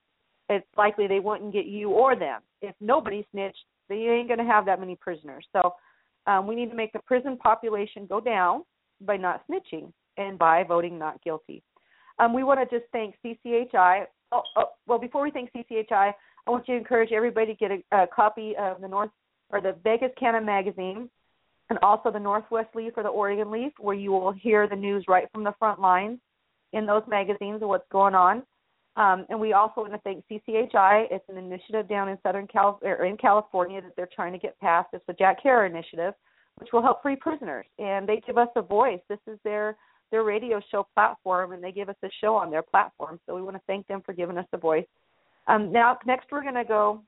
it's 0.49 0.67
likely 0.75 1.07
they 1.07 1.21
wouldn't 1.21 1.53
get 1.53 1.67
you 1.67 1.91
or 1.91 2.17
them. 2.17 2.41
If 2.61 2.75
nobody 2.81 3.25
snitched, 3.31 3.63
they 3.87 3.95
ain't 3.95 4.27
going 4.27 4.39
to 4.39 4.45
have 4.45 4.65
that 4.65 4.81
many 4.81 4.97
prisoners. 4.97 5.45
So 5.53 5.75
um, 6.27 6.47
we 6.47 6.55
need 6.55 6.69
to 6.69 6.75
make 6.75 6.91
the 6.91 6.99
prison 6.99 7.37
population 7.37 8.07
go 8.07 8.19
down 8.19 8.63
by 8.99 9.15
not 9.15 9.43
snitching 9.47 9.93
and 10.17 10.37
by 10.37 10.65
voting 10.65 10.99
not 10.99 11.23
guilty. 11.23 11.63
Um, 12.19 12.33
we 12.33 12.43
want 12.43 12.59
to 12.59 12.77
just 12.77 12.91
thank 12.91 13.15
CCHI. 13.25 14.03
Oh, 14.33 14.41
oh, 14.55 14.69
well, 14.87 14.99
before 14.99 15.21
we 15.21 15.29
thank 15.29 15.51
CCHI, 15.53 15.91
I 15.91 16.51
want 16.51 16.67
you 16.67 16.73
to 16.73 16.79
encourage 16.79 17.11
everybody 17.11 17.47
to 17.47 17.53
get 17.53 17.71
a, 17.71 18.03
a 18.03 18.07
copy 18.07 18.55
of 18.59 18.81
the 18.81 18.87
North 18.87 19.11
or 19.51 19.61
the 19.61 19.75
Vegas 19.83 20.09
Canon 20.19 20.43
magazine 20.43 21.07
and 21.69 21.77
also 21.83 22.11
the 22.11 22.19
Northwest 22.19 22.69
Leaf 22.73 22.93
or 22.97 23.03
the 23.03 23.09
Oregon 23.09 23.51
Leaf, 23.51 23.73
where 23.79 23.95
you 23.95 24.11
will 24.11 24.31
hear 24.31 24.67
the 24.67 24.75
news 24.75 25.05
right 25.07 25.27
from 25.31 25.43
the 25.43 25.53
front 25.59 25.79
lines 25.79 26.19
in 26.73 26.87
those 26.87 27.03
magazines 27.07 27.61
of 27.61 27.69
what's 27.69 27.87
going 27.91 28.15
on. 28.15 28.41
Um, 28.95 29.25
and 29.29 29.39
we 29.39 29.53
also 29.53 29.81
want 29.81 29.93
to 29.93 29.99
thank 29.99 30.23
CCHI. 30.29 31.05
It's 31.11 31.27
an 31.29 31.37
initiative 31.37 31.87
down 31.87 32.09
in 32.09 32.17
Southern 32.23 32.47
Cal 32.47 32.79
or 32.83 33.05
in 33.05 33.17
California 33.17 33.81
that 33.81 33.95
they're 33.95 34.09
trying 34.13 34.33
to 34.33 34.39
get 34.39 34.59
passed. 34.59 34.89
It's 34.93 35.05
the 35.07 35.13
Jack 35.13 35.37
Herer 35.41 35.65
Initiative, 35.65 36.13
which 36.57 36.69
will 36.73 36.81
help 36.81 37.01
free 37.01 37.15
prisoners, 37.15 37.65
and 37.79 38.07
they 38.07 38.21
give 38.25 38.37
us 38.37 38.49
a 38.55 38.61
voice. 38.61 38.99
This 39.09 39.19
is 39.27 39.39
their 39.43 39.77
their 40.13 40.23
radio 40.23 40.61
show 40.71 40.87
platform, 40.93 41.51
and 41.51 41.63
they 41.63 41.71
give 41.71 41.89
us 41.89 41.95
a 42.03 42.09
show 42.21 42.35
on 42.35 42.49
their 42.49 42.61
platform. 42.61 43.19
So 43.25 43.35
we 43.35 43.41
want 43.41 43.57
to 43.57 43.61
thank 43.67 43.87
them 43.87 44.01
for 44.05 44.13
giving 44.13 44.37
us 44.37 44.45
a 44.53 44.57
voice. 44.57 44.85
Um, 45.47 45.71
now, 45.71 45.97
next 46.05 46.27
we're 46.31 46.43
going 46.43 46.55
to 46.55 46.63
go. 46.63 47.01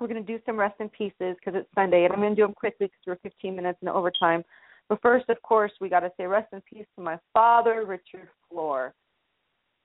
We're 0.00 0.08
going 0.08 0.24
to 0.24 0.32
do 0.32 0.42
some 0.46 0.56
rest 0.56 0.80
in 0.80 0.88
pieces 0.88 1.36
because 1.36 1.54
it's 1.54 1.68
Sunday, 1.74 2.04
and 2.04 2.12
I'm 2.12 2.20
going 2.20 2.34
to 2.34 2.36
do 2.36 2.46
them 2.46 2.54
quickly 2.54 2.86
because 2.86 3.00
we're 3.06 3.30
15 3.30 3.54
minutes 3.54 3.78
in 3.82 3.88
overtime. 3.88 4.44
But 4.88 5.02
first, 5.02 5.28
of 5.28 5.40
course, 5.42 5.72
we 5.80 5.88
got 5.88 6.00
to 6.00 6.12
say 6.16 6.26
rest 6.26 6.48
in 6.52 6.60
peace 6.62 6.86
to 6.96 7.02
my 7.02 7.18
father, 7.32 7.84
Richard 7.86 8.28
Flor. 8.48 8.94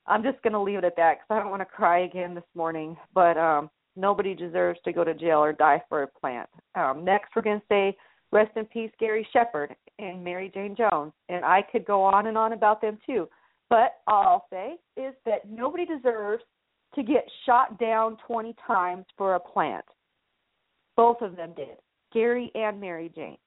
I'm 0.06 0.24
just 0.24 0.42
going 0.42 0.54
to 0.54 0.60
leave 0.60 0.80
it 0.80 0.84
at 0.84 0.96
that 0.98 1.16
because 1.16 1.28
I 1.30 1.40
don't 1.40 1.50
want 1.50 1.62
to 1.62 1.66
cry 1.66 2.00
again 2.00 2.36
this 2.36 2.44
morning. 2.56 2.96
But 3.14 3.38
um, 3.38 3.70
Nobody 3.96 4.34
deserves 4.34 4.80
to 4.86 4.94
go 4.94 5.04
to 5.04 5.14
jail 5.14 5.40
or 5.40 5.54
die 5.54 5.82
for 5.88 6.04
a 6.04 6.08
plant. 6.08 6.50
Um, 6.76 7.06
next, 7.06 7.36
we're 7.36 7.44
going 7.44 7.60
to 7.60 7.66
say 7.70 7.96
rest 8.32 8.52
in 8.56 8.66
peace, 8.66 8.92
Gary 9.00 9.28
Shepard 9.32 9.76
and 10.00 10.24
Mary 10.24 10.52
Jane 10.54 10.76
Jones. 10.76 11.14
And 11.30 11.46
I 11.46 11.62
could 11.62 11.86
go 11.86 12.04
on 12.04 12.28
and 12.28 12.38
on 12.38 12.54
about 12.54 12.82
them 12.82 12.98
too. 13.06 13.28
But 13.70 13.96
all 14.08 14.24
I'll 14.24 14.48
say 14.50 14.76
is 15.02 15.14
that 15.26 15.50
nobody 15.50 15.86
deserves 15.86 16.44
to 16.96 17.04
get 17.04 17.26
shot 17.46 17.80
down 17.80 18.18
20 18.28 18.56
times 18.68 19.06
for 19.18 19.36
a 19.36 19.40
plant. 19.40 19.86
Both 20.96 21.22
of 21.22 21.36
them 21.36 21.54
did, 21.56 21.78
Gary 22.14 22.52
and 22.54 22.80
Mary 22.80 23.12
Jane. 23.16 23.38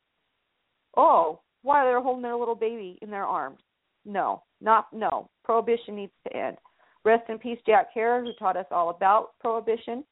Oh, 0.97 1.41
why 1.63 1.85
they're 1.85 2.01
holding 2.01 2.23
their 2.23 2.37
little 2.37 2.55
baby 2.55 2.99
in 3.03 3.11
their 3.11 3.25
arms? 3.25 3.61
No, 4.05 4.43
not 4.61 4.89
no. 4.93 5.29
Prohibition 5.45 5.97
needs 5.97 6.13
to 6.27 6.37
end. 6.37 6.57
Rest 7.05 7.29
in 7.29 7.39
peace, 7.39 7.59
Jack 7.67 7.89
Herer, 7.95 8.23
who 8.23 8.33
taught 8.39 8.57
us 8.57 8.67
all 8.71 8.91
about 8.91 9.39
prohibition. 9.41 10.05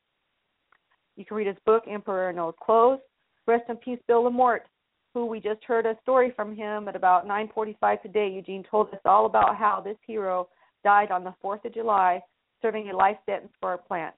You 1.17 1.25
can 1.25 1.37
read 1.37 1.47
his 1.49 1.57
book, 1.67 1.85
Emperor 1.89 2.33
Knows 2.33 2.55
Clothes. 2.63 3.01
Rest 3.47 3.65
in 3.69 3.77
peace, 3.77 3.99
Bill 4.07 4.25
Lemorte, 4.25 4.67
who 5.15 5.27
we 5.27 5.41
just 5.41 5.63
heard 5.65 5.87
a 5.87 5.97
story 6.03 6.33
from 6.35 6.55
him 6.55 6.89
at 6.89 6.97
about 6.97 7.27
9:45 7.27 8.03
today. 8.03 8.29
Eugene 8.29 8.65
told 8.65 8.93
us 8.93 9.01
all 9.05 9.27
about 9.27 9.57
how 9.57 9.81
this 9.81 9.97
hero 10.07 10.49
died 10.83 11.13
on 11.13 11.25
the 11.25 11.35
4th 11.43 11.65
of 11.65 11.73
July, 11.73 12.21
serving 12.61 12.91
a 12.91 12.97
life 12.97 13.17
sentence 13.25 13.53
for 13.61 13.73
a 13.73 13.79
plant. 13.79 14.15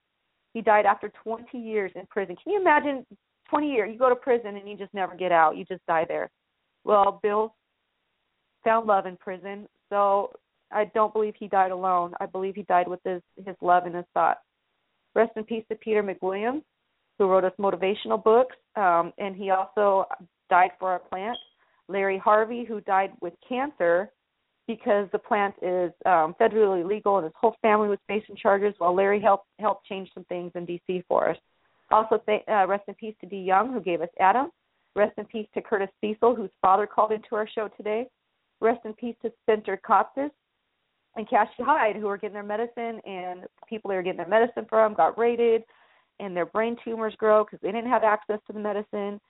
He 0.55 0.63
died 0.63 0.87
after 0.87 1.11
20 1.23 1.59
years 1.59 1.93
in 1.95 2.07
prison. 2.07 2.35
Can 2.43 2.55
you 2.55 2.61
imagine 2.61 3.07
20 3.51 3.71
years? 3.71 3.93
You 3.93 3.99
go 3.99 4.09
to 4.09 4.17
prison 4.17 4.57
and 4.57 4.69
you 4.69 4.77
just 4.77 4.95
never 4.95 5.15
get 5.15 5.31
out. 5.31 5.57
You 5.57 5.67
just 5.67 5.85
die 5.87 6.07
there. 6.09 6.31
Well, 6.83 7.21
Bill 7.23 7.55
found 8.65 8.87
love 8.87 9.07
in 9.07 9.19
prison, 9.19 9.69
so 9.91 10.33
I 10.73 10.87
don't 10.95 11.13
believe 11.13 11.35
he 11.39 11.47
died 11.47 11.73
alone. 11.73 12.15
I 12.21 12.27
believe 12.27 12.55
he 12.55 12.63
died 12.63 12.89
with 12.89 13.01
his 13.05 13.23
his 13.45 13.57
love 13.61 13.85
and 13.85 13.95
his 13.95 14.07
thoughts. 14.15 14.41
Rest 15.15 15.33
in 15.37 15.45
peace 15.45 15.65
to 15.69 15.77
Peter 15.77 16.03
McWilliams, 16.03 16.63
who 17.19 17.27
wrote 17.27 17.45
us 17.45 17.53
motivational 17.59 18.23
books, 18.23 18.57
um, 18.77 19.13
and 19.19 19.37
he 19.37 19.51
also 19.51 20.07
died 20.49 20.71
for 20.79 20.91
our 20.91 20.99
plant. 20.99 21.37
Larry 21.89 22.19
Harvey, 22.19 22.65
who 22.65 22.81
died 22.81 23.13
with 23.21 23.35
cancer 23.49 24.11
because 24.67 25.09
the 25.13 25.19
plant 25.19 25.55
is 25.63 25.93
um, 26.05 26.35
federally 26.41 26.83
illegal 26.83 27.19
and 27.19 27.25
his 27.25 27.33
whole 27.41 27.55
family 27.63 27.89
was 27.89 27.99
facing 28.09 28.37
charges, 28.37 28.75
while 28.79 28.95
Larry 28.95 29.21
helped 29.21 29.47
helped 29.61 29.87
change 29.87 30.11
some 30.13 30.25
things 30.25 30.51
in 30.55 30.65
D.C. 30.65 31.05
for 31.09 31.31
us. 31.31 31.37
Also, 31.91 32.21
th- 32.27 32.43
uh, 32.49 32.67
rest 32.67 32.85
in 32.89 32.95
peace 32.95 33.15
to 33.21 33.29
Dee 33.29 33.37
Young, 33.37 33.73
who 33.73 33.81
gave 33.81 34.01
us 34.01 34.09
Adam. 34.19 34.51
Rest 34.97 35.13
in 35.19 35.25
peace 35.27 35.47
to 35.55 35.63
Curtis 35.63 35.91
Cesal, 36.01 36.35
whose 36.35 36.51
father 36.61 36.87
called 36.87 37.13
into 37.13 37.35
our 37.37 37.49
show 37.49 37.69
today. 37.77 38.07
Rest 38.61 38.81
in 38.85 38.95
peace 38.95 39.15
to 39.23 39.31
Spencer 39.43 39.79
Costas 39.87 40.31
and 41.17 41.29
Cassie 41.29 41.53
Hyde, 41.61 41.97
who 41.97 42.09
are 42.09 42.17
getting 42.17 42.35
their 42.35 42.43
medicine, 42.43 43.01
and 43.07 43.45
people 43.69 43.89
they 43.89 43.97
were 43.97 44.03
getting 44.03 44.19
their 44.19 44.29
medicine 44.29 44.67
from 44.69 44.95
got 44.95 45.19
raided, 45.19 45.63
and 46.19 46.37
their 46.37 46.47
brain 46.47 46.77
tumors 46.85 47.15
grow 47.19 47.45
because 47.45 47.59
they 47.63 47.71
didn't 47.71 47.91
have 47.91 48.05
access 48.05 48.39
to 48.47 48.53
the 48.53 48.59
medicine, 48.59 49.21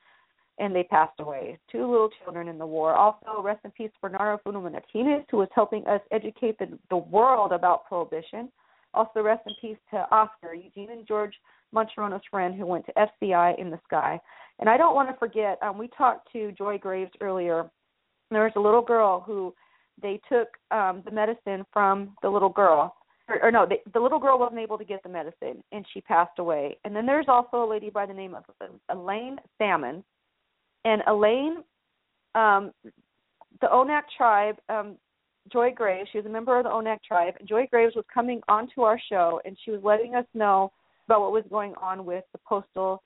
and 0.59 0.75
they 0.75 0.85
passed 0.85 1.19
away. 1.21 1.59
Two 1.71 1.91
little 1.91 2.09
children 2.25 2.49
in 2.49 2.59
the 2.59 2.67
war. 2.67 2.95
Also, 2.95 3.43
rest 3.43 3.61
in 3.65 3.71
peace, 3.73 3.91
Bernardo 4.01 4.41
Funo 4.43 4.61
Martinez, 4.61 5.25
who 5.31 5.39
was 5.39 5.49
helping 5.55 5.87
us 5.87 6.01
educate 6.11 6.59
the, 6.59 6.79
the 6.91 6.97
world 6.97 7.53
about 7.53 7.87
prohibition. 7.87 8.51
Also, 8.95 9.21
rest 9.21 9.43
in 9.47 9.55
peace 9.61 9.79
to 9.91 10.07
Oscar, 10.11 10.55
Eugene 10.55 10.91
and 10.91 11.07
George 11.07 11.35
Martorano's 11.75 12.23
friend 12.31 12.55
who 12.55 12.65
went 12.65 12.87
to 12.87 12.93
FCI 12.93 13.59
in 13.59 13.71
the 13.71 13.79
sky. 13.85 14.19
And 14.59 14.69
I 14.69 14.77
don't 14.77 14.95
want 14.95 15.11
to 15.11 15.17
forget, 15.19 15.63
um, 15.63 15.77
we 15.77 15.89
talked 15.89 16.33
to 16.33 16.53
Joy 16.53 16.79
Graves 16.79 17.11
earlier. 17.21 17.71
There 18.31 18.45
was 18.45 18.53
a 18.57 18.61
little 18.61 18.83
girl 18.83 19.23
who 19.25 19.55
they 20.03 20.21
took 20.31 20.49
um 20.73 21.03
the 21.07 21.11
medicine 21.11 21.65
from 21.73 22.15
the 22.23 22.29
little 22.29 22.51
girl 22.51 22.95
or, 23.29 23.43
or 23.43 23.51
no, 23.51 23.67
they, 23.69 23.81
the 23.93 24.01
little 24.01 24.19
girl 24.19 24.39
wasn't 24.39 24.61
able 24.61 24.79
to 24.79 24.85
get 24.85 25.03
the 25.03 25.09
medicine 25.09 25.63
and 25.73 25.85
she 25.93 26.01
passed 26.01 26.39
away. 26.39 26.77
And 26.85 26.95
then 26.95 27.07
there's 27.07 27.27
also 27.29 27.65
a 27.65 27.69
lady 27.69 27.91
by 27.91 28.07
the 28.07 28.15
name 28.15 28.35
of 28.35 28.45
Elaine 28.89 29.39
Salmon. 29.59 30.05
And 30.87 31.03
Elaine, 31.07 31.57
um, 32.35 32.73
the 33.61 33.67
ONAC 33.67 34.03
tribe, 34.17 34.57
um, 34.71 34.97
Joy 35.53 35.73
Graves, 35.75 36.09
she 36.11 36.19
was 36.19 36.27
a 36.27 36.31
member 36.31 36.57
of 36.57 36.65
the 36.65 36.71
ONAC 36.71 36.99
tribe. 37.07 37.35
Joy 37.47 37.67
Graves 37.71 37.95
was 37.95 38.05
coming 38.13 38.41
onto 38.49 38.81
our 38.81 38.99
show 39.11 39.41
and 39.45 39.55
she 39.65 39.71
was 39.71 39.81
letting 39.85 40.15
us 40.15 40.25
know 40.33 40.73
about 41.07 41.21
what 41.21 41.33
was 41.33 41.45
going 41.51 41.75
on 41.81 42.07
with 42.07 42.25
the 42.33 42.39
postal 42.47 43.03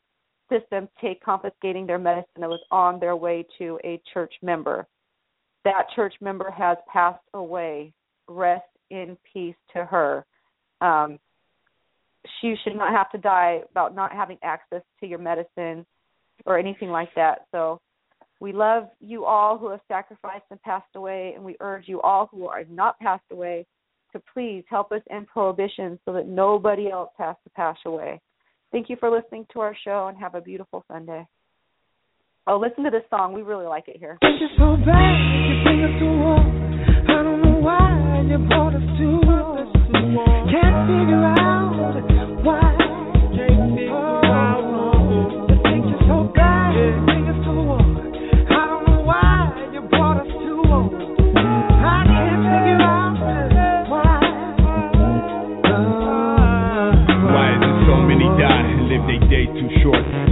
system 0.48 0.88
take 1.00 1.20
confiscating 1.24 1.86
their 1.86 1.98
medicine 1.98 2.40
that 2.40 2.48
was 2.48 2.62
on 2.70 3.00
their 3.00 3.16
way 3.16 3.44
to 3.58 3.78
a 3.84 4.00
church 4.12 4.34
member 4.42 4.86
that 5.64 5.86
church 5.94 6.14
member 6.20 6.50
has 6.50 6.78
passed 6.92 7.22
away. 7.34 7.92
Rest 8.28 8.64
in 8.90 9.16
peace 9.32 9.56
to 9.74 9.84
her. 9.84 10.24
Um, 10.80 11.18
she 12.40 12.54
should 12.62 12.76
not 12.76 12.92
have 12.92 13.10
to 13.12 13.18
die 13.18 13.60
about 13.70 13.94
not 13.94 14.12
having 14.12 14.38
access 14.42 14.82
to 15.00 15.06
your 15.06 15.18
medicine 15.18 15.86
or 16.46 16.58
anything 16.58 16.90
like 16.90 17.10
that. 17.16 17.46
So 17.52 17.80
we 18.40 18.52
love 18.52 18.88
you 19.00 19.24
all 19.24 19.58
who 19.58 19.70
have 19.70 19.80
sacrificed 19.86 20.46
and 20.50 20.60
passed 20.62 20.94
away, 20.94 21.32
and 21.34 21.44
we 21.44 21.56
urge 21.60 21.88
you 21.88 22.00
all 22.00 22.28
who 22.30 22.46
are 22.46 22.64
not 22.64 22.98
passed 22.98 23.24
away 23.30 23.66
to 24.12 24.22
please 24.32 24.64
help 24.68 24.92
us 24.92 25.02
end 25.10 25.26
prohibition 25.28 25.98
so 26.04 26.12
that 26.12 26.26
nobody 26.26 26.90
else 26.90 27.10
has 27.18 27.36
to 27.44 27.50
pass 27.50 27.76
away. 27.84 28.20
Thank 28.72 28.88
you 28.88 28.96
for 28.98 29.10
listening 29.10 29.46
to 29.52 29.60
our 29.60 29.76
show 29.84 30.06
and 30.08 30.18
have 30.18 30.34
a 30.34 30.40
beautiful 30.40 30.84
Sunday. 30.90 31.26
Oh, 32.46 32.58
listen 32.58 32.84
to 32.84 32.90
this 32.90 33.02
song. 33.10 33.32
We 33.32 33.42
really 33.42 33.66
like 33.66 33.88
it 33.88 33.98
here. 33.98 34.18
Can't 34.20 34.38
figure 40.88 41.24
out 41.38 41.74
why. 42.42 42.76
Can't 43.36 43.76
figure 43.76 44.19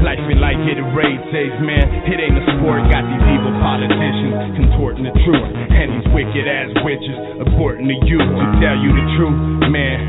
Life 0.09 0.25
been 0.25 0.41
like 0.41 0.57
hitting 0.65 0.89
raid 0.97 1.21
says, 1.29 1.53
man, 1.61 1.85
it 2.09 2.17
ain't 2.17 2.33
a 2.33 2.45
sport. 2.57 2.81
Got 2.89 3.05
these 3.13 3.27
evil 3.29 3.53
politicians 3.61 4.57
contorting 4.57 5.05
the 5.05 5.13
truth, 5.21 5.53
and 5.53 6.01
these 6.01 6.09
wicked 6.17 6.49
ass 6.49 6.73
witches 6.81 7.45
aborting 7.45 7.93
the 7.93 8.01
youth 8.09 8.25
to 8.25 8.47
tell 8.57 8.73
you 8.81 8.89
the 8.89 9.07
truth, 9.21 9.69
man. 9.69 10.01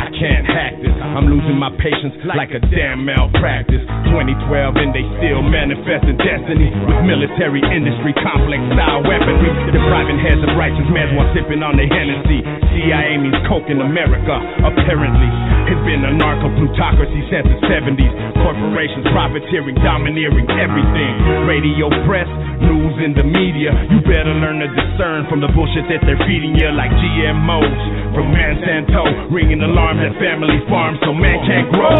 I 0.00 0.08
can't 0.18 0.44
hack 0.44 0.76
this. 0.84 0.92
I'm 0.92 1.28
losing 1.28 1.56
my 1.56 1.72
patience 1.80 2.16
like 2.36 2.52
a 2.52 2.60
damn 2.60 3.04
malpractice. 3.04 3.80
2012 4.12 4.76
and 4.76 4.92
they 4.92 5.04
still 5.20 5.40
manifesting 5.40 6.20
destiny 6.20 6.68
with 6.84 7.00
military 7.08 7.64
industry 7.64 8.12
complex 8.20 8.60
style 8.76 9.00
weaponry. 9.08 9.50
Depriving 9.72 10.20
heads 10.20 10.42
of 10.44 10.52
righteous 10.60 10.84
men 10.92 11.16
while 11.16 11.28
sipping 11.32 11.64
on 11.64 11.80
the 11.80 11.88
Hennessy. 11.88 12.44
CIA 12.76 13.16
means 13.16 13.40
coke 13.48 13.68
in 13.72 13.80
America, 13.80 14.36
apparently. 14.68 15.30
It's 15.72 15.84
been 15.88 16.04
a 16.04 16.12
narco 16.12 16.52
plutocracy 16.60 17.22
since 17.32 17.48
the 17.48 17.58
70s. 17.72 18.12
Corporations 18.44 19.08
profiteering, 19.16 19.78
domineering 19.80 20.48
everything. 20.60 21.12
Radio, 21.48 21.88
press, 22.04 22.28
news, 22.60 22.96
and 23.00 23.16
the 23.16 23.24
media. 23.24 23.72
You 23.88 24.04
better 24.04 24.36
learn 24.36 24.60
to 24.60 24.68
discern 24.68 25.24
from 25.32 25.40
the 25.40 25.48
bullshit 25.56 25.88
that 25.88 26.04
they're 26.04 26.20
feeding 26.28 26.52
you, 26.52 26.68
like 26.76 26.92
GMOs 26.92 28.12
from 28.12 28.28
Monsanto, 28.28 29.32
ringing 29.32 29.64
alarms 29.64 30.01
at 30.02 30.18
family 30.18 30.58
farms 30.68 30.98
so 31.06 31.14
man 31.14 31.38
can't 31.46 31.70
grow. 31.70 31.94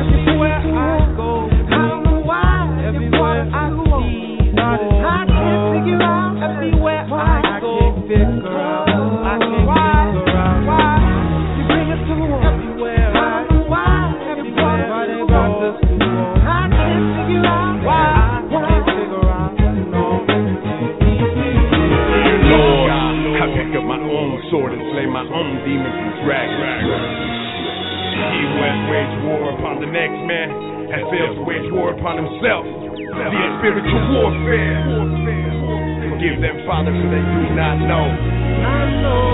Everywhere 0.00 0.64
I 0.64 1.12
go, 1.12 1.44
I 1.44 1.92
don't 1.92 2.08
know 2.08 2.24
why. 2.24 2.72
Everywhere 2.88 3.44
I 3.52 3.68
go, 3.68 4.00
I 4.00 5.28
can't 5.28 5.76
figure 5.76 6.00
out. 6.00 6.40
Everywhere 6.40 7.04
I 7.04 7.60
can't 7.60 8.00
figure 8.08 8.48
out. 8.48 8.88
I 8.88 9.36
can't 9.36 9.68
figure 9.68 10.40
out 10.40 10.64
why 10.64 10.96
you 11.52 11.68
bring 11.68 11.92
us 11.92 12.00
to 12.00 12.14
war. 12.16 12.40
Everywhere 12.48 13.12
I 13.12 13.44
don't 13.44 13.60
know 13.60 13.68
why. 13.68 14.16
Everywhere 14.32 14.88
why 14.88 15.04
they 15.04 15.20
brought 15.28 15.68
us 15.68 15.76
to 15.84 15.92
war. 16.00 16.32
I 16.32 16.64
can't 16.72 17.04
figure 17.12 17.44
out 17.44 17.76
why. 17.84 18.08
I 18.24 18.48
can't 18.48 18.88
figure 18.88 19.28
out. 19.36 19.52
Lord, 22.56 22.88
I 22.88 23.52
pick 23.52 23.68
up 23.76 23.84
my 23.84 24.00
own 24.00 24.40
sword 24.48 24.72
and 24.72 24.80
slay 24.96 25.04
my 25.04 25.28
own 25.28 25.60
demons 25.60 26.05
and. 26.26 26.50
He 28.16 28.42
has 28.58 28.78
waged 28.90 29.18
war 29.30 29.54
upon 29.54 29.78
the 29.80 29.86
next 29.86 30.18
man 30.26 30.48
and 30.90 31.00
failed 31.10 31.38
to 31.38 31.42
wage 31.46 31.68
war 31.70 31.94
upon 31.94 32.18
himself. 32.18 32.64
The 32.66 33.42
spiritual 33.62 34.02
warfare. 34.10 34.82
Forgive 36.10 36.40
them, 36.40 36.56
Father, 36.66 36.90
for 36.90 37.08
they 37.12 37.22
do 37.22 37.42
not 37.54 37.76
know. 37.86 38.06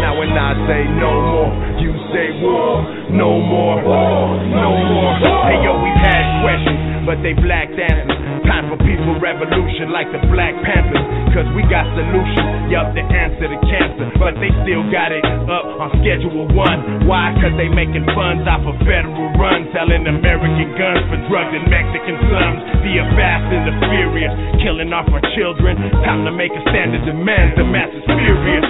Now 0.02 0.18
when 0.18 0.34
I 0.34 0.52
say 0.66 0.82
no 0.98 1.12
more, 1.14 1.50
you 1.78 1.92
say 2.12 2.36
war. 2.42 2.82
No 3.14 3.38
more, 3.38 3.78
no 3.80 4.68
more. 4.90 5.12
Hey 5.46 5.62
yo, 5.62 5.78
we've 5.78 6.02
had 6.02 6.42
questions, 6.42 7.06
but 7.06 7.22
they 7.22 7.32
black 7.38 7.70
answers. 7.70 8.21
Time 8.46 8.66
for 8.68 8.78
peaceful 8.82 9.18
revolution 9.22 9.94
like 9.94 10.10
the 10.10 10.22
Black 10.30 10.54
Panthers. 10.66 11.04
Cause 11.32 11.48
we 11.56 11.64
got 11.72 11.88
solutions, 11.96 12.68
yup, 12.68 12.92
the 12.92 13.00
answer 13.00 13.48
to 13.48 13.58
cancer. 13.64 14.06
But 14.20 14.36
they 14.36 14.52
still 14.66 14.84
got 14.92 15.14
it 15.14 15.24
up 15.48 15.64
on 15.80 15.88
schedule 16.02 16.44
one. 16.52 17.08
Why? 17.08 17.32
Cause 17.40 17.56
they 17.56 17.72
making 17.72 18.04
funds 18.12 18.44
off 18.44 18.60
of 18.68 18.76
federal 18.84 19.32
runs, 19.40 19.70
selling 19.72 20.04
American 20.04 20.68
guns 20.76 21.02
for 21.08 21.18
drugs 21.30 21.56
in 21.56 21.64
Mexican 21.72 22.16
slums. 22.28 22.60
The 22.84 23.00
fast 23.16 23.48
and 23.48 23.64
the 23.64 23.74
furious, 23.88 24.34
killing 24.60 24.92
off 24.92 25.08
our 25.08 25.24
children. 25.38 25.78
Time 26.04 26.28
to 26.28 26.32
make 26.34 26.52
a 26.52 26.62
stand 26.68 26.92
and 26.92 27.04
demand 27.08 27.56
the 27.56 27.64
masses 27.64 28.04
furious. 28.04 28.66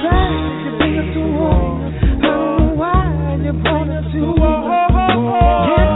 Oh, 2.23 2.77
why 2.79 3.41
you 3.43 3.53
point 3.59 3.91
to 4.15 4.23
war? 4.39 5.92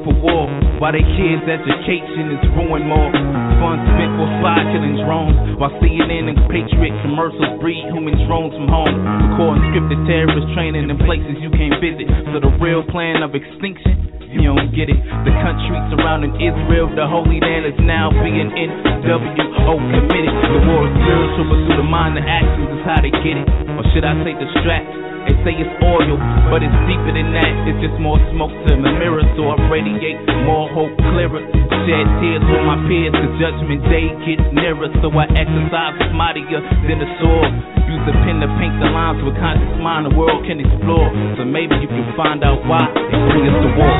For 0.00 0.16
war. 0.16 0.48
While 0.80 0.96
they 0.96 1.04
kids' 1.04 1.44
education 1.44 2.32
is 2.32 2.42
ruined 2.56 2.88
more. 2.88 3.12
Funds 3.60 3.84
spent 3.92 4.12
for 4.16 4.28
spy 4.40 4.64
killing 4.72 4.96
drones. 5.04 5.36
While 5.60 5.72
CNN 5.78 6.32
and 6.32 6.38
Patriot 6.48 6.96
commercials 7.04 7.60
breed 7.60 7.84
human 7.92 8.16
drones 8.24 8.56
from 8.56 8.68
home. 8.72 8.96
Recording 9.32 9.62
scripted 9.70 10.00
terrorist 10.08 10.48
training 10.56 10.88
in 10.88 10.96
places 11.04 11.36
you 11.44 11.52
can't 11.52 11.76
visit. 11.78 12.08
So 12.32 12.40
the 12.40 12.52
real 12.62 12.82
plan 12.88 13.20
of 13.20 13.36
extinction. 13.36 14.12
You 14.32 14.56
don't 14.56 14.72
get 14.72 14.88
it. 14.88 14.96
The 14.96 15.34
country 15.44 15.76
surrounding 15.92 16.32
Israel, 16.40 16.88
the 16.88 17.04
Holy 17.04 17.36
Land, 17.36 17.68
is 17.68 17.76
now 17.84 18.08
being 18.08 18.48
NWO 18.48 19.76
committed. 19.76 20.32
The 20.32 20.60
war 20.72 20.88
is 20.88 20.94
spiritual, 21.04 21.52
but 21.52 21.58
through 21.68 21.84
the 21.84 21.84
mind, 21.84 22.16
the 22.16 22.24
actions 22.24 22.72
is 22.72 22.80
how 22.80 23.04
they 23.04 23.12
get 23.12 23.36
it. 23.36 23.46
Or 23.76 23.84
should 23.92 24.08
I 24.08 24.16
say 24.24 24.32
distract? 24.40 25.11
They 25.26 25.36
say 25.46 25.54
it's 25.54 25.74
oil, 25.82 26.18
but 26.50 26.62
it's 26.62 26.78
deeper 26.90 27.12
than 27.14 27.30
that. 27.34 27.52
It's 27.70 27.80
just 27.82 27.96
more 28.02 28.18
smoke 28.34 28.50
to 28.50 28.72
the 28.74 28.92
mirror, 28.98 29.22
so 29.38 29.50
I 29.52 29.56
radiate 29.70 30.18
more 30.46 30.66
hope 30.74 30.94
clearer. 30.98 31.42
Shed 31.82 32.06
tears 32.22 32.42
for 32.46 32.62
my 32.62 32.78
peers, 32.86 33.10
the 33.10 33.30
judgment 33.42 33.82
day 33.90 34.06
gets 34.22 34.46
nearer. 34.54 34.86
So 35.02 35.10
I 35.14 35.26
exercise 35.34 35.94
with 35.98 36.14
mightier 36.14 36.62
than 36.86 36.98
the 37.02 37.10
sword. 37.18 37.50
Use 37.90 38.06
a 38.06 38.14
pen 38.22 38.38
to 38.38 38.48
paint 38.58 38.78
the 38.78 38.88
lines 38.90 39.18
with 39.22 39.34
conscious 39.38 39.76
mind 39.82 40.06
the 40.06 40.14
world 40.14 40.46
can 40.46 40.62
explore. 40.62 41.10
So 41.38 41.42
maybe 41.42 41.74
you 41.82 41.90
can 41.90 42.06
find 42.14 42.42
out 42.46 42.62
why 42.70 42.86
they 42.86 43.18
bring 43.34 43.50
us 43.50 43.58
to 43.66 43.70
war. 43.78 43.98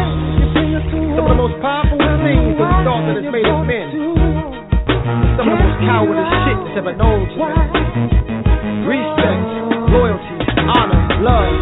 Some 1.18 1.26
of 1.26 1.32
the 1.34 1.40
most 1.42 1.58
powerful 1.58 1.98
things 2.22 2.54
that 2.56 2.66
we 2.70 2.76
thought 2.86 3.02
that 3.10 3.16
has 3.18 3.28
made 3.34 3.46
us 3.46 3.62
men. 3.66 3.88
Some 5.36 5.46
of 5.50 5.58
the 5.58 5.64
most 5.66 5.78
cowardly 5.82 6.24
shit 6.46 6.58
that's 6.62 6.78
ever 6.86 6.94
known 6.94 7.26
to 7.30 7.36
man. 7.42 7.68
Respect, 8.86 9.42
loyalty, 9.90 10.31
love 11.22 11.54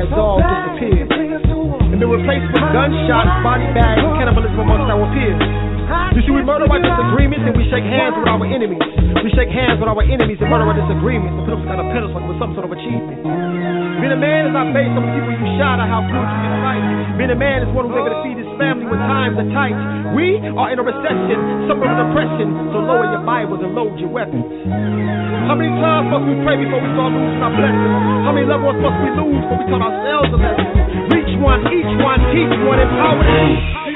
has 0.00 0.08
all 0.16 0.40
disappeared 0.40 1.12
and 1.12 2.00
been 2.00 2.08
replaced 2.08 2.48
with 2.56 2.64
gunshots, 2.72 3.44
body 3.44 3.68
bags, 3.76 4.00
cannibalism 4.16 4.58
amongst 4.64 4.88
our 4.88 5.04
peers. 5.12 5.67
You 5.88 6.20
see, 6.26 6.34
we 6.34 6.44
murder 6.44 6.68
our 6.68 6.80
disagreements 6.80 7.48
and 7.48 7.56
we 7.56 7.64
shake 7.72 7.86
hands 7.86 8.12
with 8.18 8.28
our 8.28 8.44
enemies. 8.44 8.82
We 9.24 9.30
shake 9.32 9.48
hands 9.48 9.80
with 9.80 9.88
our 9.88 10.04
enemies 10.04 10.36
and 10.36 10.48
murder 10.52 10.68
our 10.68 10.76
disagreements 10.76 11.32
and 11.32 11.42
put 11.48 11.52
them 11.56 11.64
on 11.64 11.80
a 11.80 11.86
pedestal 11.94 12.20
with 12.28 12.36
some 12.36 12.52
sort 12.52 12.68
of 12.68 12.72
achievement. 12.76 13.24
Being 13.98 14.14
a 14.14 14.20
man 14.20 14.46
is 14.46 14.54
not 14.54 14.70
based 14.76 14.94
on 14.94 15.02
the 15.02 15.10
people 15.16 15.32
you 15.32 15.48
shot 15.58 15.80
or 15.80 15.88
how 15.88 16.04
good 16.04 16.22
you 16.22 16.38
can 16.44 16.54
fight. 16.62 16.84
Being 17.18 17.32
a 17.34 17.40
man 17.40 17.66
is 17.66 17.68
one 17.72 17.88
who's 17.88 17.98
able 17.98 18.12
to 18.14 18.20
feed 18.22 18.38
his 18.38 18.50
family 18.60 18.86
when 18.86 19.00
times 19.00 19.34
are 19.40 19.50
tight. 19.50 19.74
We 20.14 20.38
are 20.38 20.68
in 20.70 20.78
a 20.78 20.84
recession, 20.84 21.38
suffering 21.66 21.96
depression, 21.96 22.48
so 22.70 22.84
lower 22.84 23.08
your 23.10 23.24
Bibles 23.26 23.64
and 23.64 23.72
load 23.74 23.96
your 23.98 24.12
weapons. 24.12 24.44
How 25.50 25.56
many 25.56 25.72
times 25.80 26.12
must 26.12 26.24
we 26.28 26.36
pray 26.44 26.60
before 26.60 26.78
we 26.84 26.88
start 26.94 27.10
losing 27.16 27.40
our 27.42 27.52
blessings? 27.56 27.96
How 28.28 28.32
many 28.36 28.46
loved 28.46 28.64
ones 28.68 28.78
must 28.84 28.98
we 29.02 29.08
lose 29.18 29.40
before 29.40 29.58
we 29.60 29.66
taught 29.72 29.82
ourselves 29.82 30.30
a 30.30 30.38
lesson? 30.38 30.68
Reach 31.10 31.32
one, 31.40 31.60
each 31.72 31.92
one, 31.98 32.20
teach 32.36 32.54
one, 32.68 32.78
empower 32.78 33.24
them. 33.24 33.87